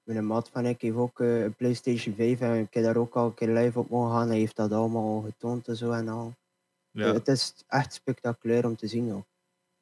mijn 0.02 0.26
maat 0.26 0.48
van 0.52 0.66
ik 0.66 0.80
heeft 0.80 0.96
ook 0.96 1.20
eh, 1.20 1.42
een 1.42 1.54
PlayStation 1.54 2.14
5 2.14 2.40
en 2.40 2.54
ik 2.54 2.74
heb 2.74 2.84
daar 2.84 2.96
ook 2.96 3.14
al 3.14 3.26
een 3.26 3.34
keer 3.34 3.48
live 3.48 3.78
op 3.78 3.88
mogen 3.90 4.16
gaan. 4.16 4.28
Hij 4.28 4.38
heeft 4.38 4.56
dat 4.56 4.72
allemaal 4.72 5.02
al 5.02 5.20
getoond 5.20 5.68
en 5.68 5.76
zo 5.76 5.90
en 5.90 6.08
al. 6.08 6.34
ja. 6.90 7.06
Eh, 7.06 7.12
het 7.12 7.28
is 7.28 7.54
echt 7.68 7.92
spectaculair 7.92 8.64
om 8.66 8.76
te 8.76 8.86
zien 8.86 9.12
ook. 9.14 9.26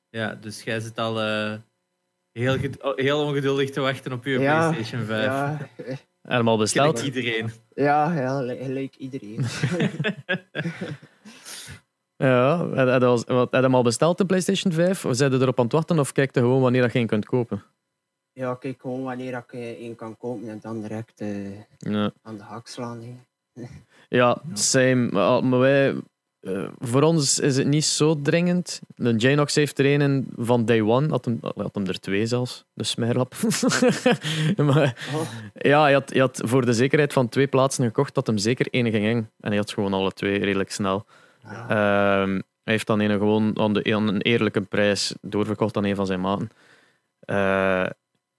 ja, 0.09 0.35
dus 0.35 0.62
jij 0.62 0.81
zit 0.81 0.99
al 0.99 1.20
eh, 1.20 1.55
heel, 2.32 2.57
oh, 2.81 2.97
heel 2.97 3.20
ongeduldig 3.24 3.70
te 3.70 3.81
wachten 3.81 4.12
op 4.12 4.24
je 4.24 4.39
Ja, 4.39 4.69
PlayStation 4.70 5.07
5. 5.07 5.24
Ja, 5.24 5.59
Helemaal 6.28 6.59
besteld. 6.59 6.99
Gelijk 6.99 7.15
iedereen. 7.16 7.51
ja, 7.74 8.12
ja 8.15 8.40
li- 8.40 8.65
gelijk 8.65 8.97
iedereen. 8.97 9.45
Ja, 12.16 12.57
je 12.74 13.05
al- 13.05 13.47
hem 13.51 13.82
besteld, 13.82 14.19
de 14.19 14.27
PlayStation 14.27 14.73
5? 14.73 15.05
Of 15.05 15.16
zijn 15.16 15.32
je 15.32 15.39
erop 15.40 15.59
aan 15.59 15.65
het 15.65 15.73
wachten 15.73 15.99
of 15.99 16.12
kijk 16.12 16.35
je 16.35 16.40
gewoon 16.40 16.61
wanneer 16.61 16.82
dat 16.82 16.93
je 16.93 16.99
een 16.99 17.07
kunt 17.07 17.24
kopen? 17.27 17.62
Ja, 18.39 18.55
kijk 18.55 18.81
gewoon 18.81 19.02
wanneer 19.02 19.36
ik 19.36 19.52
eh, 19.52 19.70
één 19.70 19.94
kan 19.94 20.16
kopen 20.16 20.48
en 20.48 20.59
dan 20.60 20.81
direct 20.81 21.20
eh, 21.20 21.59
Ja, 21.78 22.12
aan 22.23 22.36
de 22.36 22.43
hak 22.43 22.66
slaan. 22.66 23.27
ja 24.09 24.43
same. 24.52 25.10
Maar 25.40 25.59
wij, 25.59 25.94
eh, 26.40 26.69
voor 26.78 27.02
ons 27.02 27.39
is 27.39 27.56
het 27.56 27.66
niet 27.66 27.85
zo 27.85 28.23
dringend. 28.23 28.81
De 28.94 29.15
Janox 29.16 29.55
heeft 29.55 29.78
er 29.78 30.01
een 30.01 30.28
van 30.36 30.65
day 30.65 30.81
one. 30.81 31.09
Had 31.09 31.24
hem, 31.24 31.39
had 31.40 31.74
hem 31.74 31.86
er 31.86 32.01
twee 32.01 32.27
zelfs, 32.27 32.65
de 32.73 32.85
smerlap. 32.85 33.35
maar 34.56 35.09
Oh, 35.15 35.28
ja, 35.55 35.82
hij 35.82 35.93
had, 35.93 36.10
hij 36.10 36.20
had 36.20 36.40
voor 36.44 36.65
de 36.65 36.73
zekerheid 36.73 37.12
van 37.12 37.28
twee 37.28 37.47
plaatsen 37.47 37.85
gekocht 37.85 38.15
dat 38.15 38.27
hem 38.27 38.39
zeker 38.39 38.66
één 38.70 38.90
ging. 38.90 39.27
En 39.40 39.48
hij 39.48 39.56
had 39.56 39.73
gewoon 39.73 39.93
alle 39.93 40.12
twee 40.12 40.39
redelijk 40.39 40.70
snel. 40.70 41.06
ja. 41.43 41.69
Ehm, 41.69 42.40
hij 42.62 42.77
heeft 42.77 42.86
dan 42.86 43.01
een 43.01 43.19
gewoon 43.19 43.59
aan, 43.59 43.73
de, 43.73 43.94
aan 43.94 44.09
een 44.09 44.23
eerlijke 44.23 44.60
prijs 44.60 45.15
doorverkocht 45.20 45.77
aan 45.77 45.85
een 45.85 45.97
van 45.97 46.06
zijn 46.06 46.20
maten. 46.20 46.51
Eh, 47.20 47.86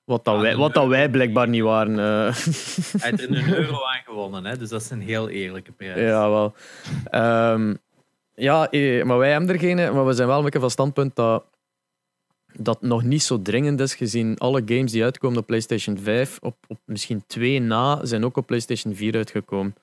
wat, 0.10 0.26
dat 0.26 0.42
wij, 0.42 0.56
wat 0.56 0.74
dat 0.74 0.88
wij 0.88 1.10
blijkbaar 1.10 1.48
niet 1.48 1.62
waren. 1.62 2.00
eh. 2.00 2.36
Hij 3.02 3.10
heeft 3.10 3.22
er 3.22 3.30
een 3.30 3.54
euro 3.64 3.84
aan 3.86 4.02
gewonnen, 4.06 4.46
hè? 4.46 4.58
dus 4.58 4.70
dat 4.70 4.82
is 4.82 4.90
een 4.90 5.02
heel 5.02 5.30
eerlijke 5.30 5.72
prijs. 5.72 6.00
ja, 6.00 6.30
wel. 6.30 6.54
Ehm, 7.06 7.76
ja, 8.36 8.70
eh, 8.70 9.04
maar 9.04 9.18
wij 9.18 9.32
hebben 9.32 9.50
er 9.50 9.60
geen. 9.60 9.76
Maar 9.76 10.06
we 10.06 10.14
zijn 10.14 10.28
wel 10.28 10.38
een 10.38 10.44
beetje 10.44 10.60
van 10.60 10.70
standpunt 10.70 11.16
dat 11.16 11.44
dat 12.54 12.82
nog 12.82 13.04
niet 13.04 13.24
zo 13.24 13.42
dringend 13.42 13.80
is, 13.80 13.96
gezien 13.96 14.38
alle 14.38 14.62
games 14.66 14.92
die 14.92 15.04
uitkomen 15.04 15.38
op 15.40 15.46
PlayStation 15.46 15.98
5, 15.98 16.38
op, 16.42 16.56
op 16.68 16.80
misschien 16.86 17.24
twee 17.28 17.60
na, 17.62 18.06
zijn 18.06 18.26
ook 18.26 18.38
op 18.38 18.46
PlayStation 18.46 18.96
4 18.96 19.16
uitgekomen. 19.16 19.76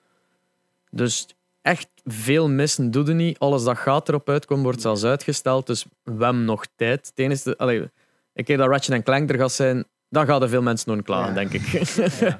Dus 0.91 1.27
echt 1.63 1.89
veel 2.05 2.49
missen 2.49 2.91
doe 2.91 3.07
je 3.07 3.13
niet. 3.13 3.39
Alles 3.39 3.65
dat 3.65 3.79
gaat 3.79 4.09
erop 4.09 4.29
uitkomen, 4.29 4.65
wordt 4.65 4.81
zelfs 4.81 5.05
uitgesteld. 5.05 5.67
Dus 5.67 5.87
we 6.03 6.25
hebben 6.25 6.45
nog 6.45 6.67
tijd. 6.77 7.07
Het 7.07 7.19
enige, 7.19 7.59
allee, 7.59 7.91
een 8.35 8.45
keer 8.45 8.57
dat 8.57 8.69
Ratchet 8.69 9.03
Clank 9.03 9.31
er 9.31 9.39
gaat 9.39 9.53
zijn, 9.53 9.85
dan 10.09 10.27
gaan 10.27 10.43
er 10.43 10.49
veel 10.49 10.63
mensen 10.63 10.97
nog 10.97 11.07
Ja. 11.07 11.33
denk 11.33 11.53
ik. 11.53 11.63
Ja. 12.21 12.39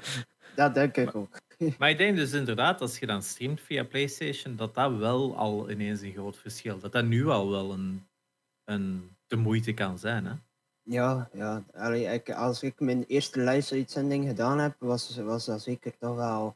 Dat 0.55 0.73
denk 0.73 0.97
ik 0.97 1.15
ook. 1.15 1.37
Maar 1.79 1.89
ik 1.89 1.97
denk 1.97 2.15
dus 2.15 2.33
inderdaad, 2.33 2.81
als 2.81 2.99
je 2.99 3.05
dan 3.05 3.23
streamt 3.23 3.61
via 3.61 3.83
PlayStation, 3.83 4.55
dat 4.55 4.75
dat 4.75 4.97
wel 4.97 5.35
al 5.37 5.69
ineens 5.69 6.01
een 6.01 6.13
groot 6.13 6.37
verschil 6.37 6.79
Dat 6.79 6.91
dat 6.91 7.05
nu 7.05 7.27
al 7.27 7.49
wel 7.49 7.71
een, 7.73 8.07
een 8.63 9.15
de 9.27 9.35
moeite 9.35 9.73
kan 9.73 9.99
zijn. 9.99 10.25
Hè? 10.25 10.33
Ja, 10.83 11.29
ja. 11.33 11.63
Allee, 11.73 12.05
ik, 12.05 12.29
als 12.29 12.63
ik 12.63 12.79
mijn 12.79 13.05
eerste 13.07 13.39
live-uitzending 13.39 14.27
gedaan 14.27 14.59
heb, 14.59 14.75
was, 14.79 15.17
was 15.17 15.45
dat 15.45 15.61
zeker 15.61 15.97
toch 15.97 16.15
wel 16.15 16.55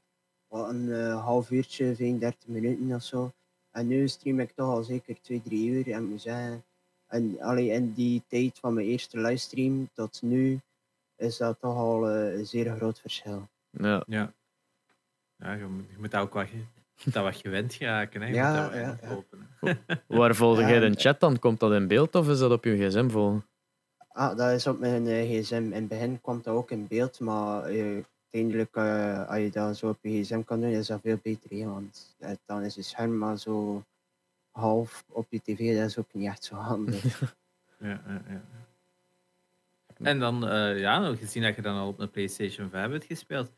wel 0.51 0.69
een 0.69 0.91
eh, 0.91 1.23
half 1.23 1.51
uurtje, 1.51 1.95
35 1.95 2.47
minuten 2.47 2.95
of 2.95 3.03
zo. 3.03 3.31
En 3.71 3.88
nu 3.88 4.07
stream 4.07 4.39
ik 4.39 4.51
toch 4.51 4.67
al 4.67 4.83
zeker 4.83 5.21
2, 5.21 5.41
3 5.41 5.69
uur. 5.69 5.91
En 5.91 6.03
ik 6.03 6.09
moet 6.09 6.21
zeggen, 6.21 6.63
en, 7.07 7.41
allee, 7.41 7.69
in 7.69 7.93
die 7.93 8.23
tijd 8.27 8.59
van 8.59 8.73
mijn 8.73 8.88
eerste 8.88 9.19
livestream 9.19 9.89
tot 9.93 10.21
nu, 10.21 10.59
is 11.22 11.38
dat 11.38 11.60
toch 11.60 11.76
al 11.77 12.10
eh, 12.10 12.34
een 12.38 12.45
zeer 12.45 12.76
groot 12.76 12.99
verschil. 12.99 13.49
ja. 13.72 14.03
Ja. 14.07 14.34
Ja, 15.35 15.53
je 15.53 15.65
moet, 15.65 15.89
je 15.89 15.95
moet 15.99 16.15
ook 16.15 16.34
wat, 16.34 16.49
je 16.49 16.64
moet 17.06 17.14
dat 17.14 17.23
wat 17.23 17.35
gewend 17.35 17.73
geraken. 17.73 18.22
Hè? 18.22 18.27
Je 18.27 18.34
Ja, 18.34 18.64
moet 18.64 18.73
dat 18.73 18.99
wat 19.02 19.26
ja. 19.61 19.77
Waar 20.07 20.35
volg 20.35 20.60
Ja, 20.60 20.69
jij 20.69 20.80
de 20.80 20.93
chat 20.99 21.19
dan? 21.19 21.39
Komt 21.39 21.60
dat 21.60 21.72
in 21.72 21.88
beeld 21.88 22.15
of 22.15 22.30
is 22.30 22.39
dat 22.39 22.52
op 22.52 22.64
je 22.64 22.77
gsm 22.88 23.10
volgen? 23.10 23.45
Ah, 24.07 24.38
dat 24.38 24.52
is 24.52 24.68
op 24.68 24.80
mijn 24.80 25.07
eh, 25.07 25.30
gsm. 25.41 25.53
In 25.56 25.73
het 25.73 25.88
begin 25.88 26.22
kwam 26.22 26.41
dat 26.43 26.56
ook 26.56 26.72
in 26.72 26.88
beeld, 26.88 27.19
maar 27.19 27.64
eh, 27.64 28.03
uiteindelijk, 28.31 28.76
eh, 28.76 29.27
als 29.27 29.38
je 29.39 29.49
dat 29.52 29.77
zo 29.77 29.89
op 29.89 29.98
je 30.02 30.22
gsm 30.23 30.43
kan 30.43 30.61
doen, 30.61 30.69
is 30.69 30.88
dat 30.88 31.02
veel 31.02 31.19
beter. 31.22 31.49
hè, 31.49 31.65
want 31.65 32.15
dan 32.45 32.64
is 32.64 32.76
je 32.76 32.81
scherm 32.81 33.18
maar 33.18 33.38
zo 33.38 33.84
half 34.52 35.03
op 35.07 35.26
je 35.30 35.41
tv, 35.41 35.77
dat 35.77 35.89
is 35.89 35.98
ook 35.98 36.14
niet 36.14 36.27
echt 36.27 36.43
zo 36.43 36.56
handig. 36.56 37.03
Ja, 37.80 38.02
ja, 38.07 38.22
ja. 38.27 38.41
En 40.03 40.19
dan, 40.19 40.48
eh, 40.48 40.80
ja, 40.80 41.15
gezien 41.15 41.44
dat 41.44 41.56
je 41.56 41.61
dan 41.61 41.78
al 41.78 41.88
op 41.88 41.99
een 41.99 42.11
PlayStation 42.11 42.69
5 42.69 42.91
hebt 42.91 43.06
gespeeld, 43.06 43.52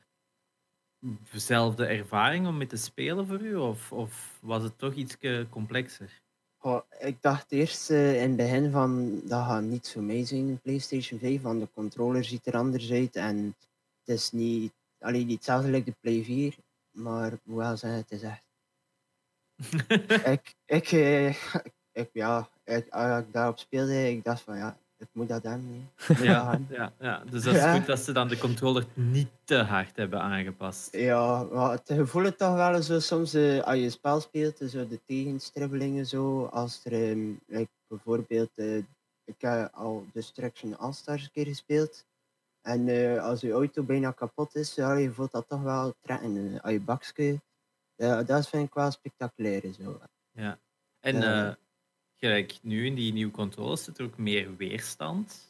dezelfde 1.32 1.86
ervaring 1.86 2.48
om 2.48 2.58
mee 2.58 2.68
te 2.68 2.78
spelen 2.78 3.28
voor 3.28 3.42
u? 3.42 3.56
Of, 3.56 3.92
of 3.92 4.38
was 4.42 4.64
het 4.64 4.78
toch 4.78 4.94
iets 4.94 5.18
complexer? 5.50 6.22
Goh, 6.58 6.82
ik 7.00 7.22
dacht 7.22 7.52
eerst 7.52 7.90
eh, 7.90 8.22
in 8.22 8.28
het 8.28 8.36
begin 8.36 8.72
van 8.72 9.22
dat 9.26 9.46
gaat 9.46 9.64
niet 9.64 9.88
zo 9.88 10.02
mee 10.02 10.26
zijn 10.26 10.48
in 10.48 10.60
PlayStation 10.60 11.20
5, 11.20 11.42
want 11.42 11.60
de 11.60 11.70
controller 11.74 12.24
ziet 12.24 12.46
er 12.46 12.58
anders 12.58 12.92
uit 12.92 13.16
en 13.16 13.56
het 14.00 14.16
is 14.16 14.32
niet, 14.32 14.74
alleen 15.00 15.28
niet 15.28 15.36
hetzelfde 15.36 15.74
als 15.74 15.84
de 15.84 15.96
Play 16.00 16.24
4, 16.24 16.56
maar 16.92 17.40
wel 17.44 17.78
zeggen, 17.78 18.00
het 18.00 18.12
is 18.12 18.22
echt. 18.22 18.44
ik, 20.34 20.56
ik, 20.66 20.92
eh, 20.92 21.36
ik, 21.92 22.10
ja, 22.14 22.50
ik, 22.64 22.90
als 22.90 23.22
ik 23.22 23.34
daarop 23.34 23.60
speelde, 23.60 24.10
ik 24.10 24.24
dacht 24.24 24.42
van 24.42 24.58
ja, 24.58 24.78
ik 25.04 25.10
moet 25.14 25.28
dat 25.28 25.44
moet 25.44 26.08
dat 26.08 26.18
Ja, 26.30 26.60
ja, 26.70 26.94
ja, 27.00 27.24
dus 27.30 27.44
dat 27.44 27.54
is 27.54 27.60
Ja. 27.60 27.76
goed 27.76 27.86
dat 27.86 28.00
ze 28.00 28.12
dan 28.12 28.28
de 28.28 28.38
controller 28.38 28.86
niet 28.94 29.30
te 29.44 29.56
hard 29.56 29.96
hebben 29.96 30.22
aangepast. 30.22 30.96
Ja, 30.96 31.44
maar 31.44 31.72
het 31.72 31.82
gevoel 31.86 32.24
is 32.26 32.34
toch 32.38 32.56
wel 32.56 32.82
zo 32.82 33.00
soms 33.00 33.34
eh, 33.34 33.64
als 33.64 33.78
je 33.78 33.90
spel 33.90 34.20
speelt, 34.20 34.58
zo 34.58 34.88
de 34.88 35.00
tegenstribbelingen 35.06 36.06
zo, 36.06 36.46
als 36.46 36.86
er 36.86 37.16
like, 37.48 37.70
bijvoorbeeld, 37.88 38.58
eh, 38.58 38.78
ik 39.26 39.42
heb 39.42 39.70
al 39.74 40.06
Destruction 40.14 40.78
All-Stars 40.78 41.24
een 41.24 41.32
keer 41.32 41.46
gespeeld. 41.46 42.06
En 42.62 42.88
eh, 42.88 43.24
als 43.24 43.42
je 43.42 43.52
auto 43.52 43.84
bijna 43.84 44.12
kapot 44.12 44.56
is, 44.56 44.76
ja, 44.76 44.94
je 44.94 45.12
voelt 45.12 45.32
dat 45.32 45.48
toch 45.48 45.62
wel 45.62 45.94
trekken. 46.02 46.62
als 46.62 46.72
je 46.72 46.80
bakje, 46.82 47.42
ja, 47.96 48.24
dat 48.24 48.48
vind 48.50 48.68
ik 48.68 48.74
wel 48.74 48.92
spectaculair. 48.92 49.74
Zo. 49.74 50.00
Ja. 50.32 50.60
En 51.00 51.24
eh, 51.24 51.54
gelijk 52.24 52.60
nu 52.62 52.86
in 52.86 52.96
die 52.96 53.14
nieuwe 53.14 53.32
controles 53.32 53.84
zit 53.84 53.98
er 53.98 54.06
ook 54.06 54.18
meer 54.18 54.56
weerstand 54.56 55.50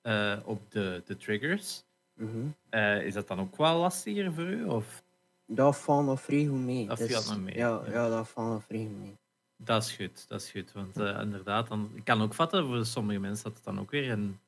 eh, 0.00 0.38
op 0.44 0.70
de, 0.70 1.02
de 1.06 1.16
triggers. 1.16 1.84
Mhm. 2.14 2.46
Eh, 2.68 3.02
is 3.06 3.14
dat 3.14 3.28
dan 3.28 3.40
ook 3.40 3.56
wel 3.56 3.78
lastiger 3.78 4.32
voor 4.32 4.44
u? 4.44 4.64
Of? 4.64 5.02
Dat 5.46 5.78
valt 5.78 6.06
nog 6.06 6.20
vrij 6.20 6.46
goed 6.46 6.64
mee. 6.64 6.86
Dat 6.86 6.98
Dus, 6.98 7.12
valt 7.12 7.26
nog 7.28 7.40
mee, 7.40 7.56
Ja, 7.56 7.82
ja. 7.86 7.92
ja. 7.92 8.08
dat 8.08 8.28
valt 8.28 8.48
nog 8.48 8.64
vrij 8.64 8.84
goed 8.84 8.98
mee. 8.98 9.18
Dat 9.56 9.82
is 9.82 9.92
goed, 9.92 10.28
dat 10.28 10.40
is 10.40 10.50
goed. 10.50 10.72
Want 10.72 10.96
eh, 10.96 11.20
inderdaad, 11.20 11.68
dan, 11.68 11.90
ik 11.94 12.04
kan 12.04 12.22
ook 12.22 12.34
vatten 12.34 12.66
voor 12.66 12.84
sommige 12.84 13.18
mensen 13.18 13.44
dat 13.44 13.54
het 13.54 13.64
dan 13.64 13.80
ook 13.80 13.90
weer 13.90 14.10
een, 14.10 14.40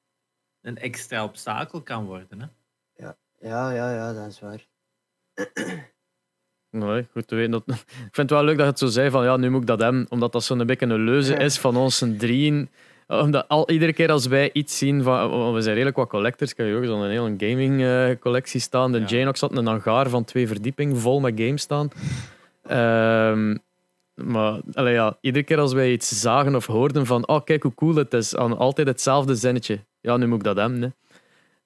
een 0.61 0.79
extra 0.79 1.25
obstakel 1.25 1.83
kan 1.83 2.05
worden. 2.05 2.41
Hè? 2.41 2.47
Ja, 3.43 3.71
ja, 3.73 3.93
ja, 3.93 4.13
dat 4.13 4.27
is 4.27 4.41
waar. 4.41 4.67
Nee, 6.71 7.07
goed 7.13 7.29
te 7.29 7.35
weten. 7.35 7.51
Dat... 7.51 7.63
Ik 8.09 8.15
vind 8.15 8.31
het 8.31 8.31
wel 8.31 8.45
leuk 8.45 8.57
dat 8.57 8.65
je 8.65 8.71
het 8.71 8.79
zo 8.79 8.87
zei 8.87 9.11
van 9.11 9.25
ja, 9.25 9.37
nu 9.37 9.51
moet 9.51 9.61
ik 9.61 9.67
dat 9.67 9.81
hebben. 9.81 10.07
Omdat 10.09 10.33
dat 10.33 10.45
zo'n 10.45 10.67
beetje 10.67 10.87
een 10.87 11.05
leuze 11.05 11.35
is 11.35 11.59
van 11.59 11.77
ons 11.77 12.05
drieën. 12.19 12.69
Omdat 13.07 13.49
al, 13.49 13.71
iedere 13.71 13.93
keer 13.93 14.11
als 14.11 14.27
wij 14.27 14.51
iets 14.53 14.79
zien 14.79 15.03
van... 15.03 15.31
want 15.31 15.55
We 15.55 15.61
zijn 15.61 15.75
redelijk 15.75 15.97
wat 15.97 16.09
collectors. 16.09 16.51
Ik 16.51 16.57
heb 16.57 16.67
hier 16.67 16.77
ook 16.77 16.85
zo'n 16.85 17.09
hele 17.09 17.35
gaming 17.39 17.83
eh, 17.83 18.21
collectie 18.21 18.61
staan. 18.61 18.93
De 18.93 18.99
Ja. 18.99 19.07
Janox 19.07 19.41
had 19.41 19.57
een 19.57 19.67
hangaar 19.67 20.09
van 20.09 20.25
twee 20.25 20.47
verdiepingen 20.47 20.97
vol 20.97 21.21
met 21.21 21.41
games 21.41 21.63
staan. 21.63 21.89
Ehm, 22.63 23.57
maar 24.15 24.61
allee, 24.73 24.93
ja, 24.93 25.17
iedere 25.21 25.45
keer 25.45 25.59
als 25.59 25.73
wij 25.73 25.93
iets 25.93 26.21
zagen 26.21 26.55
of 26.55 26.67
hoorden 26.67 27.07
van 27.07 27.29
oh, 27.29 27.45
kijk 27.45 27.63
hoe 27.63 27.75
cool 27.75 27.95
het 27.95 28.15
is, 28.15 28.37
aan 28.37 28.59
altijd 28.59 28.87
hetzelfde 28.87 29.35
zinnetje. 29.35 29.79
Ja, 30.01 30.17
nu 30.17 30.27
moet 30.27 30.39
ik 30.39 30.45
dat 30.45 30.57
hebben. 30.57 30.83
Hè. 30.83 30.89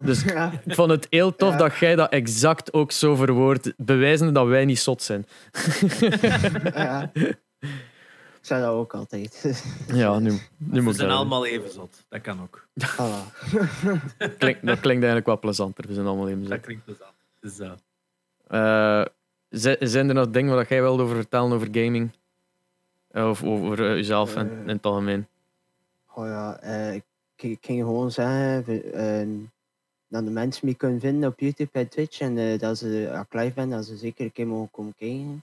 Dus 0.05 0.23
Ja, 0.33 0.53
ik 0.65 0.75
vond 0.75 0.91
het 0.91 1.07
heel 1.11 1.35
tof 1.37 1.51
Ja. 1.53 1.57
dat 1.59 1.77
jij 1.77 1.97
dat 1.97 2.11
exact 2.11 2.73
ook 2.73 2.93
zo 2.93 3.15
verwoordt, 3.15 3.73
bewijzende 3.77 4.33
dat 4.33 4.47
wij 4.47 4.65
niet 4.65 4.79
zot 4.79 5.03
zijn. 5.03 5.27
ja. 6.75 7.11
Ik 7.15 8.51
zei 8.51 8.63
dat 8.63 8.71
ook 8.71 8.95
altijd. 8.95 9.63
Ja, 9.93 10.19
nu, 10.19 10.31
nu 10.31 10.39
We 10.57 10.81
moet 10.81 10.93
ik 10.95 10.99
zijn 11.01 11.11
allemaal 11.11 11.47
even 11.47 11.71
zot. 11.71 12.05
Dat 12.09 12.21
kan 12.21 12.41
ook. 12.43 12.67
Voilà. 12.87 13.33
Klink- 14.39 14.63
dat 14.63 14.81
klinkt 14.81 14.87
eigenlijk 14.89 15.27
wat 15.27 15.41
plezanter. 15.41 15.85
We 15.87 15.95
zijn 15.95 16.07
allemaal 16.07 16.29
even 16.29 16.43
zo. 16.45 16.49
Dat 16.49 16.61
klinkt 16.61 16.85
plezant. 16.85 17.13
Dus, 17.41 17.57
zi- 19.51 19.77
zijn 19.87 20.09
er 20.09 20.15
nog 20.15 20.31
dingen 20.31 20.55
waar 20.55 20.67
jij 20.69 20.81
wilde 20.81 21.03
over 21.03 21.17
vertellen 21.17 21.53
over 21.53 21.69
gaming? 21.73 22.11
Eh, 23.11 23.29
Of 23.29 23.43
over 23.45 23.85
eh, 23.87 23.95
jezelf 23.95 24.37
in, 24.37 24.51
Eh. 24.51 24.59
in 24.61 24.69
het 24.69 24.87
algemeen? 24.87 25.27
Oh 26.15 26.27
ja, 26.27 26.57
eh, 26.61 26.95
ik, 26.95 27.05
ik 27.37 27.59
ging 27.61 27.83
gewoon 27.83 28.11
zeggen 28.11 28.65
we- 28.65 29.43
dat 30.15 30.25
de 30.25 30.31
mensen 30.31 30.67
me 30.67 30.75
kunnen 30.75 31.01
vinden 31.01 31.29
op 31.31 31.41
YouTube 31.41 31.79
en 31.79 31.89
Twitch. 31.89 32.21
En 32.21 32.39
eh, 32.39 32.59
dat 32.59 32.79
ze, 32.79 33.09
als 33.13 33.25
ik 33.27 33.33
live 33.35 33.55
ben, 33.55 33.71
dat 33.71 33.85
ze 33.85 33.97
zeker 33.97 34.25
een 34.25 34.33
keer 34.33 34.47
mogen 34.47 34.71
komen 34.71 34.95
kijken. 34.95 35.43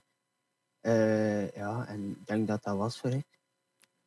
Eh, 0.80 1.50
ja, 1.50 1.86
en 1.86 2.10
ik 2.10 2.26
denk 2.26 2.46
dat 2.46 2.62
dat 2.62 2.76
was 2.76 2.98
voor 2.98 3.10
ik. 3.10 3.26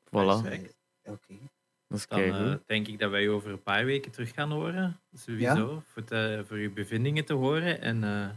Voilà, 0.06 0.42
Perfect. 0.42 0.76
Oké. 1.04 1.34
is 1.90 2.08
Dan 2.08 2.20
eh, 2.20 2.54
denk 2.66 2.88
ik 2.88 3.00
dat 3.00 3.12
wij 3.12 3.30
over 3.30 3.52
een 3.52 3.64
paar 3.64 3.86
weken 3.86 4.12
terug 4.12 4.34
gaan 4.34 4.52
horen. 4.52 5.00
Sowieso. 5.14 5.82
Voor, 5.86 6.04
te- 6.04 6.44
voor 6.48 6.58
uw 6.58 6.74
bevindingen 6.74 7.26
te 7.26 7.34
horen. 7.34 7.82
En 7.82 8.04
eh, 8.04 8.30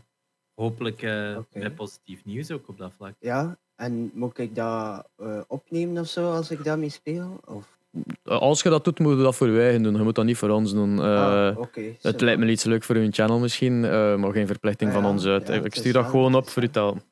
hopelijk 0.55 1.03
eh, 1.03 1.39
met 1.53 1.75
positief 1.75 2.25
nieuws 2.25 2.51
ook 2.51 2.69
op 2.69 2.79
dat 2.79 2.93
vlak. 2.97 3.15
Ja, 3.19 3.59
en 3.75 4.11
moet 4.15 4.39
ik 4.39 4.55
dat 4.55 5.09
eh, 5.17 5.41
opnemen 5.47 6.03
of 6.03 6.09
zo 6.09 6.33
als 6.33 6.51
ik 6.51 6.65
daarmee 6.65 6.89
speel? 6.91 7.41
Of, 7.45 7.67
Eh, 7.73 7.78
Als 8.25 8.63
je 8.63 8.69
dat 8.71 8.85
doet, 8.85 8.99
moet 8.99 9.17
je 9.17 9.23
dat 9.23 9.37
voor 9.37 9.49
je 9.49 9.61
eigen 9.61 9.83
doen. 9.83 9.95
Je 9.97 10.03
moet 10.03 10.15
dat 10.15 10.25
niet 10.25 10.37
voor 10.37 10.49
ons 10.51 10.73
doen. 10.73 10.99
Eh, 11.03 11.47
ah, 11.49 11.59
oké. 11.59 11.81
het 12.01 12.21
lijkt 12.21 12.41
me 12.41 12.47
iets 12.51 12.65
leuk 12.65 12.85
voor 12.85 12.97
uw 12.97 13.09
channel 13.11 13.39
misschien, 13.39 13.85
eh, 13.85 14.15
maar 14.15 14.33
geen 14.33 14.47
verplichting 14.47 14.91
Ah, 14.91 14.97
van 14.97 15.05
ja. 15.05 15.11
ons 15.11 15.25
uit. 15.27 15.49
Ja, 15.49 15.55
ik 15.55 15.75
stuur 15.75 15.93
dat 15.93 16.07
gewoon 16.07 16.35
op 16.35 16.49
voor 16.49 16.71
te 16.71 16.79
helpen. 16.79 17.03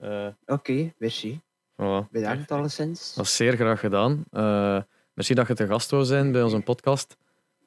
Eh, 0.00 0.26
Oké, 0.46 0.92
merci. 0.98 1.40
voilà. 1.82 2.10
Bedankt 2.10 2.50
alleszins. 2.50 3.14
Dat 3.14 3.24
is 3.24 3.36
zeer 3.36 3.56
graag 3.56 3.80
gedaan. 3.80 4.24
Eh, 4.32 4.78
merci 5.14 5.34
dat 5.34 5.46
je 5.46 5.54
te 5.54 5.66
gast 5.66 5.90
wou 5.90 6.04
zijn 6.04 6.32
bij 6.32 6.42
onze 6.42 6.60
podcast. 6.60 7.16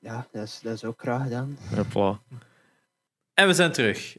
Ja, 0.02 0.28
dat 0.32 0.44
is, 0.44 0.60
dat 0.64 0.74
is 0.74 0.84
ook 0.84 1.02
graag 1.02 1.24
gedaan. 1.24 1.58
Hopla. 1.76 2.20
En 3.34 3.48
we 3.48 3.54
zijn 3.54 3.72
terug. 3.72 4.16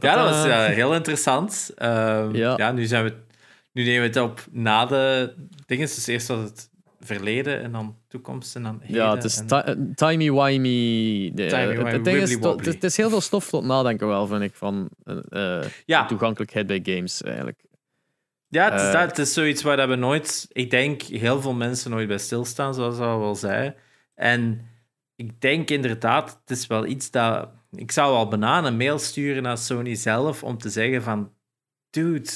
Ja, 0.00 0.14
dat 0.16 0.28
was 0.28 0.44
ja, 0.44 0.60
heel 0.66 0.94
interessant. 0.94 1.70
Ehm, 1.76 2.34
Ja. 2.36 2.54
ja. 2.56 2.72
nu, 2.72 2.84
zijn 2.84 3.04
we, 3.04 3.14
nu 3.72 3.82
nemen 3.84 4.00
we 4.00 4.06
het 4.06 4.16
op 4.30 4.44
na 4.50 4.86
de 4.86 5.34
dingen. 5.66 5.86
Dus 5.86 6.06
eerst 6.06 6.28
was 6.28 6.38
het 6.42 6.70
verleden 7.04 7.62
en 7.62 7.72
dan 7.72 7.96
toekomst 8.08 8.56
en 8.56 8.62
dan 8.62 8.78
heden. 8.80 8.96
Ja, 8.96 9.14
het 9.14 9.24
is 9.24 9.38
en- 9.38 9.48
eh, 9.48 9.74
timey-wimey. 9.94 11.32
Het, 11.34 12.04
ding 12.04 12.16
is, 12.16 12.34
het, 12.80 12.96
heel 12.96 13.08
veel 13.08 13.20
stof 13.20 13.48
tot 13.48 13.64
nadenken 13.64 14.06
wel, 14.06 14.26
vind 14.26 14.42
ik, 14.42 14.54
van 14.54 14.88
eh, 15.04 15.60
eh, 15.60 15.70
ja, 15.86 16.06
toegankelijkheid 16.06 16.66
bij 16.66 16.80
games, 16.82 17.22
eigenlijk. 17.22 17.64
ja 18.48 18.72
het, 18.72 18.80
is 18.80 18.92
dat, 18.92 19.02
het 19.02 19.18
is 19.18 19.32
zoiets 19.32 19.62
waar 19.62 19.88
we 19.88 19.94
nooit... 19.94 20.46
Ik 20.52 20.70
denk 20.70 21.02
heel 21.02 21.40
veel 21.40 21.54
mensen 21.54 21.90
nooit 21.90 22.08
bij 22.08 22.18
stilstaan, 22.18 22.74
zoals 22.74 22.96
we 22.96 23.04
al 23.04 23.20
wel 23.20 23.34
zei. 23.34 23.74
En 24.14 24.68
ik 25.16 25.40
denk 25.40 25.70
inderdaad, 25.70 26.40
het 26.40 26.58
is 26.58 26.66
wel 26.66 26.86
iets 26.86 27.10
dat... 27.10 27.48
Ik 27.70 27.92
zou 27.92 28.14
al 28.14 28.28
bijna 28.28 28.64
een 28.64 28.76
mail 28.76 28.98
sturen 28.98 29.42
naar 29.42 29.58
Sony 29.58 29.94
zelf 29.94 30.42
om 30.42 30.58
te 30.58 30.70
zeggen 30.70 31.02
van... 31.02 31.32
Dude, 31.90 32.30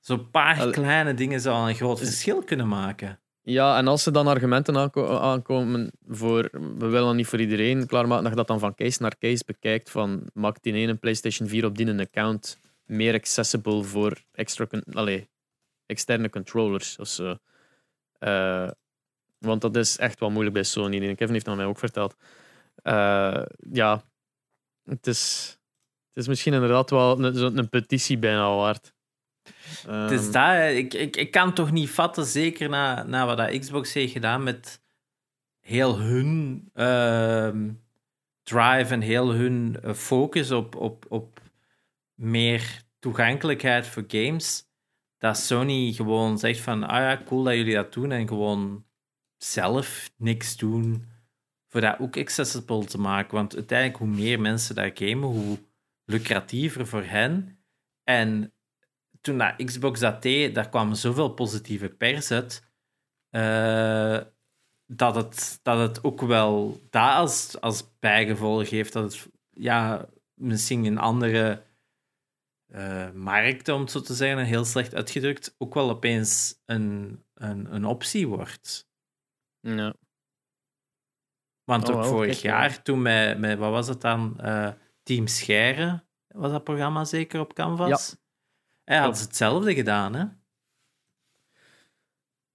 zo'n 0.00 0.30
paar 0.30 0.70
kleine 0.70 1.14
dingen 1.14 1.40
zou 1.40 1.68
een 1.68 1.74
groot 1.74 1.98
verschil 1.98 2.42
kunnen 2.42 2.68
maken. 2.68 3.21
Ja, 3.44 3.78
en 3.78 3.88
als 3.88 4.06
er 4.06 4.12
dan 4.12 4.26
argumenten 4.26 4.76
aanko- 4.76 5.18
aankomen 5.18 5.90
voor... 6.08 6.48
We 6.52 6.86
willen 6.86 7.06
dat 7.06 7.14
niet 7.14 7.26
voor 7.26 7.40
iedereen 7.40 7.86
klaarmaken, 7.86 8.22
dat 8.22 8.32
je 8.32 8.38
dat 8.38 8.46
dan 8.46 8.58
van 8.58 8.74
case 8.74 9.02
naar 9.02 9.18
case 9.18 9.42
bekijkt, 9.46 9.90
van 9.90 10.30
maakt 10.34 10.62
die 10.62 10.72
ene 10.72 10.94
PlayStation 10.94 11.48
4 11.48 11.64
op 11.64 11.76
die 11.76 11.86
een 11.86 12.00
account 12.00 12.58
meer 12.84 13.14
accessible 13.14 13.82
voor 13.82 14.22
extra, 14.32 14.66
allee, 14.92 15.28
externe 15.86 16.30
controllers 16.30 16.98
of 16.98 17.08
zo. 17.08 17.36
Eh, 18.18 18.70
want 19.38 19.60
dat 19.60 19.76
is 19.76 19.96
echt 19.98 20.20
wel 20.20 20.30
moeilijk 20.30 20.54
bij 20.54 20.62
Sony. 20.64 21.08
En 21.08 21.16
Kevin 21.16 21.32
heeft 21.32 21.44
dat 21.44 21.56
mij 21.56 21.64
ook 21.64 21.78
verteld. 21.78 22.16
Eh, 22.74 23.44
ja, 23.70 24.02
het 24.84 25.06
is, 25.06 25.50
het 26.08 26.22
is 26.22 26.28
misschien 26.28 26.52
inderdaad 26.52 26.90
wel 26.90 27.24
een, 27.24 27.58
een 27.58 27.68
petitie 27.68 28.18
bijna 28.18 28.56
waard. 28.56 28.91
Het 29.86 30.10
is 30.10 30.30
Ehm, 30.30 30.32
dat, 30.32 30.76
ik, 30.76 30.94
ik, 30.94 31.16
ik 31.16 31.30
kan 31.30 31.52
toch 31.54 31.70
niet 31.70 31.90
vatten, 31.90 32.24
zeker 32.24 32.68
na, 32.68 33.02
na 33.02 33.26
wat 33.26 33.36
dat 33.36 33.58
Xbox 33.58 33.92
heeft 33.92 34.12
gedaan 34.12 34.42
met 34.42 34.80
heel 35.60 35.98
hun 35.98 36.68
ehm, 36.74 37.70
drive 38.42 38.92
en 38.92 39.00
heel 39.00 39.32
hun 39.32 39.78
eh, 39.82 39.92
focus 39.92 40.50
op, 40.50 40.76
op, 40.76 41.04
op 41.08 41.40
meer 42.14 42.82
toegankelijkheid 42.98 43.86
voor 43.86 44.04
games. 44.06 44.64
Dat 45.18 45.38
Sony 45.38 45.92
gewoon 45.92 46.38
zegt 46.38 46.60
van, 46.60 46.84
ah 46.84 47.00
ja, 47.00 47.22
cool 47.24 47.42
dat 47.42 47.54
jullie 47.54 47.74
dat 47.74 47.92
doen 47.92 48.12
en 48.12 48.28
gewoon 48.28 48.84
zelf 49.36 50.10
niks 50.16 50.56
doen 50.56 51.10
voor 51.68 51.80
dat 51.80 51.98
ook 51.98 52.16
accessible 52.16 52.84
te 52.84 52.98
maken. 52.98 53.34
Want 53.34 53.54
uiteindelijk, 53.54 53.98
hoe 53.98 54.08
meer 54.08 54.40
mensen 54.40 54.74
daar 54.74 54.90
gamen, 54.94 55.28
hoe 55.28 55.58
lucratiever 56.04 56.86
voor 56.86 57.04
hen. 57.04 57.58
En 58.04 58.51
toen 59.22 59.38
dat 59.38 59.64
Xbox 59.64 60.00
dat 60.00 60.22
deed, 60.22 60.54
daar 60.54 60.68
kwam 60.68 60.94
zoveel 60.94 61.34
positieve 61.34 61.88
pers 61.88 62.30
uit. 62.30 62.62
eh, 63.30 64.20
dat, 64.86 65.14
het, 65.14 65.60
dat 65.62 65.78
het 65.78 66.04
ook 66.04 66.20
wel 66.20 66.80
dat 66.90 67.10
als, 67.10 67.60
als 67.60 67.98
bijgevolg 67.98 68.70
heeft. 68.70 68.92
Dat 68.92 69.12
het 69.12 69.28
ja, 69.50 70.08
misschien 70.34 70.84
in 70.84 70.98
andere 70.98 71.62
eh, 72.66 73.10
markten, 73.12 73.74
om 73.74 73.80
het 73.80 73.90
zo 73.90 74.00
te 74.00 74.14
zeggen, 74.14 74.44
heel 74.44 74.64
slecht 74.64 74.94
uitgedrukt, 74.94 75.54
ook 75.58 75.74
wel 75.74 75.90
opeens 75.90 76.60
een, 76.66 77.24
een, 77.34 77.74
een 77.74 77.84
optie 77.84 78.28
wordt. 78.28 78.88
ja. 79.60 79.94
Want 81.64 81.88
Oh, 81.88 81.96
ook 81.96 82.04
vorig 82.04 82.42
ja. 82.42 82.50
jaar, 82.50 82.82
toen 82.82 83.02
met, 83.02 83.38
met, 83.38 83.58
wat 83.58 83.70
was 83.70 83.88
het 83.88 84.00
dan? 84.00 84.40
Eh, 84.40 84.72
Team 85.02 85.26
Scheren, 85.26 86.08
was 86.28 86.50
dat 86.52 86.64
programma 86.64 87.04
zeker 87.04 87.40
op 87.40 87.54
Canvas? 87.54 88.16
Hij 88.92 89.00
had 89.00 89.20
hetzelfde 89.20 89.74
gedaan, 89.74 90.14
hè? 90.14 90.24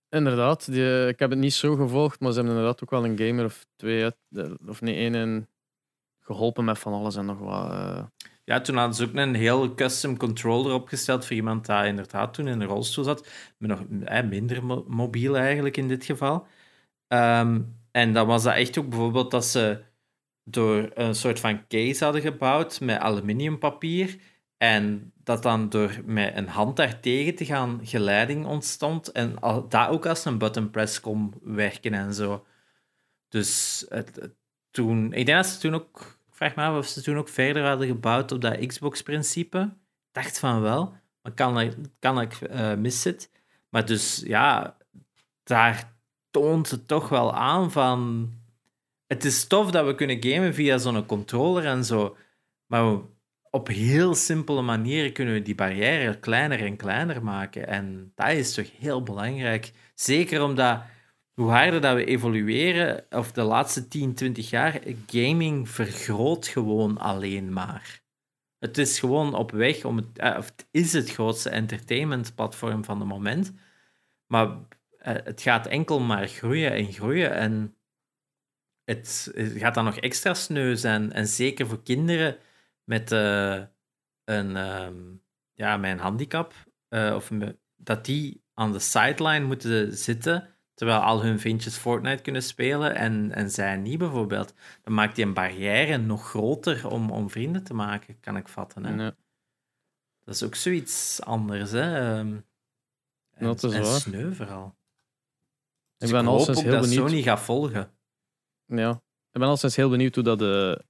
Inderdaad, 0.09 0.65
die, 0.71 1.07
ik 1.07 1.19
heb 1.19 1.29
het 1.29 1.39
niet 1.39 1.53
zo 1.53 1.75
gevolgd, 1.75 2.19
maar 2.19 2.31
ze 2.31 2.37
hebben 2.37 2.55
inderdaad 2.55 2.83
ook 2.83 2.89
wel 2.89 3.05
een 3.05 3.17
gamer 3.17 3.45
of 3.45 3.65
twee, 3.75 4.11
of 4.67 4.81
nee, 4.81 4.95
één 4.95 5.15
in 5.15 5.47
geholpen 6.19 6.65
met 6.65 6.79
van 6.79 6.93
alles 6.93 7.15
en 7.15 7.25
nog 7.25 7.39
wat. 7.39 7.71
eh. 7.71 8.03
Ja, 8.43 8.61
toen 8.61 8.75
hadden 8.75 8.95
ze 8.95 9.03
ook 9.05 9.13
een 9.15 9.35
heel 9.35 9.73
custom 9.75 10.17
controller 10.17 10.73
opgesteld 10.73 11.25
voor 11.25 11.35
iemand 11.35 11.65
die 11.65 11.85
inderdaad 11.85 12.33
toen 12.33 12.47
in 12.47 12.61
een 12.61 12.67
rolstoel 12.67 13.03
zat. 13.03 13.27
Maar 13.57 13.69
nog 13.69 13.83
eh, 14.05 14.23
minder 14.23 14.63
mo- 14.65 14.85
mobiel 14.87 15.37
eigenlijk 15.37 15.77
in 15.77 15.87
dit 15.87 16.05
geval. 16.05 16.47
Ehm, 17.07 17.61
en 17.91 18.13
dan 18.13 18.27
was 18.27 18.43
dat 18.43 18.53
echt 18.55 18.77
ook 18.77 18.89
bijvoorbeeld 18.89 19.31
dat 19.31 19.45
ze 19.45 19.83
door 20.43 20.91
een 20.93 21.15
soort 21.15 21.39
van 21.39 21.67
case 21.67 22.03
hadden 22.03 22.21
gebouwd 22.21 22.79
met 22.79 22.99
aluminiumpapier. 22.99 24.19
En 24.57 25.13
dat 25.23 25.43
dan 25.43 25.69
door 25.69 26.01
met 26.05 26.35
een 26.37 26.47
hand 26.47 26.75
daartegen 26.75 27.35
te 27.35 27.45
gaan 27.45 27.79
geleiding 27.83 28.45
ontstond. 28.45 29.11
En 29.11 29.39
al, 29.39 29.67
dat 29.67 29.89
ook 29.89 30.05
als 30.05 30.25
een 30.25 30.37
button 30.37 30.69
press 30.69 30.99
kon 30.99 31.33
werken 31.41 31.93
en 31.93 32.13
zo. 32.13 32.45
Dus 33.27 33.85
het, 33.89 34.29
toen, 34.71 35.13
ik 35.13 35.25
denk 35.25 35.37
dat 35.37 35.47
ze 35.47 35.59
toen 35.59 35.73
ook 35.73 36.19
vraag 36.29 36.55
me 36.55 36.63
af 36.63 36.77
of 36.77 36.85
ze 36.85 37.01
toen 37.01 37.17
ook 37.17 37.29
verder 37.29 37.67
hadden 37.67 37.87
gebouwd 37.87 38.31
op 38.31 38.41
dat 38.41 38.65
Xbox-principe. 38.65 39.73
Dacht 40.11 40.39
van 40.39 40.61
wel, 40.61 40.93
maar 41.21 41.31
kan 41.33 41.59
ik, 41.59 41.75
kan 41.99 42.21
ik 42.21 42.33
eh 42.33 42.73
mis 42.73 43.03
het. 43.03 43.31
Maar 43.69 43.85
dus 43.85 44.23
ja, 44.25 44.77
daar 45.43 45.95
toont 46.31 46.69
het 46.71 46.87
toch 46.87 47.09
wel 47.09 47.33
aan 47.33 47.71
van. 47.71 48.31
Het 49.07 49.25
is 49.25 49.47
tof 49.47 49.71
dat 49.71 49.85
we 49.85 49.95
kunnen 49.95 50.23
gamen 50.23 50.53
via 50.53 50.77
zo'n 50.77 51.05
controller 51.05 51.65
en 51.65 51.85
zo. 51.85 52.17
Maar 52.65 52.91
we- 52.91 53.15
op 53.51 53.67
heel 53.67 54.15
simpele 54.15 54.61
manieren 54.61 55.13
kunnen 55.13 55.33
we 55.33 55.41
die 55.41 55.55
barrière 55.55 56.19
kleiner 56.19 56.59
en 56.59 56.75
kleiner 56.75 57.23
maken. 57.23 57.67
En 57.67 58.11
dat 58.15 58.29
is 58.29 58.53
toch 58.53 58.71
heel 58.79 59.03
belangrijk. 59.03 59.71
Zeker 59.95 60.43
omdat 60.43 60.81
hoe 61.33 61.49
harder 61.49 61.81
dat 61.81 61.95
we 61.95 62.05
evolueren, 62.05 63.05
of 63.09 63.31
de 63.31 63.41
laatste 63.41 63.87
10, 63.87 64.13
20 64.13 64.49
jaar, 64.49 64.79
gaming 65.07 65.69
vergroot 65.69 66.47
gewoon 66.47 66.97
alleen 66.97 67.53
maar. 67.53 68.01
Het 68.59 68.77
is 68.77 68.99
gewoon 68.99 69.33
op 69.33 69.51
weg 69.51 69.85
om 69.85 69.97
het, 69.97 70.17
eh, 70.17 70.35
of 70.37 70.53
is 70.71 70.93
het 70.93 71.11
grootste 71.11 71.49
entertainmentplatform 71.49 72.83
van 72.83 72.99
het 72.99 73.07
moment. 73.07 73.53
Maar 74.27 74.57
eh, 74.97 75.13
het 75.23 75.41
gaat 75.41 75.67
enkel 75.67 75.99
maar 75.99 76.27
groeien 76.27 76.71
en 76.71 76.93
groeien. 76.93 77.31
En 77.31 77.75
het, 78.83 79.31
het 79.33 79.51
gaat 79.57 79.73
dan 79.73 79.85
nog 79.85 79.97
extra 79.97 80.33
sneu 80.33 80.75
zijn. 80.75 81.11
En 81.13 81.27
zeker 81.27 81.67
voor 81.67 81.83
kinderen 81.83 82.37
met 82.87 83.11
uh, 83.11 83.63
een, 84.23 84.55
ehm, 84.55 85.15
ja, 85.53 85.77
met 85.77 85.91
een 85.91 85.99
handicap, 85.99 86.53
of 86.89 87.31
dat 87.75 88.05
die 88.05 88.43
aan 88.53 88.71
de 88.71 88.79
sideline 88.79 89.45
moeten 89.45 89.97
zitten 89.97 90.57
terwijl 90.77 90.99
al 90.99 91.23
hun 91.23 91.39
vriendjes 91.39 91.77
Fortnite 91.77 92.21
kunnen 92.21 92.43
spelen 92.43 92.95
en, 92.95 93.31
en 93.31 93.51
zij 93.51 93.77
niet 93.77 93.97
bijvoorbeeld. 93.97 94.53
Dan 94.81 94.93
maakt 94.93 95.15
die 95.15 95.25
een 95.25 95.33
barrière 95.33 95.97
nog 95.97 96.29
groter 96.29 96.89
om, 96.89 97.11
om 97.11 97.29
vrienden 97.29 97.63
te 97.63 97.73
maken, 97.73 98.19
kan 98.19 98.37
ik 98.37 98.47
vatten. 98.47 98.85
Hè? 98.85 99.11
Dat 100.23 100.35
is 100.35 100.43
ook 100.43 100.55
zoiets 100.55 101.21
anders. 101.21 101.71
Hè? 101.71 102.17
Um, 102.17 102.45
en, 103.31 103.45
dat 103.45 103.63
is 103.63 103.73
en 103.73 103.81
waar. 103.81 103.99
sneu 103.99 104.33
vooral. 104.33 104.77
Dus 105.97 106.09
ik 106.09 106.15
ben 106.15 106.27
al 106.27 106.39
sinds 106.39 106.61
heel 106.61 106.71
dat 106.71 106.81
benieuwd. 106.81 107.09
Sony 107.09 107.21
gaat 107.21 107.39
volgen. 107.39 107.91
Ja, 108.65 108.91
ik 109.31 109.39
ben 109.39 109.47
al 109.47 109.57
sinds 109.57 109.75
heel 109.75 109.89
benieuwd 109.89 110.15
hoe 110.15 110.23
dat 110.23 110.39
de, 110.39 110.85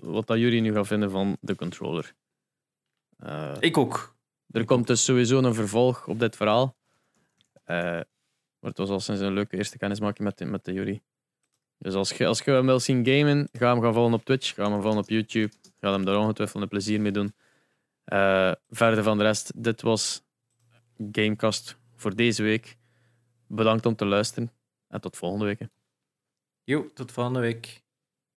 wat 0.00 0.26
dat 0.26 0.38
jullie 0.38 0.60
nu 0.60 0.72
gaan 0.72 0.86
vinden 0.86 1.10
van 1.10 1.36
de 1.40 1.54
controller. 1.54 2.14
Uh, 3.18 3.56
ik 3.60 3.76
ook. 3.76 4.16
Er 4.50 4.64
komt 4.64 4.86
dus 4.86 5.04
sowieso 5.04 5.38
een 5.38 5.54
vervolg 5.54 6.06
op 6.06 6.18
dit 6.18 6.36
verhaal. 6.36 6.76
Uh, 7.66 7.76
maar 8.58 8.70
het 8.70 8.78
was 8.78 8.88
al 8.88 9.00
sinds 9.00 9.20
een 9.20 9.32
leuke 9.32 9.56
eerste 9.56 9.78
kennismaking 9.78 10.28
met 10.28 10.38
de, 10.38 10.44
met 10.44 10.64
de 10.64 10.72
jury. 10.72 11.02
Dus 11.78 11.94
als 11.94 12.10
je, 12.10 12.26
als 12.26 12.42
je 12.42 12.50
hem 12.50 12.66
wil 12.66 12.80
zien 12.80 13.06
gamen, 13.06 13.48
ga 13.52 13.72
hem 13.72 13.82
gaan 13.82 13.94
volgen 13.94 14.14
op 14.14 14.24
Twitch, 14.24 14.54
ga 14.54 14.70
hem 14.70 14.82
volgen 14.82 15.00
op 15.00 15.08
YouTube. 15.08 15.52
Ga 15.80 15.92
hem 15.92 16.04
daar 16.04 16.16
ongetwijfeld 16.16 16.62
een 16.62 16.68
plezier 16.68 17.00
mee 17.00 17.12
doen. 17.12 17.34
Uh, 18.12 18.52
verder 18.68 19.02
van 19.02 19.18
de 19.18 19.24
rest, 19.24 19.62
dit 19.62 19.82
was 19.82 20.22
Gamecast 21.12 21.78
voor 21.94 22.16
deze 22.16 22.42
week. 22.42 22.76
Bedankt 23.46 23.86
om 23.86 23.96
te 23.96 24.04
luisteren 24.04 24.52
en 24.88 25.00
tot 25.00 25.16
volgende 25.16 25.44
week. 25.44 25.68
Jo, 26.64 26.90
tot 26.94 27.12
volgende 27.12 27.40
week. 27.40 27.82